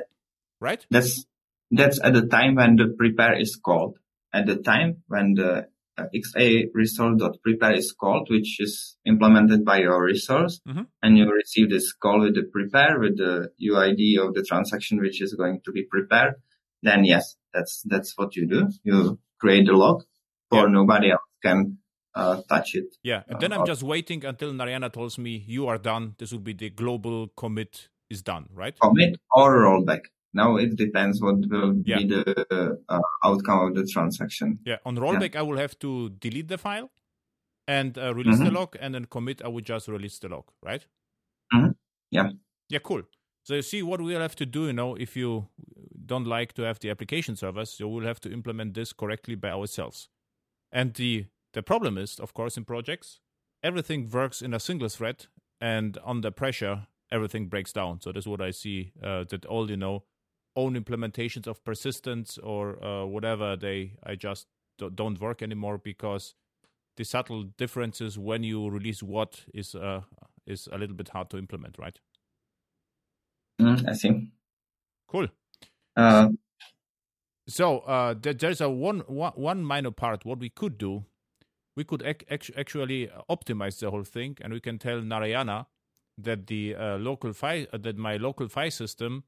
right? 0.60 0.84
That's 0.90 1.24
that's 1.70 2.00
at 2.02 2.14
the 2.14 2.26
time 2.26 2.56
when 2.56 2.76
the 2.76 2.94
prepare 2.96 3.38
is 3.38 3.56
called. 3.56 3.98
At 4.32 4.46
the 4.46 4.56
time 4.56 5.02
when 5.08 5.34
the 5.34 5.68
XA 6.14 6.66
resource.prepare 6.74 7.74
is 7.74 7.92
called, 7.92 8.28
which 8.30 8.61
is 8.61 8.96
implemented 9.07 9.64
by 9.64 9.78
your 9.78 10.03
resource. 10.03 10.61
Mm-hmm. 10.66 10.82
And 11.03 11.18
you 11.18 11.30
receive 11.30 11.70
this 11.70 11.92
call 11.92 12.20
with 12.20 12.34
the 12.34 12.44
prepare 12.53 12.99
with 12.99 13.16
the 13.16 13.51
UID 13.62 14.26
of 14.26 14.34
the 14.34 14.44
transaction, 14.46 15.01
which 15.01 15.22
is 15.22 15.34
going 15.34 15.61
to 15.64 15.72
be 15.72 15.84
prepared. 15.90 16.34
Then 16.83 17.04
yes, 17.04 17.37
that's, 17.53 17.83
that's 17.87 18.14
what 18.16 18.37
you 18.37 18.46
do. 18.46 18.68
You 18.84 19.18
create 19.41 19.66
the 19.66 19.72
log 19.72 20.04
for 20.50 20.66
yeah. 20.66 20.72
nobody 20.72 21.11
else 21.11 21.20
can 21.42 21.79
uh, 22.14 22.42
touch 22.49 22.75
it. 22.75 22.96
Yeah. 23.03 23.22
And 23.29 23.41
then 23.41 23.53
uh, 23.53 23.58
I'm 23.58 23.66
just 23.66 23.83
waiting 23.83 24.25
until 24.25 24.53
Narayana 24.53 24.91
tells 24.91 25.18
me 25.18 25.45
you 25.46 25.66
are 25.66 25.79
done. 25.79 26.14
This 26.18 26.33
will 26.33 26.41
be 26.41 26.53
the 26.53 26.70
global 26.70 27.29
commit 27.37 27.88
is 28.11 28.22
done, 28.22 28.49
right? 28.54 28.79
Commit 28.80 29.16
or 29.33 29.64
rollback. 29.64 30.00
Now 30.34 30.57
it 30.57 30.76
depends 30.76 31.21
what 31.21 31.37
will 31.49 31.75
yeah. 31.84 31.99
be 31.99 32.07
the 32.07 32.79
uh, 32.88 33.00
outcome 33.25 33.68
of 33.68 33.75
the 33.75 33.87
transaction. 33.87 34.59
Yeah, 34.64 34.76
on 34.84 34.96
rollback, 34.96 35.34
yeah. 35.34 35.41
I 35.41 35.42
will 35.42 35.57
have 35.57 35.79
to 35.80 36.11
delete 36.11 36.49
the 36.49 36.59
file 36.59 36.91
and 37.67 37.96
uh, 37.99 38.14
release 38.14 38.37
mm-hmm. 38.37 38.45
the 38.45 38.50
lock, 38.50 38.76
and 38.80 38.95
then 38.95 39.07
commit, 39.07 39.42
I 39.42 39.49
will 39.49 39.61
just 39.61 39.88
release 39.88 40.18
the 40.18 40.29
lock, 40.29 40.53
right? 40.63 40.84
Mm-hmm. 41.55 41.72
Yeah. 42.11 42.30
Yeah, 42.68 42.79
cool. 42.83 43.03
So 43.45 43.55
you 43.55 43.63
see 43.63 43.83
what 43.83 44.00
we'll 44.00 44.21
have 44.21 44.37
to 44.37 44.46
do, 44.46 44.67
you 44.67 44.72
know, 44.72 44.95
if 44.95 45.17
you 45.17 45.49
don't 46.05 46.26
like 46.26 46.53
to 46.55 46.63
have 46.63 46.79
the 46.80 46.91
application 46.91 47.37
servers, 47.37 47.79
you 47.80 47.88
will 47.88 48.05
have 48.05 48.21
to 48.21 48.33
implement 48.33 48.75
this 48.75 48.92
correctly 48.92 49.34
by 49.34 49.50
ourselves. 49.50 50.09
And 50.72 50.95
the 50.95 51.26
the 51.55 51.63
problem 51.63 51.96
is, 51.96 52.21
of 52.21 52.34
course, 52.34 52.57
in 52.59 52.64
projects, 52.64 53.21
everything 53.63 54.11
works 54.11 54.42
in 54.42 54.53
a 54.53 54.61
single 54.61 54.88
thread, 54.88 55.26
and 55.61 55.96
under 56.05 56.30
pressure, 56.30 56.87
everything 57.11 57.49
breaks 57.49 57.72
down. 57.72 58.00
So 58.00 58.13
that's 58.13 58.26
what 58.26 58.42
I 58.42 58.50
see. 58.50 58.92
Uh, 59.03 59.25
that 59.30 59.46
all 59.46 59.71
you 59.71 59.76
know, 59.76 60.05
own 60.59 60.75
implementations 60.76 61.49
of 61.49 61.64
persistence 61.64 62.39
or 62.39 62.85
uh, 62.85 63.07
whatever 63.07 63.57
they 63.57 63.93
I 64.05 64.17
just 64.17 64.49
don't 64.97 65.21
work 65.21 65.43
anymore 65.43 65.79
because 65.79 66.35
the 66.99 67.05
subtle 67.05 67.45
differences 67.45 68.18
when 68.18 68.45
you 68.45 68.68
release 68.71 69.03
what 69.03 69.45
is 69.55 69.75
uh, 69.75 70.03
is 70.47 70.68
a 70.72 70.79
little 70.79 70.97
bit 70.97 71.11
hard 71.11 71.30
to 71.30 71.39
implement, 71.39 71.79
right? 71.79 71.99
Mm, 73.61 73.89
I 73.89 73.93
see. 73.95 74.30
Cool. 75.09 75.29
Uh, 75.97 76.30
so 77.49 77.80
uh, 77.80 78.14
there's 78.21 78.61
a 78.61 78.71
one, 78.71 79.01
one 79.07 79.33
one 79.35 79.64
minor 79.64 79.91
part. 79.93 80.25
What 80.25 80.41
we 80.41 80.51
could 80.51 80.79
do, 80.79 81.05
we 81.76 81.85
could 81.85 82.03
ac- 82.05 82.55
actually 82.57 83.11
optimize 83.30 83.80
the 83.80 83.91
whole 83.91 84.05
thing, 84.05 84.39
and 84.41 84.53
we 84.53 84.61
can 84.61 84.79
tell 84.79 85.01
Narayana 85.03 85.67
that 86.18 86.47
the 86.49 86.75
uh, 86.76 86.99
local 86.99 87.33
file 87.33 87.67
uh, 87.72 87.79
that 87.79 87.99
my 87.99 88.17
local 88.18 88.49
file 88.49 88.71
system 88.71 89.25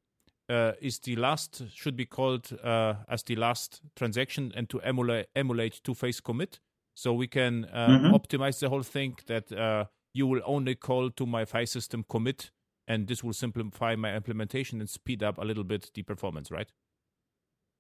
uh, 0.51 0.73
is 0.81 0.99
the 0.99 1.17
last 1.17 1.63
should 1.73 1.97
be 1.97 2.07
called 2.07 2.51
uh, 2.65 2.95
as 3.09 3.23
the 3.23 3.37
last 3.37 3.81
transaction 3.95 4.53
and 4.57 4.69
to 4.69 4.81
emulate 4.81 5.27
emulate 5.37 5.81
two 5.85 5.95
phase 5.95 6.21
commit. 6.21 6.61
So 6.95 7.15
we 7.15 7.29
can 7.29 7.67
uh, 7.73 7.89
mm-hmm. 7.89 8.15
optimize 8.15 8.59
the 8.59 8.69
whole 8.69 8.83
thing 8.83 9.17
that 9.27 9.53
uh, 9.53 9.85
you 10.13 10.27
will 10.27 10.43
only 10.45 10.75
call 10.75 11.11
to 11.11 11.27
my 11.27 11.45
file 11.45 11.67
system 11.67 12.05
commit, 12.09 12.51
and 12.89 13.07
this 13.07 13.23
will 13.23 13.33
simplify 13.33 13.95
my 13.95 14.15
implementation 14.15 14.81
and 14.81 14.91
speed 14.91 15.23
up 15.23 15.39
a 15.39 15.45
little 15.45 15.65
bit 15.65 15.91
the 15.95 16.03
performance, 16.03 16.51
right? 16.51 16.69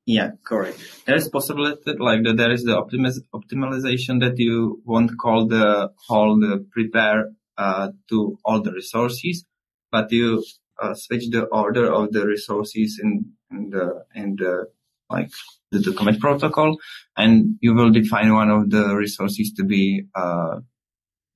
Yeah, 0.06 0.30
correct. 0.46 0.78
There 1.06 1.16
is 1.16 1.28
possibility 1.28 1.92
like 1.98 2.24
that 2.24 2.36
there 2.36 2.50
is 2.50 2.64
the 2.64 2.72
optimiz- 2.72 3.22
optimization 3.34 4.20
that 4.20 4.38
you 4.38 4.80
won't 4.84 5.18
call 5.18 5.46
the 5.46 5.90
whole 6.08 6.38
the 6.40 6.64
prepare 6.70 7.32
uh, 7.58 7.88
to 8.08 8.38
all 8.44 8.62
the 8.62 8.72
resources, 8.72 9.44
but 9.92 10.10
you 10.10 10.42
uh, 10.80 10.94
switch 10.94 11.30
the 11.30 11.44
order 11.44 11.92
of 11.92 12.12
the 12.12 12.26
resources 12.26 13.00
in, 13.02 13.32
in 13.50 13.70
the 13.70 14.04
in 14.14 14.36
the 14.36 14.66
like 15.10 15.30
the 15.72 15.80
document 15.80 16.20
protocol, 16.20 16.76
and 17.16 17.56
you 17.60 17.74
will 17.74 17.90
define 17.90 18.32
one 18.32 18.50
of 18.50 18.70
the 18.70 18.94
resources 18.94 19.52
to 19.56 19.64
be 19.64 20.04
uh, 20.14 20.60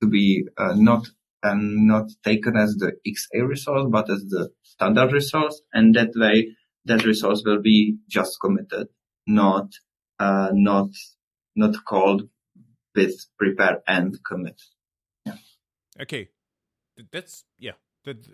to 0.01 0.07
be 0.07 0.45
uh, 0.57 0.73
not 0.75 1.07
and 1.43 1.85
not 1.85 2.09
taken 2.23 2.57
as 2.57 2.75
the 2.75 2.93
XA 3.07 3.47
resource, 3.47 3.85
but 3.89 4.09
as 4.09 4.25
the 4.25 4.49
standard 4.63 5.11
resource, 5.13 5.61
and 5.73 5.95
that 5.95 6.09
way 6.15 6.55
that 6.85 7.05
resource 7.05 7.43
will 7.45 7.61
be 7.61 7.97
just 8.09 8.37
committed, 8.41 8.87
not 9.27 9.67
uh, 10.19 10.49
not 10.53 10.89
not 11.55 11.75
called 11.85 12.23
with 12.95 13.15
prepare 13.37 13.81
and 13.87 14.17
commit. 14.23 14.59
Yeah. 15.25 15.37
Okay, 16.01 16.29
that's 17.11 17.43
yeah. 17.59 17.73
That 18.05 18.25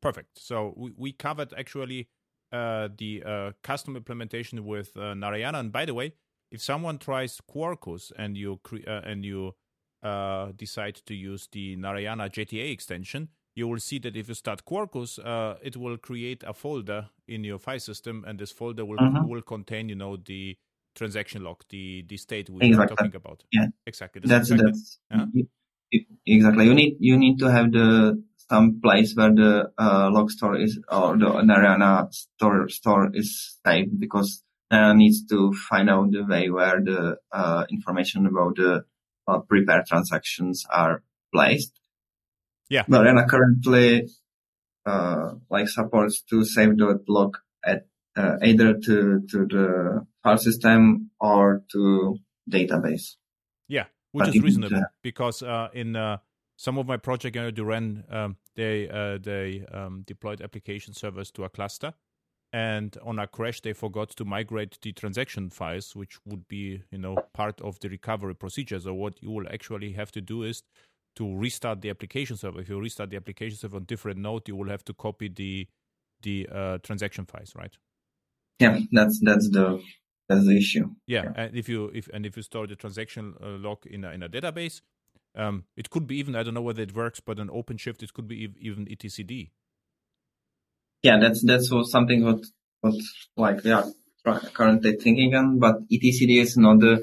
perfect. 0.00 0.38
So 0.38 0.74
we, 0.76 0.92
we 0.96 1.12
covered 1.12 1.52
actually 1.56 2.08
uh, 2.52 2.88
the 2.96 3.22
uh, 3.24 3.52
custom 3.62 3.96
implementation 3.96 4.64
with 4.64 4.96
uh, 4.96 5.14
Narayana. 5.14 5.58
And 5.58 5.72
by 5.72 5.84
the 5.84 5.94
way, 5.94 6.14
if 6.50 6.60
someone 6.60 6.98
tries 6.98 7.40
Quarkus 7.48 8.12
and 8.16 8.36
you 8.36 8.60
cre- 8.62 8.86
uh, 8.86 9.02
and 9.04 9.24
you 9.24 9.54
uh, 10.02 10.52
decide 10.56 10.96
to 11.06 11.14
use 11.14 11.48
the 11.52 11.76
Narayana 11.76 12.28
JTA 12.28 12.72
extension, 12.72 13.28
you 13.54 13.68
will 13.68 13.78
see 13.78 13.98
that 14.00 14.16
if 14.16 14.28
you 14.28 14.34
start 14.34 14.64
Quarkus, 14.64 15.18
uh, 15.24 15.56
it 15.62 15.76
will 15.76 15.96
create 15.96 16.42
a 16.46 16.52
folder 16.52 17.08
in 17.28 17.44
your 17.44 17.58
file 17.58 17.78
system, 17.78 18.24
and 18.26 18.38
this 18.38 18.50
folder 18.50 18.84
will 18.84 18.98
mm-hmm. 18.98 19.28
will 19.28 19.42
contain, 19.42 19.88
you 19.88 19.94
know, 19.94 20.16
the 20.16 20.56
transaction 20.94 21.44
log, 21.44 21.62
the 21.68 22.04
the 22.08 22.16
state 22.16 22.50
we 22.50 22.66
exactly. 22.66 22.84
are 22.84 22.96
talking 22.96 23.14
about. 23.16 23.44
Yeah, 23.52 23.66
exactly. 23.86 24.22
That's 24.24 24.50
exactly, 24.50 24.72
that's 24.72 24.98
yeah. 25.10 26.02
exactly. 26.26 26.64
You 26.64 26.74
need 26.74 26.96
you 27.00 27.16
need 27.16 27.38
to 27.38 27.50
have 27.50 27.72
the 27.72 28.22
some 28.50 28.80
place 28.82 29.14
where 29.14 29.32
the 29.32 29.70
uh, 29.78 30.10
log 30.10 30.28
store 30.30 30.56
is 30.58 30.78
or 30.90 31.16
the 31.16 31.42
Narayana 31.42 32.08
store 32.10 32.68
store 32.68 33.10
is 33.14 33.56
saved 33.64 34.00
because 34.00 34.42
Narayana 34.72 34.94
needs 34.98 35.24
to 35.26 35.52
find 35.52 35.88
out 35.88 36.10
the 36.10 36.24
way 36.24 36.50
where 36.50 36.80
the 36.82 37.16
uh, 37.32 37.64
information 37.70 38.26
about 38.26 38.56
the 38.56 38.84
uh, 39.28 39.38
prepared 39.38 39.86
transactions 39.86 40.66
are 40.68 41.02
placed. 41.32 41.80
Yeah. 42.68 42.82
Narayana 42.88 43.26
currently 43.28 44.08
uh, 44.84 45.34
like 45.48 45.68
supports 45.68 46.22
to 46.30 46.44
save 46.44 46.76
the 46.76 47.00
log 47.06 47.36
at 47.64 47.86
uh, 48.16 48.36
either 48.42 48.74
to 48.74 49.20
to 49.30 49.46
the 49.46 50.06
file 50.24 50.38
system 50.38 51.10
or 51.20 51.62
to 51.70 52.16
database. 52.50 53.14
Yeah, 53.68 53.86
which 54.10 54.26
but 54.26 54.34
is 54.34 54.42
reasonable 54.42 54.82
because 55.02 55.44
uh, 55.44 55.68
in 55.72 55.94
some 56.60 56.76
of 56.76 56.86
my 56.86 56.98
project 56.98 57.36
you 57.36 57.40
know, 57.40 57.50
to 57.50 58.02
um, 58.10 58.36
they 58.54 58.86
uh, 58.90 59.16
they 59.16 59.64
um, 59.72 60.02
deployed 60.06 60.42
application 60.42 60.92
servers 60.92 61.30
to 61.30 61.44
a 61.44 61.48
cluster. 61.48 61.94
And 62.52 62.98
on 63.02 63.18
a 63.18 63.26
crash 63.26 63.62
they 63.62 63.72
forgot 63.72 64.10
to 64.10 64.24
migrate 64.26 64.76
the 64.82 64.92
transaction 64.92 65.48
files 65.50 65.96
which 65.96 66.18
would 66.26 66.46
be 66.48 66.82
you 66.90 66.98
know 66.98 67.16
part 67.32 67.58
of 67.62 67.80
the 67.80 67.88
recovery 67.88 68.34
procedure. 68.34 68.78
So 68.78 68.92
what 68.92 69.22
you 69.22 69.30
will 69.30 69.46
actually 69.50 69.92
have 69.92 70.12
to 70.12 70.20
do 70.20 70.42
is 70.42 70.62
to 71.16 71.34
restart 71.34 71.80
the 71.80 71.88
application 71.88 72.36
server. 72.36 72.60
If 72.60 72.68
you 72.68 72.78
restart 72.78 73.08
the 73.08 73.16
application 73.16 73.56
server 73.56 73.76
on 73.76 73.84
different 73.84 74.18
node 74.18 74.46
you 74.46 74.56
will 74.56 74.68
have 74.68 74.84
to 74.84 74.92
copy 74.92 75.28
the 75.28 75.66
the 76.22 76.46
uh, 76.52 76.78
transaction 76.82 77.24
files 77.24 77.54
right? 77.54 77.74
Yeah 78.58 78.80
that's 78.92 79.18
that's 79.22 79.48
the 79.48 79.80
that's 80.28 80.44
the 80.44 80.58
issue. 80.58 80.90
Yeah, 81.06 81.22
yeah. 81.24 81.32
and 81.36 81.56
if 81.56 81.70
you 81.70 81.90
if 81.94 82.08
and 82.12 82.26
if 82.26 82.36
you 82.36 82.42
store 82.42 82.66
the 82.66 82.76
transaction 82.76 83.34
uh, 83.42 83.56
log 83.66 83.86
in 83.86 84.04
a, 84.04 84.10
in 84.10 84.22
a 84.22 84.28
database 84.28 84.82
um, 85.36 85.64
it 85.76 85.90
could 85.90 86.06
be 86.06 86.16
even 86.16 86.36
I 86.36 86.42
don't 86.42 86.54
know 86.54 86.62
whether 86.62 86.82
it 86.82 86.94
works, 86.94 87.20
but 87.20 87.38
an 87.38 87.48
OpenShift 87.48 88.02
it 88.02 88.12
could 88.12 88.28
be 88.28 88.48
even 88.60 88.86
etcd. 88.86 89.50
Yeah, 91.02 91.18
that's 91.20 91.44
that's 91.44 91.72
something 91.90 92.24
what 92.24 92.40
what 92.80 92.94
like 93.36 93.62
they 93.62 93.72
are 93.72 93.86
currently 94.54 94.96
thinking 94.96 95.34
on, 95.34 95.58
but 95.58 95.76
etcd 95.88 96.40
is 96.40 96.56
not 96.56 96.82
a 96.82 97.02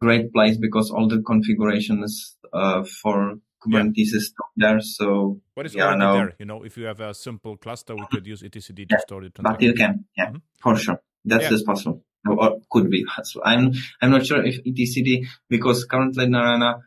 great 0.00 0.32
place 0.32 0.56
because 0.56 0.90
all 0.90 1.08
the 1.08 1.22
configurations 1.22 2.36
uh, 2.52 2.84
for 3.02 3.34
Kubernetes 3.64 4.12
yeah. 4.12 4.18
is 4.18 4.32
there. 4.56 4.80
So 4.80 5.40
but 5.56 5.66
it's 5.66 5.74
yeah, 5.74 5.86
already 5.86 5.98
no. 6.00 6.14
there. 6.14 6.32
You 6.38 6.46
know, 6.46 6.62
if 6.62 6.76
you 6.76 6.84
have 6.84 7.00
a 7.00 7.12
simple 7.14 7.56
cluster, 7.56 7.94
we 7.94 8.06
could 8.10 8.26
use 8.26 8.42
etcd 8.42 8.88
to 8.88 8.98
store 9.00 9.24
it. 9.24 9.32
But 9.40 9.60
you 9.60 9.74
can, 9.74 10.04
yeah, 10.16 10.26
mm-hmm. 10.26 10.36
for 10.62 10.76
sure. 10.76 11.00
That's 11.24 11.50
yeah. 11.50 11.58
possible, 11.66 12.04
or 12.26 12.58
could 12.70 12.90
be. 12.90 13.04
So 13.24 13.42
I'm 13.44 13.72
I'm 14.00 14.10
not 14.10 14.26
sure 14.26 14.44
if 14.44 14.62
etcd 14.64 15.26
because 15.48 15.84
currently 15.84 16.28
Narayana 16.28 16.80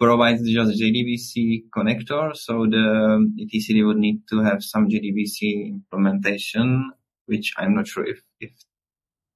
provides 0.00 0.42
just 0.50 0.80
JDBC 0.80 1.64
connector. 1.76 2.34
So 2.34 2.66
the 2.66 3.30
etcd 3.42 3.86
would 3.86 3.98
need 3.98 4.22
to 4.30 4.42
have 4.42 4.64
some 4.64 4.88
JDBC 4.88 5.68
implementation, 5.68 6.92
which 7.26 7.52
I'm 7.58 7.74
not 7.74 7.86
sure 7.86 8.06
if, 8.06 8.20
if 8.40 8.52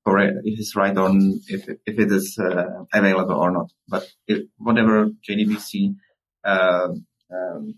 correct, 0.07 0.39
if 0.45 0.59
it's 0.59 0.75
right 0.75 0.97
or 0.97 1.11
if, 1.49 1.69
if 1.69 1.99
it 1.99 2.11
is 2.11 2.39
uh, 2.39 2.85
available 2.93 3.35
or 3.35 3.51
not. 3.51 3.71
But 3.87 4.07
if, 4.27 4.45
whatever 4.57 5.11
JDBC, 5.29 5.97
uh, 6.45 6.89
um, 7.31 7.75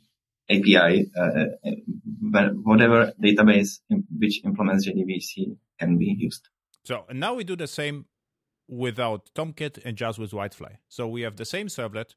API, 0.48 1.10
uh, 1.18 1.20
uh 1.66 2.48
whatever 2.62 3.12
database 3.20 3.80
which 4.16 4.44
implements 4.44 4.88
JDBC 4.88 5.56
can 5.80 5.98
be 5.98 6.14
used. 6.16 6.48
So 6.84 7.04
and 7.08 7.18
now 7.18 7.34
we 7.34 7.42
do 7.42 7.56
the 7.56 7.66
same 7.66 8.06
without 8.68 9.30
Tomcat 9.34 9.78
and 9.84 9.96
just 9.96 10.20
with 10.20 10.30
WildFly. 10.30 10.76
So 10.88 11.08
we 11.08 11.22
have 11.22 11.36
the 11.36 11.44
same 11.44 11.66
servlet 11.66 12.14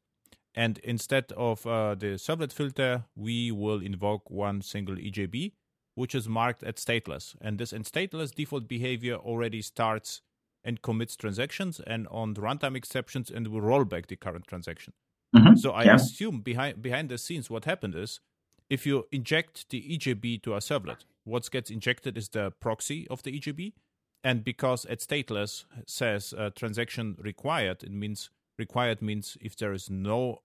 and 0.55 0.79
instead 0.79 1.31
of 1.37 1.65
uh, 1.65 1.95
the 1.95 2.17
servlet 2.17 2.51
filter, 2.51 3.05
we 3.15 3.51
will 3.51 3.81
invoke 3.81 4.29
one 4.29 4.61
single 4.61 4.95
EJB, 4.95 5.53
which 5.95 6.15
is 6.15 6.27
marked 6.27 6.63
at 6.63 6.77
stateless. 6.77 7.35
And 7.41 7.59
this 7.59 7.71
in 7.73 7.83
stateless 7.83 8.33
default 8.33 8.67
behavior 8.67 9.15
already 9.15 9.61
starts 9.61 10.21
and 10.63 10.81
commits 10.81 11.15
transactions 11.15 11.79
and 11.85 12.07
on 12.09 12.33
the 12.33 12.41
runtime 12.41 12.75
exceptions 12.75 13.29
and 13.29 13.47
will 13.47 13.61
roll 13.61 13.85
back 13.85 14.07
the 14.07 14.15
current 14.15 14.47
transaction. 14.47 14.93
Mm-hmm. 15.35 15.55
So 15.55 15.71
I 15.71 15.83
yeah. 15.83 15.95
assume 15.95 16.41
behind 16.41 16.81
behind 16.81 17.09
the 17.09 17.17
scenes 17.17 17.49
what 17.49 17.65
happened 17.65 17.95
is 17.95 18.19
if 18.69 18.85
you 18.85 19.05
inject 19.11 19.69
the 19.69 19.81
EJB 19.81 20.41
to 20.43 20.55
a 20.55 20.57
servlet, 20.59 21.05
what 21.23 21.49
gets 21.51 21.71
injected 21.71 22.17
is 22.17 22.29
the 22.29 22.51
proxy 22.59 23.07
of 23.09 23.23
the 23.23 23.39
EJB. 23.39 23.73
And 24.23 24.43
because 24.43 24.85
at 24.85 24.99
stateless 24.99 25.65
says 25.85 26.33
uh, 26.37 26.49
transaction 26.53 27.15
required, 27.19 27.83
it 27.83 27.91
means 27.91 28.29
required 28.59 29.01
means 29.01 29.37
if 29.41 29.55
there 29.55 29.73
is 29.73 29.89
no 29.89 30.41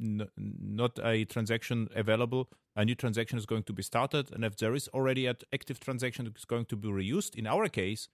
n- 0.00 0.28
not 0.36 0.98
a 1.02 1.24
transaction 1.24 1.88
available 1.94 2.48
a 2.76 2.84
new 2.84 2.94
transaction 2.94 3.38
is 3.38 3.46
going 3.46 3.62
to 3.64 3.72
be 3.72 3.82
started 3.82 4.32
and 4.32 4.44
if 4.44 4.56
there 4.56 4.74
is 4.74 4.88
already 4.88 5.26
an 5.26 5.36
active 5.52 5.80
transaction 5.80 6.26
it's 6.26 6.44
going 6.44 6.64
to 6.64 6.76
be 6.76 6.88
reused 6.88 7.34
in 7.34 7.46
our 7.46 7.68
case 7.68 8.08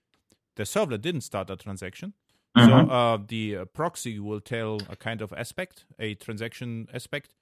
the 0.55 0.63
servlet 0.63 1.01
didn't 1.01 1.21
start 1.21 1.49
a 1.49 1.55
transaction 1.55 2.13
mm-hmm. 2.57 2.67
so 2.67 2.93
uh, 2.93 3.17
the 3.27 3.57
uh, 3.57 3.65
proxy 3.65 4.19
will 4.19 4.41
tell 4.41 4.79
a 4.89 4.95
kind 4.95 5.21
of 5.21 5.31
aspect 5.33 5.85
a 5.99 6.15
transaction 6.15 6.87
aspect 6.93 7.33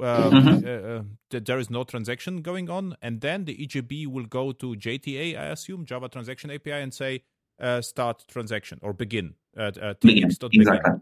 uh, 0.00 0.30
mm-hmm. 0.30 0.64
Uh, 0.64 0.70
uh, 0.70 1.02
that 1.30 1.44
there 1.44 1.58
is 1.58 1.70
no 1.70 1.82
transaction 1.82 2.40
going 2.40 2.70
on 2.70 2.96
and 3.02 3.20
then 3.20 3.44
the 3.46 3.56
ejb 3.56 4.06
will 4.06 4.26
go 4.26 4.52
to 4.52 4.76
jta 4.76 5.36
i 5.36 5.46
assume 5.46 5.84
java 5.84 6.08
transaction 6.08 6.50
api 6.50 6.70
and 6.70 6.94
say 6.94 7.20
uh, 7.60 7.80
start 7.80 8.24
transaction 8.28 8.78
or 8.82 8.92
begin 8.92 9.34
at 9.56 9.82
uh, 9.82 9.94
begin. 10.00 10.30
Exactly. 10.60 10.92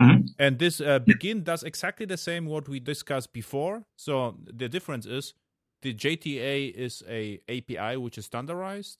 Mm-hmm. 0.00 0.26
And 0.38 0.58
this 0.58 0.80
uh, 0.80 0.98
begin 0.98 1.42
does 1.42 1.62
exactly 1.62 2.06
the 2.06 2.18
same 2.18 2.46
what 2.46 2.68
we 2.68 2.80
discussed 2.80 3.32
before. 3.32 3.84
So 3.96 4.36
the 4.44 4.68
difference 4.68 5.06
is 5.06 5.34
the 5.82 5.94
JTA 5.94 6.74
is 6.74 7.02
a 7.08 7.40
API 7.48 7.96
which 7.96 8.18
is 8.18 8.26
standardized, 8.26 8.98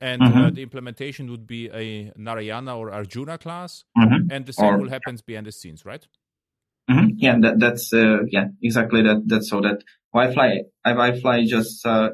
and 0.00 0.22
uh, 0.22 0.26
mm-hmm. 0.26 0.44
uh, 0.44 0.50
the 0.50 0.62
implementation 0.62 1.30
would 1.30 1.46
be 1.46 1.68
a 1.70 2.12
Narayana 2.16 2.76
or 2.76 2.92
Arjuna 2.92 3.38
class, 3.38 3.84
mm-hmm. 3.98 4.30
and 4.30 4.46
the 4.46 4.52
same 4.52 4.74
or, 4.74 4.78
will 4.78 4.90
happen 4.90 5.18
behind 5.26 5.46
the 5.46 5.52
scenes, 5.52 5.84
right? 5.84 6.06
Mm-hmm. 6.90 7.08
Yeah, 7.16 7.36
that, 7.40 7.58
that's 7.58 7.92
uh, 7.92 8.18
yeah 8.28 8.48
exactly 8.62 9.02
that. 9.02 9.22
That's 9.26 9.50
so 9.50 9.60
that 9.62 9.82
WildFly 10.14 10.60
WildFly 10.86 11.46
just 11.46 11.84
uh, 11.84 12.10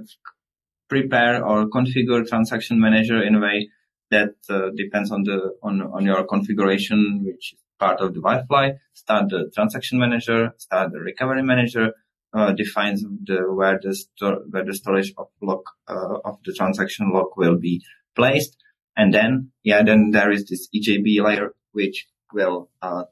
prepare 0.88 1.44
or 1.44 1.68
configure 1.68 2.26
transaction 2.26 2.80
manager 2.80 3.22
in 3.22 3.34
a 3.34 3.40
way 3.40 3.68
that 4.10 4.34
uh, 4.48 4.70
depends 4.76 5.10
on 5.10 5.24
the 5.24 5.54
on 5.62 5.82
on 5.82 6.06
your 6.06 6.24
configuration, 6.24 7.22
which 7.24 7.54
part 7.82 8.00
of 8.00 8.14
the 8.14 8.20
WildFly, 8.20 8.78
start 8.94 9.24
the 9.30 9.50
transaction 9.54 9.98
manager, 9.98 10.54
start 10.56 10.92
the 10.92 11.00
recovery 11.00 11.42
manager, 11.42 11.86
uh, 12.32 12.52
defines 12.52 13.02
the 13.28 13.38
where 13.59 13.78
the 13.82 13.92
sto- 13.94 14.42
where 14.50 14.64
the 14.64 14.74
storage 14.74 15.12
of 15.18 15.26
lock 15.40 15.64
uh, 15.88 16.16
of 16.28 16.36
the 16.44 16.52
transaction 16.60 17.10
lock 17.12 17.36
will 17.36 17.59
be 17.68 17.74
placed, 18.14 18.56
and 18.96 19.12
then 19.12 19.50
yeah, 19.64 19.82
then 19.82 20.12
there 20.12 20.30
is 20.30 20.42
this 20.48 20.68
EJB 20.74 21.09
layer 21.26 21.48
which 21.72 22.06
will 22.32 22.70
uh, 22.80 23.04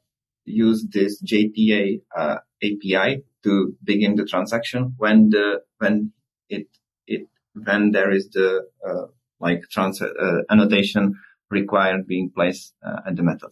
use 0.44 0.86
this 0.96 1.20
JTA 1.30 2.02
uh, 2.16 2.36
API 2.62 3.24
to 3.44 3.76
begin 3.82 4.14
the 4.14 4.24
transaction 4.24 4.94
when 4.98 5.30
the 5.30 5.62
when 5.78 6.12
it 6.48 6.68
it 7.06 7.22
when 7.66 7.90
there 7.90 8.12
is 8.12 8.30
the 8.30 8.48
uh, 8.88 9.06
like 9.40 9.62
trans 9.72 10.00
uh, 10.00 10.42
annotation 10.48 11.14
required 11.50 12.06
being 12.06 12.30
placed 12.30 12.74
at 13.06 13.16
the 13.16 13.24
method. 13.24 13.50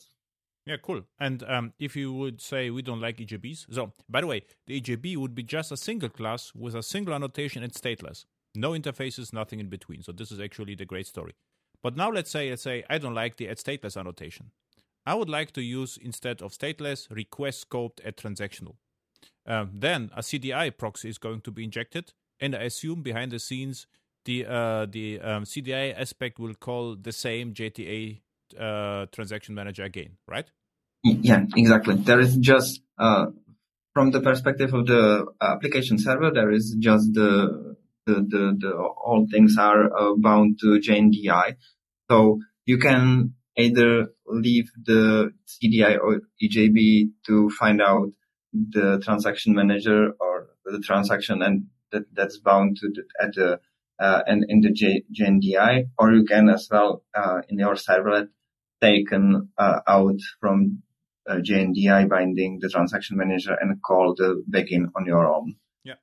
Yeah, 0.69 0.77
cool. 0.83 1.01
And 1.19 1.43
um, 1.45 1.73
if 1.79 1.97
you 1.97 2.13
would 2.13 2.43
say 2.43 2.69
we 2.69 2.83
don't 2.83 3.01
like 3.01 3.17
EJBs, 3.17 3.73
so 3.73 3.95
by 4.07 4.21
the 4.21 4.27
way, 4.27 4.43
the 4.67 4.79
EJB 4.79 5.17
would 5.17 5.35
be 5.35 5.43
just 5.43 5.73
a 5.73 5.79
single 5.79 6.11
class 6.11 6.53
with 6.55 6.75
a 6.75 6.83
single 6.83 7.15
annotation 7.15 7.63
and 7.63 7.73
stateless, 7.73 8.27
no 8.55 8.73
interfaces, 8.73 9.33
nothing 9.33 9.61
in 9.61 9.71
between. 9.71 10.03
So 10.03 10.13
this 10.13 10.31
is 10.31 10.41
actually 10.41 10.75
the 10.75 10.85
great 10.85 11.07
story. 11.07 11.35
But 11.83 11.97
now 11.97 12.11
let's 12.11 12.31
say 12.31 12.51
let's 12.51 12.61
say 12.61 12.85
I 12.91 12.99
don't 12.99 13.15
like 13.15 13.39
the 13.39 13.49
at 13.49 13.57
stateless 13.57 13.97
annotation. 13.97 14.51
I 15.07 15.15
would 15.15 15.31
like 15.31 15.53
to 15.53 15.63
use 15.63 15.97
instead 15.97 16.43
of 16.43 16.53
stateless 16.53 17.09
request 17.09 17.67
scoped 17.71 18.01
at 18.05 18.19
transactional. 18.19 18.75
Um, 19.47 19.71
then 19.73 20.11
a 20.15 20.21
CDI 20.21 20.77
proxy 20.77 21.09
is 21.09 21.17
going 21.17 21.41
to 21.43 21.51
be 21.51 21.65
injected, 21.65 22.13
and 22.41 22.55
I 22.55 22.65
assume 22.65 23.03
behind 23.03 23.33
the 23.33 23.39
scenes 23.39 23.87
the 24.27 24.45
uh, 24.45 24.85
the 24.85 25.19
um, 25.21 25.45
CDI 25.45 25.99
aspect 25.99 26.39
will 26.39 26.53
call 26.53 26.95
the 26.95 27.13
same 27.13 27.55
JTA 27.55 28.21
uh, 28.59 29.07
transaction 29.13 29.55
manager 29.55 29.85
again, 29.85 30.19
right? 30.27 30.51
Yeah, 31.05 31.45
exactly. 31.57 31.95
There 31.97 32.21
is 32.21 32.37
just, 32.37 32.81
uh, 32.99 33.27
from 33.95 34.11
the 34.11 34.21
perspective 34.21 34.75
of 34.75 34.87
the 34.87 35.27
application 35.41 35.99
server, 35.99 36.31
there 36.33 36.51
is 36.51 36.77
just 36.79 37.13
the, 37.15 37.77
the, 38.07 38.15
the, 38.15 38.57
the 38.59 38.73
all 38.77 39.27
things 39.31 39.57
are 39.59 39.87
uh, 39.97 40.15
bound 40.17 40.59
to 40.61 40.81
JNDI. 40.81 41.57
So 42.11 42.41
you 42.67 42.79
can 42.79 43.35
either 43.57 44.09
leave 44.27 44.71
the 44.85 45.33
CDI 45.47 45.99
or 45.99 46.21
EJB 46.43 47.11
to 47.27 47.51
find 47.51 47.81
out 47.81 48.09
the 48.53 49.01
transaction 49.05 49.55
manager 49.55 50.13
or 50.21 50.49
the 50.65 50.81
transaction 50.81 51.43
and 51.43 51.67
that, 51.93 52.03
that's 52.13 52.39
bound 52.39 52.77
to 52.81 52.89
the, 52.89 53.03
at 53.23 53.35
the, 53.35 53.61
uh, 54.01 54.23
and 54.27 54.45
in 54.49 54.61
the 54.61 54.71
J, 54.71 55.03
JNDI, 55.13 55.91
or 55.99 56.13
you 56.13 56.25
can 56.25 56.49
as 56.49 56.69
well, 56.71 57.03
uh, 57.15 57.41
in 57.49 57.59
your 57.59 57.75
servlet, 57.75 58.29
taken 58.81 59.49
uh, 59.59 59.81
out 59.89 60.21
from 60.41 60.83
uh, 61.29 61.37
JNDI 61.37 62.09
binding 62.09 62.59
the 62.61 62.69
transaction 62.69 63.17
manager 63.17 63.57
and 63.61 63.81
call 63.83 64.15
the 64.15 64.43
begin 64.49 64.91
on 64.97 65.07
your 65.07 65.27
own. 65.27 65.57
Yeah. 65.85 65.95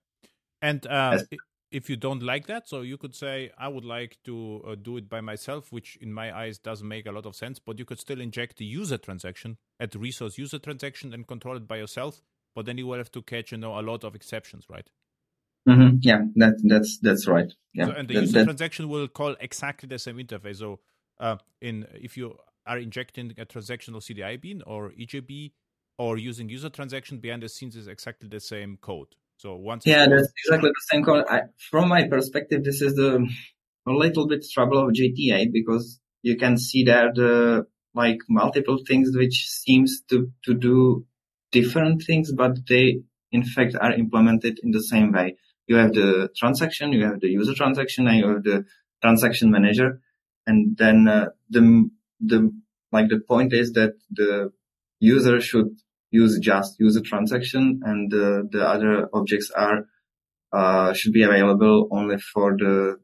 And 0.62 0.86
uh, 0.88 1.20
if 1.72 1.90
you 1.90 1.98
don't 1.98 2.24
like 2.24 2.48
that, 2.48 2.70
so 2.70 2.82
you 2.82 2.98
could 2.98 3.16
say, 3.16 3.52
I 3.58 3.68
would 3.68 3.86
like 3.86 4.18
to 4.26 4.64
uh, 4.66 4.76
do 4.76 4.98
it 4.98 5.10
by 5.10 5.22
myself, 5.22 5.72
which 5.72 5.98
in 6.00 6.14
my 6.14 6.36
eyes 6.36 6.58
doesn't 6.58 6.88
make 6.88 7.06
a 7.06 7.12
lot 7.12 7.26
of 7.26 7.36
sense, 7.36 7.60
but 7.60 7.80
you 7.80 7.86
could 7.86 8.00
still 8.00 8.22
inject 8.22 8.58
the 8.58 8.66
user 8.66 8.98
transaction 8.98 9.58
at 9.80 9.92
the 9.92 10.00
resource 10.00 10.38
user 10.38 10.60
transaction 10.60 11.14
and 11.14 11.28
control 11.28 11.58
it 11.58 11.68
by 11.68 11.78
yourself. 11.78 12.22
But 12.56 12.66
then 12.66 12.78
you 12.78 12.88
will 12.88 12.98
have 12.98 13.12
to 13.12 13.22
catch, 13.22 13.52
you 13.52 13.58
know, 13.58 13.78
a 13.78 13.82
lot 13.82 14.06
of 14.06 14.16
exceptions, 14.16 14.66
right? 14.70 14.90
Mm-hmm. 15.68 15.98
Yeah, 16.02 16.22
that, 16.36 16.62
that's 16.64 17.00
that's 17.00 17.28
right. 17.28 17.52
Yeah, 17.74 17.88
so, 17.88 17.92
and 17.92 18.08
the 18.08 18.14
that, 18.14 18.22
user 18.22 18.40
that... 18.40 18.46
transaction 18.46 18.88
will 18.88 19.08
call 19.08 19.36
exactly 19.40 19.88
the 19.88 20.00
same 20.00 20.18
interface. 20.18 20.58
So, 20.58 20.80
uh, 21.20 21.38
in 21.60 21.88
if 21.94 22.16
you 22.16 22.38
are 22.66 22.78
injecting 22.78 23.32
a 23.38 23.46
transactional 23.46 24.02
CDI 24.02 24.40
bean 24.42 24.62
or 24.66 24.92
EJB 24.92 25.52
or 25.98 26.18
using 26.18 26.50
user 26.50 26.70
transaction 26.70 27.20
behind 27.20 27.44
the 27.44 27.50
scenes 27.50 27.76
is 27.76 27.88
exactly 27.88 28.28
the 28.28 28.40
same 28.40 28.78
code. 28.78 29.08
So 29.38 29.56
once 29.56 29.86
yeah, 29.86 30.08
that's 30.08 30.32
exactly 30.46 30.70
the 30.70 30.86
same 30.92 31.04
code. 31.04 31.26
I, 31.30 31.42
from 31.70 31.90
my 31.90 32.08
perspective, 32.08 32.64
this 32.64 32.82
is 32.82 32.96
the 32.96 33.28
a 33.88 33.92
little 33.92 34.28
bit 34.28 34.46
trouble 34.52 34.80
of 34.80 34.94
JTA 34.94 35.52
because 35.52 36.00
you 36.22 36.38
can 36.38 36.58
see 36.58 36.84
there 36.84 37.12
the 37.14 37.68
like 37.94 38.18
multiple 38.30 38.80
things 38.88 39.12
which 39.16 39.48
seems 39.48 40.02
to 40.10 40.32
to 40.46 40.54
do 40.54 41.06
different 41.52 42.04
things, 42.04 42.32
but 42.32 42.68
they 42.68 43.02
in 43.32 43.44
fact 43.44 43.76
are 43.80 43.94
implemented 43.94 44.60
in 44.64 44.72
the 44.72 44.84
same 44.84 45.12
way. 45.12 45.38
You 45.68 45.78
have 45.78 45.94
the 45.94 46.30
transaction, 46.36 46.94
you 46.94 47.06
have 47.06 47.20
the 47.20 47.30
user 47.30 47.54
transaction, 47.54 48.08
and 48.08 48.18
you 48.18 48.28
have 48.28 48.44
the 48.44 48.66
transaction 49.02 49.52
manager, 49.52 50.02
and 50.48 50.78
then 50.78 51.08
uh, 51.08 51.26
the 51.50 51.90
the 52.20 52.52
like 52.92 53.10
the 53.10 53.20
point 53.28 53.54
is 53.54 53.74
that 53.74 53.94
the 54.12 54.52
user 55.00 55.42
should 55.42 55.70
use 56.12 56.40
just 56.40 56.80
user 56.80 57.02
transaction 57.02 57.82
and 57.84 58.12
the, 58.12 58.48
the 58.52 58.66
other 58.66 59.10
objects 59.14 59.52
are 59.52 59.86
uh, 60.54 60.94
should 60.94 61.12
be 61.12 61.24
available 61.24 61.88
only 61.92 62.18
for 62.18 62.56
the 62.58 62.96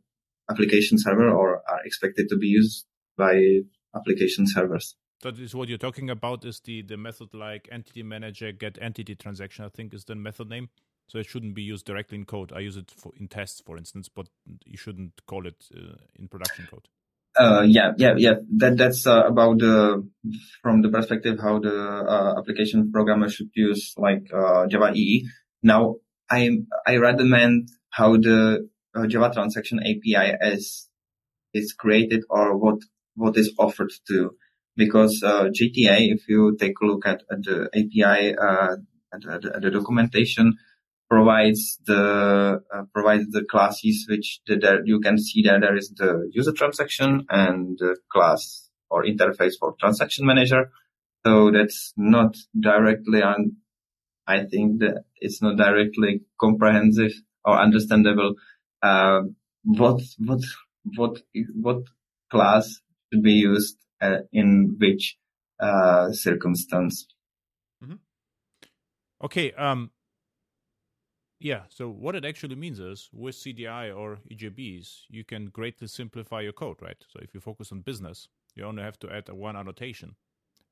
application 0.49 0.97
server 0.97 1.29
or 1.29 1.61
are 1.69 1.81
expected 1.83 2.27
to 2.29 2.37
be 2.37 2.47
used 2.47 2.85
by 3.17 3.33
application 3.95 4.45
servers. 4.47 4.95
That 5.21 5.37
is 5.37 5.53
what 5.53 5.67
you're 5.69 5.77
talking 5.77 6.09
about 6.09 6.45
is 6.45 6.61
the, 6.61 6.81
the 6.81 6.97
method 6.97 7.33
like 7.33 7.67
entity 7.71 8.03
manager 8.03 8.51
get 8.51 8.77
entity 8.81 9.15
transaction, 9.15 9.65
I 9.65 9.69
think 9.69 9.93
is 9.93 10.05
the 10.05 10.15
method 10.15 10.49
name. 10.49 10.69
So 11.07 11.19
it 11.19 11.25
shouldn't 11.25 11.55
be 11.55 11.61
used 11.61 11.85
directly 11.85 12.17
in 12.17 12.25
code. 12.25 12.53
I 12.53 12.59
use 12.59 12.77
it 12.77 12.89
for 12.89 13.11
in 13.17 13.27
tests, 13.27 13.61
for 13.65 13.77
instance, 13.77 14.07
but 14.07 14.29
you 14.65 14.77
shouldn't 14.77 15.25
call 15.27 15.45
it 15.45 15.65
uh, 15.75 15.97
in 16.15 16.29
production 16.29 16.67
code. 16.71 16.87
Uh, 17.41 17.63
yeah, 17.63 17.91
yeah, 17.97 18.13
yeah. 18.17 18.33
That 18.57 18.77
that's 18.77 19.07
uh, 19.07 19.23
about 19.25 19.57
the 19.59 20.07
from 20.61 20.83
the 20.83 20.89
perspective 20.89 21.39
how 21.41 21.57
the 21.59 21.75
uh, 21.75 22.35
application 22.37 22.91
programmer 22.91 23.29
should 23.29 23.49
use 23.55 23.93
like 23.97 24.23
uh, 24.31 24.67
Java 24.67 24.91
EE. 24.93 25.27
Now, 25.63 25.95
I 26.29 26.59
I 26.85 26.97
recommend 26.97 27.69
how 27.89 28.17
the 28.17 28.69
uh, 28.95 29.07
Java 29.07 29.33
transaction 29.33 29.79
API 29.79 30.37
is 30.53 30.87
is 31.53 31.73
created 31.73 32.23
or 32.29 32.57
what 32.57 32.77
what 33.15 33.35
is 33.37 33.51
offered 33.57 33.91
to 34.09 34.31
because 34.77 35.23
uh, 35.23 35.45
JTA, 35.45 36.13
if 36.13 36.27
you 36.27 36.55
take 36.59 36.73
a 36.81 36.85
look 36.85 37.07
at, 37.07 37.23
at 37.31 37.43
the 37.43 37.69
API 37.73 38.35
at, 38.37 39.43
at 39.55 39.61
the 39.61 39.71
documentation, 39.71 40.53
provides 41.11 41.77
the 41.85 42.61
uh, 42.73 42.83
provides 42.93 43.29
the 43.31 43.43
classes 43.43 44.05
which 44.09 44.39
the, 44.47 44.55
there 44.55 44.79
you 44.85 45.01
can 45.01 45.17
see 45.17 45.41
that 45.43 45.59
there 45.59 45.75
is 45.75 45.89
the 45.97 46.29
user 46.31 46.53
transaction 46.53 47.25
and 47.29 47.77
the 47.79 47.97
class 48.09 48.69
or 48.89 49.03
interface 49.03 49.55
for 49.59 49.75
transaction 49.77 50.25
manager. 50.25 50.71
So 51.25 51.51
that's 51.51 51.91
not 51.97 52.37
directly. 52.57 53.21
I 54.25 54.45
think 54.45 54.79
that 54.79 55.03
it's 55.17 55.41
not 55.41 55.57
directly 55.57 56.21
comprehensive 56.39 57.11
or 57.43 57.59
understandable. 57.59 58.35
Uh, 58.81 59.23
what 59.63 60.01
what 60.17 60.43
what 60.95 61.21
what 61.59 61.83
class 62.31 62.79
should 63.11 63.21
be 63.21 63.33
used 63.33 63.77
uh, 63.99 64.19
in 64.31 64.77
which 64.79 65.17
uh, 65.59 66.13
circumstance? 66.13 67.05
Mm-hmm. 67.83 67.99
Okay. 69.25 69.51
Um 69.51 69.91
yeah, 71.41 71.61
so 71.69 71.89
what 71.89 72.15
it 72.15 72.23
actually 72.23 72.55
means 72.55 72.79
is 72.79 73.09
with 73.11 73.35
CDI 73.35 73.95
or 73.95 74.19
EJBs, 74.31 75.01
you 75.09 75.23
can 75.23 75.47
greatly 75.47 75.87
simplify 75.87 76.41
your 76.41 76.53
code, 76.53 76.77
right? 76.81 77.03
So 77.11 77.19
if 77.21 77.33
you 77.33 77.39
focus 77.39 77.71
on 77.71 77.81
business, 77.81 78.27
you 78.55 78.63
only 78.63 78.83
have 78.83 78.99
to 78.99 79.11
add 79.11 79.27
a 79.27 79.35
one 79.35 79.55
annotation. 79.55 80.15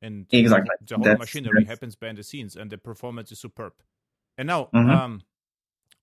And 0.02 0.28
exactly. 0.32 0.70
the 0.86 0.96
whole 0.96 1.04
that's, 1.04 1.20
machinery 1.20 1.64
that's... 1.64 1.70
happens 1.70 1.96
behind 1.96 2.18
the 2.18 2.24
scenes 2.24 2.56
and 2.56 2.70
the 2.70 2.78
performance 2.78 3.32
is 3.32 3.40
superb. 3.40 3.74
And 4.38 4.48
now, 4.48 4.70
mm-hmm. 4.74 4.90
um, 4.90 5.22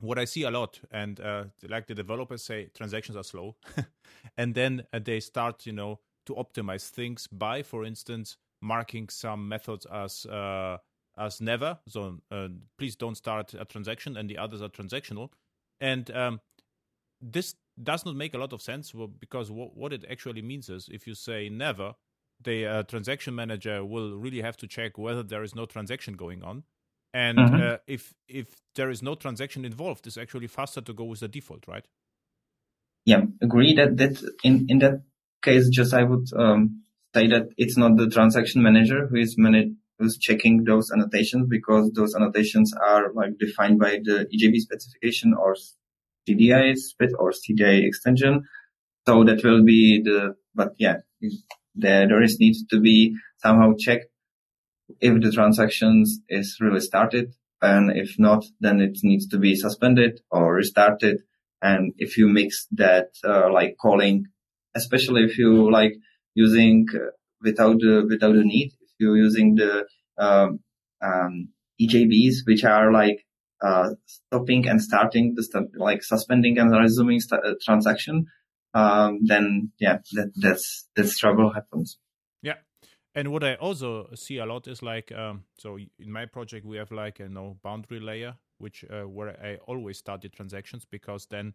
what 0.00 0.18
I 0.18 0.24
see 0.24 0.42
a 0.42 0.50
lot, 0.50 0.80
and 0.90 1.18
uh, 1.20 1.44
like 1.68 1.86
the 1.86 1.94
developers 1.94 2.42
say, 2.42 2.68
transactions 2.74 3.16
are 3.16 3.24
slow. 3.24 3.56
and 4.36 4.54
then 4.54 4.84
uh, 4.92 4.98
they 5.02 5.20
start, 5.20 5.64
you 5.64 5.72
know, 5.72 6.00
to 6.26 6.34
optimize 6.34 6.88
things 6.88 7.28
by, 7.28 7.62
for 7.62 7.84
instance, 7.84 8.36
marking 8.60 9.08
some 9.08 9.48
methods 9.48 9.86
as 9.86 10.26
uh, 10.26 10.78
as 11.18 11.40
never. 11.40 11.78
So 11.88 12.18
uh, 12.30 12.48
please 12.78 12.96
don't 12.96 13.16
start 13.16 13.54
a 13.54 13.64
transaction, 13.64 14.16
and 14.16 14.28
the 14.28 14.38
others 14.38 14.62
are 14.62 14.68
transactional. 14.68 15.30
And 15.80 16.10
um, 16.10 16.40
this 17.20 17.54
does 17.82 18.04
not 18.04 18.16
make 18.16 18.34
a 18.34 18.38
lot 18.38 18.52
of 18.52 18.62
sense 18.62 18.92
because 19.20 19.50
what 19.50 19.92
it 19.92 20.04
actually 20.10 20.42
means 20.42 20.68
is 20.68 20.88
if 20.90 21.06
you 21.06 21.14
say 21.14 21.48
never, 21.48 21.94
the 22.42 22.66
uh, 22.66 22.82
transaction 22.84 23.34
manager 23.34 23.84
will 23.84 24.16
really 24.16 24.42
have 24.42 24.56
to 24.58 24.66
check 24.66 24.98
whether 24.98 25.22
there 25.22 25.42
is 25.42 25.54
no 25.54 25.66
transaction 25.66 26.14
going 26.14 26.42
on. 26.42 26.64
And 27.14 27.38
mm-hmm. 27.38 27.54
uh, 27.54 27.76
if 27.86 28.12
if 28.28 28.60
there 28.74 28.90
is 28.90 29.02
no 29.02 29.14
transaction 29.14 29.64
involved, 29.64 30.06
it's 30.06 30.18
actually 30.18 30.48
faster 30.48 30.82
to 30.82 30.92
go 30.92 31.04
with 31.04 31.20
the 31.20 31.28
default, 31.28 31.66
right? 31.66 31.86
Yeah, 33.06 33.22
agree 33.40 33.74
that 33.76 33.96
that 33.96 34.22
in 34.42 34.66
in 34.68 34.78
that 34.80 35.02
case, 35.42 35.68
just 35.70 35.94
I 35.94 36.02
would 36.02 36.28
um, 36.36 36.82
say 37.14 37.28
that 37.28 37.48
it's 37.56 37.76
not 37.76 37.96
the 37.96 38.10
transaction 38.10 38.62
manager 38.62 39.06
who 39.06 39.16
is 39.16 39.38
manage 39.38 39.70
who's 39.98 40.18
checking 40.18 40.64
those 40.64 40.90
annotations 40.90 41.46
because 41.48 41.90
those 41.92 42.14
annotations 42.14 42.72
are 42.74 43.12
like 43.14 43.38
defined 43.38 43.78
by 43.78 43.98
the 44.02 44.26
EJB 44.34 44.56
specification 44.58 45.34
or 45.34 45.56
CDI 46.28 46.76
split 46.76 47.12
or 47.18 47.32
CDI 47.32 47.86
extension. 47.86 48.44
So 49.06 49.24
that 49.24 49.42
will 49.44 49.64
be 49.64 50.02
the, 50.02 50.34
but 50.54 50.72
yeah, 50.78 50.96
there, 51.74 52.08
there 52.08 52.22
is 52.22 52.38
needs 52.40 52.64
to 52.66 52.80
be 52.80 53.14
somehow 53.38 53.72
checked 53.78 54.06
if 55.00 55.20
the 55.22 55.32
transactions 55.32 56.20
is 56.28 56.58
really 56.60 56.80
started 56.80 57.32
And 57.62 57.90
if 57.96 58.18
not, 58.18 58.44
then 58.60 58.80
it 58.80 58.98
needs 59.02 59.26
to 59.28 59.38
be 59.38 59.56
suspended 59.56 60.20
or 60.30 60.54
restarted. 60.54 61.22
And 61.62 61.94
if 61.96 62.18
you 62.18 62.28
mix 62.28 62.66
that, 62.72 63.08
uh, 63.24 63.50
like 63.50 63.76
calling, 63.80 64.26
especially 64.74 65.24
if 65.24 65.38
you 65.38 65.70
like 65.70 65.94
using 66.34 66.86
uh, 66.94 67.12
without 67.40 67.78
the, 67.78 68.06
without 68.08 68.34
the 68.34 68.44
need, 68.44 68.72
you're 68.98 69.16
using 69.16 69.54
the, 69.56 69.86
um, 70.18 70.60
um, 71.02 71.48
EJBs, 71.80 72.46
which 72.46 72.64
are 72.64 72.92
like, 72.92 73.24
uh, 73.62 73.90
stopping 74.06 74.68
and 74.68 74.82
starting 74.82 75.34
the, 75.34 75.42
st- 75.42 75.76
like 75.76 76.02
suspending 76.02 76.58
and 76.58 76.70
resuming 76.72 77.20
st- 77.20 77.44
uh, 77.44 77.54
transaction, 77.64 78.26
um, 78.74 79.20
then 79.24 79.72
yeah, 79.78 79.98
that, 80.12 80.32
that's, 80.36 80.88
that's 80.94 81.18
trouble 81.18 81.52
happens. 81.52 81.98
Yeah. 82.42 82.56
And 83.14 83.32
what 83.32 83.42
I 83.42 83.54
also 83.54 84.08
see 84.14 84.38
a 84.38 84.46
lot 84.46 84.68
is 84.68 84.82
like, 84.82 85.10
um, 85.10 85.44
so 85.58 85.78
in 85.78 86.12
my 86.12 86.26
project, 86.26 86.66
we 86.66 86.76
have 86.76 86.92
like 86.92 87.18
a 87.18 87.28
no 87.28 87.56
boundary 87.62 88.00
layer, 88.00 88.34
which 88.58 88.84
uh, 88.90 89.08
where 89.08 89.30
I 89.42 89.56
always 89.66 89.96
start 89.96 90.20
the 90.20 90.28
transactions 90.28 90.84
because 90.84 91.26
then 91.26 91.54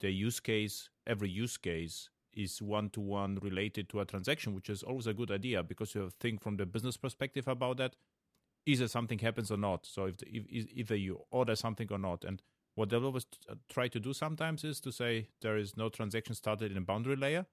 the 0.00 0.10
use 0.10 0.38
case, 0.38 0.90
every 1.06 1.30
use 1.30 1.56
case 1.56 2.10
is 2.34 2.62
one 2.62 2.90
to 2.90 3.00
one 3.00 3.38
related 3.42 3.88
to 3.90 4.00
a 4.00 4.04
transaction, 4.04 4.54
which 4.54 4.70
is 4.70 4.82
always 4.82 5.06
a 5.06 5.14
good 5.14 5.30
idea 5.30 5.62
because 5.62 5.94
you 5.94 6.10
think 6.20 6.40
from 6.40 6.56
the 6.56 6.66
business 6.66 6.96
perspective 6.96 7.48
about 7.48 7.76
that. 7.78 7.96
Either 8.64 8.86
something 8.86 9.18
happens 9.18 9.50
or 9.50 9.56
not. 9.56 9.84
So 9.86 10.06
if, 10.06 10.18
the, 10.18 10.26
if 10.28 10.70
either 10.70 10.94
you 10.94 11.22
order 11.32 11.56
something 11.56 11.88
or 11.90 11.98
not, 11.98 12.24
and 12.24 12.40
what 12.76 12.90
developers 12.90 13.26
uh, 13.48 13.54
try 13.68 13.88
to 13.88 13.98
do 13.98 14.12
sometimes 14.12 14.62
is 14.62 14.80
to 14.80 14.92
say 14.92 15.28
there 15.40 15.56
is 15.56 15.76
no 15.76 15.88
transaction 15.88 16.34
started 16.34 16.70
in 16.70 16.78
a 16.78 16.82
boundary 16.82 17.16
layer, 17.16 17.46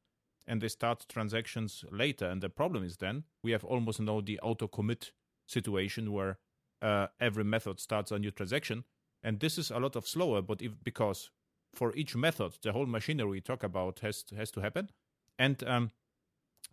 and 0.47 0.61
they 0.61 0.67
start 0.67 1.05
transactions 1.09 1.83
later. 1.91 2.27
And 2.27 2.41
the 2.41 2.49
problem 2.49 2.83
is 2.83 2.97
then 2.97 3.23
we 3.43 3.51
have 3.51 3.63
almost 3.63 3.99
no 3.99 4.21
the 4.21 4.39
auto 4.39 4.67
commit 4.67 5.11
situation 5.47 6.11
where 6.11 6.37
uh, 6.81 7.07
every 7.19 7.43
method 7.43 7.79
starts 7.79 8.11
a 8.11 8.19
new 8.19 8.31
transaction. 8.31 8.83
And 9.23 9.39
this 9.39 9.57
is 9.57 9.71
a 9.71 9.79
lot 9.79 9.95
of 9.95 10.07
slower, 10.07 10.41
but 10.41 10.61
if 10.61 10.71
because 10.83 11.29
for 11.73 11.95
each 11.95 12.15
method, 12.15 12.53
the 12.61 12.71
whole 12.71 12.85
machinery 12.85 13.29
we 13.29 13.41
talk 13.41 13.63
about 13.63 13.99
has 13.99 14.23
to, 14.23 14.35
has 14.35 14.51
to 14.51 14.61
happen, 14.61 14.89
and 15.37 15.63
um, 15.67 15.91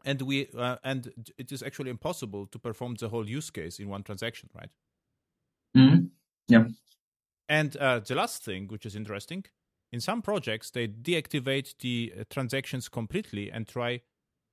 and 0.04 0.22
we 0.22 0.48
uh, 0.56 0.76
and 0.84 1.12
it 1.38 1.52
is 1.52 1.62
actually 1.62 1.90
impossible 1.90 2.46
to 2.46 2.58
perform 2.58 2.94
the 2.94 3.08
whole 3.08 3.28
use 3.28 3.50
case 3.50 3.78
in 3.78 3.88
one 3.88 4.02
transaction, 4.02 4.48
right? 4.54 4.70
Mm-hmm. 5.76 6.06
Yeah. 6.48 6.64
And 7.48 7.76
uh, 7.76 8.00
the 8.00 8.14
last 8.14 8.42
thing, 8.42 8.68
which 8.68 8.86
is 8.86 8.96
interesting, 8.96 9.44
in 9.92 10.00
some 10.00 10.22
projects 10.22 10.70
they 10.70 10.88
deactivate 10.88 11.74
the 11.78 12.12
uh, 12.18 12.24
transactions 12.30 12.88
completely 12.88 13.50
and 13.50 13.68
try 13.68 14.00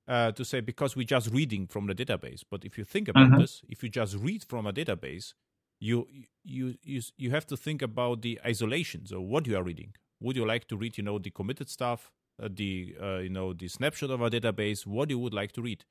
uh, 0.06 0.32
to 0.32 0.44
say 0.44 0.60
because 0.60 0.94
we're 0.96 1.06
just 1.06 1.30
reading 1.30 1.66
from 1.66 1.86
the 1.86 1.94
database. 1.94 2.42
But 2.48 2.64
if 2.64 2.78
you 2.78 2.84
think 2.84 3.08
about 3.08 3.30
mm-hmm. 3.30 3.40
this, 3.40 3.62
if 3.68 3.82
you 3.82 3.88
just 3.88 4.16
read 4.16 4.44
from 4.44 4.66
a 4.66 4.72
database, 4.72 5.34
you 5.80 6.06
you 6.44 6.74
you 6.82 7.02
you 7.16 7.30
have 7.30 7.46
to 7.46 7.56
think 7.56 7.82
about 7.82 8.22
the 8.22 8.40
isolation. 8.44 9.06
So 9.06 9.20
what 9.20 9.46
you 9.46 9.56
are 9.56 9.62
reading. 9.62 9.94
Would 10.24 10.36
you 10.36 10.46
like 10.46 10.66
to 10.68 10.76
read, 10.78 10.96
you 10.96 11.04
know, 11.04 11.18
the 11.18 11.30
committed 11.30 11.68
stuff, 11.68 12.10
uh, 12.42 12.48
the 12.50 12.96
uh, 13.00 13.18
you 13.18 13.28
know 13.28 13.52
the 13.52 13.68
snapshot 13.68 14.10
of 14.10 14.22
our 14.22 14.30
database? 14.30 14.86
What 14.86 15.10
you 15.10 15.18
would 15.18 15.34
like 15.34 15.52
to 15.52 15.62
read? 15.62 15.84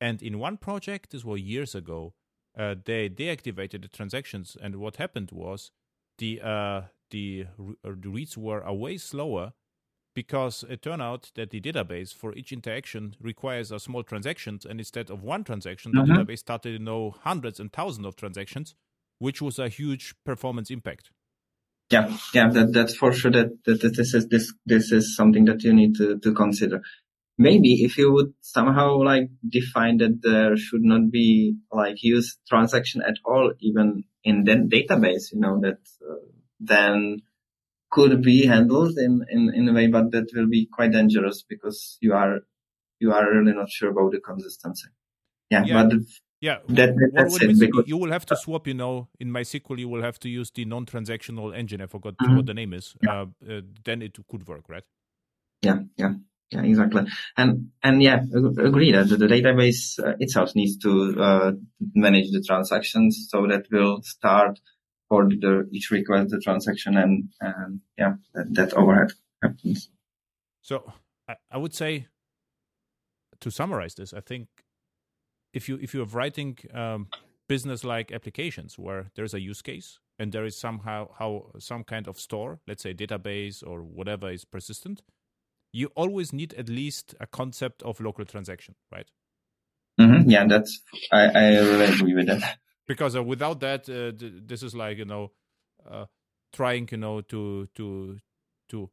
And 0.00 0.22
in 0.22 0.38
one 0.38 0.56
project, 0.56 1.10
this 1.10 1.22
was 1.22 1.42
years 1.42 1.74
ago, 1.74 2.14
uh, 2.58 2.76
they 2.82 3.10
deactivated 3.10 3.82
the 3.82 3.88
transactions, 3.88 4.56
and 4.60 4.76
what 4.76 4.96
happened 4.96 5.30
was 5.32 5.70
the 6.16 6.40
uh, 6.40 6.82
the, 7.10 7.44
uh, 7.84 7.90
the 8.00 8.08
reads 8.08 8.38
were 8.38 8.62
a 8.62 8.72
way 8.72 8.96
slower 8.96 9.52
because 10.14 10.64
it 10.70 10.80
turned 10.80 11.02
out 11.02 11.30
that 11.34 11.50
the 11.50 11.60
database 11.60 12.14
for 12.14 12.32
each 12.34 12.52
interaction 12.52 13.14
requires 13.20 13.70
a 13.70 13.78
small 13.78 14.02
transaction, 14.02 14.58
and 14.68 14.80
instead 14.80 15.10
of 15.10 15.22
one 15.22 15.44
transaction 15.44 15.92
the 15.92 16.00
mm-hmm. 16.00 16.12
database 16.12 16.38
started 16.38 16.78
to 16.78 16.82
know 16.82 17.14
hundreds 17.20 17.60
and 17.60 17.70
thousands 17.70 18.06
of 18.06 18.16
transactions 18.16 18.74
which 19.18 19.40
was 19.40 19.58
a 19.58 19.68
huge 19.68 20.14
performance 20.24 20.70
impact 20.70 21.10
yeah 21.90 22.16
yeah 22.32 22.48
that, 22.48 22.72
that's 22.72 22.96
for 22.96 23.12
sure 23.12 23.30
that, 23.30 23.50
that, 23.64 23.80
that 23.80 23.96
this 23.96 24.14
is 24.14 24.28
this 24.28 24.52
this 24.66 24.92
is 24.92 25.16
something 25.16 25.44
that 25.44 25.62
you 25.62 25.72
need 25.72 25.94
to, 25.96 26.18
to 26.18 26.32
consider 26.32 26.82
maybe 27.36 27.84
if 27.84 27.98
you 27.98 28.12
would 28.12 28.32
somehow 28.40 28.96
like 29.02 29.28
define 29.48 29.98
that 29.98 30.20
there 30.22 30.56
should 30.56 30.82
not 30.82 31.10
be 31.10 31.56
like 31.72 31.96
use 32.02 32.38
transaction 32.48 33.02
at 33.02 33.16
all 33.24 33.52
even 33.60 34.04
in 34.22 34.44
the 34.44 34.52
database 34.52 35.32
you 35.32 35.40
know 35.40 35.60
that 35.60 35.78
uh, 36.08 36.16
then 36.60 37.20
could 37.94 38.22
be 38.22 38.44
handled 38.46 38.98
in, 38.98 39.24
in, 39.30 39.54
in 39.54 39.68
a 39.68 39.72
way, 39.72 39.86
but 39.86 40.10
that 40.10 40.26
will 40.34 40.48
be 40.48 40.66
quite 40.66 40.90
dangerous 40.90 41.44
because 41.48 41.96
you 42.00 42.12
are, 42.12 42.40
you 42.98 43.12
are 43.12 43.32
really 43.32 43.52
not 43.52 43.70
sure 43.70 43.90
about 43.90 44.10
the 44.10 44.18
consistency. 44.18 44.88
Yeah. 45.48 45.62
yeah. 45.64 45.84
But 45.84 45.98
yeah, 46.44 46.58
that, 46.68 46.90
that's 47.14 47.40
it. 47.40 47.58
Because, 47.58 47.84
you 47.86 47.96
will 47.96 48.12
have 48.12 48.26
to 48.26 48.36
swap, 48.36 48.66
you 48.66 48.74
know, 48.74 49.08
in 49.18 49.30
MySQL, 49.30 49.78
you 49.78 49.88
will 49.88 50.02
have 50.02 50.18
to 50.20 50.28
use 50.28 50.50
the 50.50 50.66
non-transactional 50.66 51.56
engine. 51.56 51.80
I 51.80 51.86
forgot 51.86 52.18
mm-hmm. 52.18 52.36
what 52.36 52.46
the 52.46 52.52
name 52.52 52.74
is. 52.74 52.94
Yeah. 53.02 53.12
Uh, 53.12 53.26
uh, 53.50 53.60
then 53.82 54.02
it 54.02 54.18
could 54.30 54.46
work, 54.46 54.68
right? 54.68 54.82
Yeah, 55.62 55.78
yeah, 55.96 56.12
yeah, 56.50 56.62
exactly. 56.62 57.06
And 57.38 57.70
and 57.82 58.02
yeah, 58.02 58.20
agree 58.58 58.92
that 58.92 59.08
the, 59.08 59.16
database 59.16 59.98
uh, 59.98 60.16
itself 60.20 60.54
needs 60.54 60.76
to 60.84 60.90
uh, 61.18 61.52
manage 61.94 62.30
the 62.30 62.42
transactions, 62.46 63.28
so 63.30 63.46
that 63.46 63.64
will 63.70 64.02
start 64.02 64.60
for 65.08 65.24
the, 65.24 65.66
each 65.72 65.90
request 65.90 66.30
the 66.30 66.40
transaction 66.40 66.98
and, 66.98 67.30
and 67.40 67.80
yeah, 67.96 68.14
that, 68.34 68.54
that 68.54 68.74
overhead 68.74 69.12
happens. 69.42 69.88
So 70.60 70.92
I, 71.26 71.36
I 71.50 71.56
would 71.56 71.74
say 71.74 72.08
to 73.40 73.50
summarize 73.50 73.94
this, 73.94 74.12
I 74.12 74.20
think 74.20 74.48
if 75.54 75.68
you 75.68 75.78
if 75.80 75.94
you're 75.94 76.06
writing 76.06 76.58
um, 76.74 77.08
business 77.48 77.84
like 77.84 78.12
applications 78.12 78.78
where 78.78 79.10
there's 79.14 79.34
a 79.34 79.40
use 79.40 79.62
case 79.62 79.98
and 80.18 80.32
there 80.32 80.44
is 80.44 80.56
somehow 80.56 81.08
how 81.18 81.46
some 81.58 81.84
kind 81.84 82.06
of 82.08 82.18
store, 82.18 82.60
let's 82.66 82.82
say 82.82 82.94
database 82.94 83.62
or 83.66 83.82
whatever 83.82 84.30
is 84.30 84.44
persistent, 84.44 85.02
you 85.72 85.90
always 85.96 86.32
need 86.32 86.54
at 86.54 86.68
least 86.68 87.14
a 87.20 87.26
concept 87.26 87.82
of 87.82 88.00
local 88.00 88.24
transaction, 88.24 88.74
right? 88.92 89.10
Mm-hmm. 90.00 90.28
Yeah, 90.28 90.46
that's 90.46 90.80
I, 91.12 91.26
I 91.26 91.48
really 91.58 91.84
agree 91.84 92.14
with 92.14 92.26
that 92.26 92.58
because 92.86 93.16
uh, 93.16 93.22
without 93.22 93.60
that, 93.60 93.88
uh, 93.88 94.12
th- 94.18 94.42
this 94.46 94.62
is 94.62 94.74
like 94.74 94.98
you 94.98 95.04
know, 95.04 95.32
uh, 95.88 96.06
trying 96.52 96.88
you 96.90 96.98
know 96.98 97.20
to 97.22 97.68
to 97.74 98.18
to. 98.68 98.90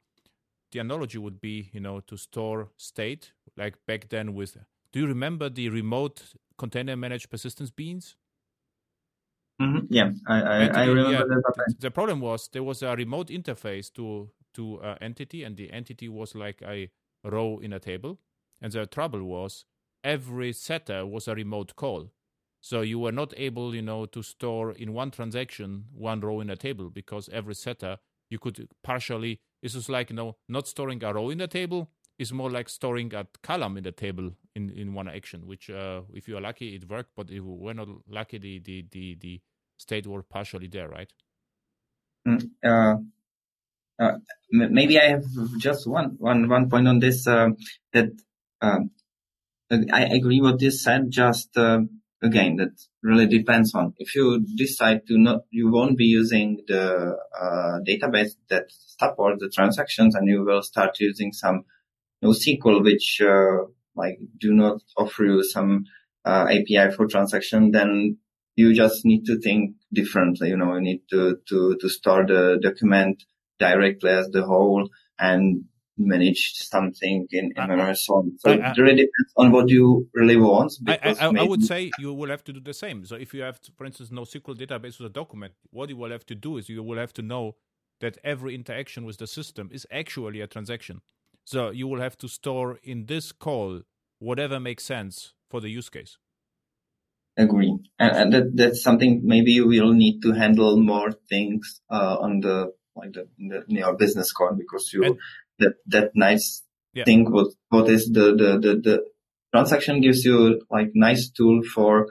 The 0.71 0.79
analogy 0.79 1.17
would 1.17 1.41
be 1.41 1.69
you 1.73 1.81
know 1.81 1.99
to 2.01 2.15
store 2.15 2.69
state 2.77 3.33
like 3.57 3.75
back 3.87 4.09
then 4.09 4.33
with. 4.33 4.57
Do 4.93 4.99
you 4.99 5.07
remember 5.07 5.49
the 5.49 5.69
remote 5.69 6.21
container 6.61 6.95
managed 6.95 7.29
persistence 7.29 7.71
beans? 7.71 8.15
Mm-hmm. 9.61 9.85
Yeah, 9.89 10.11
I 10.27 10.37
I, 10.41 10.57
I 10.81 10.85
remember 10.85 11.11
yeah, 11.11 11.23
that. 11.23 11.75
The 11.79 11.91
problem 11.91 12.19
was 12.21 12.49
there 12.53 12.63
was 12.63 12.83
a 12.83 12.95
remote 12.95 13.29
interface 13.29 13.91
to 13.93 14.29
to 14.53 14.63
uh, 14.81 14.95
entity, 15.01 15.43
and 15.43 15.57
the 15.57 15.71
entity 15.71 16.07
was 16.09 16.35
like 16.35 16.61
a 16.61 16.89
row 17.23 17.59
in 17.59 17.73
a 17.73 17.79
table. 17.79 18.19
And 18.61 18.71
the 18.71 18.85
trouble 18.85 19.23
was 19.23 19.65
every 20.03 20.53
setter 20.53 21.05
was 21.05 21.27
a 21.27 21.35
remote 21.35 21.75
call. 21.75 22.11
So 22.61 22.81
you 22.81 22.99
were 22.99 23.11
not 23.11 23.33
able, 23.37 23.73
you 23.73 23.81
know, 23.81 24.05
to 24.05 24.21
store 24.21 24.71
in 24.71 24.93
one 24.93 25.11
transaction 25.11 25.85
one 25.93 26.21
row 26.21 26.41
in 26.41 26.49
a 26.49 26.55
table 26.55 26.89
because 26.89 27.29
every 27.29 27.55
setter 27.55 27.97
you 28.29 28.39
could 28.39 28.67
partially. 28.83 29.39
This 29.61 29.75
is 29.75 29.89
like 29.89 30.09
you 30.09 30.15
know 30.15 30.37
not 30.47 30.67
storing 30.67 31.03
a 31.03 31.13
row 31.13 31.29
in 31.29 31.41
a 31.41 31.47
table. 31.47 31.89
It's 32.21 32.31
more 32.31 32.51
like 32.51 32.69
storing 32.69 33.15
a 33.15 33.25
column 33.41 33.77
in 33.77 33.83
the 33.83 33.91
table 33.91 34.29
in, 34.55 34.69
in 34.69 34.93
one 34.93 35.09
action. 35.09 35.47
Which, 35.47 35.71
uh, 35.71 36.01
if 36.13 36.27
you 36.27 36.37
are 36.37 36.41
lucky, 36.41 36.75
it 36.75 36.87
worked. 36.87 37.09
But 37.15 37.31
if 37.31 37.41
we're 37.43 37.73
not 37.73 37.87
lucky, 38.07 38.37
the 38.37 38.59
the 38.59 38.85
the, 38.91 39.17
the 39.19 39.41
state 39.77 40.05
were 40.05 40.21
partially 40.21 40.67
there, 40.67 40.87
right? 40.87 41.11
Mm, 42.27 42.51
uh, 42.63 42.97
uh, 44.03 44.17
maybe 44.51 44.99
I 44.99 45.09
have 45.09 45.25
just 45.57 45.87
one 45.87 46.17
one 46.19 46.47
one 46.47 46.69
point 46.69 46.87
on 46.87 46.99
this 46.99 47.25
uh, 47.25 47.49
that 47.93 48.11
um, 48.61 48.91
I 49.71 50.03
agree 50.03 50.41
what 50.41 50.59
this 50.59 50.83
said. 50.83 51.09
Just 51.09 51.57
uh, 51.57 51.79
again, 52.21 52.57
that 52.57 52.73
really 53.01 53.25
depends 53.25 53.73
on 53.73 53.95
if 53.97 54.13
you 54.15 54.45
decide 54.55 55.07
to 55.07 55.17
not, 55.17 55.41
you 55.49 55.71
won't 55.71 55.97
be 55.97 56.05
using 56.05 56.61
the 56.67 57.17
uh, 57.41 57.79
database 57.87 58.33
that 58.49 58.65
supports 58.69 59.41
the 59.41 59.49
transactions 59.49 60.13
and 60.13 60.27
you 60.27 60.43
will 60.43 60.61
start 60.61 60.99
using 60.99 61.33
some 61.33 61.65
NoSQL, 62.23 62.83
which 62.83 63.21
uh, 63.21 63.65
like 63.95 64.19
do 64.39 64.53
not 64.53 64.81
offer 64.97 65.25
you 65.25 65.43
some 65.43 65.85
uh, 66.25 66.47
API 66.49 66.91
for 66.95 67.07
transaction, 67.07 67.71
then 67.71 68.17
you 68.55 68.73
just 68.73 69.05
need 69.05 69.25
to 69.25 69.39
think 69.39 69.75
differently. 69.93 70.49
You 70.49 70.57
know, 70.57 70.75
you 70.75 70.81
need 70.81 71.01
to, 71.09 71.37
to, 71.49 71.77
to 71.79 71.89
store 71.89 72.25
the 72.25 72.59
document 72.61 73.23
directly 73.59 74.11
as 74.11 74.29
the 74.29 74.43
whole 74.43 74.89
and 75.19 75.63
manage 75.97 76.53
something 76.53 77.27
in, 77.31 77.51
in 77.55 77.67
memory 77.67 77.95
So 77.95 78.23
it 78.45 78.77
really 78.77 78.95
depends 78.95 79.33
on 79.37 79.51
what 79.51 79.69
you 79.69 80.07
really 80.13 80.37
want. 80.37 80.73
I, 80.87 81.15
I, 81.19 81.25
I, 81.25 81.43
would 81.43 81.63
say 81.63 81.91
you 81.99 82.13
will 82.13 82.29
have 82.29 82.43
to 82.45 82.53
do 82.53 82.59
the 82.59 82.73
same. 82.73 83.05
So 83.05 83.15
if 83.15 83.33
you 83.33 83.41
have, 83.43 83.59
for 83.77 83.85
instance, 83.85 84.09
NoSQL 84.09 84.57
database 84.57 84.99
with 84.99 85.07
a 85.07 85.13
document, 85.13 85.53
what 85.69 85.89
you 85.89 85.97
will 85.97 86.11
have 86.11 86.25
to 86.27 86.35
do 86.35 86.57
is 86.57 86.69
you 86.69 86.81
will 86.81 86.97
have 86.97 87.13
to 87.13 87.21
know 87.21 87.55
that 87.99 88.17
every 88.23 88.55
interaction 88.55 89.05
with 89.05 89.17
the 89.17 89.27
system 89.27 89.69
is 89.71 89.85
actually 89.91 90.41
a 90.41 90.47
transaction. 90.47 91.01
So 91.45 91.69
you 91.71 91.87
will 91.87 91.99
have 91.99 92.17
to 92.19 92.27
store 92.27 92.79
in 92.83 93.05
this 93.05 93.31
call 93.31 93.81
whatever 94.19 94.59
makes 94.59 94.83
sense 94.83 95.33
for 95.49 95.59
the 95.59 95.69
use 95.69 95.89
case. 95.89 96.17
agree. 97.35 97.77
And, 97.99 98.15
and 98.15 98.33
that, 98.33 98.55
that's 98.55 98.83
something 98.83 99.21
maybe 99.23 99.59
we'll 99.61 99.93
need 99.93 100.21
to 100.21 100.31
handle 100.33 100.79
more 100.79 101.11
things, 101.29 101.81
uh, 101.89 102.17
on 102.19 102.41
the, 102.41 102.71
like 102.95 103.13
the, 103.13 103.27
the 103.37 103.63
in 103.69 103.77
your 103.77 103.95
business 103.95 104.31
code 104.31 104.57
because 104.57 104.91
you, 104.93 105.03
and, 105.03 105.17
that, 105.59 105.73
that 105.87 106.11
nice 106.13 106.63
yeah. 106.93 107.03
thing, 107.05 107.31
what, 107.31 107.47
what 107.69 107.89
is 107.89 108.09
the, 108.11 108.35
the, 108.35 108.59
the, 108.59 108.81
the 108.81 109.05
transaction 109.53 110.01
gives 110.01 110.23
you 110.23 110.61
like 110.69 110.91
nice 110.93 111.29
tool 111.29 111.63
for, 111.63 112.07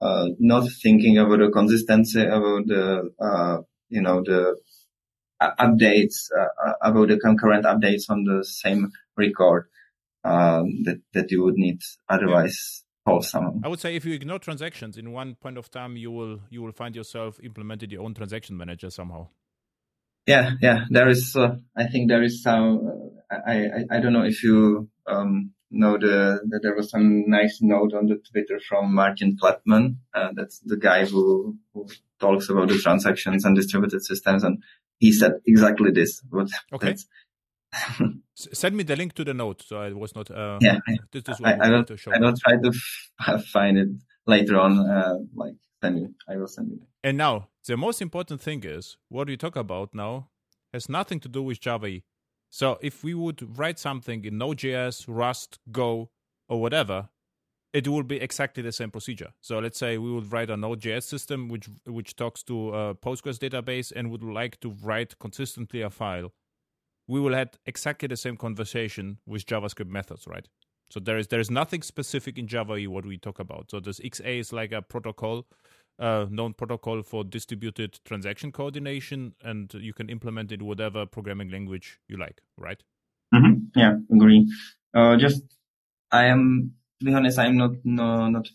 uh, 0.00 0.26
not 0.38 0.68
thinking 0.82 1.18
about 1.18 1.40
the 1.40 1.50
consistency, 1.50 2.22
about 2.22 2.66
the, 2.66 3.10
uh, 3.20 3.58
you 3.88 4.02
know, 4.02 4.22
the 4.22 4.56
updates, 5.40 6.30
uh, 6.36 6.72
about 6.82 7.08
the 7.08 7.18
concurrent 7.18 7.64
updates 7.64 8.10
on 8.10 8.24
the 8.24 8.44
same 8.44 8.92
record, 9.16 9.68
um, 10.24 10.82
that, 10.84 11.00
that 11.14 11.30
you 11.30 11.44
would 11.44 11.56
need 11.56 11.80
otherwise. 12.08 12.82
Yeah 12.82 12.84
I 13.64 13.68
would 13.68 13.80
say 13.80 13.96
if 13.96 14.04
you 14.04 14.12
ignore 14.12 14.38
transactions 14.38 14.98
in 14.98 15.12
one 15.12 15.34
point 15.36 15.56
of 15.56 15.70
time, 15.70 15.96
you 15.96 16.10
will 16.10 16.40
you 16.50 16.62
will 16.62 16.72
find 16.72 16.94
yourself 16.94 17.40
implemented 17.42 17.90
your 17.90 18.02
own 18.02 18.14
transaction 18.14 18.56
manager 18.56 18.90
somehow. 18.90 19.28
Yeah, 20.26 20.52
yeah. 20.60 20.84
There 20.90 21.08
is, 21.08 21.34
uh, 21.34 21.56
I 21.74 21.86
think 21.86 22.10
there 22.10 22.22
is 22.22 22.42
some. 22.42 23.10
Uh, 23.30 23.36
I, 23.46 23.54
I 23.54 23.96
I 23.96 24.00
don't 24.00 24.12
know 24.12 24.24
if 24.24 24.42
you 24.42 24.88
um, 25.06 25.52
know 25.70 25.96
the 25.96 26.40
that 26.50 26.60
there 26.62 26.74
was 26.74 26.90
some 26.90 27.30
nice 27.30 27.60
note 27.62 27.94
on 27.94 28.06
the 28.06 28.16
Twitter 28.30 28.60
from 28.68 28.94
Martin 28.94 29.38
Kleppmann. 29.40 29.96
Uh, 30.12 30.30
that's 30.34 30.58
the 30.60 30.76
guy 30.76 31.06
who 31.06 31.56
who 31.72 31.86
talks 32.20 32.50
about 32.50 32.68
the 32.68 32.78
transactions 32.78 33.44
and 33.46 33.56
distributed 33.56 34.04
systems, 34.04 34.44
and 34.44 34.62
he 34.98 35.12
said 35.12 35.32
exactly 35.46 35.90
this. 35.90 36.20
But 36.20 36.48
okay. 36.72 36.96
Send 38.34 38.76
me 38.76 38.82
the 38.82 38.96
link 38.96 39.12
to 39.14 39.24
the 39.24 39.34
note, 39.34 39.62
so 39.62 39.78
I 39.78 39.92
was 39.92 40.14
not. 40.14 40.30
Uh, 40.30 40.58
yeah, 40.60 40.78
this 41.12 41.24
is 41.28 41.40
what 41.40 41.60
I, 41.60 41.78
I 41.78 41.96
show 41.96 42.12
I 42.12 42.18
will 42.18 42.34
try 42.36 42.56
to 42.56 42.72
f- 43.28 43.44
find 43.46 43.76
it 43.76 43.88
later 44.26 44.58
on. 44.58 44.78
Uh, 44.78 45.14
like 45.34 45.54
send 45.82 45.98
you, 45.98 46.14
I 46.28 46.36
will 46.36 46.46
send 46.46 46.70
you. 46.70 46.80
And 47.02 47.18
now 47.18 47.48
the 47.66 47.76
most 47.76 48.00
important 48.00 48.40
thing 48.40 48.64
is 48.64 48.96
what 49.08 49.28
we 49.28 49.36
talk 49.36 49.56
about 49.56 49.94
now 49.94 50.28
has 50.72 50.88
nothing 50.88 51.20
to 51.20 51.28
do 51.28 51.42
with 51.42 51.60
Java. 51.60 52.00
So 52.50 52.78
if 52.80 53.04
we 53.04 53.12
would 53.14 53.58
write 53.58 53.78
something 53.78 54.24
in 54.24 54.38
Node.js, 54.38 55.04
Rust, 55.06 55.58
Go, 55.70 56.10
or 56.48 56.60
whatever, 56.60 57.10
it 57.78 57.88
will 57.88 58.02
be 58.02 58.16
exactly 58.20 58.62
the 58.62 58.72
same 58.72 58.90
procedure. 58.90 59.30
So 59.40 59.58
let's 59.58 59.78
say 59.78 59.98
we 59.98 60.12
would 60.12 60.32
write 60.32 60.50
a 60.50 60.56
Node.js 60.56 61.04
system 61.04 61.48
which 61.48 61.68
which 61.86 62.16
talks 62.16 62.42
to 62.44 62.74
a 62.74 62.94
Postgres 62.94 63.38
database 63.38 63.92
and 63.94 64.10
would 64.10 64.22
like 64.22 64.60
to 64.60 64.74
write 64.82 65.18
consistently 65.18 65.82
a 65.82 65.90
file 65.90 66.32
we 67.08 67.18
will 67.18 67.34
have 67.34 67.48
exactly 67.66 68.06
the 68.06 68.16
same 68.16 68.36
conversation 68.36 69.18
with 69.26 69.46
JavaScript 69.46 69.88
methods, 69.88 70.26
right? 70.26 70.46
So 70.90 71.00
there 71.00 71.18
is 71.18 71.28
there 71.28 71.40
is 71.40 71.50
nothing 71.50 71.82
specific 71.82 72.38
in 72.38 72.46
Java 72.46 72.78
what 72.88 73.04
we 73.04 73.18
talk 73.18 73.40
about. 73.40 73.70
So 73.70 73.80
this 73.80 73.98
XA 74.00 74.38
is 74.38 74.52
like 74.52 74.72
a 74.72 74.80
protocol, 74.80 75.46
uh, 75.98 76.26
known 76.30 76.54
protocol 76.54 77.02
for 77.02 77.24
distributed 77.24 77.98
transaction 78.04 78.52
coordination, 78.52 79.34
and 79.42 79.72
you 79.74 79.92
can 79.92 80.08
implement 80.08 80.52
it 80.52 80.62
whatever 80.62 81.04
programming 81.06 81.50
language 81.50 81.98
you 82.08 82.16
like, 82.16 82.40
right? 82.56 82.82
Mm-hmm. 83.34 83.78
Yeah, 83.78 83.96
agree. 84.14 84.50
Uh, 84.94 85.16
just 85.16 85.42
I 86.10 86.26
am 86.26 86.74
to 86.98 87.04
be 87.04 87.14
honest, 87.14 87.38
I'm 87.38 87.56
not 87.56 87.72
no 87.84 88.28
not 88.28 88.48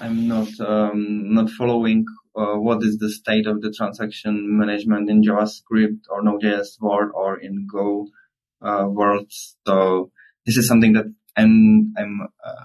I'm 0.00 0.28
not 0.28 0.48
um, 0.60 1.34
not 1.34 1.50
following 1.50 2.06
uh, 2.36 2.54
what 2.54 2.82
is 2.82 2.98
the 2.98 3.10
state 3.10 3.46
of 3.46 3.60
the 3.60 3.72
transaction 3.72 4.58
management 4.58 5.10
in 5.10 5.22
JavaScript 5.22 6.02
or 6.10 6.22
Node.js 6.22 6.80
world 6.80 7.10
or 7.14 7.38
in 7.38 7.66
Go 7.70 8.08
uh, 8.62 8.86
world. 8.88 9.30
So 9.66 10.10
this 10.46 10.56
is 10.56 10.66
something 10.66 10.92
that 10.94 11.06
I'm 11.36 11.92
I'm 11.96 12.28
uh, 12.44 12.64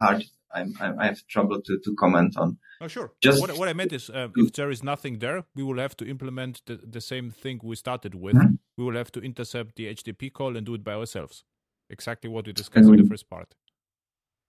hard. 0.00 0.24
I'm, 0.50 0.74
I'm, 0.80 0.98
i 0.98 1.04
have 1.04 1.26
trouble 1.28 1.60
to, 1.60 1.78
to 1.84 1.94
comment 1.96 2.34
on. 2.38 2.56
Oh, 2.80 2.88
sure. 2.88 3.12
Just 3.20 3.38
what, 3.38 3.50
what 3.58 3.68
I 3.68 3.74
meant 3.74 3.92
is, 3.92 4.08
uh, 4.08 4.28
if 4.34 4.54
there 4.54 4.70
is 4.70 4.82
nothing 4.82 5.18
there, 5.18 5.44
we 5.54 5.62
will 5.62 5.78
have 5.78 5.94
to 5.98 6.08
implement 6.08 6.62
the, 6.64 6.80
the 6.82 7.02
same 7.02 7.30
thing 7.30 7.60
we 7.62 7.76
started 7.76 8.14
with. 8.14 8.34
Mm-hmm. 8.34 8.54
We 8.78 8.84
will 8.84 8.96
have 8.96 9.12
to 9.12 9.20
intercept 9.20 9.76
the 9.76 9.94
HTTP 9.94 10.32
call 10.32 10.56
and 10.56 10.64
do 10.64 10.74
it 10.74 10.82
by 10.82 10.94
ourselves. 10.94 11.44
Exactly 11.90 12.30
what 12.30 12.46
we 12.46 12.54
discussed 12.54 12.88
in 12.88 12.96
the 12.96 13.08
first 13.08 13.28
part. 13.28 13.54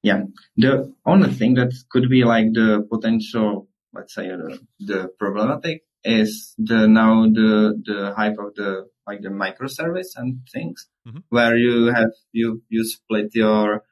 Yeah. 0.03 0.23
The 0.55 0.93
only 1.05 1.30
thing 1.31 1.55
that 1.55 1.73
could 1.89 2.09
be 2.09 2.23
like 2.23 2.53
the 2.53 2.88
potential, 2.89 3.67
let's 3.93 4.13
say, 4.13 4.27
the, 4.27 4.59
the 4.80 5.09
problematic 5.19 5.84
is 6.03 6.53
the 6.57 6.88
now 6.88 7.23
the 7.23 7.81
the 7.84 8.13
hype 8.15 8.38
of 8.39 8.55
the 8.55 8.88
like 9.05 9.21
the 9.21 9.30
microservice 9.30 10.15
and 10.15 10.39
things 10.51 10.88
mm-hmm. 11.07 11.19
where 11.30 11.57
you 11.57 11.88
have 11.88 12.11
you 12.31 12.61
you 12.69 12.85
split 12.85 13.30
your 13.34 13.84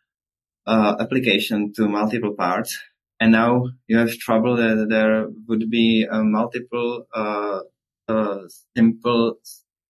uh, 0.65 0.95
application 0.99 1.73
to 1.73 1.87
multiple 1.87 2.33
parts 2.33 2.79
and 3.19 3.31
now 3.31 3.65
you 3.87 3.97
have 3.97 4.11
trouble 4.17 4.55
that 4.55 4.87
there 4.89 5.27
would 5.47 5.69
be 5.69 6.07
a 6.09 6.23
multiple 6.23 7.05
uh, 7.13 7.59
uh, 8.07 8.39
simple 8.75 9.35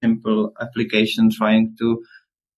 simple 0.01 0.53
application 0.59 1.29
trying 1.29 1.75
to 1.77 2.03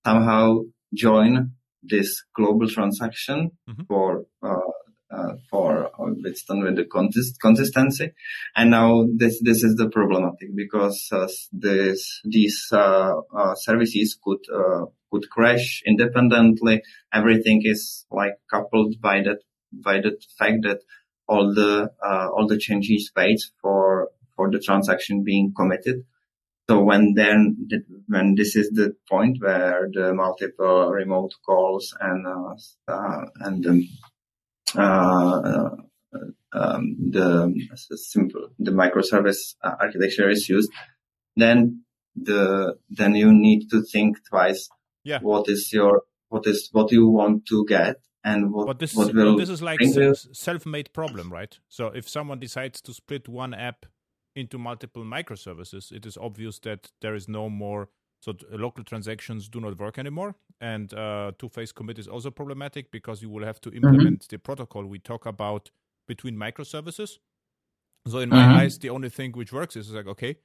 somehow 0.05 0.59
join 0.93 1.51
this 1.83 2.23
global 2.35 2.67
transaction 2.67 3.51
mm-hmm. 3.69 3.83
for 3.87 4.25
uh, 4.43 4.71
uh, 5.11 5.33
for 5.49 5.89
it's 6.23 6.43
done 6.43 6.61
with 6.61 6.75
the 6.75 6.85
consist- 6.85 7.41
consistency, 7.41 8.11
and 8.55 8.69
now 8.69 9.05
this 9.15 9.41
this 9.41 9.63
is 9.63 9.75
the 9.75 9.89
problematic 9.89 10.55
because 10.55 11.09
uh, 11.11 11.27
this 11.51 12.21
these 12.25 12.67
uh, 12.71 13.13
uh, 13.35 13.55
services 13.55 14.17
could 14.23 14.45
uh, 14.53 14.85
could 15.11 15.27
crash 15.29 15.81
independently. 15.85 16.83
Everything 17.11 17.61
is 17.63 18.05
like 18.11 18.35
coupled 18.51 19.01
by 19.01 19.21
that 19.23 19.39
by 19.73 19.99
the 19.99 20.15
fact 20.37 20.59
that 20.63 20.81
all 21.27 21.53
the 21.53 21.89
all 22.03 22.47
the 22.47 22.57
changes 22.59 23.11
paid 23.15 23.37
for 23.61 24.09
for 24.35 24.51
the 24.51 24.59
transaction 24.59 25.23
being 25.23 25.53
committed 25.55 26.05
so 26.69 26.83
when 26.83 27.15
then, 27.15 27.67
when 28.05 28.35
this 28.35 28.55
is 28.55 28.69
the 28.69 28.95
point 29.09 29.37
where 29.41 29.89
the 29.91 30.13
multiple 30.13 30.91
remote 30.91 31.31
calls 31.43 31.95
and, 31.99 32.27
uh, 32.27 32.53
uh, 32.87 33.25
and, 33.39 33.65
um, 33.65 33.87
uh, 34.75 35.69
um, 36.53 36.95
the 37.09 37.51
simple, 37.95 38.49
the 38.59 38.69
microservice 38.69 39.55
architecture 39.63 40.29
is 40.29 40.47
used, 40.47 40.69
then 41.35 41.85
the, 42.15 42.75
then 42.91 43.15
you 43.15 43.33
need 43.33 43.67
to 43.71 43.81
think 43.81 44.17
twice. 44.29 44.69
Yeah. 45.03 45.21
What 45.23 45.49
is 45.49 45.73
your, 45.73 46.03
what 46.27 46.45
is, 46.45 46.69
what 46.71 46.91
you 46.91 47.07
want 47.07 47.47
to 47.47 47.65
get 47.65 47.95
and 48.23 48.53
what, 48.53 48.67
but 48.67 48.77
this, 48.77 48.93
what 48.93 49.11
will 49.11 49.37
this 49.37 49.49
is 49.49 49.63
like 49.63 49.81
a 49.81 50.13
self-made 50.13 50.93
problem, 50.93 51.33
right? 51.33 51.57
So 51.67 51.87
if 51.87 52.07
someone 52.07 52.37
decides 52.37 52.79
to 52.81 52.93
split 52.93 53.27
one 53.27 53.55
app 53.55 53.87
into 54.39 54.57
multiple 54.57 55.03
microservices, 55.03 55.91
it 55.91 56.05
is 56.05 56.17
obvious 56.17 56.59
that 56.59 56.91
there 57.01 57.15
is 57.15 57.27
no 57.27 57.49
more. 57.49 57.89
So 58.21 58.33
local 58.51 58.83
transactions 58.83 59.47
do 59.47 59.61
not 59.61 59.79
work 59.79 59.97
anymore, 59.97 60.35
and 60.59 60.93
uh, 60.93 61.31
two-phase 61.39 61.71
commit 61.71 61.99
is 61.99 62.07
also 62.07 62.29
problematic 62.29 62.91
because 62.91 63.21
you 63.21 63.29
will 63.29 63.45
have 63.45 63.61
to 63.61 63.69
mm-hmm. 63.69 63.85
implement 63.85 64.19
mm-hmm. 64.19 64.35
the 64.35 64.39
protocol 64.39 64.85
we 64.85 64.99
talk 64.99 65.25
about 65.25 65.71
between 66.05 66.35
microservices. 66.35 67.19
So 68.07 68.19
in 68.19 68.29
my 68.29 68.37
mm-hmm. 68.37 68.57
eyes, 68.57 68.79
the 68.79 68.89
only 68.89 69.09
thing 69.09 69.31
which 69.33 69.53
works 69.53 69.75
is 69.75 69.91
like 69.91 70.07
okay, 70.07 70.35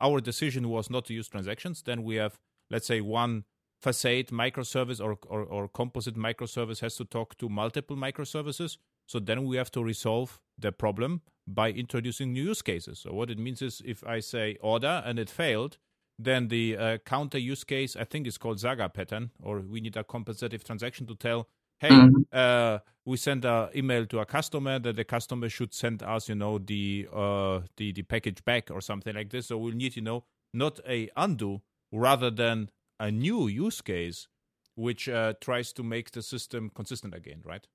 our 0.00 0.20
decision 0.20 0.68
was 0.68 0.90
not 0.90 1.06
to 1.06 1.14
use 1.14 1.28
transactions. 1.28 1.82
Then 1.82 2.02
we 2.02 2.16
have 2.16 2.38
let's 2.70 2.86
say 2.86 3.00
one 3.00 3.44
facade 3.80 4.28
microservice 4.28 5.00
or, 5.04 5.18
or, 5.26 5.42
or 5.42 5.68
composite 5.68 6.16
microservice 6.16 6.80
has 6.80 6.96
to 6.96 7.04
talk 7.04 7.36
to 7.38 7.48
multiple 7.48 7.96
microservices. 7.96 8.78
So 9.12 9.18
then 9.18 9.44
we 9.44 9.58
have 9.58 9.70
to 9.72 9.84
resolve 9.84 10.40
the 10.58 10.72
problem 10.72 11.20
by 11.46 11.70
introducing 11.70 12.32
new 12.32 12.44
use 12.44 12.62
cases. 12.62 13.00
So 13.00 13.12
what 13.12 13.28
it 13.28 13.38
means 13.38 13.60
is 13.60 13.82
if 13.84 14.02
I 14.06 14.20
say 14.20 14.56
order 14.62 15.02
and 15.04 15.18
it 15.18 15.28
failed, 15.28 15.76
then 16.18 16.48
the 16.48 16.78
uh, 16.78 16.98
counter 17.04 17.36
use 17.36 17.62
case, 17.62 17.94
I 17.94 18.04
think 18.04 18.26
is 18.26 18.38
called 18.38 18.60
Saga 18.60 18.88
pattern, 18.88 19.30
or 19.42 19.60
we 19.60 19.82
need 19.82 19.98
a 19.98 20.04
compensative 20.04 20.64
transaction 20.64 21.06
to 21.08 21.14
tell, 21.14 21.46
hey, 21.78 21.90
mm-hmm. 21.90 22.22
uh, 22.32 22.78
we 23.04 23.18
send 23.18 23.44
an 23.44 23.68
email 23.76 24.06
to 24.06 24.20
a 24.20 24.24
customer 24.24 24.78
that 24.78 24.96
the 24.96 25.04
customer 25.04 25.50
should 25.50 25.74
send 25.74 26.02
us, 26.02 26.30
you 26.30 26.34
know, 26.34 26.56
the 26.56 27.06
uh, 27.12 27.60
the 27.76 27.92
the 27.92 28.02
package 28.04 28.42
back 28.46 28.70
or 28.70 28.80
something 28.80 29.14
like 29.14 29.28
this. 29.28 29.48
So 29.48 29.58
we'll 29.58 29.74
need, 29.74 29.94
you 29.94 30.02
know, 30.02 30.24
not 30.54 30.80
a 30.88 31.10
undo 31.18 31.60
rather 31.90 32.30
than 32.30 32.70
a 32.98 33.10
new 33.10 33.46
use 33.46 33.82
case, 33.82 34.26
which 34.74 35.06
uh, 35.06 35.34
tries 35.38 35.74
to 35.74 35.82
make 35.82 36.12
the 36.12 36.22
system 36.22 36.70
consistent 36.74 37.12
again, 37.12 37.42
right? 37.44 37.66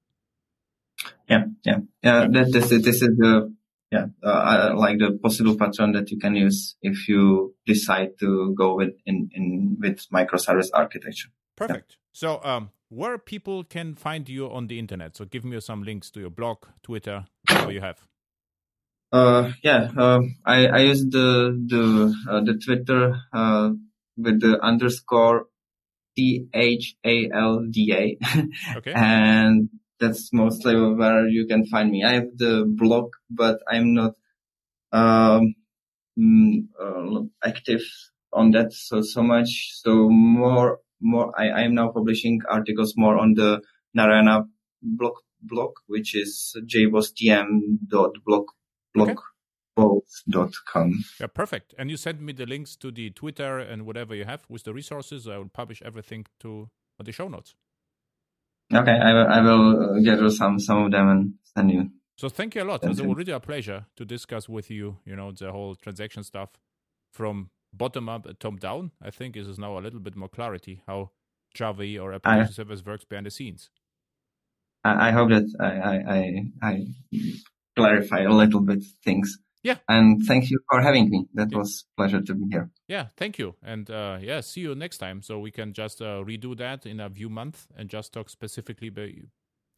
Yeah, 1.30 1.46
yeah, 1.64 1.78
yeah. 2.02 2.28
That, 2.32 2.52
this, 2.52 2.70
this 2.70 3.02
is 3.02 3.16
the 3.18 3.54
yeah, 3.92 4.08
uh, 4.22 4.74
like 4.76 5.00
the 5.00 5.18
possible 5.22 5.56
pattern 5.58 5.94
that 5.94 6.12
you 6.12 6.20
can 6.20 6.36
use 6.36 6.76
if 6.82 7.08
you 7.08 7.56
decide 7.66 8.20
to 8.20 8.54
go 8.58 8.76
with 8.76 8.94
in, 9.06 9.30
in 9.34 9.78
with 9.80 10.06
microservice 10.14 10.70
architecture. 10.74 11.30
Perfect. 11.56 11.92
Yeah. 11.92 12.04
So, 12.14 12.42
um, 12.44 12.72
where 12.90 13.18
people 13.18 13.64
can 13.64 13.96
find 13.96 14.28
you 14.28 14.52
on 14.52 14.68
the 14.68 14.80
internet? 14.80 15.16
So, 15.16 15.26
give 15.26 15.46
me 15.46 15.60
some 15.62 15.84
links 15.84 16.12
to 16.12 16.20
your 16.20 16.30
blog, 16.30 16.66
Twitter, 16.84 17.26
whatever 17.50 17.72
you 17.72 17.82
have. 17.82 18.06
Uh, 19.12 19.52
yeah, 19.64 19.90
uh, 19.98 20.20
I 20.46 20.68
I 20.68 20.80
use 20.80 21.06
the 21.06 21.56
the 21.66 22.14
uh, 22.30 22.42
the 22.42 22.60
Twitter 22.64 23.16
uh, 23.32 23.70
with 24.18 24.42
the 24.42 24.60
underscore 24.62 25.46
T 26.18 26.48
H 26.54 26.98
A 27.06 27.30
L 27.32 27.66
D 27.72 27.94
A. 27.94 28.18
Okay. 28.78 28.92
and 28.96 29.70
that's 30.00 30.32
mostly 30.34 30.76
where 30.76 31.28
you 31.28 31.46
can 31.48 31.66
find 31.66 31.92
me. 31.92 32.04
I 32.04 32.14
have 32.14 32.38
the 32.38 32.66
blog, 32.68 33.12
but 33.30 33.60
I'm 33.70 33.94
not 33.94 34.14
um, 34.92 35.56
mm, 36.18 36.68
uh, 36.80 37.24
active 37.44 37.82
on 38.34 38.52
that 38.52 38.74
so 38.74 39.02
so 39.02 39.24
much. 39.24 39.72
So 39.74 40.10
more 40.10 40.80
more 41.02 41.34
I 41.40 41.64
am 41.64 41.76
now 41.76 41.90
publishing 41.90 42.42
articles 42.50 42.94
more 42.96 43.18
on 43.18 43.34
the 43.34 43.62
Narayana 43.94 44.46
blog 44.82 45.16
blog, 45.42 45.72
which 45.88 46.16
is 46.16 46.56
jbostm.blog 46.66 48.46
blog. 48.94 49.10
Okay. 49.10 49.16
Com. 50.66 51.04
Yeah, 51.20 51.28
perfect. 51.28 51.76
And 51.78 51.92
you 51.92 51.98
send 51.98 52.20
me 52.20 52.34
the 52.34 52.48
links 52.48 52.76
to 52.78 52.90
the 52.90 53.12
Twitter 53.12 53.60
and 53.60 53.86
whatever 53.86 54.16
you 54.16 54.26
have 54.26 54.44
with 54.50 54.64
the 54.64 54.74
resources. 54.74 55.28
I 55.28 55.38
will 55.38 55.50
publish 55.50 55.84
everything 55.84 56.26
to 56.40 56.70
the 56.98 57.12
show 57.12 57.28
notes. 57.28 57.54
Okay, 58.74 58.92
I 58.92 59.14
will, 59.14 59.28
I 59.28 59.42
will 59.42 59.96
uh, 59.96 60.00
gather 60.00 60.30
some 60.30 60.60
some 60.60 60.84
of 60.84 60.92
them 60.92 61.10
and 61.10 61.34
send 61.56 61.72
you. 61.72 61.90
So 62.18 62.30
thank 62.30 62.56
you 62.56 62.64
a 62.64 62.66
lot. 62.66 62.84
It 62.84 62.90
was 62.90 63.02
really 63.02 63.32
a 63.32 63.40
pleasure 63.40 63.86
to 63.96 64.06
discuss 64.06 64.50
with 64.50 64.70
you. 64.70 64.98
You 65.06 65.16
know 65.16 65.32
the 65.32 65.52
whole 65.52 65.76
transaction 65.76 66.24
stuff 66.24 66.50
from 67.12 67.50
bottom 67.74 68.10
up, 68.10 68.26
uh, 68.28 68.34
top 68.40 68.60
down. 68.60 68.92
I 69.02 69.12
think 69.12 69.36
this 69.36 69.48
is 69.48 69.58
now 69.58 69.78
a 69.78 69.82
little 69.82 70.00
bit 70.00 70.16
more 70.16 70.30
clarity 70.30 70.82
how 70.88 71.12
Java 71.54 71.98
or 72.00 72.14
application 72.14 72.48
I, 72.50 72.54
service 72.54 72.86
works 72.86 73.06
behind 73.06 73.26
the 73.26 73.32
scenes. 73.32 73.70
I, 74.84 75.10
I 75.10 75.12
hope 75.12 75.30
that 75.30 75.48
I, 75.60 76.68
I, 76.68 76.70
I 76.70 76.88
clarify 77.76 78.22
a 78.22 78.32
little 78.32 78.62
bit 78.62 78.84
things. 79.04 79.38
Yeah. 79.64 79.78
And 79.88 80.24
thank 80.26 80.50
you 80.50 80.60
for 80.70 80.82
having 80.82 81.10
me. 81.10 81.26
That 81.34 81.52
yeah. 81.52 81.58
was 81.58 81.86
pleasure 81.98 82.22
to 82.22 82.34
be 82.34 82.46
here. 82.52 82.70
Yeah, 82.88 83.08
thank 83.18 83.38
you. 83.38 83.56
And 83.64 83.90
uh, 83.90 84.18
yeah, 84.22 84.42
see 84.42 84.62
you 84.62 84.76
next 84.76 85.00
time. 85.00 85.22
So 85.22 85.40
we 85.40 85.52
can 85.52 85.74
just 85.74 86.02
uh, 86.02 86.24
redo 86.24 86.58
that 86.58 86.86
in 86.86 87.00
a 87.00 87.10
few 87.10 87.30
months 87.30 87.68
and 87.76 87.90
just 87.90 88.14
talk 88.14 88.30
specifically 88.30 89.24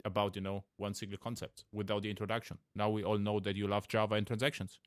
about, 0.04 0.36
you 0.36 0.42
know, 0.42 0.64
one 0.76 0.94
single 0.94 1.18
concept 1.18 1.64
without 1.72 2.02
the 2.02 2.10
introduction. 2.10 2.58
Now 2.74 2.90
we 2.90 3.02
all 3.02 3.18
know 3.18 3.40
that 3.40 3.56
you 3.56 3.66
love 3.66 3.88
Java 3.88 4.14
and 4.14 4.26
transactions. 4.26 4.78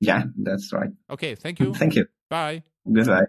Yeah, 0.00 0.24
that's 0.36 0.72
right. 0.72 0.90
Okay, 1.10 1.34
thank 1.34 1.58
you. 1.58 1.74
Thank 1.82 1.96
you. 1.96 2.06
Bye. 2.30 2.62
Goodbye. 2.86 3.26